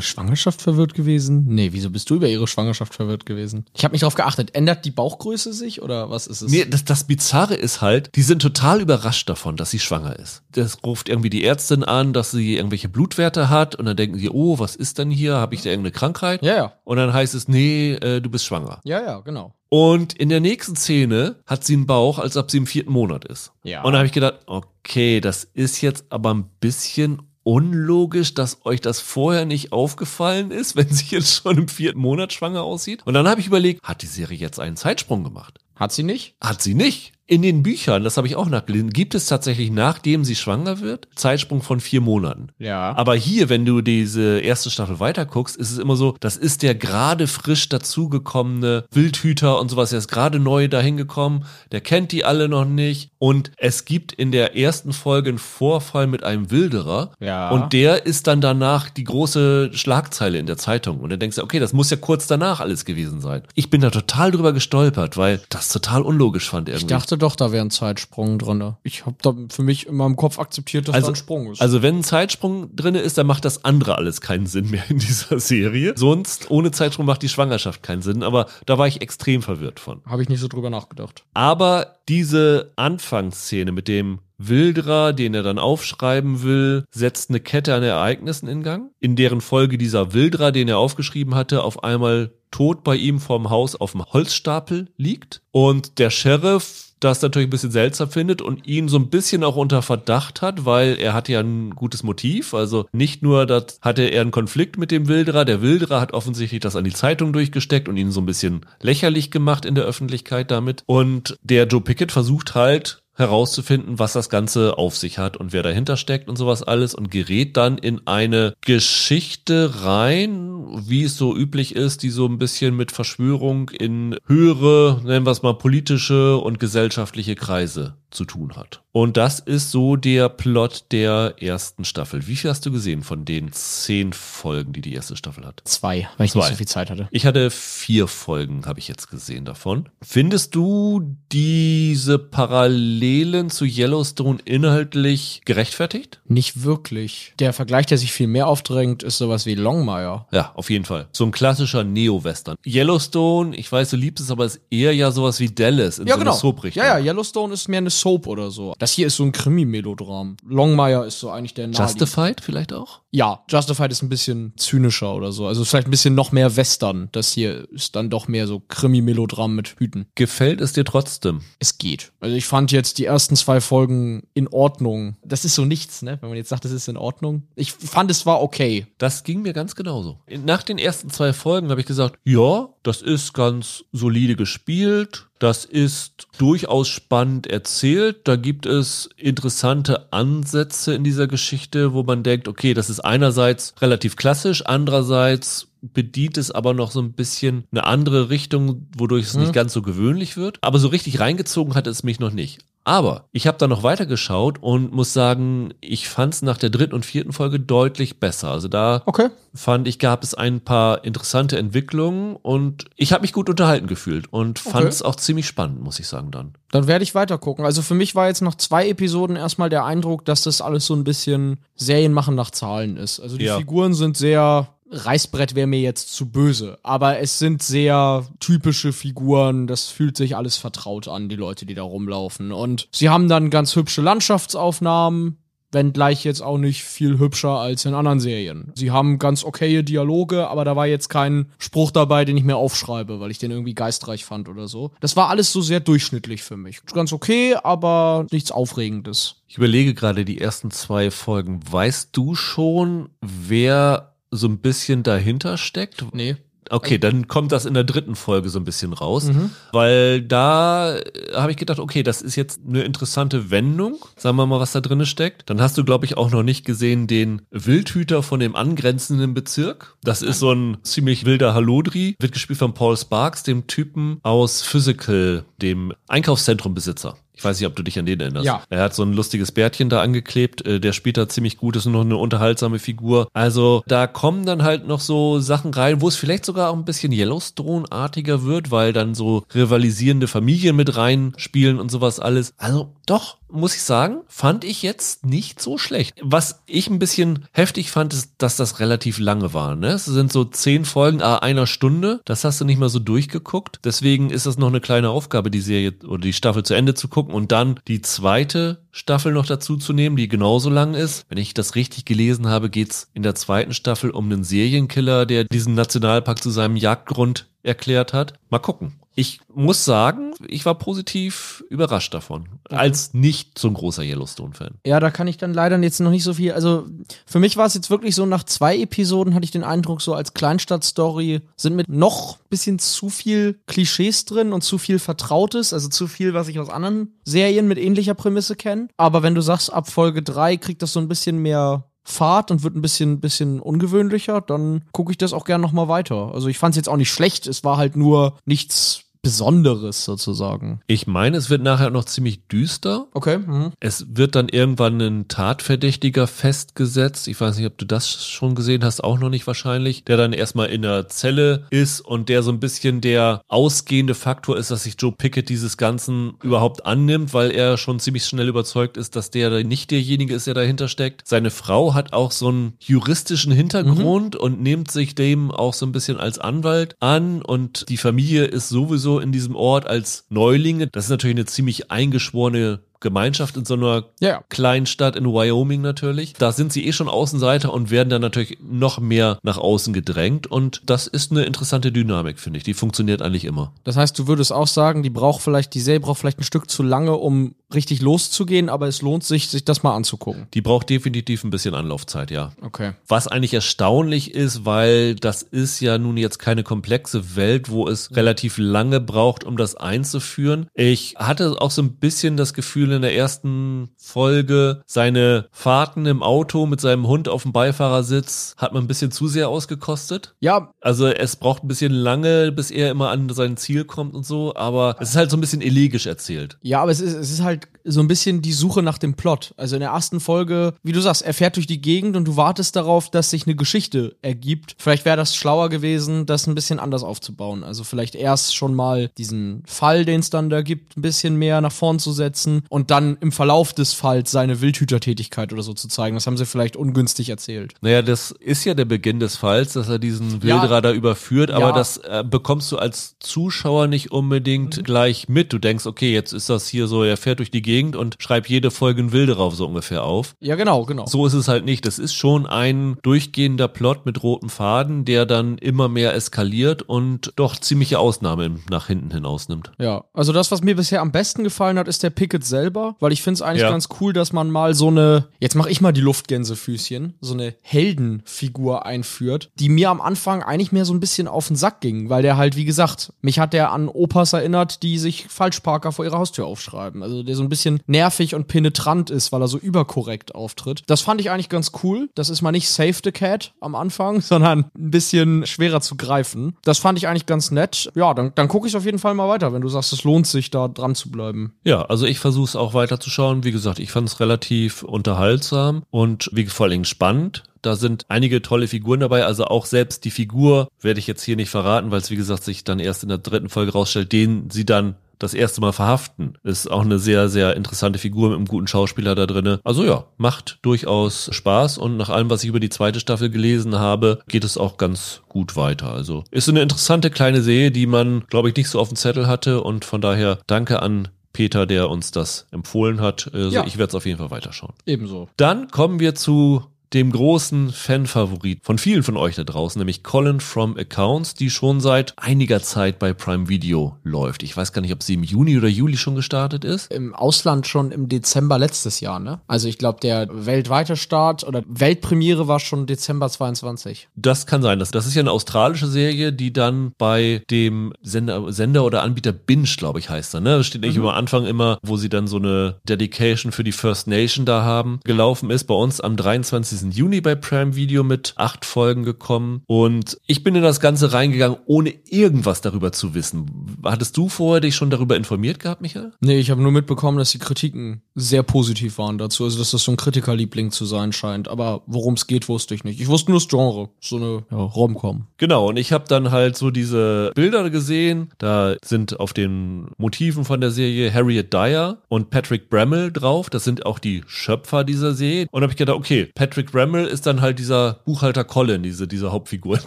Schwangerschaft 0.00 0.62
verwirrt 0.62 0.94
gewesen? 0.94 1.44
Nee, 1.46 1.72
wieso 1.72 1.90
bist 1.90 2.08
du 2.08 2.14
über 2.14 2.28
ihre 2.28 2.46
Schwangerschaft 2.46 2.94
verwirrt 2.94 3.26
gewesen? 3.26 3.66
Ich 3.74 3.84
habe 3.84 3.92
nicht 3.92 4.02
drauf 4.02 4.14
geachtet. 4.14 4.54
Ändert 4.54 4.86
die 4.86 4.90
Bauchgröße 4.90 5.52
sich 5.52 5.82
oder 5.82 6.08
was 6.08 6.26
ist 6.26 6.40
es? 6.40 6.50
Nee, 6.50 6.64
das, 6.64 6.84
das 6.84 7.04
Bizarre 7.04 7.54
ist 7.54 7.82
halt, 7.82 8.13
die 8.14 8.22
sind 8.22 8.42
total 8.42 8.80
überrascht 8.80 9.28
davon, 9.28 9.56
dass 9.56 9.70
sie 9.70 9.80
schwanger 9.80 10.18
ist. 10.18 10.42
Das 10.52 10.84
ruft 10.84 11.08
irgendwie 11.08 11.30
die 11.30 11.44
Ärztin 11.44 11.82
an, 11.82 12.12
dass 12.12 12.30
sie 12.30 12.56
irgendwelche 12.56 12.88
Blutwerte 12.88 13.50
hat 13.50 13.74
und 13.74 13.86
dann 13.86 13.96
denken 13.96 14.18
sie, 14.18 14.30
oh, 14.30 14.58
was 14.58 14.76
ist 14.76 14.98
denn 14.98 15.10
hier? 15.10 15.34
Habe 15.34 15.54
ich 15.54 15.62
da 15.62 15.70
irgendeine 15.70 15.92
Krankheit? 15.92 16.42
Ja, 16.42 16.56
ja. 16.56 16.72
Und 16.84 16.96
dann 16.96 17.12
heißt 17.12 17.34
es, 17.34 17.48
nee, 17.48 17.94
äh, 17.94 18.20
du 18.20 18.30
bist 18.30 18.44
schwanger. 18.44 18.80
Ja, 18.84 19.02
ja, 19.02 19.20
genau. 19.20 19.54
Und 19.68 20.12
in 20.12 20.28
der 20.28 20.40
nächsten 20.40 20.76
Szene 20.76 21.36
hat 21.46 21.64
sie 21.64 21.74
einen 21.74 21.86
Bauch, 21.86 22.20
als 22.20 22.36
ob 22.36 22.50
sie 22.50 22.58
im 22.58 22.66
vierten 22.66 22.92
Monat 22.92 23.24
ist. 23.24 23.50
Ja. 23.64 23.82
Und 23.82 23.92
da 23.92 23.98
habe 23.98 24.06
ich 24.06 24.12
gedacht, 24.12 24.40
okay, 24.46 25.20
das 25.20 25.44
ist 25.52 25.80
jetzt 25.80 26.04
aber 26.10 26.32
ein 26.32 26.44
bisschen 26.60 27.22
unlogisch, 27.42 28.34
dass 28.34 28.64
euch 28.64 28.80
das 28.80 29.00
vorher 29.00 29.44
nicht 29.44 29.72
aufgefallen 29.72 30.52
ist, 30.52 30.76
wenn 30.76 30.88
sie 30.88 31.16
jetzt 31.16 31.34
schon 31.34 31.58
im 31.58 31.68
vierten 31.68 31.98
Monat 31.98 32.32
schwanger 32.32 32.62
aussieht. 32.62 33.02
Und 33.04 33.14
dann 33.14 33.26
habe 33.26 33.40
ich 33.40 33.48
überlegt, 33.48 33.82
hat 33.82 34.02
die 34.02 34.06
Serie 34.06 34.38
jetzt 34.38 34.60
einen 34.60 34.76
Zeitsprung 34.76 35.24
gemacht? 35.24 35.58
Hat 35.74 35.92
sie 35.92 36.04
nicht? 36.04 36.36
Hat 36.40 36.62
sie 36.62 36.74
nicht. 36.74 37.13
In 37.26 37.40
den 37.40 37.62
Büchern, 37.62 38.04
das 38.04 38.18
habe 38.18 38.26
ich 38.26 38.36
auch 38.36 38.50
nachgelesen, 38.50 38.90
gibt 38.90 39.14
es 39.14 39.26
tatsächlich, 39.26 39.70
nachdem 39.70 40.24
sie 40.24 40.34
schwanger 40.34 40.80
wird, 40.80 41.08
Zeitsprung 41.14 41.62
von 41.62 41.80
vier 41.80 42.02
Monaten. 42.02 42.48
Ja. 42.58 42.94
Aber 42.96 43.14
hier, 43.14 43.48
wenn 43.48 43.64
du 43.64 43.80
diese 43.80 44.40
erste 44.40 44.70
Staffel 44.70 45.00
weiterguckst, 45.00 45.56
ist 45.56 45.70
es 45.70 45.78
immer 45.78 45.96
so, 45.96 46.16
das 46.20 46.36
ist 46.36 46.62
der 46.62 46.74
gerade 46.74 47.26
frisch 47.26 47.70
dazugekommene 47.70 48.84
Wildhüter 48.90 49.58
und 49.58 49.70
sowas. 49.70 49.90
Der 49.90 50.00
ist 50.00 50.08
gerade 50.08 50.38
neu 50.38 50.68
dahin 50.68 50.98
gekommen, 50.98 51.46
der 51.72 51.80
kennt 51.80 52.12
die 52.12 52.26
alle 52.26 52.46
noch 52.48 52.66
nicht. 52.66 53.10
Und 53.18 53.52
es 53.56 53.86
gibt 53.86 54.12
in 54.12 54.30
der 54.30 54.54
ersten 54.54 54.92
Folge 54.92 55.30
einen 55.30 55.38
Vorfall 55.38 56.06
mit 56.06 56.24
einem 56.24 56.50
Wilderer. 56.50 57.12
Ja. 57.20 57.48
Und 57.48 57.72
der 57.72 58.04
ist 58.04 58.26
dann 58.26 58.42
danach 58.42 58.90
die 58.90 59.04
große 59.04 59.70
Schlagzeile 59.72 60.38
in 60.38 60.44
der 60.44 60.58
Zeitung. 60.58 61.00
Und 61.00 61.08
dann 61.08 61.20
denkst 61.20 61.36
du, 61.36 61.42
okay, 61.42 61.58
das 61.58 61.72
muss 61.72 61.88
ja 61.88 61.96
kurz 61.96 62.26
danach 62.26 62.60
alles 62.60 62.84
gewesen 62.84 63.22
sein. 63.22 63.42
Ich 63.54 63.70
bin 63.70 63.80
da 63.80 63.88
total 63.88 64.30
drüber 64.30 64.52
gestolpert, 64.52 65.16
weil 65.16 65.40
das 65.48 65.70
total 65.70 66.02
unlogisch 66.02 66.50
fand 66.50 66.68
irgendwie. 66.68 66.84
Ich 66.84 66.88
dachte 66.88 67.13
doch, 67.16 67.36
da 67.36 67.52
wäre 67.52 67.64
ein 67.64 67.70
Zeitsprung 67.70 68.38
drin. 68.38 68.74
Ich 68.82 69.06
habe 69.06 69.16
da 69.22 69.34
für 69.50 69.62
mich 69.62 69.86
in 69.86 69.96
meinem 69.96 70.16
Kopf 70.16 70.38
akzeptiert, 70.38 70.88
dass 70.88 70.94
Also- 70.94 71.08
da 71.08 71.12
ein 71.12 71.16
Sprung 71.16 71.50
ist. 71.52 71.60
Also 71.60 71.82
wenn 71.82 71.98
ein 71.98 72.04
Zeitsprung 72.04 72.74
drin 72.74 72.94
ist, 72.94 73.18
dann 73.18 73.26
macht 73.26 73.44
das 73.44 73.64
andere 73.64 73.96
alles 73.96 74.20
keinen 74.20 74.46
Sinn 74.46 74.70
mehr 74.70 74.84
in 74.88 74.98
dieser 74.98 75.38
Serie. 75.40 75.94
Sonst 75.96 76.50
ohne 76.50 76.70
Zeitsprung 76.70 77.06
macht 77.06 77.22
die 77.22 77.28
Schwangerschaft 77.28 77.82
keinen 77.82 78.02
Sinn. 78.02 78.22
Aber 78.22 78.46
da 78.66 78.78
war 78.78 78.86
ich 78.88 79.02
extrem 79.02 79.42
verwirrt 79.42 79.80
von. 79.80 80.02
habe 80.06 80.22
ich 80.22 80.28
nicht 80.28 80.40
so 80.40 80.48
drüber 80.48 80.70
nachgedacht. 80.70 81.24
Aber 81.34 81.96
diese 82.08 82.72
Anfangsszene 82.76 83.72
mit 83.72 83.88
dem 83.88 84.18
Wilderer, 84.38 85.12
den 85.12 85.32
er 85.34 85.42
dann 85.42 85.58
aufschreiben 85.58 86.42
will, 86.42 86.84
setzt 86.90 87.30
eine 87.30 87.40
Kette 87.40 87.74
an 87.74 87.82
Ereignissen 87.82 88.48
in 88.48 88.62
Gang, 88.62 88.90
in 89.00 89.14
deren 89.16 89.40
Folge 89.40 89.78
dieser 89.78 90.12
Wilderer, 90.12 90.50
den 90.52 90.68
er 90.68 90.78
aufgeschrieben 90.78 91.34
hatte, 91.34 91.62
auf 91.62 91.84
einmal 91.84 92.32
tot 92.50 92.84
bei 92.84 92.96
ihm 92.96 93.20
vorm 93.20 93.50
Haus 93.50 93.74
auf 93.76 93.92
dem 93.92 94.04
Holzstapel 94.04 94.88
liegt 94.96 95.40
und 95.50 95.98
der 95.98 96.10
Sheriff 96.10 96.93
das 97.04 97.22
natürlich 97.22 97.48
ein 97.48 97.50
bisschen 97.50 97.70
seltsam 97.70 98.10
findet 98.10 98.42
und 98.42 98.66
ihn 98.66 98.88
so 98.88 98.98
ein 98.98 99.08
bisschen 99.08 99.44
auch 99.44 99.56
unter 99.56 99.82
Verdacht 99.82 100.42
hat, 100.42 100.64
weil 100.64 100.98
er 100.98 101.12
hat 101.12 101.28
ja 101.28 101.40
ein 101.40 101.70
gutes 101.70 102.02
Motiv. 102.02 102.54
Also 102.54 102.86
nicht 102.92 103.22
nur 103.22 103.46
das 103.46 103.78
hatte 103.80 104.02
er 104.02 104.22
einen 104.22 104.30
Konflikt 104.30 104.78
mit 104.78 104.90
dem 104.90 105.06
Wilderer, 105.08 105.44
der 105.44 105.62
Wilderer 105.62 106.00
hat 106.00 106.12
offensichtlich 106.12 106.60
das 106.60 106.76
an 106.76 106.84
die 106.84 106.92
Zeitung 106.92 107.32
durchgesteckt 107.32 107.88
und 107.88 107.96
ihn 107.96 108.10
so 108.10 108.20
ein 108.20 108.26
bisschen 108.26 108.66
lächerlich 108.80 109.30
gemacht 109.30 109.64
in 109.64 109.74
der 109.74 109.84
Öffentlichkeit 109.84 110.50
damit. 110.50 110.82
Und 110.86 111.36
der 111.42 111.66
Joe 111.66 111.80
Pickett 111.80 112.12
versucht 112.12 112.54
halt 112.54 113.03
herauszufinden, 113.14 113.98
was 113.98 114.12
das 114.12 114.28
Ganze 114.28 114.78
auf 114.78 114.96
sich 114.96 115.18
hat 115.18 115.36
und 115.36 115.52
wer 115.52 115.62
dahinter 115.62 115.96
steckt 115.96 116.28
und 116.28 116.36
sowas 116.36 116.62
alles 116.62 116.94
und 116.94 117.10
gerät 117.10 117.56
dann 117.56 117.78
in 117.78 118.06
eine 118.06 118.54
Geschichte 118.60 119.84
rein, 119.84 120.66
wie 120.86 121.04
es 121.04 121.16
so 121.16 121.36
üblich 121.36 121.76
ist, 121.76 122.02
die 122.02 122.10
so 122.10 122.26
ein 122.26 122.38
bisschen 122.38 122.76
mit 122.76 122.92
Verschwörung 122.92 123.70
in 123.70 124.16
höhere, 124.26 125.00
nennen 125.04 125.26
wir 125.26 125.30
es 125.30 125.42
mal 125.42 125.54
politische 125.54 126.38
und 126.38 126.58
gesellschaftliche 126.58 127.36
Kreise 127.36 127.96
zu 128.14 128.24
tun 128.24 128.56
hat. 128.56 128.82
Und 128.92 129.16
das 129.16 129.40
ist 129.40 129.72
so 129.72 129.96
der 129.96 130.28
Plot 130.28 130.84
der 130.92 131.34
ersten 131.40 131.84
Staffel. 131.84 132.28
Wie 132.28 132.36
viel 132.36 132.48
hast 132.48 132.64
du 132.64 132.70
gesehen 132.70 133.02
von 133.02 133.24
den 133.24 133.52
zehn 133.52 134.12
Folgen, 134.12 134.72
die 134.72 134.82
die 134.82 134.94
erste 134.94 135.16
Staffel 135.16 135.44
hat? 135.44 135.62
Zwei, 135.64 136.08
weil 136.16 136.26
ich 136.26 136.32
Zwei. 136.32 136.40
nicht 136.40 136.48
so 136.50 136.54
viel 136.54 136.68
Zeit 136.68 136.90
hatte. 136.90 137.08
Ich 137.10 137.26
hatte 137.26 137.50
vier 137.50 138.06
Folgen, 138.06 138.66
habe 138.66 138.78
ich 138.78 138.86
jetzt 138.86 139.10
gesehen 139.10 139.44
davon. 139.44 139.88
Findest 140.00 140.54
du 140.54 141.16
diese 141.32 142.20
Parallelen 142.20 143.50
zu 143.50 143.64
Yellowstone 143.64 144.38
inhaltlich 144.44 145.42
gerechtfertigt? 145.44 146.20
Nicht 146.26 146.62
wirklich. 146.62 147.34
Der 147.40 147.52
Vergleich, 147.52 147.86
der 147.86 147.98
sich 147.98 148.12
viel 148.12 148.28
mehr 148.28 148.46
aufdrängt, 148.46 149.02
ist 149.02 149.18
sowas 149.18 149.44
wie 149.44 149.56
Longmire. 149.56 150.26
Ja, 150.30 150.52
auf 150.54 150.70
jeden 150.70 150.84
Fall. 150.84 151.08
So 151.10 151.24
ein 151.24 151.32
klassischer 151.32 151.82
Neo-Western. 151.82 152.54
Yellowstone, 152.64 153.56
ich 153.56 153.70
weiß, 153.72 153.90
du 153.90 153.96
liebst 153.96 154.24
es, 154.24 154.30
aber 154.30 154.44
ist 154.44 154.60
eher 154.70 154.94
ja 154.94 155.10
sowas 155.10 155.40
wie 155.40 155.48
Dallas 155.48 155.98
in 155.98 156.06
so 156.06 156.14
eine 156.14 156.32
Soap-Richtung. 156.32 156.80
Ja, 156.80 156.98
ja, 156.98 157.04
Yellowstone 157.04 157.52
ist 157.52 157.68
mehr 157.68 157.78
eine 157.78 157.90
Soap 158.04 158.26
oder 158.26 158.50
so. 158.50 158.74
Das 158.78 158.92
hier 158.92 159.06
ist 159.06 159.16
so 159.16 159.24
ein 159.24 159.32
Krimi-Melodram. 159.32 160.36
Longmire 160.46 161.06
ist 161.06 161.20
so 161.20 161.30
eigentlich 161.30 161.54
der 161.54 161.68
naheliegende- 161.68 162.04
Justified 162.04 162.40
vielleicht 162.42 162.72
auch? 162.74 163.00
Ja, 163.10 163.44
Justified 163.48 163.90
ist 163.92 164.02
ein 164.02 164.08
bisschen 164.10 164.52
zynischer 164.56 165.14
oder 165.14 165.32
so. 165.32 165.46
Also 165.46 165.64
vielleicht 165.64 165.88
ein 165.88 165.90
bisschen 165.90 166.14
noch 166.14 166.32
mehr 166.32 166.54
Western. 166.56 167.08
Das 167.12 167.32
hier 167.32 167.66
ist 167.70 167.96
dann 167.96 168.10
doch 168.10 168.28
mehr 168.28 168.46
so 168.46 168.60
Krimi-Melodram 168.60 169.54
mit 169.54 169.76
Hüten. 169.78 170.06
Gefällt 170.16 170.60
es 170.60 170.74
dir 170.74 170.84
trotzdem? 170.84 171.40
Es 171.58 171.78
geht. 171.78 172.12
Also 172.20 172.36
ich 172.36 172.44
fand 172.46 172.72
jetzt 172.72 172.98
die 172.98 173.06
ersten 173.06 173.36
zwei 173.36 173.60
Folgen 173.62 174.24
in 174.34 174.48
Ordnung. 174.48 175.16
Das 175.24 175.44
ist 175.46 175.54
so 175.54 175.64
nichts, 175.64 176.02
ne? 176.02 176.18
Wenn 176.20 176.28
man 176.28 176.36
jetzt 176.36 176.50
sagt, 176.50 176.64
das 176.66 176.72
ist 176.72 176.88
in 176.88 176.96
Ordnung. 176.98 177.44
Ich 177.54 177.72
fand, 177.72 178.10
es 178.10 178.26
war 178.26 178.42
okay. 178.42 178.86
Das 178.98 179.24
ging 179.24 179.40
mir 179.42 179.52
ganz 179.54 179.74
genauso. 179.74 180.18
Nach 180.44 180.62
den 180.62 180.78
ersten 180.78 181.08
zwei 181.08 181.32
Folgen 181.32 181.70
habe 181.70 181.80
ich 181.80 181.86
gesagt, 181.86 182.18
ja, 182.24 182.68
das 182.82 183.00
ist 183.00 183.32
ganz 183.32 183.84
solide 183.92 184.36
gespielt. 184.36 185.28
Das 185.38 185.64
ist 185.64 186.28
durchaus 186.38 186.88
spannend 186.88 187.46
erzählt. 187.48 188.20
Da 188.24 188.36
gibt 188.36 188.66
es 188.66 189.10
interessante 189.16 190.12
Ansätze 190.12 190.94
in 190.94 191.04
dieser 191.04 191.26
Geschichte, 191.26 191.92
wo 191.92 192.02
man 192.02 192.22
denkt, 192.22 192.48
okay, 192.48 192.72
das 192.72 192.88
ist 192.88 193.00
einerseits 193.00 193.74
relativ 193.80 194.16
klassisch, 194.16 194.64
andererseits 194.64 195.68
bedient 195.92 196.38
es 196.38 196.50
aber 196.50 196.72
noch 196.74 196.90
so 196.90 197.00
ein 197.00 197.12
bisschen 197.12 197.64
eine 197.72 197.84
andere 197.84 198.30
Richtung, 198.30 198.86
wodurch 198.96 199.26
es 199.26 199.34
nicht 199.34 199.52
ganz 199.52 199.72
so 199.72 199.82
gewöhnlich 199.82 200.36
wird. 200.36 200.58
Aber 200.62 200.78
so 200.78 200.88
richtig 200.88 201.20
reingezogen 201.20 201.74
hat 201.74 201.86
es 201.86 202.02
mich 202.02 202.20
noch 202.20 202.32
nicht. 202.32 202.60
Aber 202.86 203.28
ich 203.32 203.46
habe 203.46 203.56
da 203.56 203.66
noch 203.66 203.82
weiter 203.82 204.04
geschaut 204.04 204.58
und 204.62 204.92
muss 204.92 205.14
sagen, 205.14 205.72
ich 205.80 206.06
fand 206.06 206.34
es 206.34 206.42
nach 206.42 206.58
der 206.58 206.68
dritten 206.68 206.94
und 206.94 207.06
vierten 207.06 207.32
Folge 207.32 207.58
deutlich 207.58 208.20
besser. 208.20 208.50
Also 208.50 208.68
da 208.68 209.02
Okay. 209.06 209.28
fand 209.54 209.88
ich, 209.88 209.98
gab 209.98 210.22
es 210.22 210.34
ein 210.34 210.60
paar 210.60 211.02
interessante 211.02 211.56
Entwicklungen 211.56 212.36
und 212.36 212.84
ich 212.96 213.14
habe 213.14 213.22
mich 213.22 213.32
gut 213.32 213.48
unterhalten 213.48 213.86
gefühlt 213.86 214.30
und 214.30 214.58
fand 214.58 214.88
es 214.88 215.00
auch 215.00 215.16
ziemlich 215.16 215.46
spannend, 215.46 215.80
muss 215.82 215.98
ich 215.98 216.06
sagen 216.08 216.30
dann. 216.30 216.52
Dann 216.72 216.86
werde 216.86 217.04
ich 217.04 217.14
weiter 217.14 217.38
gucken. 217.38 217.64
Also 217.64 217.80
für 217.80 217.94
mich 217.94 218.14
war 218.14 218.26
jetzt 218.26 218.42
nach 218.42 218.56
zwei 218.56 218.86
Episoden 218.90 219.36
erstmal 219.36 219.70
der 219.70 219.86
Eindruck, 219.86 220.26
dass 220.26 220.42
das 220.42 220.60
alles 220.60 220.84
so 220.84 220.92
ein 220.94 221.04
bisschen 221.04 221.60
Serienmachen 221.76 222.34
nach 222.34 222.50
Zahlen 222.50 222.98
ist. 222.98 223.18
Also 223.18 223.38
die 223.38 223.46
Ja. 223.46 223.56
Figuren 223.56 223.94
sind 223.94 224.18
sehr 224.18 224.73
Reißbrett 224.94 225.54
wäre 225.54 225.66
mir 225.66 225.80
jetzt 225.80 226.12
zu 226.14 226.30
böse, 226.30 226.78
aber 226.82 227.18
es 227.18 227.38
sind 227.38 227.62
sehr 227.62 228.26
typische 228.40 228.92
Figuren, 228.92 229.66
das 229.66 229.86
fühlt 229.86 230.16
sich 230.16 230.36
alles 230.36 230.56
vertraut 230.56 231.08
an, 231.08 231.28
die 231.28 231.36
Leute, 231.36 231.66
die 231.66 231.74
da 231.74 231.82
rumlaufen. 231.82 232.52
Und 232.52 232.88
sie 232.92 233.08
haben 233.08 233.28
dann 233.28 233.50
ganz 233.50 233.74
hübsche 233.76 234.02
Landschaftsaufnahmen, 234.02 235.38
wenngleich 235.74 236.24
jetzt 236.24 236.40
auch 236.40 236.56
nicht 236.56 236.84
viel 236.84 237.18
hübscher 237.18 237.58
als 237.58 237.84
in 237.84 237.94
anderen 237.94 238.20
Serien. 238.20 238.72
Sie 238.76 238.92
haben 238.92 239.18
ganz 239.18 239.44
okaye 239.44 239.82
Dialoge, 239.82 240.48
aber 240.48 240.64
da 240.64 240.76
war 240.76 240.86
jetzt 240.86 241.08
kein 241.08 241.50
Spruch 241.58 241.90
dabei, 241.90 242.24
den 242.24 242.36
ich 242.36 242.44
mir 242.44 242.56
aufschreibe, 242.56 243.20
weil 243.20 243.30
ich 243.30 243.38
den 243.38 243.50
irgendwie 243.50 243.74
geistreich 243.74 244.24
fand 244.24 244.48
oder 244.48 244.68
so. 244.68 244.92
Das 245.00 245.16
war 245.16 245.28
alles 245.28 245.52
so 245.52 245.60
sehr 245.60 245.80
durchschnittlich 245.80 246.42
für 246.42 246.56
mich. 246.56 246.80
Ganz 246.86 247.12
okay, 247.12 247.56
aber 247.56 248.26
nichts 248.30 248.52
Aufregendes. 248.52 249.42
Ich 249.48 249.58
überlege 249.58 249.94
gerade 249.94 250.24
die 250.24 250.40
ersten 250.40 250.70
zwei 250.70 251.10
Folgen. 251.10 251.60
Weißt 251.68 252.10
du 252.12 252.34
schon, 252.34 253.10
wer 253.20 254.13
so 254.34 254.48
ein 254.48 254.58
bisschen 254.58 255.02
dahinter 255.02 255.56
steckt? 255.56 256.04
Nee. 256.12 256.36
Okay, 256.70 256.98
dann 256.98 257.28
kommt 257.28 257.52
das 257.52 257.66
in 257.66 257.74
der 257.74 257.84
dritten 257.84 258.14
Folge 258.14 258.48
so 258.48 258.58
ein 258.58 258.64
bisschen 258.64 258.92
raus, 258.92 259.30
weil 259.72 260.22
da 260.22 260.96
äh, 260.96 261.02
habe 261.34 261.50
ich 261.50 261.58
gedacht, 261.58 261.78
okay, 261.78 262.02
das 262.02 262.22
ist 262.22 262.36
jetzt 262.36 262.60
eine 262.66 262.82
interessante 262.82 263.50
Wendung, 263.50 263.98
sagen 264.16 264.36
wir 264.36 264.46
mal, 264.46 264.60
was 264.60 264.72
da 264.72 264.80
drinne 264.80 265.06
steckt. 265.06 265.50
Dann 265.50 265.60
hast 265.60 265.76
du, 265.76 265.84
glaube 265.84 266.06
ich, 266.06 266.16
auch 266.16 266.30
noch 266.30 266.42
nicht 266.42 266.64
gesehen 266.64 267.06
den 267.06 267.42
Wildhüter 267.50 268.22
von 268.22 268.40
dem 268.40 268.56
angrenzenden 268.56 269.34
Bezirk. 269.34 269.96
Das 270.02 270.22
ist 270.22 270.38
so 270.38 270.52
ein 270.52 270.78
ziemlich 270.82 271.26
wilder 271.26 271.54
Halodri, 271.54 272.16
wird 272.18 272.32
gespielt 272.32 272.58
von 272.58 272.74
Paul 272.74 272.96
Sparks, 272.96 273.42
dem 273.42 273.66
Typen 273.66 274.18
aus 274.22 274.62
Physical, 274.62 275.44
dem 275.60 275.92
Einkaufszentrombesitzer. 276.08 277.16
Ich 277.36 277.44
weiß 277.44 277.58
nicht, 277.58 277.66
ob 277.66 277.74
du 277.74 277.82
dich 277.82 277.98
an 277.98 278.06
den 278.06 278.20
erinnerst. 278.20 278.46
Ja. 278.46 278.62
Er 278.70 278.82
hat 278.82 278.94
so 278.94 279.02
ein 279.02 279.12
lustiges 279.12 279.50
Bärtchen 279.52 279.88
da 279.88 280.00
angeklebt. 280.02 280.64
äh, 280.66 280.78
Der 280.80 280.92
spielt 280.92 281.16
da 281.16 281.28
ziemlich 281.28 281.56
gut, 281.56 281.74
ist 281.76 281.86
noch 281.86 282.00
eine 282.02 282.16
unterhaltsame 282.16 282.78
Figur. 282.78 283.28
Also 283.32 283.82
da 283.86 284.06
kommen 284.06 284.46
dann 284.46 284.62
halt 284.62 284.86
noch 284.86 285.00
so 285.00 285.40
Sachen 285.40 285.74
rein, 285.74 286.00
wo 286.00 286.08
es 286.08 286.16
vielleicht 286.16 286.44
sogar 286.44 286.70
auch 286.70 286.74
ein 286.76 286.84
bisschen 286.84 287.12
Yellowstone-artiger 287.12 288.44
wird, 288.44 288.70
weil 288.70 288.92
dann 288.92 289.14
so 289.14 289.44
rivalisierende 289.54 290.26
Familien 290.28 290.76
mit 290.76 290.96
reinspielen 290.96 291.78
und 291.80 291.90
sowas 291.90 292.20
alles. 292.20 292.54
Also 292.58 292.92
Doch, 293.06 293.38
muss 293.50 293.76
ich 293.76 293.82
sagen, 293.82 294.22
fand 294.26 294.64
ich 294.64 294.82
jetzt 294.82 295.24
nicht 295.26 295.60
so 295.60 295.78
schlecht. 295.78 296.14
Was 296.22 296.62
ich 296.66 296.88
ein 296.88 296.98
bisschen 296.98 297.46
heftig 297.52 297.90
fand, 297.90 298.12
ist, 298.12 298.32
dass 298.38 298.56
das 298.56 298.80
relativ 298.80 299.18
lange 299.18 299.52
war. 299.54 299.76
Ne? 299.76 299.88
Es 299.88 300.06
sind 300.06 300.32
so 300.32 300.44
zehn 300.44 300.84
Folgen, 300.84 301.22
ah, 301.22 301.36
einer 301.36 301.66
Stunde. 301.66 302.20
Das 302.24 302.44
hast 302.44 302.60
du 302.60 302.64
nicht 302.64 302.78
mal 302.78 302.88
so 302.88 302.98
durchgeguckt. 302.98 303.80
Deswegen 303.84 304.30
ist 304.30 304.46
das 304.46 304.58
noch 304.58 304.68
eine 304.68 304.80
kleine 304.80 305.10
Aufgabe, 305.10 305.50
die 305.50 305.60
Serie 305.60 305.94
oder 306.06 306.22
die 306.22 306.32
Staffel 306.32 306.62
zu 306.62 306.74
Ende 306.74 306.94
zu 306.94 307.08
gucken 307.08 307.34
und 307.34 307.52
dann 307.52 307.78
die 307.86 308.02
zweite 308.02 308.82
Staffel 308.90 309.32
noch 309.32 309.46
dazu 309.46 309.76
zu 309.76 309.92
nehmen, 309.92 310.16
die 310.16 310.28
genauso 310.28 310.70
lang 310.70 310.94
ist. 310.94 311.26
Wenn 311.28 311.38
ich 311.38 311.54
das 311.54 311.74
richtig 311.74 312.04
gelesen 312.04 312.48
habe, 312.48 312.70
geht's 312.70 313.10
in 313.12 313.22
der 313.22 313.34
zweiten 313.34 313.74
Staffel 313.74 314.10
um 314.10 314.26
einen 314.26 314.44
Serienkiller, 314.44 315.26
der 315.26 315.44
diesen 315.44 315.74
Nationalpark 315.74 316.42
zu 316.42 316.50
seinem 316.50 316.76
Jagdgrund 316.76 317.48
erklärt 317.64 318.12
hat. 318.12 318.34
Mal 318.50 318.58
gucken. 318.60 319.00
Ich 319.16 319.40
muss 319.52 319.84
sagen, 319.84 320.32
ich 320.48 320.66
war 320.66 320.74
positiv 320.74 321.64
überrascht 321.70 322.12
davon. 322.14 322.48
Okay. 322.64 322.74
Als 322.74 323.14
nicht 323.14 323.58
so 323.58 323.68
ein 323.68 323.74
großer 323.74 324.02
Yellowstone-Fan. 324.02 324.74
Ja, 324.84 324.98
da 324.98 325.10
kann 325.12 325.28
ich 325.28 325.36
dann 325.36 325.54
leider 325.54 325.78
jetzt 325.78 326.00
noch 326.00 326.10
nicht 326.10 326.24
so 326.24 326.34
viel. 326.34 326.52
Also 326.52 326.86
für 327.24 327.38
mich 327.38 327.56
war 327.56 327.66
es 327.66 327.74
jetzt 327.74 327.90
wirklich 327.90 328.16
so, 328.16 328.26
nach 328.26 328.42
zwei 328.42 328.76
Episoden 328.76 329.34
hatte 329.34 329.44
ich 329.44 329.52
den 329.52 329.62
Eindruck, 329.62 330.02
so 330.02 330.14
als 330.14 330.34
Kleinstadt-Story 330.34 331.42
sind 331.56 331.76
mit 331.76 331.88
noch 331.88 332.38
bisschen 332.50 332.80
zu 332.80 333.08
viel 333.08 333.60
Klischees 333.66 334.24
drin 334.24 334.52
und 334.52 334.62
zu 334.62 334.78
viel 334.78 334.98
Vertrautes, 334.98 335.72
also 335.72 335.88
zu 335.88 336.08
viel, 336.08 336.34
was 336.34 336.48
ich 336.48 336.58
aus 336.58 336.68
anderen 336.68 337.14
Serien 337.24 337.68
mit 337.68 337.78
ähnlicher 337.78 338.14
Prämisse 338.14 338.56
kenne. 338.56 338.88
Aber 338.96 339.22
wenn 339.22 339.36
du 339.36 339.42
sagst, 339.42 339.72
ab 339.72 339.88
Folge 339.88 340.22
drei 340.22 340.56
kriegt 340.56 340.82
das 340.82 340.92
so 340.92 340.98
ein 340.98 341.08
bisschen 341.08 341.38
mehr 341.38 341.84
Fahrt 342.04 342.50
und 342.50 342.62
wird 342.62 342.76
ein 342.76 342.82
bisschen, 342.82 343.20
bisschen 343.20 343.60
ungewöhnlicher, 343.60 344.42
dann 344.42 344.82
gucke 344.92 345.10
ich 345.10 345.18
das 345.18 345.32
auch 345.32 345.44
gern 345.44 345.60
nochmal 345.60 345.88
weiter. 345.88 346.32
Also 346.34 346.48
ich 346.48 346.58
fand 346.58 346.74
es 346.74 346.76
jetzt 346.76 346.88
auch 346.88 346.98
nicht 346.98 347.10
schlecht, 347.10 347.46
es 347.46 347.64
war 347.64 347.78
halt 347.78 347.96
nur 347.96 348.36
nichts 348.44 349.03
Besonderes 349.24 350.04
sozusagen. 350.04 350.80
Ich 350.86 351.06
meine, 351.06 351.36
es 351.36 351.50
wird 351.50 351.62
nachher 351.62 351.90
noch 351.90 352.04
ziemlich 352.04 352.46
düster. 352.46 353.06
Okay. 353.12 353.38
Mhm. 353.38 353.72
Es 353.80 354.06
wird 354.10 354.34
dann 354.34 354.48
irgendwann 354.48 355.00
ein 355.00 355.28
Tatverdächtiger 355.28 356.26
festgesetzt. 356.26 357.26
Ich 357.28 357.40
weiß 357.40 357.56
nicht, 357.56 357.66
ob 357.66 357.78
du 357.78 357.84
das 357.84 358.24
schon 358.24 358.54
gesehen 358.54 358.84
hast, 358.84 359.02
auch 359.02 359.18
noch 359.18 359.30
nicht 359.30 359.46
wahrscheinlich. 359.46 360.04
Der 360.04 360.16
dann 360.16 360.32
erstmal 360.32 360.68
in 360.68 360.82
der 360.82 361.08
Zelle 361.08 361.66
ist 361.70 362.00
und 362.00 362.28
der 362.28 362.42
so 362.42 362.52
ein 362.52 362.60
bisschen 362.60 363.00
der 363.00 363.42
ausgehende 363.48 364.14
Faktor 364.14 364.56
ist, 364.56 364.70
dass 364.70 364.84
sich 364.84 364.96
Joe 364.98 365.12
Pickett 365.12 365.48
dieses 365.48 365.76
Ganzen 365.76 366.34
überhaupt 366.42 366.86
annimmt, 366.86 367.34
weil 367.34 367.50
er 367.50 367.76
schon 367.76 367.98
ziemlich 367.98 368.24
schnell 368.24 368.48
überzeugt 368.48 368.96
ist, 368.96 369.16
dass 369.16 369.30
der 369.30 369.64
nicht 369.64 369.90
derjenige 369.90 370.34
ist, 370.34 370.46
der 370.46 370.54
dahinter 370.54 370.88
steckt. 370.88 371.22
Seine 371.26 371.50
Frau 371.50 371.94
hat 371.94 372.12
auch 372.12 372.30
so 372.30 372.48
einen 372.48 372.74
juristischen 372.80 373.52
Hintergrund 373.52 374.34
mhm. 374.34 374.40
und 374.40 374.60
nimmt 374.60 374.90
sich 374.90 375.14
dem 375.14 375.50
auch 375.50 375.74
so 375.74 375.86
ein 375.86 375.92
bisschen 375.92 376.18
als 376.18 376.38
Anwalt 376.38 376.96
an 377.00 377.42
und 377.42 377.88
die 377.88 377.96
Familie 377.96 378.44
ist 378.44 378.68
sowieso 378.68 379.13
in 379.22 379.32
diesem 379.32 379.56
Ort 379.56 379.86
als 379.86 380.24
Neulinge. 380.28 380.88
Das 380.88 381.04
ist 381.04 381.10
natürlich 381.10 381.36
eine 381.36 381.46
ziemlich 381.46 381.90
eingeschworene 381.90 382.80
Gemeinschaft 383.04 383.56
in 383.56 383.66
so 383.66 383.74
einer 383.74 384.06
ja. 384.18 384.42
kleinen 384.48 384.86
Stadt 384.86 385.14
in 385.14 385.26
Wyoming 385.26 385.82
natürlich. 385.82 386.32
Da 386.32 386.52
sind 386.52 386.72
sie 386.72 386.86
eh 386.86 386.92
schon 386.92 387.08
Außenseiter 387.08 387.72
und 387.72 387.90
werden 387.90 388.08
dann 388.08 388.22
natürlich 388.22 388.58
noch 388.62 388.98
mehr 388.98 389.38
nach 389.42 389.58
außen 389.58 389.92
gedrängt. 389.92 390.46
Und 390.46 390.82
das 390.86 391.06
ist 391.06 391.30
eine 391.30 391.44
interessante 391.44 391.92
Dynamik, 391.92 392.40
finde 392.40 392.56
ich. 392.56 392.64
Die 392.64 392.72
funktioniert 392.72 393.20
eigentlich 393.20 393.44
immer. 393.44 393.72
Das 393.84 393.96
heißt, 393.96 394.18
du 394.18 394.26
würdest 394.26 394.52
auch 394.52 394.66
sagen, 394.66 395.02
die 395.02 395.10
braucht 395.10 395.42
vielleicht, 395.42 395.74
die 395.74 395.80
Serie 395.80 396.00
braucht 396.00 396.18
vielleicht 396.18 396.40
ein 396.40 396.44
Stück 396.44 396.70
zu 396.70 396.82
lange, 396.82 397.12
um 397.12 397.54
richtig 397.74 398.00
loszugehen, 398.00 398.68
aber 398.68 398.88
es 398.88 399.02
lohnt 399.02 399.24
sich, 399.24 399.48
sich 399.48 399.64
das 399.64 399.82
mal 399.82 399.94
anzugucken. 399.94 400.46
Die 400.54 400.60
braucht 400.60 400.90
definitiv 400.90 401.44
ein 401.44 401.50
bisschen 401.50 401.74
Anlaufzeit, 401.74 402.30
ja. 402.30 402.52
Okay. 402.62 402.92
Was 403.06 403.28
eigentlich 403.28 403.54
erstaunlich 403.54 404.34
ist, 404.34 404.64
weil 404.64 405.14
das 405.14 405.42
ist 405.42 405.80
ja 405.80 405.98
nun 405.98 406.16
jetzt 406.16 406.38
keine 406.38 406.62
komplexe 406.62 407.36
Welt, 407.36 407.70
wo 407.70 407.88
es 407.88 408.14
relativ 408.16 408.58
lange 408.58 409.00
braucht, 409.00 409.44
um 409.44 409.56
das 409.56 409.74
einzuführen. 409.76 410.66
Ich 410.74 411.14
hatte 411.16 411.60
auch 411.60 411.70
so 411.70 411.82
ein 411.82 411.96
bisschen 411.96 412.36
das 412.36 412.54
Gefühl, 412.54 412.92
in 412.92 413.02
der 413.02 413.16
ersten 413.16 413.90
Folge 413.96 414.82
seine 414.86 415.48
Fahrten 415.50 416.06
im 416.06 416.22
Auto 416.22 416.66
mit 416.66 416.80
seinem 416.80 417.06
Hund 417.06 417.28
auf 417.28 417.42
dem 417.42 417.52
Beifahrersitz 417.52 418.54
hat 418.56 418.72
man 418.72 418.84
ein 418.84 418.88
bisschen 418.88 419.10
zu 419.10 419.28
sehr 419.28 419.48
ausgekostet. 419.48 420.34
Ja. 420.40 420.72
Also 420.80 421.06
es 421.06 421.36
braucht 421.36 421.64
ein 421.64 421.68
bisschen 421.68 421.92
lange, 421.92 422.52
bis 422.52 422.70
er 422.70 422.90
immer 422.90 423.10
an 423.10 423.28
sein 423.30 423.56
Ziel 423.56 423.84
kommt 423.84 424.14
und 424.14 424.24
so, 424.26 424.54
aber 424.54 424.96
es 425.00 425.10
ist 425.10 425.16
halt 425.16 425.30
so 425.30 425.36
ein 425.36 425.40
bisschen 425.40 425.62
elegisch 425.62 426.06
erzählt. 426.06 426.58
Ja, 426.62 426.82
aber 426.82 426.90
es 426.90 427.00
ist, 427.00 427.14
es 427.14 427.30
ist 427.30 427.42
halt 427.42 427.63
like 427.72 427.73
so 427.84 428.00
ein 428.00 428.08
bisschen 428.08 428.42
die 428.42 428.52
Suche 428.52 428.82
nach 428.82 428.98
dem 428.98 429.14
Plot. 429.14 429.54
Also 429.56 429.76
in 429.76 429.80
der 429.80 429.90
ersten 429.90 430.20
Folge, 430.20 430.74
wie 430.82 430.92
du 430.92 431.00
sagst, 431.00 431.22
er 431.22 431.34
fährt 431.34 431.56
durch 431.56 431.66
die 431.66 431.80
Gegend 431.80 432.16
und 432.16 432.24
du 432.24 432.36
wartest 432.36 432.76
darauf, 432.76 433.10
dass 433.10 433.30
sich 433.30 433.46
eine 433.46 433.54
Geschichte 433.54 434.16
ergibt. 434.22 434.74
Vielleicht 434.78 435.04
wäre 435.04 435.16
das 435.16 435.36
schlauer 435.36 435.68
gewesen, 435.68 436.26
das 436.26 436.46
ein 436.46 436.54
bisschen 436.54 436.80
anders 436.80 437.02
aufzubauen. 437.02 437.62
Also 437.62 437.84
vielleicht 437.84 438.14
erst 438.14 438.56
schon 438.56 438.74
mal 438.74 439.10
diesen 439.18 439.62
Fall, 439.66 440.04
den 440.04 440.20
es 440.20 440.30
dann 440.30 440.50
da 440.50 440.62
gibt, 440.62 440.96
ein 440.96 441.02
bisschen 441.02 441.36
mehr 441.36 441.60
nach 441.60 441.72
vorn 441.72 441.98
zu 441.98 442.12
setzen 442.12 442.62
und 442.70 442.90
dann 442.90 443.18
im 443.20 443.32
Verlauf 443.32 443.72
des 443.72 443.92
Falls 443.92 444.30
seine 444.30 444.60
Wildhütertätigkeit 444.60 445.52
oder 445.52 445.62
so 445.62 445.74
zu 445.74 445.88
zeigen. 445.88 446.16
Das 446.16 446.26
haben 446.26 446.36
sie 446.36 446.46
vielleicht 446.46 446.76
ungünstig 446.76 447.28
erzählt. 447.28 447.74
Naja, 447.82 448.02
das 448.02 448.30
ist 448.30 448.64
ja 448.64 448.74
der 448.74 448.86
Beginn 448.86 449.20
des 449.20 449.36
Falls, 449.36 449.74
dass 449.74 449.88
er 449.88 449.98
diesen 449.98 450.42
Wilderer 450.42 450.76
ja, 450.76 450.80
da 450.80 450.92
überführt, 450.92 451.50
aber 451.50 451.66
ja. 451.66 451.72
das 451.72 451.98
äh, 451.98 452.24
bekommst 452.28 452.72
du 452.72 452.78
als 452.78 453.16
Zuschauer 453.20 453.88
nicht 453.88 454.10
unbedingt 454.10 454.78
mhm. 454.78 454.82
gleich 454.82 455.28
mit. 455.28 455.52
Du 455.52 455.58
denkst, 455.58 455.86
okay, 455.86 456.12
jetzt 456.12 456.32
ist 456.32 456.48
das 456.48 456.68
hier 456.68 456.86
so, 456.86 457.04
er 457.04 457.16
fährt 457.16 457.40
durch 457.40 457.50
die 457.50 457.62
Gegend 457.62 457.73
und 457.82 458.16
schreibt 458.18 458.48
jede 458.48 458.70
Folge 458.70 459.02
ein 459.02 459.12
Wilderauf 459.12 459.54
so 459.54 459.66
ungefähr 459.66 460.04
auf. 460.04 460.34
Ja, 460.40 460.54
genau, 460.54 460.84
genau. 460.84 461.06
So 461.06 461.26
ist 461.26 461.34
es 461.34 461.48
halt 461.48 461.64
nicht. 461.64 461.84
Das 461.86 461.98
ist 461.98 462.14
schon 462.14 462.46
ein 462.46 462.96
durchgehender 463.02 463.68
Plot 463.68 464.06
mit 464.06 464.22
rotem 464.22 464.48
Faden, 464.48 465.04
der 465.04 465.26
dann 465.26 465.58
immer 465.58 465.88
mehr 465.88 466.14
eskaliert 466.14 466.82
und 466.82 467.32
doch 467.36 467.56
ziemliche 467.56 467.98
Ausnahmen 467.98 468.62
nach 468.70 468.86
hinten 468.86 469.10
hinaus 469.10 469.48
nimmt. 469.48 469.72
Ja, 469.78 470.04
also 470.12 470.32
das, 470.32 470.50
was 470.50 470.62
mir 470.62 470.76
bisher 470.76 471.00
am 471.00 471.12
besten 471.12 471.44
gefallen 471.44 471.78
hat, 471.78 471.88
ist 471.88 472.02
der 472.02 472.10
Pickett 472.10 472.44
selber, 472.44 472.96
weil 473.00 473.12
ich 473.12 473.22
finde 473.22 473.34
es 473.34 473.42
eigentlich 473.42 473.62
ja. 473.62 473.70
ganz 473.70 473.88
cool, 474.00 474.12
dass 474.12 474.32
man 474.32 474.50
mal 474.50 474.74
so 474.74 474.88
eine, 474.88 475.28
jetzt 475.40 475.54
mache 475.54 475.70
ich 475.70 475.80
mal 475.80 475.92
die 475.92 476.00
Luftgänsefüßchen, 476.00 477.14
so 477.20 477.34
eine 477.34 477.54
Heldenfigur 477.62 478.86
einführt, 478.86 479.50
die 479.58 479.68
mir 479.68 479.90
am 479.90 480.00
Anfang 480.00 480.42
eigentlich 480.42 480.72
mehr 480.72 480.84
so 480.84 480.92
ein 480.92 481.00
bisschen 481.00 481.28
auf 481.28 481.48
den 481.48 481.56
Sack 481.56 481.80
ging, 481.80 482.10
weil 482.10 482.22
der 482.22 482.36
halt, 482.36 482.56
wie 482.56 482.64
gesagt, 482.64 483.12
mich 483.20 483.38
hat 483.38 483.52
der 483.52 483.72
an 483.72 483.88
Opas 483.88 484.32
erinnert, 484.32 484.82
die 484.82 484.98
sich 484.98 485.26
Falschparker 485.28 485.92
vor 485.92 486.04
ihrer 486.04 486.18
Haustür 486.18 486.46
aufschreiben. 486.46 487.02
Also 487.02 487.22
der 487.22 487.34
so 487.36 487.42
ein 487.42 487.48
bisschen 487.48 487.63
nervig 487.86 488.34
und 488.34 488.46
penetrant 488.46 489.10
ist, 489.10 489.32
weil 489.32 489.42
er 489.42 489.48
so 489.48 489.58
überkorrekt 489.58 490.34
auftritt. 490.34 490.82
Das 490.86 491.00
fand 491.00 491.20
ich 491.20 491.30
eigentlich 491.30 491.48
ganz 491.48 491.72
cool. 491.82 492.08
Das 492.14 492.28
ist 492.28 492.42
mal 492.42 492.52
nicht 492.52 492.68
Save 492.68 492.96
the 493.02 493.12
Cat 493.12 493.52
am 493.60 493.74
Anfang, 493.74 494.20
sondern 494.20 494.66
ein 494.76 494.90
bisschen 494.90 495.46
schwerer 495.46 495.80
zu 495.80 495.96
greifen. 495.96 496.56
Das 496.62 496.78
fand 496.78 496.98
ich 496.98 497.08
eigentlich 497.08 497.26
ganz 497.26 497.50
nett. 497.50 497.90
Ja, 497.94 498.14
dann, 498.14 498.32
dann 498.34 498.48
gucke 498.48 498.68
ich 498.68 498.76
auf 498.76 498.84
jeden 498.84 498.98
Fall 498.98 499.14
mal 499.14 499.28
weiter, 499.28 499.52
wenn 499.52 499.62
du 499.62 499.68
sagst, 499.68 499.92
es 499.92 500.04
lohnt 500.04 500.26
sich, 500.26 500.50
da 500.50 500.68
dran 500.68 500.94
zu 500.94 501.10
bleiben. 501.10 501.54
Ja, 501.64 501.82
also 501.82 502.06
ich 502.06 502.18
versuche 502.18 502.44
es 502.44 502.56
auch 502.56 502.74
weiter 502.74 503.00
zu 503.00 503.10
schauen. 503.10 503.44
Wie 503.44 503.52
gesagt, 503.52 503.78
ich 503.78 503.90
fand 503.90 504.08
es 504.08 504.20
relativ 504.20 504.82
unterhaltsam 504.82 505.84
und 505.90 506.30
wie 506.32 506.46
vor 506.46 506.66
allem 506.66 506.84
spannend. 506.84 507.44
Da 507.64 507.76
sind 507.76 508.04
einige 508.08 508.42
tolle 508.42 508.68
Figuren 508.68 509.00
dabei. 509.00 509.24
Also 509.24 509.46
auch 509.46 509.64
selbst 509.64 510.04
die 510.04 510.10
Figur 510.10 510.68
werde 510.82 511.00
ich 511.00 511.06
jetzt 511.06 511.22
hier 511.22 511.36
nicht 511.36 511.48
verraten, 511.48 511.90
weil 511.90 512.00
es 512.00 512.10
wie 512.10 512.16
gesagt 512.16 512.44
sich 512.44 512.62
dann 512.62 512.78
erst 512.78 513.02
in 513.02 513.08
der 513.08 513.18
dritten 513.18 513.48
Folge 513.48 513.72
rausstellt, 513.72 514.12
den 514.12 514.50
sie 514.50 514.66
dann 514.66 514.96
das 515.18 515.34
erste 515.34 515.60
Mal 515.60 515.72
verhaften. 515.72 516.38
Ist 516.42 516.70
auch 516.70 516.82
eine 516.82 516.98
sehr, 516.98 517.28
sehr 517.28 517.56
interessante 517.56 517.98
Figur 517.98 518.30
mit 518.30 518.36
einem 518.36 518.46
guten 518.46 518.66
Schauspieler 518.66 519.14
da 519.14 519.26
drinne. 519.26 519.60
Also 519.64 519.84
ja, 519.84 520.04
macht 520.16 520.58
durchaus 520.62 521.28
Spaß 521.32 521.78
und 521.78 521.96
nach 521.96 522.10
allem, 522.10 522.30
was 522.30 522.42
ich 522.42 522.48
über 522.48 522.60
die 522.60 522.70
zweite 522.70 523.00
Staffel 523.00 523.30
gelesen 523.30 523.78
habe, 523.78 524.20
geht 524.28 524.44
es 524.44 524.58
auch 524.58 524.76
ganz 524.76 525.22
gut 525.28 525.56
weiter. 525.56 525.92
Also 525.92 526.24
ist 526.30 526.48
eine 526.48 526.62
interessante 526.62 527.10
kleine 527.10 527.42
Serie, 527.42 527.70
die 527.70 527.86
man, 527.86 528.24
glaube 528.28 528.48
ich, 528.48 528.56
nicht 528.56 528.68
so 528.68 528.80
auf 528.80 528.88
dem 528.88 528.96
Zettel 528.96 529.26
hatte 529.26 529.62
und 529.62 529.84
von 529.84 530.00
daher 530.00 530.38
danke 530.46 530.82
an 530.82 531.08
Peter, 531.34 531.66
der 531.66 531.90
uns 531.90 532.12
das 532.12 532.46
empfohlen 532.52 533.00
hat. 533.00 533.30
Also 533.34 533.56
ja. 533.56 533.66
ich 533.66 533.76
werde 533.76 533.90
es 533.90 533.94
auf 533.94 534.06
jeden 534.06 534.18
Fall 534.18 534.30
weiterschauen. 534.30 534.72
Ebenso. 534.86 535.28
Dann 535.36 535.68
kommen 535.68 536.00
wir 536.00 536.14
zu 536.14 536.64
dem 536.94 537.10
großen 537.10 537.70
Fanfavorit 537.70 538.60
von 538.62 538.78
vielen 538.78 539.02
von 539.02 539.16
euch 539.16 539.34
da 539.34 539.42
draußen, 539.42 539.78
nämlich 539.80 540.04
Colin 540.04 540.40
from 540.40 540.76
Accounts, 540.78 541.34
die 541.34 541.50
schon 541.50 541.80
seit 541.80 542.14
einiger 542.16 542.62
Zeit 542.62 543.00
bei 543.00 543.12
Prime 543.12 543.48
Video 543.48 543.96
läuft. 544.04 544.44
Ich 544.44 544.56
weiß 544.56 544.72
gar 544.72 544.80
nicht, 544.80 544.92
ob 544.92 545.02
sie 545.02 545.14
im 545.14 545.24
Juni 545.24 545.58
oder 545.58 545.68
Juli 545.68 545.96
schon 545.96 546.14
gestartet 546.14 546.64
ist. 546.64 546.92
Im 546.92 547.12
Ausland 547.14 547.66
schon 547.66 547.90
im 547.90 548.08
Dezember 548.08 548.58
letztes 548.58 549.00
Jahr, 549.00 549.18
ne? 549.18 549.40
Also 549.48 549.66
ich 549.66 549.76
glaube, 549.76 549.98
der 550.00 550.28
weltweite 550.30 550.96
Start 550.96 551.42
oder 551.42 551.62
Weltpremiere 551.66 552.46
war 552.46 552.60
schon 552.60 552.86
Dezember 552.86 553.28
22. 553.28 554.08
Das 554.14 554.46
kann 554.46 554.62
sein. 554.62 554.78
Das, 554.78 554.92
das 554.92 555.06
ist 555.06 555.14
ja 555.14 555.20
eine 555.20 555.32
australische 555.32 555.88
Serie, 555.88 556.32
die 556.32 556.52
dann 556.52 556.92
bei 556.96 557.42
dem 557.50 557.92
Sender, 558.02 558.52
Sender 558.52 558.84
oder 558.84 559.02
Anbieter 559.02 559.32
Binge, 559.32 559.68
glaube 559.76 559.98
ich, 559.98 560.10
heißt 560.10 560.34
er. 560.34 560.40
Ne? 560.40 560.58
Das 560.58 560.66
steht 560.66 560.82
mhm. 560.82 561.02
am 561.02 561.08
Anfang 561.08 561.44
immer, 561.44 561.78
wo 561.82 561.96
sie 561.96 562.08
dann 562.08 562.28
so 562.28 562.36
eine 562.36 562.76
Dedication 562.88 563.50
für 563.50 563.64
die 563.64 563.72
First 563.72 564.06
Nation 564.06 564.46
da 564.46 564.62
haben, 564.62 565.00
gelaufen 565.04 565.50
ist. 565.50 565.64
Bei 565.64 565.74
uns 565.74 566.00
am 566.00 566.16
23. 566.16 566.83
diesen 566.84 566.90
Juni 566.92 567.20
bei 567.20 567.34
Prime 567.34 567.74
Video 567.76 568.04
mit 568.04 568.34
acht 568.36 568.64
Folgen 568.64 569.04
gekommen. 569.04 569.62
Und 569.66 570.18
ich 570.26 570.44
bin 570.44 570.54
in 570.54 570.62
das 570.62 570.80
Ganze 570.80 571.12
reingegangen, 571.12 571.58
ohne 571.66 571.94
irgendwas 572.08 572.60
darüber 572.60 572.92
zu 572.92 573.14
wissen. 573.14 573.78
Hattest 573.82 574.16
du 574.16 574.28
vorher 574.28 574.60
dich 574.60 574.74
schon 574.74 574.90
darüber 574.90 575.16
informiert 575.16 575.58
gehabt, 575.58 575.80
Michael? 575.80 576.12
Nee, 576.20 576.38
ich 576.38 576.50
habe 576.50 576.62
nur 576.62 576.72
mitbekommen, 576.72 577.18
dass 577.18 577.30
die 577.30 577.38
Kritiken 577.38 578.02
sehr 578.14 578.42
positiv 578.42 578.98
waren 578.98 579.18
dazu. 579.18 579.44
Also, 579.44 579.58
dass 579.58 579.70
das 579.70 579.82
so 579.82 579.92
ein 579.92 579.96
Kritikerliebling 579.96 580.70
zu 580.70 580.84
sein 580.84 581.12
scheint. 581.12 581.48
Aber 581.48 581.82
worum 581.86 582.14
es 582.14 582.26
geht, 582.26 582.48
wusste 582.48 582.74
ich 582.74 582.84
nicht. 582.84 583.00
Ich 583.00 583.08
wusste 583.08 583.30
nur 583.30 583.40
das 583.40 583.48
Genre. 583.48 583.88
So 584.00 584.16
eine 584.16 584.44
ja, 584.50 584.56
Rom-Com. 584.58 585.26
Genau, 585.38 585.68
und 585.68 585.76
ich 585.78 585.92
habe 585.92 586.04
dann 586.08 586.30
halt 586.30 586.56
so 586.56 586.70
diese 586.70 587.32
Bilder 587.34 587.70
gesehen. 587.70 588.30
Da 588.38 588.76
sind 588.84 589.18
auf 589.20 589.32
den 589.32 589.88
Motiven 589.96 590.44
von 590.44 590.60
der 590.60 590.70
Serie 590.70 591.12
Harriet 591.12 591.52
Dyer 591.52 592.02
und 592.08 592.30
Patrick 592.30 592.68
Bramall 592.68 593.10
drauf. 593.10 593.48
Das 593.48 593.64
sind 593.64 593.86
auch 593.86 593.98
die 593.98 594.22
Schöpfer 594.26 594.84
dieser 594.84 595.14
Serie. 595.14 595.46
Und 595.50 595.62
habe 595.62 595.72
ich 595.72 595.78
gedacht, 595.78 595.96
okay, 595.96 596.28
Patrick 596.34 596.73
Bramall 596.74 597.06
ist 597.06 597.24
dann 597.26 597.40
halt 597.40 597.60
dieser 597.60 598.00
Buchhalter 598.04 598.42
Colin, 598.42 598.82
diese, 598.82 599.06
diese 599.06 599.30
Hauptfigur 599.30 599.78
in 599.78 599.86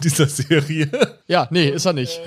dieser 0.00 0.26
Serie. 0.26 0.88
Ja, 1.30 1.46
nee, 1.50 1.68
ist 1.68 1.84
er 1.84 1.92
nicht. 1.92 2.22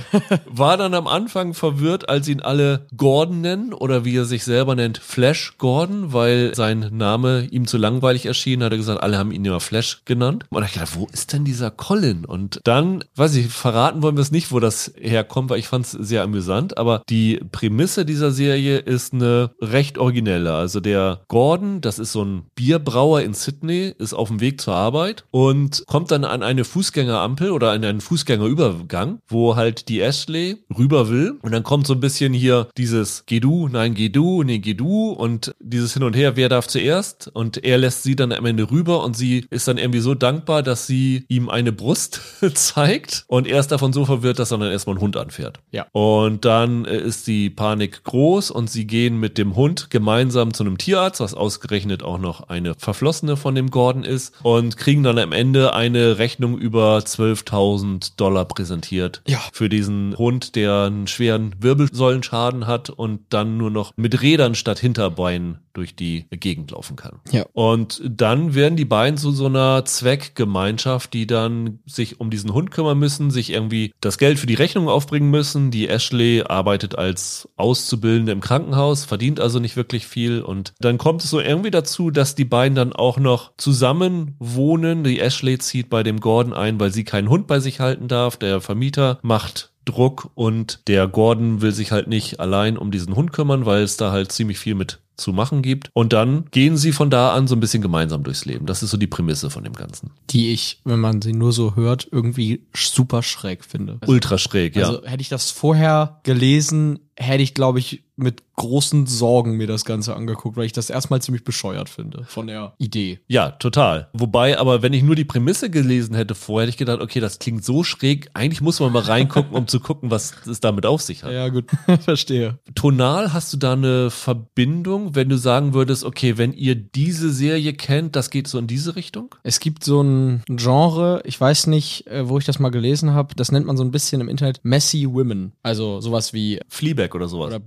War 0.45 0.77
dann 0.77 0.93
am 0.93 1.07
Anfang 1.07 1.55
verwirrt, 1.55 2.07
als 2.07 2.27
ihn 2.27 2.39
alle 2.39 2.85
Gordon 2.95 3.41
nennen 3.41 3.73
oder 3.73 4.05
wie 4.05 4.15
er 4.15 4.25
sich 4.25 4.43
selber 4.43 4.75
nennt, 4.75 4.99
Flash 4.99 5.57
Gordon, 5.57 6.13
weil 6.13 6.53
sein 6.53 6.87
Name 6.91 7.47
ihm 7.49 7.65
zu 7.65 7.79
langweilig 7.79 8.27
erschien, 8.27 8.63
hat 8.63 8.71
er 8.71 8.77
gesagt, 8.77 9.01
alle 9.01 9.17
haben 9.17 9.31
ihn 9.31 9.43
immer 9.43 9.59
Flash 9.59 10.03
genannt. 10.05 10.45
Und 10.51 10.63
ich 10.63 10.73
gedacht, 10.73 10.95
wo 10.95 11.07
ist 11.11 11.33
denn 11.33 11.45
dieser 11.45 11.71
Colin? 11.71 12.25
Und 12.25 12.59
dann, 12.63 13.03
weiß 13.15 13.33
ich, 13.37 13.47
verraten 13.47 14.03
wollen 14.03 14.17
wir 14.17 14.21
es 14.21 14.29
nicht, 14.29 14.51
wo 14.51 14.59
das 14.59 14.93
herkommt, 14.95 15.49
weil 15.49 15.57
ich 15.57 15.67
fand 15.67 15.87
es 15.87 15.93
sehr 15.93 16.21
amüsant. 16.21 16.77
Aber 16.77 17.01
die 17.09 17.39
Prämisse 17.51 18.05
dieser 18.05 18.31
Serie 18.31 18.77
ist 18.77 19.15
eine 19.15 19.49
recht 19.59 19.97
originelle. 19.97 20.53
Also 20.53 20.79
der 20.79 21.21
Gordon, 21.27 21.81
das 21.81 21.97
ist 21.97 22.11
so 22.11 22.23
ein 22.23 22.43
Bierbrauer 22.53 23.21
in 23.21 23.33
Sydney, 23.33 23.95
ist 23.97 24.13
auf 24.13 24.27
dem 24.27 24.40
Weg 24.41 24.59
zur 24.59 24.75
Arbeit 24.75 25.23
und 25.31 25.83
kommt 25.87 26.11
dann 26.11 26.25
an 26.25 26.43
eine 26.43 26.65
Fußgängerampel 26.65 27.51
oder 27.51 27.71
an 27.71 27.83
einen 27.83 28.01
Fußgängerübergang, 28.01 29.19
wo 29.27 29.55
halt 29.55 29.87
die 29.87 30.01
Ashley 30.01 30.57
rüber 30.77 31.09
will. 31.09 31.37
Und 31.41 31.51
dann 31.51 31.63
kommt 31.63 31.87
so 31.87 31.93
ein 31.93 31.99
bisschen 31.99 32.33
hier 32.33 32.67
dieses 32.77 33.23
Geh 33.25 33.39
du, 33.39 33.67
nein, 33.67 33.93
geh 33.93 34.09
du, 34.09 34.43
nee, 34.43 34.59
geh 34.59 34.73
du 34.73 35.11
und 35.11 35.55
dieses 35.59 35.93
Hin 35.93 36.03
und 36.03 36.15
Her, 36.15 36.35
wer 36.35 36.49
darf 36.49 36.67
zuerst? 36.67 37.29
Und 37.33 37.63
er 37.63 37.77
lässt 37.77 38.03
sie 38.03 38.15
dann 38.15 38.31
am 38.31 38.45
Ende 38.45 38.69
rüber 38.69 39.03
und 39.03 39.15
sie 39.15 39.45
ist 39.49 39.67
dann 39.67 39.77
irgendwie 39.77 39.99
so 39.99 40.15
dankbar, 40.15 40.63
dass 40.63 40.87
sie 40.87 41.25
ihm 41.27 41.49
eine 41.49 41.71
Brust 41.71 42.21
zeigt 42.53 43.25
und 43.27 43.47
er 43.47 43.59
ist 43.59 43.71
davon 43.71 43.93
so 43.93 44.05
verwirrt, 44.05 44.39
dass 44.39 44.51
er 44.51 44.57
dann 44.57 44.71
erstmal 44.71 44.95
einen 44.95 45.01
Hund 45.01 45.17
anfährt. 45.17 45.59
Ja. 45.71 45.85
Und 45.91 46.45
dann 46.45 46.85
äh, 46.85 46.97
ist 46.97 47.27
die 47.27 47.49
Panik 47.49 48.03
groß 48.03 48.51
und 48.51 48.69
sie 48.69 48.87
gehen 48.87 49.19
mit 49.19 49.37
dem 49.37 49.55
Hund 49.55 49.89
gemeinsam 49.89 50.53
zu 50.53 50.63
einem 50.63 50.77
Tierarzt, 50.77 51.19
was 51.19 51.33
ausgerechnet 51.33 52.03
auch 52.03 52.17
noch 52.17 52.49
eine 52.49 52.73
Verflossene 52.75 53.37
von 53.37 53.55
dem 53.55 53.69
Gordon 53.69 54.03
ist 54.03 54.30
und 54.43 54.77
kriegen 54.77 55.03
dann 55.03 55.17
am 55.17 55.31
Ende 55.31 55.73
eine 55.73 56.17
Rechnung 56.17 56.57
über 56.57 56.97
12.000 56.97 58.13
Dollar 58.17 58.45
präsentiert. 58.45 59.21
Ja. 59.27 59.39
Für 59.53 59.69
diesen 59.69 60.17
Hund, 60.17 60.55
der 60.55 60.83
einen 60.83 61.07
schweren 61.07 61.55
Wirbelsäulenschaden 61.59 62.67
hat 62.67 62.89
und 62.89 63.21
dann 63.29 63.57
nur 63.57 63.71
noch 63.71 63.93
mit 63.95 64.21
Rädern 64.21 64.55
statt 64.55 64.79
Hinterbeinen 64.79 65.59
durch 65.73 65.95
die 65.95 66.25
Gegend 66.31 66.71
laufen 66.71 66.95
kann. 66.95 67.19
Ja. 67.31 67.45
Und 67.53 68.01
dann 68.05 68.55
werden 68.55 68.75
die 68.75 68.85
beiden 68.85 69.17
zu 69.17 69.31
so 69.31 69.45
einer 69.45 69.85
Zweckgemeinschaft, 69.85 71.13
die 71.13 71.27
dann 71.27 71.79
sich 71.85 72.19
um 72.19 72.29
diesen 72.29 72.53
Hund 72.53 72.71
kümmern 72.71 72.99
müssen, 72.99 73.31
sich 73.31 73.51
irgendwie 73.51 73.93
das 74.01 74.17
Geld 74.17 74.39
für 74.39 74.47
die 74.47 74.55
Rechnung 74.55 74.89
aufbringen 74.89 75.29
müssen. 75.29 75.71
Die 75.71 75.87
Ashley 75.87 76.43
arbeitet 76.43 76.97
als 76.97 77.47
Auszubildende 77.55 78.31
im 78.31 78.41
Krankenhaus, 78.41 79.05
verdient 79.05 79.39
also 79.39 79.59
nicht 79.59 79.77
wirklich 79.77 80.07
viel. 80.07 80.41
Und 80.41 80.73
dann 80.79 80.97
kommt 80.97 81.23
es 81.23 81.29
so 81.29 81.39
irgendwie 81.39 81.71
dazu, 81.71 82.11
dass 82.11 82.35
die 82.35 82.45
beiden 82.45 82.75
dann 82.75 82.93
auch 82.93 83.17
noch 83.17 83.53
zusammen 83.57 84.20
wohnen. 84.39 85.03
Die 85.03 85.19
Ashley 85.19 85.57
zieht 85.57 85.89
bei 85.89 86.03
dem 86.03 86.19
Gordon 86.19 86.53
ein, 86.53 86.79
weil 86.79 86.91
sie 86.91 87.03
keinen 87.03 87.29
Hund 87.29 87.47
bei 87.47 87.59
sich 87.59 87.79
halten 87.79 88.07
darf. 88.07 88.37
Der 88.37 88.61
Vermieter 88.61 89.19
macht 89.21 89.71
Druck 89.85 90.29
und 90.35 90.79
der 90.87 91.07
Gordon 91.07 91.61
will 91.61 91.71
sich 91.71 91.91
halt 91.91 92.07
nicht 92.07 92.39
allein 92.39 92.77
um 92.77 92.91
diesen 92.91 93.15
Hund 93.15 93.33
kümmern, 93.33 93.65
weil 93.65 93.83
es 93.83 93.97
da 93.97 94.11
halt 94.11 94.31
ziemlich 94.31 94.59
viel 94.59 94.75
mit 94.75 94.99
zu 95.21 95.33
machen 95.33 95.61
gibt. 95.61 95.89
Und 95.93 96.13
dann 96.13 96.45
gehen 96.51 96.77
sie 96.77 96.91
von 96.91 97.09
da 97.09 97.33
an 97.33 97.47
so 97.47 97.55
ein 97.55 97.59
bisschen 97.59 97.81
gemeinsam 97.81 98.23
durchs 98.23 98.45
Leben. 98.45 98.65
Das 98.65 98.83
ist 98.83 98.89
so 98.89 98.97
die 98.97 99.07
Prämisse 99.07 99.49
von 99.49 99.63
dem 99.63 99.73
Ganzen. 99.73 100.11
Die 100.29 100.51
ich, 100.51 100.81
wenn 100.83 100.99
man 100.99 101.21
sie 101.21 101.33
nur 101.33 101.53
so 101.53 101.75
hört, 101.75 102.07
irgendwie 102.11 102.65
super 102.75 103.21
schräg 103.21 103.63
finde. 103.63 103.99
Ultra 104.07 104.37
schräg, 104.37 104.75
ja. 104.75 104.87
Also 104.87 105.05
hätte 105.05 105.21
ich 105.21 105.29
das 105.29 105.51
vorher 105.51 106.19
gelesen, 106.23 106.99
hätte 107.15 107.43
ich, 107.43 107.53
glaube 107.53 107.79
ich, 107.79 108.03
mit 108.21 108.43
großen 108.55 109.07
Sorgen 109.07 109.57
mir 109.57 109.65
das 109.67 109.85
Ganze 109.85 110.15
angeguckt, 110.15 110.55
weil 110.55 110.65
ich 110.65 110.71
das 110.71 110.89
erstmal 110.89 111.21
ziemlich 111.21 111.43
bescheuert 111.43 111.89
finde 111.89 112.25
von 112.25 112.47
der 112.47 112.73
Idee. 112.77 113.19
Ja, 113.27 113.51
total. 113.51 114.09
Wobei, 114.13 114.59
aber 114.59 114.83
wenn 114.83 114.93
ich 114.93 115.01
nur 115.01 115.15
die 115.15 115.25
Prämisse 115.25 115.69
gelesen 115.71 116.15
hätte 116.15 116.35
vorher, 116.35 116.63
hätte 116.67 116.71
ich 116.71 116.77
gedacht, 116.77 117.01
okay, 117.01 117.19
das 117.19 117.39
klingt 117.39 117.65
so 117.65 117.83
schräg. 117.83 118.29
Eigentlich 118.33 118.61
muss 118.61 118.79
man 118.79 118.91
mal 118.91 119.01
reingucken, 119.01 119.55
um 119.55 119.67
zu 119.67 119.79
gucken, 119.79 120.11
was 120.11 120.35
es 120.47 120.59
damit 120.59 120.85
auf 120.85 121.01
sich 121.01 121.23
hat. 121.23 121.31
Ja, 121.31 121.49
gut, 121.49 121.65
verstehe. 122.01 122.59
Tonal 122.75 123.33
hast 123.33 123.51
du 123.53 123.57
da 123.57 123.73
eine 123.73 124.11
Verbindung, 124.11 125.15
wenn 125.15 125.29
du 125.29 125.37
sagen 125.37 125.73
würdest, 125.73 126.03
okay, 126.03 126.37
wenn 126.37 126.53
ihr 126.53 126.75
diese 126.75 127.31
Serie 127.31 127.73
kennt, 127.73 128.15
das 128.15 128.29
geht 128.29 128.47
so 128.47 128.59
in 128.59 128.67
diese 128.67 128.95
Richtung? 128.95 129.33
Es 129.43 129.59
gibt 129.59 129.83
so 129.83 130.01
ein 130.01 130.43
Genre, 130.47 131.21
ich 131.25 131.39
weiß 131.41 131.67
nicht, 131.67 132.05
äh, 132.07 132.29
wo 132.29 132.37
ich 132.37 132.45
das 132.45 132.59
mal 132.59 132.69
gelesen 132.69 133.13
habe, 133.13 133.33
das 133.35 133.51
nennt 133.51 133.65
man 133.65 133.77
so 133.77 133.83
ein 133.83 133.91
bisschen 133.91 134.21
im 134.21 134.29
Internet 134.29 134.59
Messy 134.63 135.07
Women. 135.11 135.53
Also 135.63 135.99
sowas 135.99 136.33
wie 136.33 136.59
Fleabag 136.67 137.15
oder 137.15 137.27
sowas. 137.27 137.47
oder 137.47 137.59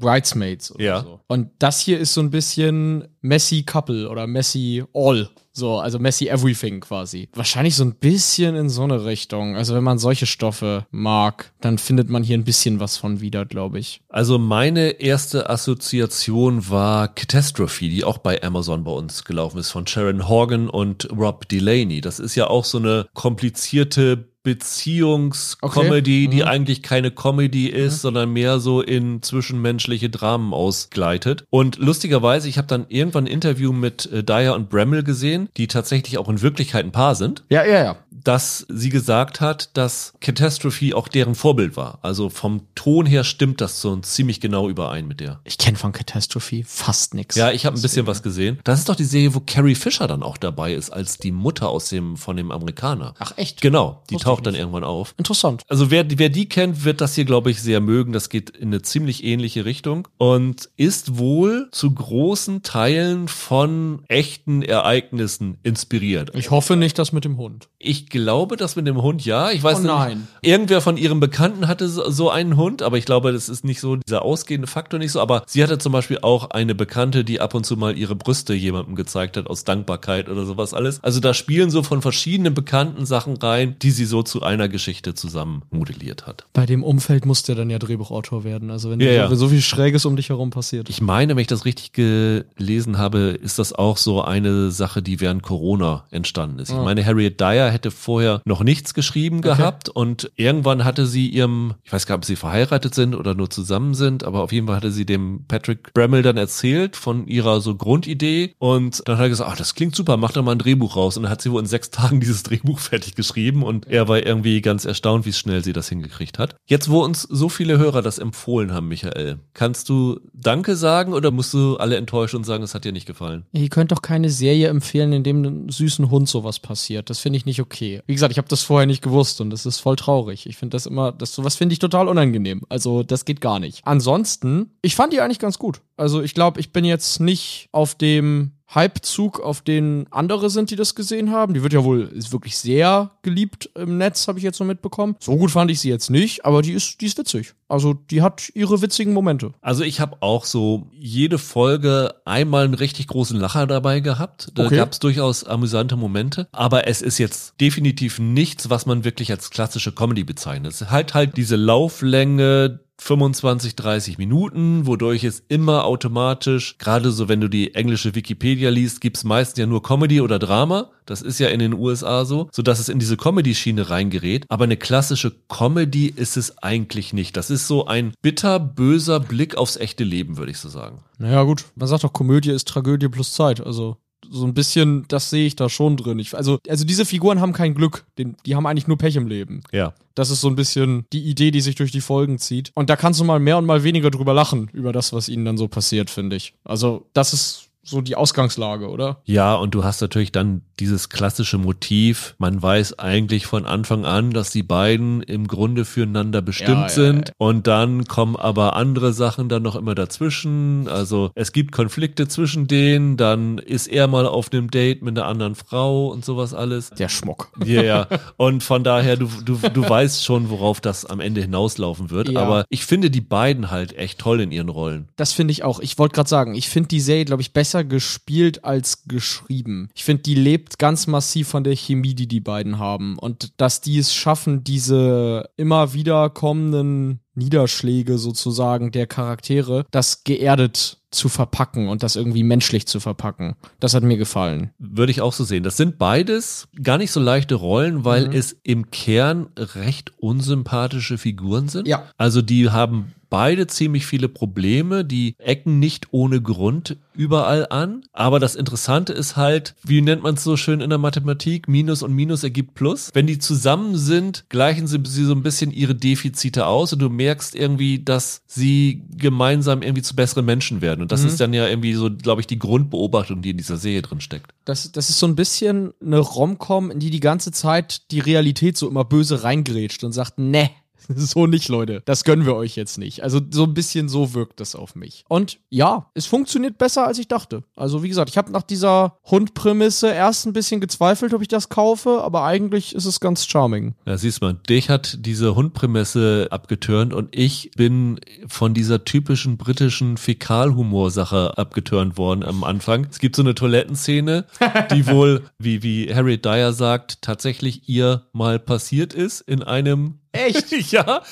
Bridesmaids 0.44 0.72
oder 0.74 0.84
Ja. 0.84 1.02
so. 1.02 1.20
Und 1.26 1.50
das 1.58 1.80
hier 1.80 1.98
ist 1.98 2.14
so 2.14 2.20
ein 2.20 2.30
bisschen 2.30 3.08
Messy 3.20 3.62
Couple 3.62 4.08
oder 4.08 4.26
Messy 4.26 4.84
All. 4.92 5.28
So, 5.56 5.78
also 5.78 6.00
Messy 6.00 6.26
Everything 6.26 6.80
quasi. 6.80 7.28
Wahrscheinlich 7.32 7.76
so 7.76 7.84
ein 7.84 7.94
bisschen 7.94 8.56
in 8.56 8.68
so 8.68 8.82
eine 8.82 9.04
Richtung. 9.04 9.54
Also 9.56 9.74
wenn 9.76 9.84
man 9.84 9.98
solche 9.98 10.26
Stoffe 10.26 10.84
mag, 10.90 11.52
dann 11.60 11.78
findet 11.78 12.10
man 12.10 12.24
hier 12.24 12.36
ein 12.36 12.42
bisschen 12.44 12.80
was 12.80 12.96
von 12.96 13.20
wieder, 13.20 13.46
glaube 13.46 13.78
ich. 13.78 14.00
Also 14.08 14.38
meine 14.38 15.00
erste 15.00 15.48
Assoziation 15.48 16.68
war 16.70 17.06
Catastrophe, 17.06 17.88
die 17.88 18.02
auch 18.02 18.18
bei 18.18 18.42
Amazon 18.42 18.82
bei 18.82 18.90
uns 18.90 19.22
gelaufen 19.24 19.58
ist, 19.58 19.70
von 19.70 19.86
Sharon 19.86 20.28
Horgan 20.28 20.68
und 20.68 21.08
Rob 21.16 21.48
Delaney. 21.48 22.00
Das 22.00 22.18
ist 22.18 22.34
ja 22.34 22.48
auch 22.48 22.64
so 22.64 22.78
eine 22.78 23.06
komplizierte 23.14 24.33
Beziehungscomedy, 24.44 26.26
Okay. 26.26 26.28
die 26.28 26.42
Mhm. 26.42 26.48
eigentlich 26.48 26.82
keine 26.82 27.10
Comedy 27.10 27.68
ist, 27.68 28.02
sondern 28.02 28.32
mehr 28.32 28.60
so 28.60 28.80
in 28.82 29.22
zwischenmenschliche 29.22 30.10
Dramen 30.10 30.52
ausgleitet. 30.54 31.44
Und 31.50 31.78
lustigerweise, 31.78 32.48
ich 32.48 32.58
habe 32.58 32.68
dann 32.68 32.86
irgendwann 32.88 33.24
ein 33.24 33.32
Interview 33.32 33.72
mit 33.72 34.06
äh, 34.12 34.22
Dyer 34.22 34.54
und 34.54 34.68
Bramall 34.70 35.02
gesehen, 35.02 35.48
die 35.56 35.66
tatsächlich 35.66 36.18
auch 36.18 36.28
in 36.28 36.42
Wirklichkeit 36.42 36.84
ein 36.84 36.92
Paar 36.92 37.14
sind 37.14 37.42
Ja, 37.48 37.64
ja, 37.64 37.82
ja. 37.82 37.96
Dass 38.24 38.66
sie 38.68 38.88
gesagt 38.88 39.40
hat, 39.40 39.76
dass 39.76 40.14
Catastrophe 40.20 40.96
auch 40.96 41.08
deren 41.08 41.34
Vorbild 41.34 41.76
war. 41.76 41.98
Also 42.02 42.30
vom 42.30 42.62
Ton 42.74 43.06
her 43.06 43.24
stimmt 43.24 43.60
das 43.60 43.80
so 43.80 43.94
ziemlich 43.96 44.40
genau 44.40 44.68
überein 44.68 45.06
mit 45.06 45.20
der. 45.20 45.40
Ich 45.44 45.58
kenne 45.58 45.76
von 45.76 45.92
Catastrophe 45.92 46.62
fast 46.66 47.14
nichts. 47.14 47.36
Ja, 47.36 47.52
ich 47.52 47.66
habe 47.66 47.78
ein 47.78 47.82
bisschen 47.82 48.06
was 48.06 48.22
gesehen. 48.22 48.58
Das 48.64 48.78
ist 48.78 48.88
doch 48.88 48.96
die 48.96 49.04
Serie, 49.04 49.34
wo 49.34 49.40
Carrie 49.40 49.74
Fisher 49.74 50.06
dann 50.06 50.22
auch 50.22 50.36
dabei 50.36 50.74
ist, 50.74 50.90
als 50.90 51.18
die 51.18 51.32
Mutter 51.32 51.68
aus 51.68 51.88
dem 51.88 52.16
von 52.16 52.36
dem 52.36 52.50
Amerikaner. 52.50 53.14
Ach, 53.18 53.32
echt? 53.36 53.60
Genau, 53.60 54.02
die 54.10 54.14
Wusste 54.14 54.24
taucht 54.24 54.46
dann 54.46 54.54
irgendwann 54.54 54.84
auf. 54.84 55.14
Interessant. 55.18 55.62
Also 55.68 55.90
wer, 55.90 56.06
wer 56.18 56.28
die 56.28 56.48
kennt, 56.48 56.84
wird 56.84 57.00
das 57.00 57.14
hier, 57.14 57.24
glaube 57.24 57.50
ich, 57.50 57.60
sehr 57.62 57.80
mögen. 57.80 58.12
Das 58.12 58.28
geht 58.28 58.50
in 58.50 58.68
eine 58.68 58.82
ziemlich 58.82 59.24
ähnliche 59.24 59.64
Richtung 59.64 60.08
und 60.18 60.68
ist 60.76 61.18
wohl 61.18 61.68
zu 61.72 61.92
großen 61.92 62.62
Teilen 62.62 63.28
von 63.28 64.02
echten 64.08 64.62
Ereignissen 64.62 65.58
inspiriert. 65.62 66.30
Ich 66.34 66.50
hoffe 66.50 66.76
nicht 66.76 66.98
das 66.98 67.12
mit 67.12 67.24
dem 67.24 67.36
Hund. 67.36 67.68
Ich 67.78 68.08
glaube, 68.14 68.56
das 68.56 68.76
mit 68.76 68.86
dem 68.86 69.02
Hund, 69.02 69.24
ja. 69.26 69.50
Ich 69.50 69.62
weiß 69.62 69.78
Oh 69.78 69.82
nicht. 69.82 69.88
nein. 69.90 70.28
Irgendwer 70.40 70.80
von 70.80 70.96
ihren 70.96 71.20
Bekannten 71.20 71.68
hatte 71.68 71.88
so 71.88 72.30
einen 72.30 72.56
Hund, 72.56 72.80
aber 72.82 72.96
ich 72.96 73.04
glaube, 73.04 73.32
das 73.32 73.48
ist 73.48 73.64
nicht 73.64 73.80
so 73.80 73.96
dieser 73.96 74.22
ausgehende 74.22 74.66
Faktor 74.66 74.98
nicht 74.98 75.12
so. 75.12 75.20
Aber 75.20 75.42
sie 75.46 75.62
hatte 75.62 75.78
zum 75.78 75.92
Beispiel 75.92 76.18
auch 76.22 76.50
eine 76.50 76.74
Bekannte, 76.74 77.24
die 77.24 77.40
ab 77.40 77.52
und 77.54 77.66
zu 77.66 77.76
mal 77.76 77.98
ihre 77.98 78.14
Brüste 78.14 78.54
jemandem 78.54 78.94
gezeigt 78.94 79.36
hat 79.36 79.48
aus 79.48 79.64
Dankbarkeit 79.64 80.28
oder 80.28 80.46
sowas 80.46 80.72
alles. 80.72 81.02
Also 81.02 81.20
da 81.20 81.34
spielen 81.34 81.70
so 81.70 81.82
von 81.82 82.00
verschiedenen 82.00 82.54
bekannten 82.54 83.04
Sachen 83.04 83.36
rein, 83.36 83.76
die 83.82 83.90
sie 83.90 84.04
so 84.04 84.22
zu 84.22 84.42
einer 84.42 84.68
Geschichte 84.68 85.14
zusammen 85.14 85.62
modelliert 85.70 86.26
hat. 86.26 86.46
Bei 86.52 86.64
dem 86.66 86.82
Umfeld 86.84 87.26
muss 87.26 87.42
der 87.42 87.56
dann 87.56 87.68
ja 87.68 87.78
Drehbuchautor 87.80 88.44
werden. 88.44 88.70
Also 88.70 88.90
wenn, 88.90 89.00
Ja, 89.00 89.06
so, 89.08 89.12
ja. 89.14 89.30
wenn 89.30 89.36
so 89.36 89.48
viel 89.48 89.60
Schräges 89.60 90.06
um 90.06 90.14
dich 90.16 90.28
herum 90.28 90.50
passiert. 90.50 90.88
Ich 90.88 91.00
meine, 91.02 91.34
wenn 91.34 91.40
ich 91.42 91.48
das 91.48 91.64
richtig 91.64 91.92
gelesen 91.92 92.98
habe, 92.98 93.18
ist 93.40 93.58
das 93.58 93.72
auch 93.72 93.96
so 93.96 94.22
eine 94.22 94.70
Sache, 94.70 95.02
die 95.02 95.20
während 95.20 95.42
Corona 95.42 96.04
entstanden 96.10 96.58
ist. 96.58 96.70
Ich 96.70 96.76
meine, 96.76 97.04
Harriet 97.04 97.40
Dyer 97.40 97.70
hätte 97.70 97.90
vorher 98.04 98.40
noch 98.44 98.62
nichts 98.62 98.94
geschrieben 98.94 99.38
Okay. 99.38 99.48
gehabt 99.56 99.88
und 99.88 100.30
irgendwann 100.36 100.84
hatte 100.84 101.06
sie 101.06 101.28
ihrem, 101.28 101.74
ich 101.82 101.92
weiß 101.92 102.06
gar 102.06 102.14
nicht, 102.16 102.20
ob 102.20 102.24
sie 102.26 102.36
verheiratet 102.36 102.94
sind 102.94 103.14
oder 103.14 103.34
nur 103.34 103.50
zusammen 103.50 103.94
sind, 103.94 104.22
aber 104.24 104.42
auf 104.42 104.52
jeden 104.52 104.66
Fall 104.66 104.76
hatte 104.76 104.90
sie 104.92 105.04
dem 105.06 105.44
Patrick 105.48 105.92
Bremmel 105.94 106.22
dann 106.22 106.36
erzählt 106.36 106.96
von 106.96 107.26
ihrer 107.26 107.60
so 107.60 107.74
Grundidee 107.74 108.54
und 108.58 109.02
dann 109.06 109.16
hat 109.16 109.24
er 109.24 109.28
gesagt, 109.30 109.50
ach, 109.50 109.56
das 109.56 109.74
klingt 109.74 109.96
super, 109.96 110.16
mach 110.16 110.32
da 110.32 110.42
mal 110.42 110.52
ein 110.52 110.58
Drehbuch 110.58 110.96
raus 110.96 111.16
und 111.16 111.24
dann 111.24 111.32
hat 111.32 111.42
sie 111.42 111.50
wohl 111.50 111.60
in 111.60 111.66
sechs 111.66 111.90
Tagen 111.94 112.20
dieses 112.20 112.42
Drehbuch 112.42 112.78
fertig 112.78 113.14
geschrieben 113.14 113.62
und 113.62 113.86
er 113.86 114.08
war 114.08 114.24
irgendwie 114.24 114.60
ganz 114.60 114.84
erstaunt, 114.84 115.26
wie 115.26 115.32
schnell 115.32 115.64
sie 115.64 115.72
das 115.72 115.88
hingekriegt 115.88 116.38
hat. 116.38 116.56
Jetzt, 116.66 116.90
wo 116.90 117.02
uns 117.02 117.22
so 117.22 117.48
viele 117.48 117.78
Hörer 117.78 118.02
das 118.02 118.18
empfohlen 118.18 118.72
haben, 118.72 118.88
Michael, 118.88 119.38
kannst 119.54 119.88
du 119.88 120.20
Danke 120.32 120.76
sagen 120.76 121.12
oder 121.14 121.30
musst 121.30 121.54
du 121.54 121.76
alle 121.76 121.96
enttäuschen 121.96 122.36
und 122.36 122.44
sagen, 122.44 122.62
es 122.62 122.74
hat 122.74 122.84
dir 122.84 122.92
nicht 122.92 123.06
gefallen? 123.06 123.44
Ihr 123.52 123.68
könnt 123.68 123.92
doch 123.92 124.02
keine 124.02 124.30
Serie 124.30 124.68
empfehlen, 124.68 125.12
in 125.12 125.22
dem 125.22 125.38
einem 125.38 125.68
süßen 125.70 126.10
Hund 126.10 126.28
sowas 126.28 126.58
passiert. 126.60 127.08
Das 127.10 127.20
finde 127.20 127.36
ich 127.38 127.46
nicht 127.46 127.60
okay. 127.60 127.93
Wie 128.06 128.14
gesagt, 128.14 128.32
ich 128.32 128.38
habe 128.38 128.48
das 128.48 128.62
vorher 128.62 128.86
nicht 128.86 129.02
gewusst 129.02 129.40
und 129.40 129.50
das 129.50 129.66
ist 129.66 129.80
voll 129.80 129.96
traurig. 129.96 130.46
Ich 130.46 130.56
finde 130.56 130.74
das 130.74 130.86
immer, 130.86 131.12
das 131.12 131.34
sowas 131.34 131.56
finde 131.56 131.72
ich 131.72 131.78
total 131.78 132.08
unangenehm. 132.08 132.62
Also 132.68 133.02
das 133.02 133.24
geht 133.24 133.40
gar 133.40 133.58
nicht. 133.58 133.80
Ansonsten, 133.84 134.70
ich 134.82 134.94
fand 134.94 135.12
die 135.12 135.20
eigentlich 135.20 135.38
ganz 135.38 135.58
gut. 135.58 135.80
Also 135.96 136.22
ich 136.22 136.34
glaube, 136.34 136.60
ich 136.60 136.72
bin 136.72 136.84
jetzt 136.84 137.20
nicht 137.20 137.68
auf 137.72 137.94
dem 137.94 138.52
Hypezug, 138.74 139.40
auf 139.40 139.60
den 139.62 140.06
andere 140.10 140.50
sind, 140.50 140.70
die 140.70 140.76
das 140.76 140.94
gesehen 140.94 141.30
haben. 141.30 141.54
Die 141.54 141.62
wird 141.62 141.72
ja 141.72 141.84
wohl 141.84 142.02
ist 142.14 142.32
wirklich 142.32 142.56
sehr 142.58 143.10
geliebt 143.22 143.70
im 143.74 143.98
Netz, 143.98 144.26
habe 144.28 144.38
ich 144.38 144.44
jetzt 144.44 144.58
so 144.58 144.64
mitbekommen. 144.64 145.16
So 145.20 145.36
gut 145.36 145.50
fand 145.50 145.70
ich 145.70 145.80
sie 145.80 145.88
jetzt 145.90 146.10
nicht, 146.10 146.44
aber 146.44 146.62
die 146.62 146.72
ist, 146.72 147.00
die 147.00 147.06
ist 147.06 147.18
witzig. 147.18 147.54
Also 147.68 147.94
die 147.94 148.22
hat 148.22 148.50
ihre 148.54 148.82
witzigen 148.82 149.12
Momente. 149.12 149.52
Also 149.60 149.84
ich 149.84 150.00
habe 150.00 150.16
auch 150.20 150.44
so 150.44 150.88
jede 150.92 151.38
Folge 151.38 152.14
einmal 152.24 152.64
einen 152.64 152.74
richtig 152.74 153.06
großen 153.08 153.38
Lacher 153.38 153.66
dabei 153.66 154.00
gehabt. 154.00 154.50
Da 154.54 154.66
Okay. 154.66 154.76
gab 154.76 154.92
es 154.92 154.98
durchaus 154.98 155.44
amüsante 155.44 155.96
Momente. 155.96 156.48
Aber 156.52 156.86
es 156.86 157.02
ist 157.02 157.18
jetzt 157.18 157.54
definitiv 157.60 158.18
nichts, 158.18 158.70
was 158.70 158.86
man 158.86 159.04
wirklich 159.04 159.30
als 159.30 159.50
klassische 159.50 159.92
Comedy 159.92 160.24
bezeichnet. 160.24 160.72
Es 160.72 160.90
hat 160.90 161.14
halt 161.14 161.36
diese 161.36 161.56
Lauflänge 161.56 162.80
25, 162.98 163.76
30 163.76 164.18
Minuten, 164.18 164.86
wodurch 164.86 165.24
es 165.24 165.42
immer 165.48 165.84
automatisch, 165.84 166.78
gerade 166.78 167.10
so 167.10 167.28
wenn 167.28 167.40
du 167.40 167.48
die 167.48 167.74
englische 167.74 168.14
Wikipedia 168.14 168.70
liest, 168.70 169.00
gibt's 169.00 169.24
meistens 169.24 169.58
ja 169.58 169.66
nur 169.66 169.82
Comedy 169.82 170.20
oder 170.20 170.38
Drama. 170.38 170.90
Das 171.06 171.20
ist 171.20 171.38
ja 171.38 171.48
in 171.48 171.58
den 171.58 171.74
USA 171.74 172.24
so, 172.24 172.48
so 172.50 172.62
dass 172.62 172.78
es 172.78 172.88
in 172.88 172.98
diese 172.98 173.16
Comedy-Schiene 173.16 173.90
reingerät. 173.90 174.46
Aber 174.48 174.64
eine 174.64 174.76
klassische 174.76 175.32
Comedy 175.48 176.06
ist 176.06 176.36
es 176.36 176.62
eigentlich 176.62 177.12
nicht. 177.12 177.36
Das 177.36 177.50
ist 177.50 177.66
so 177.66 177.86
ein 177.86 178.14
bitter, 178.22 178.58
böser 178.58 179.20
Blick 179.20 179.56
aufs 179.56 179.76
echte 179.76 180.04
Leben, 180.04 180.38
würde 180.38 180.52
ich 180.52 180.58
so 180.58 180.68
sagen. 180.68 181.02
Naja, 181.18 181.42
gut. 181.42 181.66
Man 181.74 181.88
sagt 181.88 182.04
doch, 182.04 182.12
Komödie 182.12 182.50
ist 182.50 182.68
Tragödie 182.68 183.08
plus 183.08 183.34
Zeit. 183.34 183.60
Also 183.60 183.98
so 184.30 184.46
ein 184.46 184.54
bisschen, 184.54 185.04
das 185.08 185.30
sehe 185.30 185.46
ich 185.46 185.56
da 185.56 185.68
schon 185.68 185.96
drin. 185.96 186.18
Ich, 186.18 186.36
also, 186.36 186.58
also 186.68 186.84
diese 186.84 187.04
Figuren 187.04 187.40
haben 187.40 187.52
kein 187.52 187.74
Glück. 187.74 188.04
Den, 188.18 188.36
die 188.46 188.54
haben 188.56 188.66
eigentlich 188.66 188.86
nur 188.86 188.98
Pech 188.98 189.16
im 189.16 189.26
Leben. 189.26 189.62
Ja. 189.72 189.94
Das 190.14 190.30
ist 190.30 190.40
so 190.40 190.48
ein 190.48 190.56
bisschen 190.56 191.06
die 191.12 191.24
Idee, 191.24 191.50
die 191.50 191.60
sich 191.60 191.74
durch 191.74 191.92
die 191.92 192.00
Folgen 192.00 192.38
zieht. 192.38 192.70
Und 192.74 192.90
da 192.90 192.96
kannst 192.96 193.20
du 193.20 193.24
mal 193.24 193.40
mehr 193.40 193.58
und 193.58 193.66
mal 193.66 193.82
weniger 193.82 194.10
drüber 194.10 194.34
lachen, 194.34 194.70
über 194.72 194.92
das, 194.92 195.12
was 195.12 195.28
ihnen 195.28 195.44
dann 195.44 195.56
so 195.56 195.68
passiert, 195.68 196.10
finde 196.10 196.36
ich. 196.36 196.54
Also, 196.64 197.06
das 197.12 197.32
ist 197.32 197.70
so 197.84 198.00
die 198.00 198.16
Ausgangslage, 198.16 198.88
oder? 198.88 199.20
Ja, 199.24 199.54
und 199.54 199.74
du 199.74 199.84
hast 199.84 200.00
natürlich 200.00 200.32
dann 200.32 200.62
dieses 200.80 201.08
klassische 201.08 201.58
Motiv. 201.58 202.34
Man 202.38 202.60
weiß 202.60 202.98
eigentlich 202.98 203.46
von 203.46 203.64
Anfang 203.66 204.04
an, 204.04 204.32
dass 204.32 204.50
die 204.50 204.62
beiden 204.62 205.22
im 205.22 205.46
Grunde 205.46 205.84
füreinander 205.84 206.42
bestimmt 206.42 206.68
Ja, 206.70 206.82
ja, 206.82 206.88
sind. 206.88 207.28
ja. 207.28 207.34
Und 207.38 207.66
dann 207.66 208.06
kommen 208.06 208.34
aber 208.36 208.74
andere 208.74 209.12
Sachen 209.12 209.48
dann 209.48 209.62
noch 209.62 209.76
immer 209.76 209.94
dazwischen. 209.94 210.88
Also 210.88 211.30
es 211.34 211.52
gibt 211.52 211.72
Konflikte 211.72 212.26
zwischen 212.26 212.66
denen. 212.66 213.16
Dann 213.16 213.58
ist 213.58 213.86
er 213.86 214.08
mal 214.08 214.26
auf 214.26 214.52
einem 214.52 214.70
Date 214.70 215.02
mit 215.02 215.16
einer 215.16 215.28
anderen 215.28 215.54
Frau 215.54 216.08
und 216.08 216.24
sowas 216.24 216.54
alles. 216.54 216.90
Der 216.90 217.08
Schmuck. 217.08 217.50
Ja, 217.64 217.82
ja. 217.82 218.06
Und 218.36 218.62
von 218.62 218.82
daher, 218.84 219.16
du, 219.16 219.28
du, 219.44 219.56
du 219.56 219.88
weißt 219.88 220.24
schon, 220.24 220.50
worauf 220.50 220.80
das 220.80 221.04
am 221.04 221.20
Ende 221.20 221.40
hinauslaufen 221.40 222.10
wird. 222.10 222.34
Aber 222.36 222.64
ich 222.68 222.84
finde 222.84 223.10
die 223.10 223.20
beiden 223.20 223.70
halt 223.70 223.96
echt 223.96 224.18
toll 224.18 224.40
in 224.40 224.50
ihren 224.50 224.68
Rollen. 224.68 225.08
Das 225.16 225.32
finde 225.32 225.52
ich 225.52 225.62
auch. 225.62 225.80
Ich 225.80 225.98
wollte 225.98 226.14
gerade 226.14 226.28
sagen, 226.28 226.54
ich 226.54 226.68
finde 226.68 226.88
die 226.88 227.00
Serie, 227.00 227.24
glaube 227.24 227.42
ich, 227.42 227.52
besser 227.52 227.73
gespielt 227.82 228.64
als 228.64 229.04
geschrieben. 229.08 229.88
Ich 229.94 230.04
finde, 230.04 230.22
die 230.22 230.34
lebt 230.34 230.78
ganz 230.78 231.06
massiv 231.06 231.48
von 231.48 231.64
der 231.64 231.74
Chemie, 231.74 232.14
die 232.14 232.28
die 232.28 232.40
beiden 232.40 232.78
haben. 232.78 233.18
Und 233.18 233.52
dass 233.56 233.80
die 233.80 233.98
es 233.98 234.14
schaffen, 234.14 234.62
diese 234.62 235.48
immer 235.56 235.94
wieder 235.94 236.30
kommenden 236.30 237.20
Niederschläge 237.34 238.18
sozusagen 238.18 238.92
der 238.92 239.06
Charaktere, 239.06 239.86
das 239.90 240.24
geerdet 240.24 240.98
zu 241.14 241.28
verpacken 241.28 241.88
und 241.88 242.02
das 242.02 242.16
irgendwie 242.16 242.42
menschlich 242.42 242.86
zu 242.86 243.00
verpacken. 243.00 243.54
Das 243.80 243.94
hat 243.94 244.02
mir 244.02 244.16
gefallen. 244.18 244.70
Würde 244.78 245.12
ich 245.12 245.20
auch 245.20 245.32
so 245.32 245.44
sehen. 245.44 245.62
Das 245.62 245.76
sind 245.76 245.96
beides 245.98 246.68
gar 246.82 246.98
nicht 246.98 247.10
so 247.12 247.20
leichte 247.20 247.54
Rollen, 247.54 248.04
weil 248.04 248.28
Mhm. 248.28 248.32
es 248.34 248.56
im 248.62 248.90
Kern 248.90 249.46
recht 249.56 250.12
unsympathische 250.18 251.18
Figuren 251.18 251.68
sind. 251.68 251.88
Ja. 251.88 252.04
Also 252.16 252.42
die 252.42 252.70
haben 252.70 253.12
beide 253.30 253.66
ziemlich 253.66 254.06
viele 254.06 254.28
Probleme, 254.28 255.04
die 255.04 255.34
ecken 255.38 255.80
nicht 255.80 256.08
ohne 256.12 256.40
Grund 256.40 256.96
überall 257.16 257.66
an. 257.68 258.02
Aber 258.12 258.38
das 258.38 258.54
Interessante 258.54 259.12
ist 259.12 259.36
halt, 259.36 259.74
wie 259.82 260.02
nennt 260.02 260.22
man 260.22 260.34
es 260.34 260.44
so 260.44 260.56
schön 260.56 260.80
in 260.80 260.90
der 260.90 260.98
Mathematik, 261.00 261.66
Minus 261.66 262.02
und 262.04 262.12
Minus 262.14 262.44
ergibt 262.44 262.74
Plus. 262.74 263.10
Wenn 263.12 263.26
die 263.26 263.38
zusammen 263.40 263.96
sind, 263.96 264.44
gleichen 264.50 264.86
sie, 264.86 265.00
sie 265.04 265.24
so 265.24 265.32
ein 265.32 265.42
bisschen 265.42 265.72
ihre 265.72 265.96
Defizite 265.96 266.66
aus 266.66 266.92
und 266.92 267.00
du 267.00 267.08
merkst 267.08 267.56
irgendwie, 267.56 267.98
dass 268.04 268.42
sie 268.46 269.02
gemeinsam 269.16 269.82
irgendwie 269.82 270.02
zu 270.02 270.14
besseren 270.14 270.44
Menschen 270.44 270.80
werden. 270.80 271.02
Und 271.04 271.12
das 271.12 271.20
Mhm. 271.20 271.28
ist 271.28 271.40
dann 271.40 271.52
ja 271.52 271.68
irgendwie 271.68 271.92
so, 271.92 272.10
glaube 272.10 272.40
ich, 272.40 272.46
die 272.46 272.58
Grundbeobachtung, 272.58 273.42
die 273.42 273.50
in 273.50 273.58
dieser 273.58 273.76
Serie 273.76 274.00
drin 274.00 274.22
steckt. 274.22 274.52
Das, 274.64 274.90
das 274.90 275.10
ist 275.10 275.18
so 275.18 275.26
ein 275.26 275.36
bisschen 275.36 275.92
eine 276.00 276.18
Rom-Com, 276.18 276.90
in 276.90 276.98
die 276.98 277.10
die 277.10 277.20
ganze 277.20 277.52
Zeit 277.52 278.10
die 278.10 278.20
Realität 278.20 278.78
so 278.78 278.88
immer 278.88 279.04
böse 279.04 279.42
reingrätscht 279.44 280.02
und 280.02 280.12
sagt, 280.12 280.38
ne, 280.38 280.70
so 281.14 281.46
nicht, 281.46 281.68
Leute. 281.68 282.02
Das 282.04 282.24
gönnen 282.24 282.46
wir 282.46 282.54
euch 282.54 282.76
jetzt 282.76 282.98
nicht. 282.98 283.22
Also 283.22 283.40
so 283.50 283.64
ein 283.64 283.74
bisschen 283.74 284.08
so 284.08 284.34
wirkt 284.34 284.60
das 284.60 284.74
auf 284.74 284.94
mich. 284.94 285.24
Und 285.28 285.58
ja, 285.70 286.10
es 286.14 286.26
funktioniert 286.26 286.78
besser, 286.78 287.06
als 287.06 287.18
ich 287.18 287.28
dachte. 287.28 287.64
Also 287.76 288.02
wie 288.02 288.08
gesagt, 288.08 288.30
ich 288.30 288.38
habe 288.38 288.52
nach 288.52 288.62
dieser 288.62 289.18
Hundprämisse 289.24 290.08
erst 290.08 290.46
ein 290.46 290.52
bisschen 290.52 290.80
gezweifelt, 290.80 291.34
ob 291.34 291.42
ich 291.42 291.48
das 291.48 291.68
kaufe, 291.68 292.22
aber 292.22 292.44
eigentlich 292.44 292.94
ist 292.94 293.04
es 293.04 293.20
ganz 293.20 293.46
charming. 293.46 293.94
Ja, 294.06 294.16
siehst 294.16 294.40
mal, 294.40 294.54
dich 294.54 294.90
hat 294.90 295.18
diese 295.20 295.54
Hundprämisse 295.54 296.48
abgeturnt 296.50 297.12
und 297.12 297.34
ich 297.36 297.70
bin 297.76 298.20
von 298.46 298.74
dieser 298.74 299.04
typischen 299.04 299.56
britischen 299.56 300.16
Fäkalhumor-Sache 300.16 301.58
abgeturnt 301.58 302.16
worden 302.18 302.42
am 302.42 302.64
Anfang. 302.64 303.06
Es 303.10 303.18
gibt 303.18 303.36
so 303.36 303.42
eine 303.42 303.54
Toilettenszene, 303.54 304.46
die 304.90 305.06
wohl, 305.06 305.44
wie, 305.58 305.82
wie 305.82 306.14
Harriet 306.14 306.44
Dyer 306.44 306.72
sagt, 306.72 307.22
tatsächlich 307.22 307.88
ihr 307.88 308.26
mal 308.32 308.58
passiert 308.58 309.14
ist 309.14 309.40
in 309.40 309.62
einem 309.62 310.18
Echt? 310.34 310.72
ja, 310.92 311.22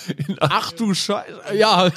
Ach 0.40 0.72
du 0.72 0.94
Scheiße. 0.94 1.57
Ja. 1.57 1.90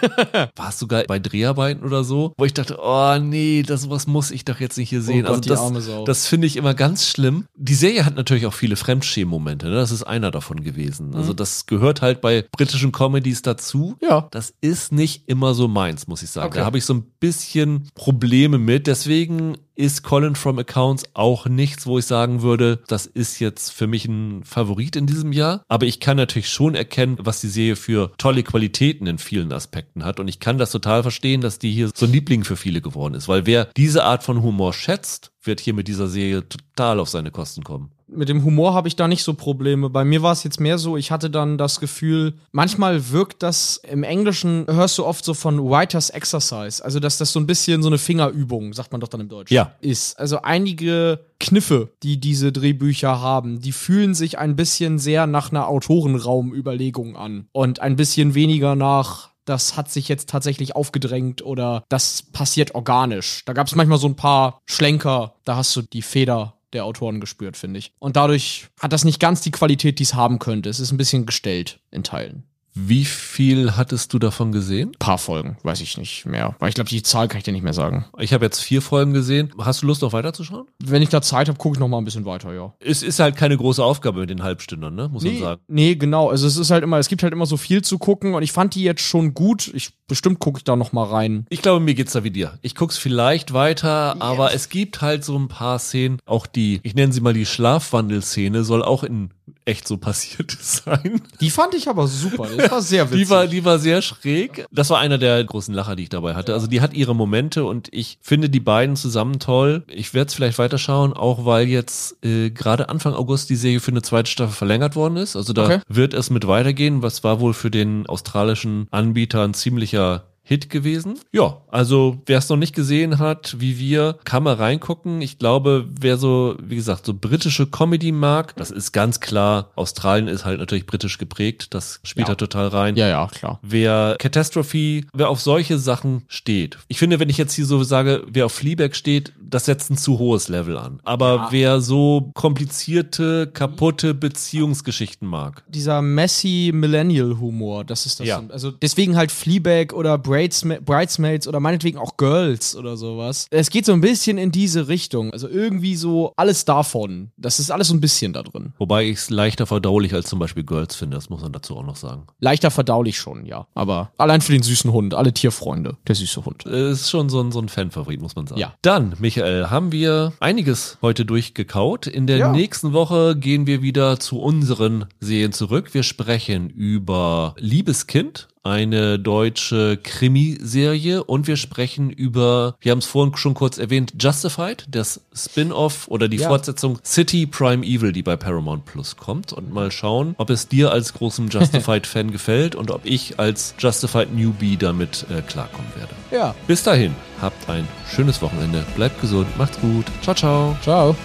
war 0.56 0.70
es 0.70 0.80
sogar 0.80 1.04
bei 1.04 1.20
Dreharbeiten 1.20 1.84
oder 1.84 2.04
so, 2.04 2.34
wo 2.38 2.46
ich 2.46 2.54
dachte, 2.54 2.78
oh 2.82 3.18
nee, 3.20 3.64
das 3.64 3.90
was 3.90 4.08
muss 4.08 4.32
ich 4.32 4.46
doch 4.46 4.60
jetzt 4.60 4.78
nicht 4.78 4.90
hier 4.90 5.02
sehen. 5.02 5.22
Gott, 5.22 5.50
also 5.50 5.70
die 5.70 5.76
das, 5.76 6.06
das 6.06 6.28
finde 6.28 6.48
ich 6.48 6.58
immer 6.58 6.74
ganz 6.74 7.08
schlimm. 7.08 7.46
Die 7.56 7.76
Serie 7.76 8.06
hat 8.06 8.16
natürlich 8.16 8.46
auch 8.46 8.54
viele 8.54 8.76
Fremdschämen-Momente, 8.76 9.68
ne? 9.68 9.76
das 9.76 9.92
ist 9.92 10.04
einer 10.04 10.32
davon 10.32 10.64
gewesen. 10.64 11.16
Also 11.16 11.34
das 11.34 11.66
gehört 11.66 12.02
halt 12.02 12.22
bei 12.22 12.46
britischen 12.52 12.92
Comedies 12.92 13.42
dazu. 13.42 13.96
Ja. 14.02 14.28
Das 14.32 14.54
ist 14.62 14.92
nicht 14.92 15.24
immer 15.28 15.54
so 15.54 15.68
meins, 15.68 16.08
muss 16.08 16.24
ich 16.24 16.30
sagen. 16.30 16.48
Okay. 16.48 16.60
Da 16.60 16.66
habe 16.66 16.78
ich 16.78 16.86
so 16.86 16.94
ein 16.94 17.04
bisschen 17.20 17.90
Probleme 17.94 18.58
mit. 18.58 18.88
Deswegen 18.88 19.58
ist 19.76 20.04
Colin 20.04 20.36
from 20.36 20.60
Accounts 20.60 21.04
auch 21.14 21.48
nichts, 21.48 21.86
wo 21.86 22.00
ich 22.00 22.06
sagen 22.06 22.42
würde, 22.42 22.82
das 22.88 23.06
ist 23.06 23.40
jetzt 23.40 23.72
für 23.72 23.88
mich 23.88 24.06
ein 24.06 24.44
Favorit 24.44 24.96
in 24.96 25.06
diesem 25.06 25.32
Jahr. 25.32 25.64
Aber 25.68 25.86
ich 25.86 26.00
kann 26.00 26.18
natürlich 26.18 26.50
schon 26.50 26.76
erkennen, 26.76 27.18
was 27.20 27.42
die 27.42 27.48
Serie 27.48 27.76
für 27.76 28.12
tolle 28.18 28.44
Qualitäten 28.44 29.08
in 29.08 29.18
vielen 29.18 29.52
Aspekten 29.52 30.04
hat. 30.04 30.20
Und 30.20 30.28
ich 30.28 30.40
kann 30.40 30.58
das 30.58 30.72
total 30.72 31.04
verstehen, 31.04 31.42
dass 31.42 31.60
die 31.60 31.72
hier 31.72 31.90
so 31.94 32.06
ein 32.06 32.12
Liebling 32.12 32.44
für 32.44 32.56
viele 32.58 32.82
geworden 32.82 33.14
ist. 33.14 33.28
Weil 33.28 33.46
wer 33.46 33.66
diese 33.78 34.04
Art 34.04 34.24
von 34.24 34.42
Humor 34.42 34.74
schätzt, 34.74 35.32
wird 35.44 35.60
hier 35.60 35.74
mit 35.74 35.88
dieser 35.88 36.08
Serie 36.08 36.48
total 36.48 37.00
auf 37.00 37.10
seine 37.10 37.32
Kosten 37.32 37.64
kommen. 37.64 37.92
Mit 38.08 38.30
dem 38.30 38.44
Humor 38.44 38.74
habe 38.74 38.88
ich 38.88 38.96
da 38.96 39.08
nicht 39.08 39.24
so 39.24 39.34
Probleme. 39.34 39.90
Bei 39.90 40.06
mir 40.06 40.22
war 40.22 40.32
es 40.32 40.44
jetzt 40.44 40.60
mehr 40.60 40.78
so, 40.78 40.96
ich 40.98 41.12
hatte 41.12 41.30
dann 41.30 41.58
das 41.58 41.80
Gefühl, 41.80 42.34
manchmal 42.52 43.12
wirkt 43.12 43.42
das 43.44 43.82
im 43.90 44.04
Englischen, 44.04 44.66
hörst 44.68 44.98
du 44.98 45.06
oft 45.06 45.26
so 45.26 45.34
von 45.34 45.60
Writers 45.60 46.10
Exercise. 46.12 46.84
Also, 46.84 47.00
dass 47.00 47.18
das 47.18 47.32
so 47.32 47.40
ein 47.40 47.48
bisschen 47.48 47.82
so 47.82 47.90
eine 47.90 47.98
Fingerübung, 47.98 48.74
sagt 48.74 48.92
man 48.92 49.02
doch 49.02 49.08
dann 49.08 49.22
im 49.22 49.30
Deutschen, 49.30 49.54
Ja. 49.56 49.74
ist. 49.82 50.20
Also 50.20 50.42
einige 50.42 51.20
Kniffe, 51.40 51.90
die 52.04 52.20
diese 52.20 52.52
Drehbücher 52.52 53.22
haben, 53.22 53.60
die 53.60 53.72
fühlen 53.72 54.14
sich 54.14 54.38
ein 54.38 54.56
bisschen 54.56 55.00
sehr 55.00 55.28
nach 55.28 55.52
einer 55.52 55.68
Autorenraumüberlegung 55.68 57.16
an 57.16 57.48
und 57.52 57.80
ein 57.82 57.96
bisschen 57.96 58.36
weniger 58.36 58.76
nach 58.76 59.30
das 59.46 59.78
hat 59.78 59.92
sich 59.92 60.08
jetzt 60.08 60.28
tatsächlich 60.28 60.76
aufgedrängt 60.76 61.46
oder 61.46 61.84
das 61.88 62.24
passiert 62.24 62.74
organisch. 62.74 63.44
Da 63.46 63.54
gab 63.54 63.68
es 63.68 63.76
manchmal 63.76 64.00
so 64.00 64.08
ein 64.08 64.16
paar 64.16 64.60
Schlenker, 64.66 65.36
da 65.46 65.56
hast 65.56 65.76
du 65.76 65.84
die 65.84 66.02
Feder 66.02 66.55
der 66.76 66.86
Autoren 66.86 67.20
gespürt, 67.20 67.58
finde 67.58 67.80
ich. 67.80 67.92
Und 68.00 68.16
dadurch 68.16 68.68
hat 68.80 68.94
das 68.94 69.04
nicht 69.04 69.20
ganz 69.20 69.42
die 69.42 69.52
Qualität, 69.52 70.00
die 70.00 70.04
es 70.04 70.14
haben 70.14 70.40
könnte. 70.40 70.70
Es 70.70 70.80
ist 70.80 70.92
ein 70.92 70.98
bisschen 70.98 71.26
gestellt 71.26 71.80
in 71.92 72.04
Teilen. 72.04 72.44
Wie 72.78 73.06
viel 73.06 73.78
hattest 73.78 74.12
du 74.14 74.20
davon 74.20 74.52
gesehen? 74.52 74.92
paar 75.00 75.18
Folgen, 75.18 75.58
weiß 75.64 75.80
ich 75.80 75.98
nicht 75.98 76.26
mehr. 76.26 76.56
Weil 76.60 76.70
ich 76.70 76.76
glaube, 76.76 76.90
die 76.90 77.02
Zahl 77.04 77.30
kann 77.30 77.38
ich 77.38 77.44
dir 77.46 77.54
nicht 77.54 77.64
mehr 77.64 77.74
sagen. 77.74 78.06
Ich 78.20 78.34
habe 78.34 78.44
jetzt 78.44 78.60
vier 78.62 78.82
Folgen 78.82 79.14
gesehen. 79.14 79.54
Hast 79.58 79.82
du 79.82 79.88
Lust, 79.88 80.02
noch 80.02 80.12
weiterzuschauen? 80.12 80.66
Wenn 80.84 81.02
ich 81.02 81.08
da 81.10 81.22
Zeit 81.22 81.48
habe, 81.48 81.58
gucke 81.58 81.76
ich 81.78 81.80
noch 81.80 81.88
mal 81.88 81.98
ein 82.00 82.06
bisschen 82.06 82.26
weiter, 82.26 82.54
ja. 82.54 82.74
Es 82.80 83.02
ist 83.02 83.20
halt 83.20 83.38
keine 83.38 83.56
große 83.56 83.84
Aufgabe 83.84 84.20
mit 84.20 84.30
den 84.30 84.44
Halbstündern, 84.44 84.94
ne? 84.94 85.08
muss 85.08 85.24
man 85.24 85.34
Nee, 85.34 85.40
sagen. 85.40 85.62
nee, 85.68 85.96
genau. 85.96 86.30
Also 86.30 86.48
es 86.48 86.58
ist 86.58 86.70
halt 86.70 86.84
immer, 86.84 86.98
es 86.98 87.08
gibt 87.08 87.24
halt 87.24 87.32
immer 87.32 87.46
so 87.46 87.56
viel 87.56 87.82
zu 87.82 87.98
gucken 87.98 88.34
und 88.36 88.44
ich 88.44 88.52
fand 88.52 88.76
die 88.76 88.84
jetzt 88.84 89.02
schon 89.02 89.34
gut. 89.34 89.72
Ich 89.74 89.92
bestimmt 90.08 90.40
gucke 90.40 90.58
ich 90.60 90.64
da 90.66 90.76
noch 90.76 90.92
mal 90.92 91.06
rein. 91.06 91.46
Ich 91.50 91.62
glaube, 91.62 91.80
mir 91.80 91.94
geht's 91.96 92.12
da 92.12 92.24
wie 92.26 92.32
dir. 92.32 92.60
Ich 92.62 92.76
guck's 92.76 92.98
vielleicht 92.98 93.54
weiter, 93.54 94.22
aber 94.22 94.54
es 94.54 94.68
gibt 94.70 95.02
halt 95.02 95.24
so 95.24 95.38
ein 95.40 95.48
paar 95.48 95.80
Szenen, 95.80 96.20
auch 96.26 96.46
die, 96.46 96.82
ich 96.84 96.94
nenne 96.94 97.14
sie 97.14 97.22
mal 97.22 97.34
die 97.34 97.46
Schlafwandelszene, 97.46 98.64
soll 98.66 98.84
auch 98.84 99.04
in 99.04 99.30
echt 99.66 99.88
so 99.88 99.98
passiert 99.98 100.52
sein. 100.62 101.22
Die 101.42 101.50
fand 101.50 101.74
ich 101.74 101.90
aber 101.90 102.08
super. 102.08 102.48
Das 102.56 102.72
war 102.72 102.82
sehr 102.82 103.10
witzig. 103.12 103.16
Die 103.26 103.30
war, 103.30 103.48
die 103.48 103.66
war 103.66 103.80
sehr 103.80 104.02
schräg. 104.02 104.66
Das 104.72 104.90
war 104.92 105.00
einer 105.00 105.18
der 105.18 105.44
großen 105.44 105.74
Lacher, 105.74 105.96
die 105.96 106.04
ich 106.04 106.10
dabei 106.10 106.36
hatte. 106.36 106.54
Also 106.54 106.68
die 106.68 106.82
hat 106.82 106.94
ihre 106.94 107.16
Momente 107.16 107.66
und 107.66 107.88
ich 107.92 108.18
finde 108.22 108.50
die 108.50 108.60
beiden 108.60 108.96
zusammen 108.96 109.40
toll. 109.40 109.84
Ich 109.88 110.14
werde 110.14 110.28
es 110.28 110.34
vielleicht 110.36 110.60
weiterschauen, 110.60 111.14
auch 111.14 111.46
weil 111.46 111.68
jetzt 111.68 112.24
äh, 112.24 112.52
gerade 112.52 112.90
Anfang 112.90 113.14
August 113.14 113.50
die 113.50 113.56
Serie 113.56 113.80
für 113.80 113.92
eine 113.92 114.02
zweite 114.04 114.30
Staffel 114.30 114.54
verlängert 114.54 114.96
worden 114.96 115.18
ist. 115.18 115.36
Also 115.36 115.52
da 115.54 115.66
Okay. 115.66 115.80
wird 115.88 116.14
es 116.14 116.30
mit 116.30 116.46
weitergehen. 116.48 117.02
Was 117.02 117.24
war 117.24 117.40
wohl 117.40 117.54
für 117.56 117.72
den 117.72 118.06
australischen 118.08 118.88
Anbieter 118.92 119.44
ein 119.44 119.54
ziemlicher 119.56 120.26
Hit 120.48 120.70
gewesen. 120.70 121.16
Ja, 121.32 121.58
also 121.70 122.22
wer 122.28 122.38
es 122.38 122.48
noch 122.50 122.56
nicht 122.58 122.76
gesehen 122.76 123.18
hat, 123.18 123.56
wie 123.60 123.80
wir, 123.80 124.18
kann 124.26 124.44
mal 124.44 124.54
reingucken. 124.54 125.22
Ich 125.22 125.40
glaube, 125.40 125.88
wer 126.00 126.18
so, 126.18 126.56
wie 126.62 126.76
gesagt, 126.76 127.06
so 127.08 127.16
britische 127.16 127.66
Comedy 127.66 128.12
mag, 128.12 128.56
das 128.56 128.70
ist 128.70 128.92
ganz 128.92 129.20
klar. 129.20 129.72
Australien 129.76 130.28
ist 130.28 130.46
halt 130.46 130.60
natürlich 130.60 130.86
britisch 130.86 131.18
geprägt. 131.18 131.74
Das 131.74 132.00
spielt 132.04 132.28
Ja. 132.28 132.36
da 132.36 132.36
total 132.36 132.68
rein. 132.68 132.96
ja, 132.96 133.08
ja, 133.08 133.28
klar. 133.28 133.60
Wer 133.64 134.16
Catastrophe, 134.20 135.02
wer 135.14 135.30
auf 135.30 135.42
solche 135.42 135.80
Sachen 135.80 136.24
steht. 136.28 136.78
Ich 136.90 137.00
finde, 137.00 137.20
wenn 137.20 137.30
ich 137.30 137.38
jetzt 137.38 137.54
hier 137.54 137.66
so 137.66 137.82
sage, 137.84 138.24
wer 138.28 138.46
auf 138.46 138.54
Fleabag 138.54 138.96
steht, 138.96 139.34
das 139.50 139.66
setzt 139.66 139.90
ein 139.92 139.98
zu 139.98 140.20
hohes 140.20 140.48
Level 140.48 140.78
an. 140.78 141.00
Aber 141.04 141.36
Ja. 141.36 141.48
wer 141.52 141.82
so 141.82 142.32
komplizierte, 142.34 143.48
kaputte 143.48 144.14
Beziehungsgeschichten 144.14 145.28
mag. 145.28 145.64
Dieser 145.68 146.02
messy 146.02 146.72
Millennial 146.74 147.40
Humor, 147.40 147.84
das 147.84 148.06
ist 148.06 148.20
das. 148.20 148.28
Ja. 148.28 148.42
Also 148.50 148.72
deswegen 148.72 149.16
halt 149.16 149.32
Fleabag 149.32 149.94
oder 149.94 150.18
Bridesma 150.18 150.76
Bridesmaids 150.84 151.48
oder 151.48 151.60
meinetwegen 151.60 151.98
auch 151.98 152.18
Girls 152.18 152.76
oder 152.76 152.98
sowas. 152.98 153.48
Es 153.52 153.70
geht 153.70 153.86
so 153.86 153.94
ein 153.94 154.02
bisschen 154.02 154.38
in 154.38 154.52
diese 154.52 154.88
Richtung. 154.88 155.32
Also 155.32 155.48
irgendwie 155.48 155.96
so 155.96 156.34
alles 156.38 156.66
davon. 156.66 157.32
Das 157.38 157.60
ist 157.60 157.72
alles 157.72 157.88
so 157.90 157.94
ein 157.94 158.02
bisschen 158.02 158.34
da 158.34 158.44
drin. 158.44 158.74
Wobei 158.78 159.06
ich 159.06 159.18
es 159.18 159.30
leichter 159.30 159.66
verdaulich 159.66 160.14
als 160.14 160.28
zum 160.28 160.40
Beispiel 160.40 160.64
Girls 160.64 160.96
finde, 160.96 161.16
das 161.18 161.30
muss 161.30 161.42
man 161.42 161.52
dazu 161.52 161.76
auch 161.78 161.86
noch 161.86 161.96
sagen. 161.96 162.24
Leichter 162.40 162.72
verdaulich 162.72 163.18
schon, 163.18 163.46
ja. 163.46 163.68
Aber 163.76 164.12
allein 164.18 164.42
für 164.42 164.52
den 164.54 164.64
süßen 164.64 164.92
Hund, 164.92 165.14
alle 165.14 165.34
Tierfreunde, 165.34 165.98
der 166.08 166.16
süße 166.16 166.46
Hund. 166.46 166.66
Äh, 166.66 166.92
Ist 166.92 167.10
schon 167.10 167.30
so 167.30 167.42
ein, 167.42 167.52
so 167.52 167.60
ein 167.60 167.70
Fanfavorit, 167.70 168.22
muss 168.22 168.36
man 168.36 168.48
sagen. 168.48 168.60
Ja. 168.62 168.74
Dann, 168.82 169.14
Michael, 169.36 169.70
haben 169.70 169.92
wir 169.92 170.32
einiges 170.40 170.98
heute 171.02 171.26
durchgekaut. 171.26 172.08
In 172.08 172.26
der 172.26 172.38
Ja. 172.38 172.52
nächsten 172.54 172.94
Woche 172.94 173.36
gehen 173.36 173.68
wir 173.68 173.82
wieder 173.82 174.18
zu 174.18 174.40
unseren 174.40 175.08
Serien 175.20 175.52
zurück. 175.52 175.94
Wir 175.94 176.04
sprechen 176.04 176.70
über 176.70 177.54
Liebeskind, 177.58 178.48
eine 178.66 179.20
deutsche 179.20 179.98
Krimiserie 180.02 181.24
und 181.24 181.48
wir 181.48 181.56
sprechen 181.56 182.10
über, 182.10 182.76
wir 182.82 182.92
haben 182.92 183.00
es 183.00 183.06
vorhin 183.06 183.36
schon 183.38 183.54
kurz 183.54 183.78
erwähnt, 183.78 184.14
Justified, 184.20 184.86
das 184.90 185.22
Spin-off 185.34 186.08
oder 186.08 186.28
die 186.28 186.38
Ja. 186.38 186.48
Fortsetzung 186.50 187.00
City 187.06 187.46
Prime 187.46 187.86
Evil, 187.86 188.12
die 188.12 188.24
bei 188.24 188.36
Paramount 188.36 188.86
Plus 188.86 189.16
kommt 189.18 189.54
und 189.54 189.72
mal 189.72 189.92
schauen, 189.92 190.34
ob 190.40 190.50
es 190.50 190.68
dir 190.68 190.92
als 190.92 191.14
großem 191.14 191.48
Justified-Fan 191.52 192.32
gefällt 192.32 192.74
und 192.76 192.90
ob 192.90 193.06
ich 193.06 193.40
als 193.40 193.76
Justified 193.78 194.34
Newbie 194.36 194.78
damit 194.78 195.26
äh, 195.30 195.42
klarkommen 195.44 195.92
werde. 195.96 196.14
Ja. 196.32 196.56
Bis 196.66 196.82
dahin, 196.82 197.14
habt 197.42 197.70
ein 197.70 197.88
schönes 198.10 198.42
Wochenende, 198.42 198.84
bleibt 198.96 199.22
gesund, 199.22 199.48
macht's 199.60 199.80
gut, 199.80 200.06
ciao, 200.24 200.36
ciao. 200.36 200.76
Ciao. 200.82 201.16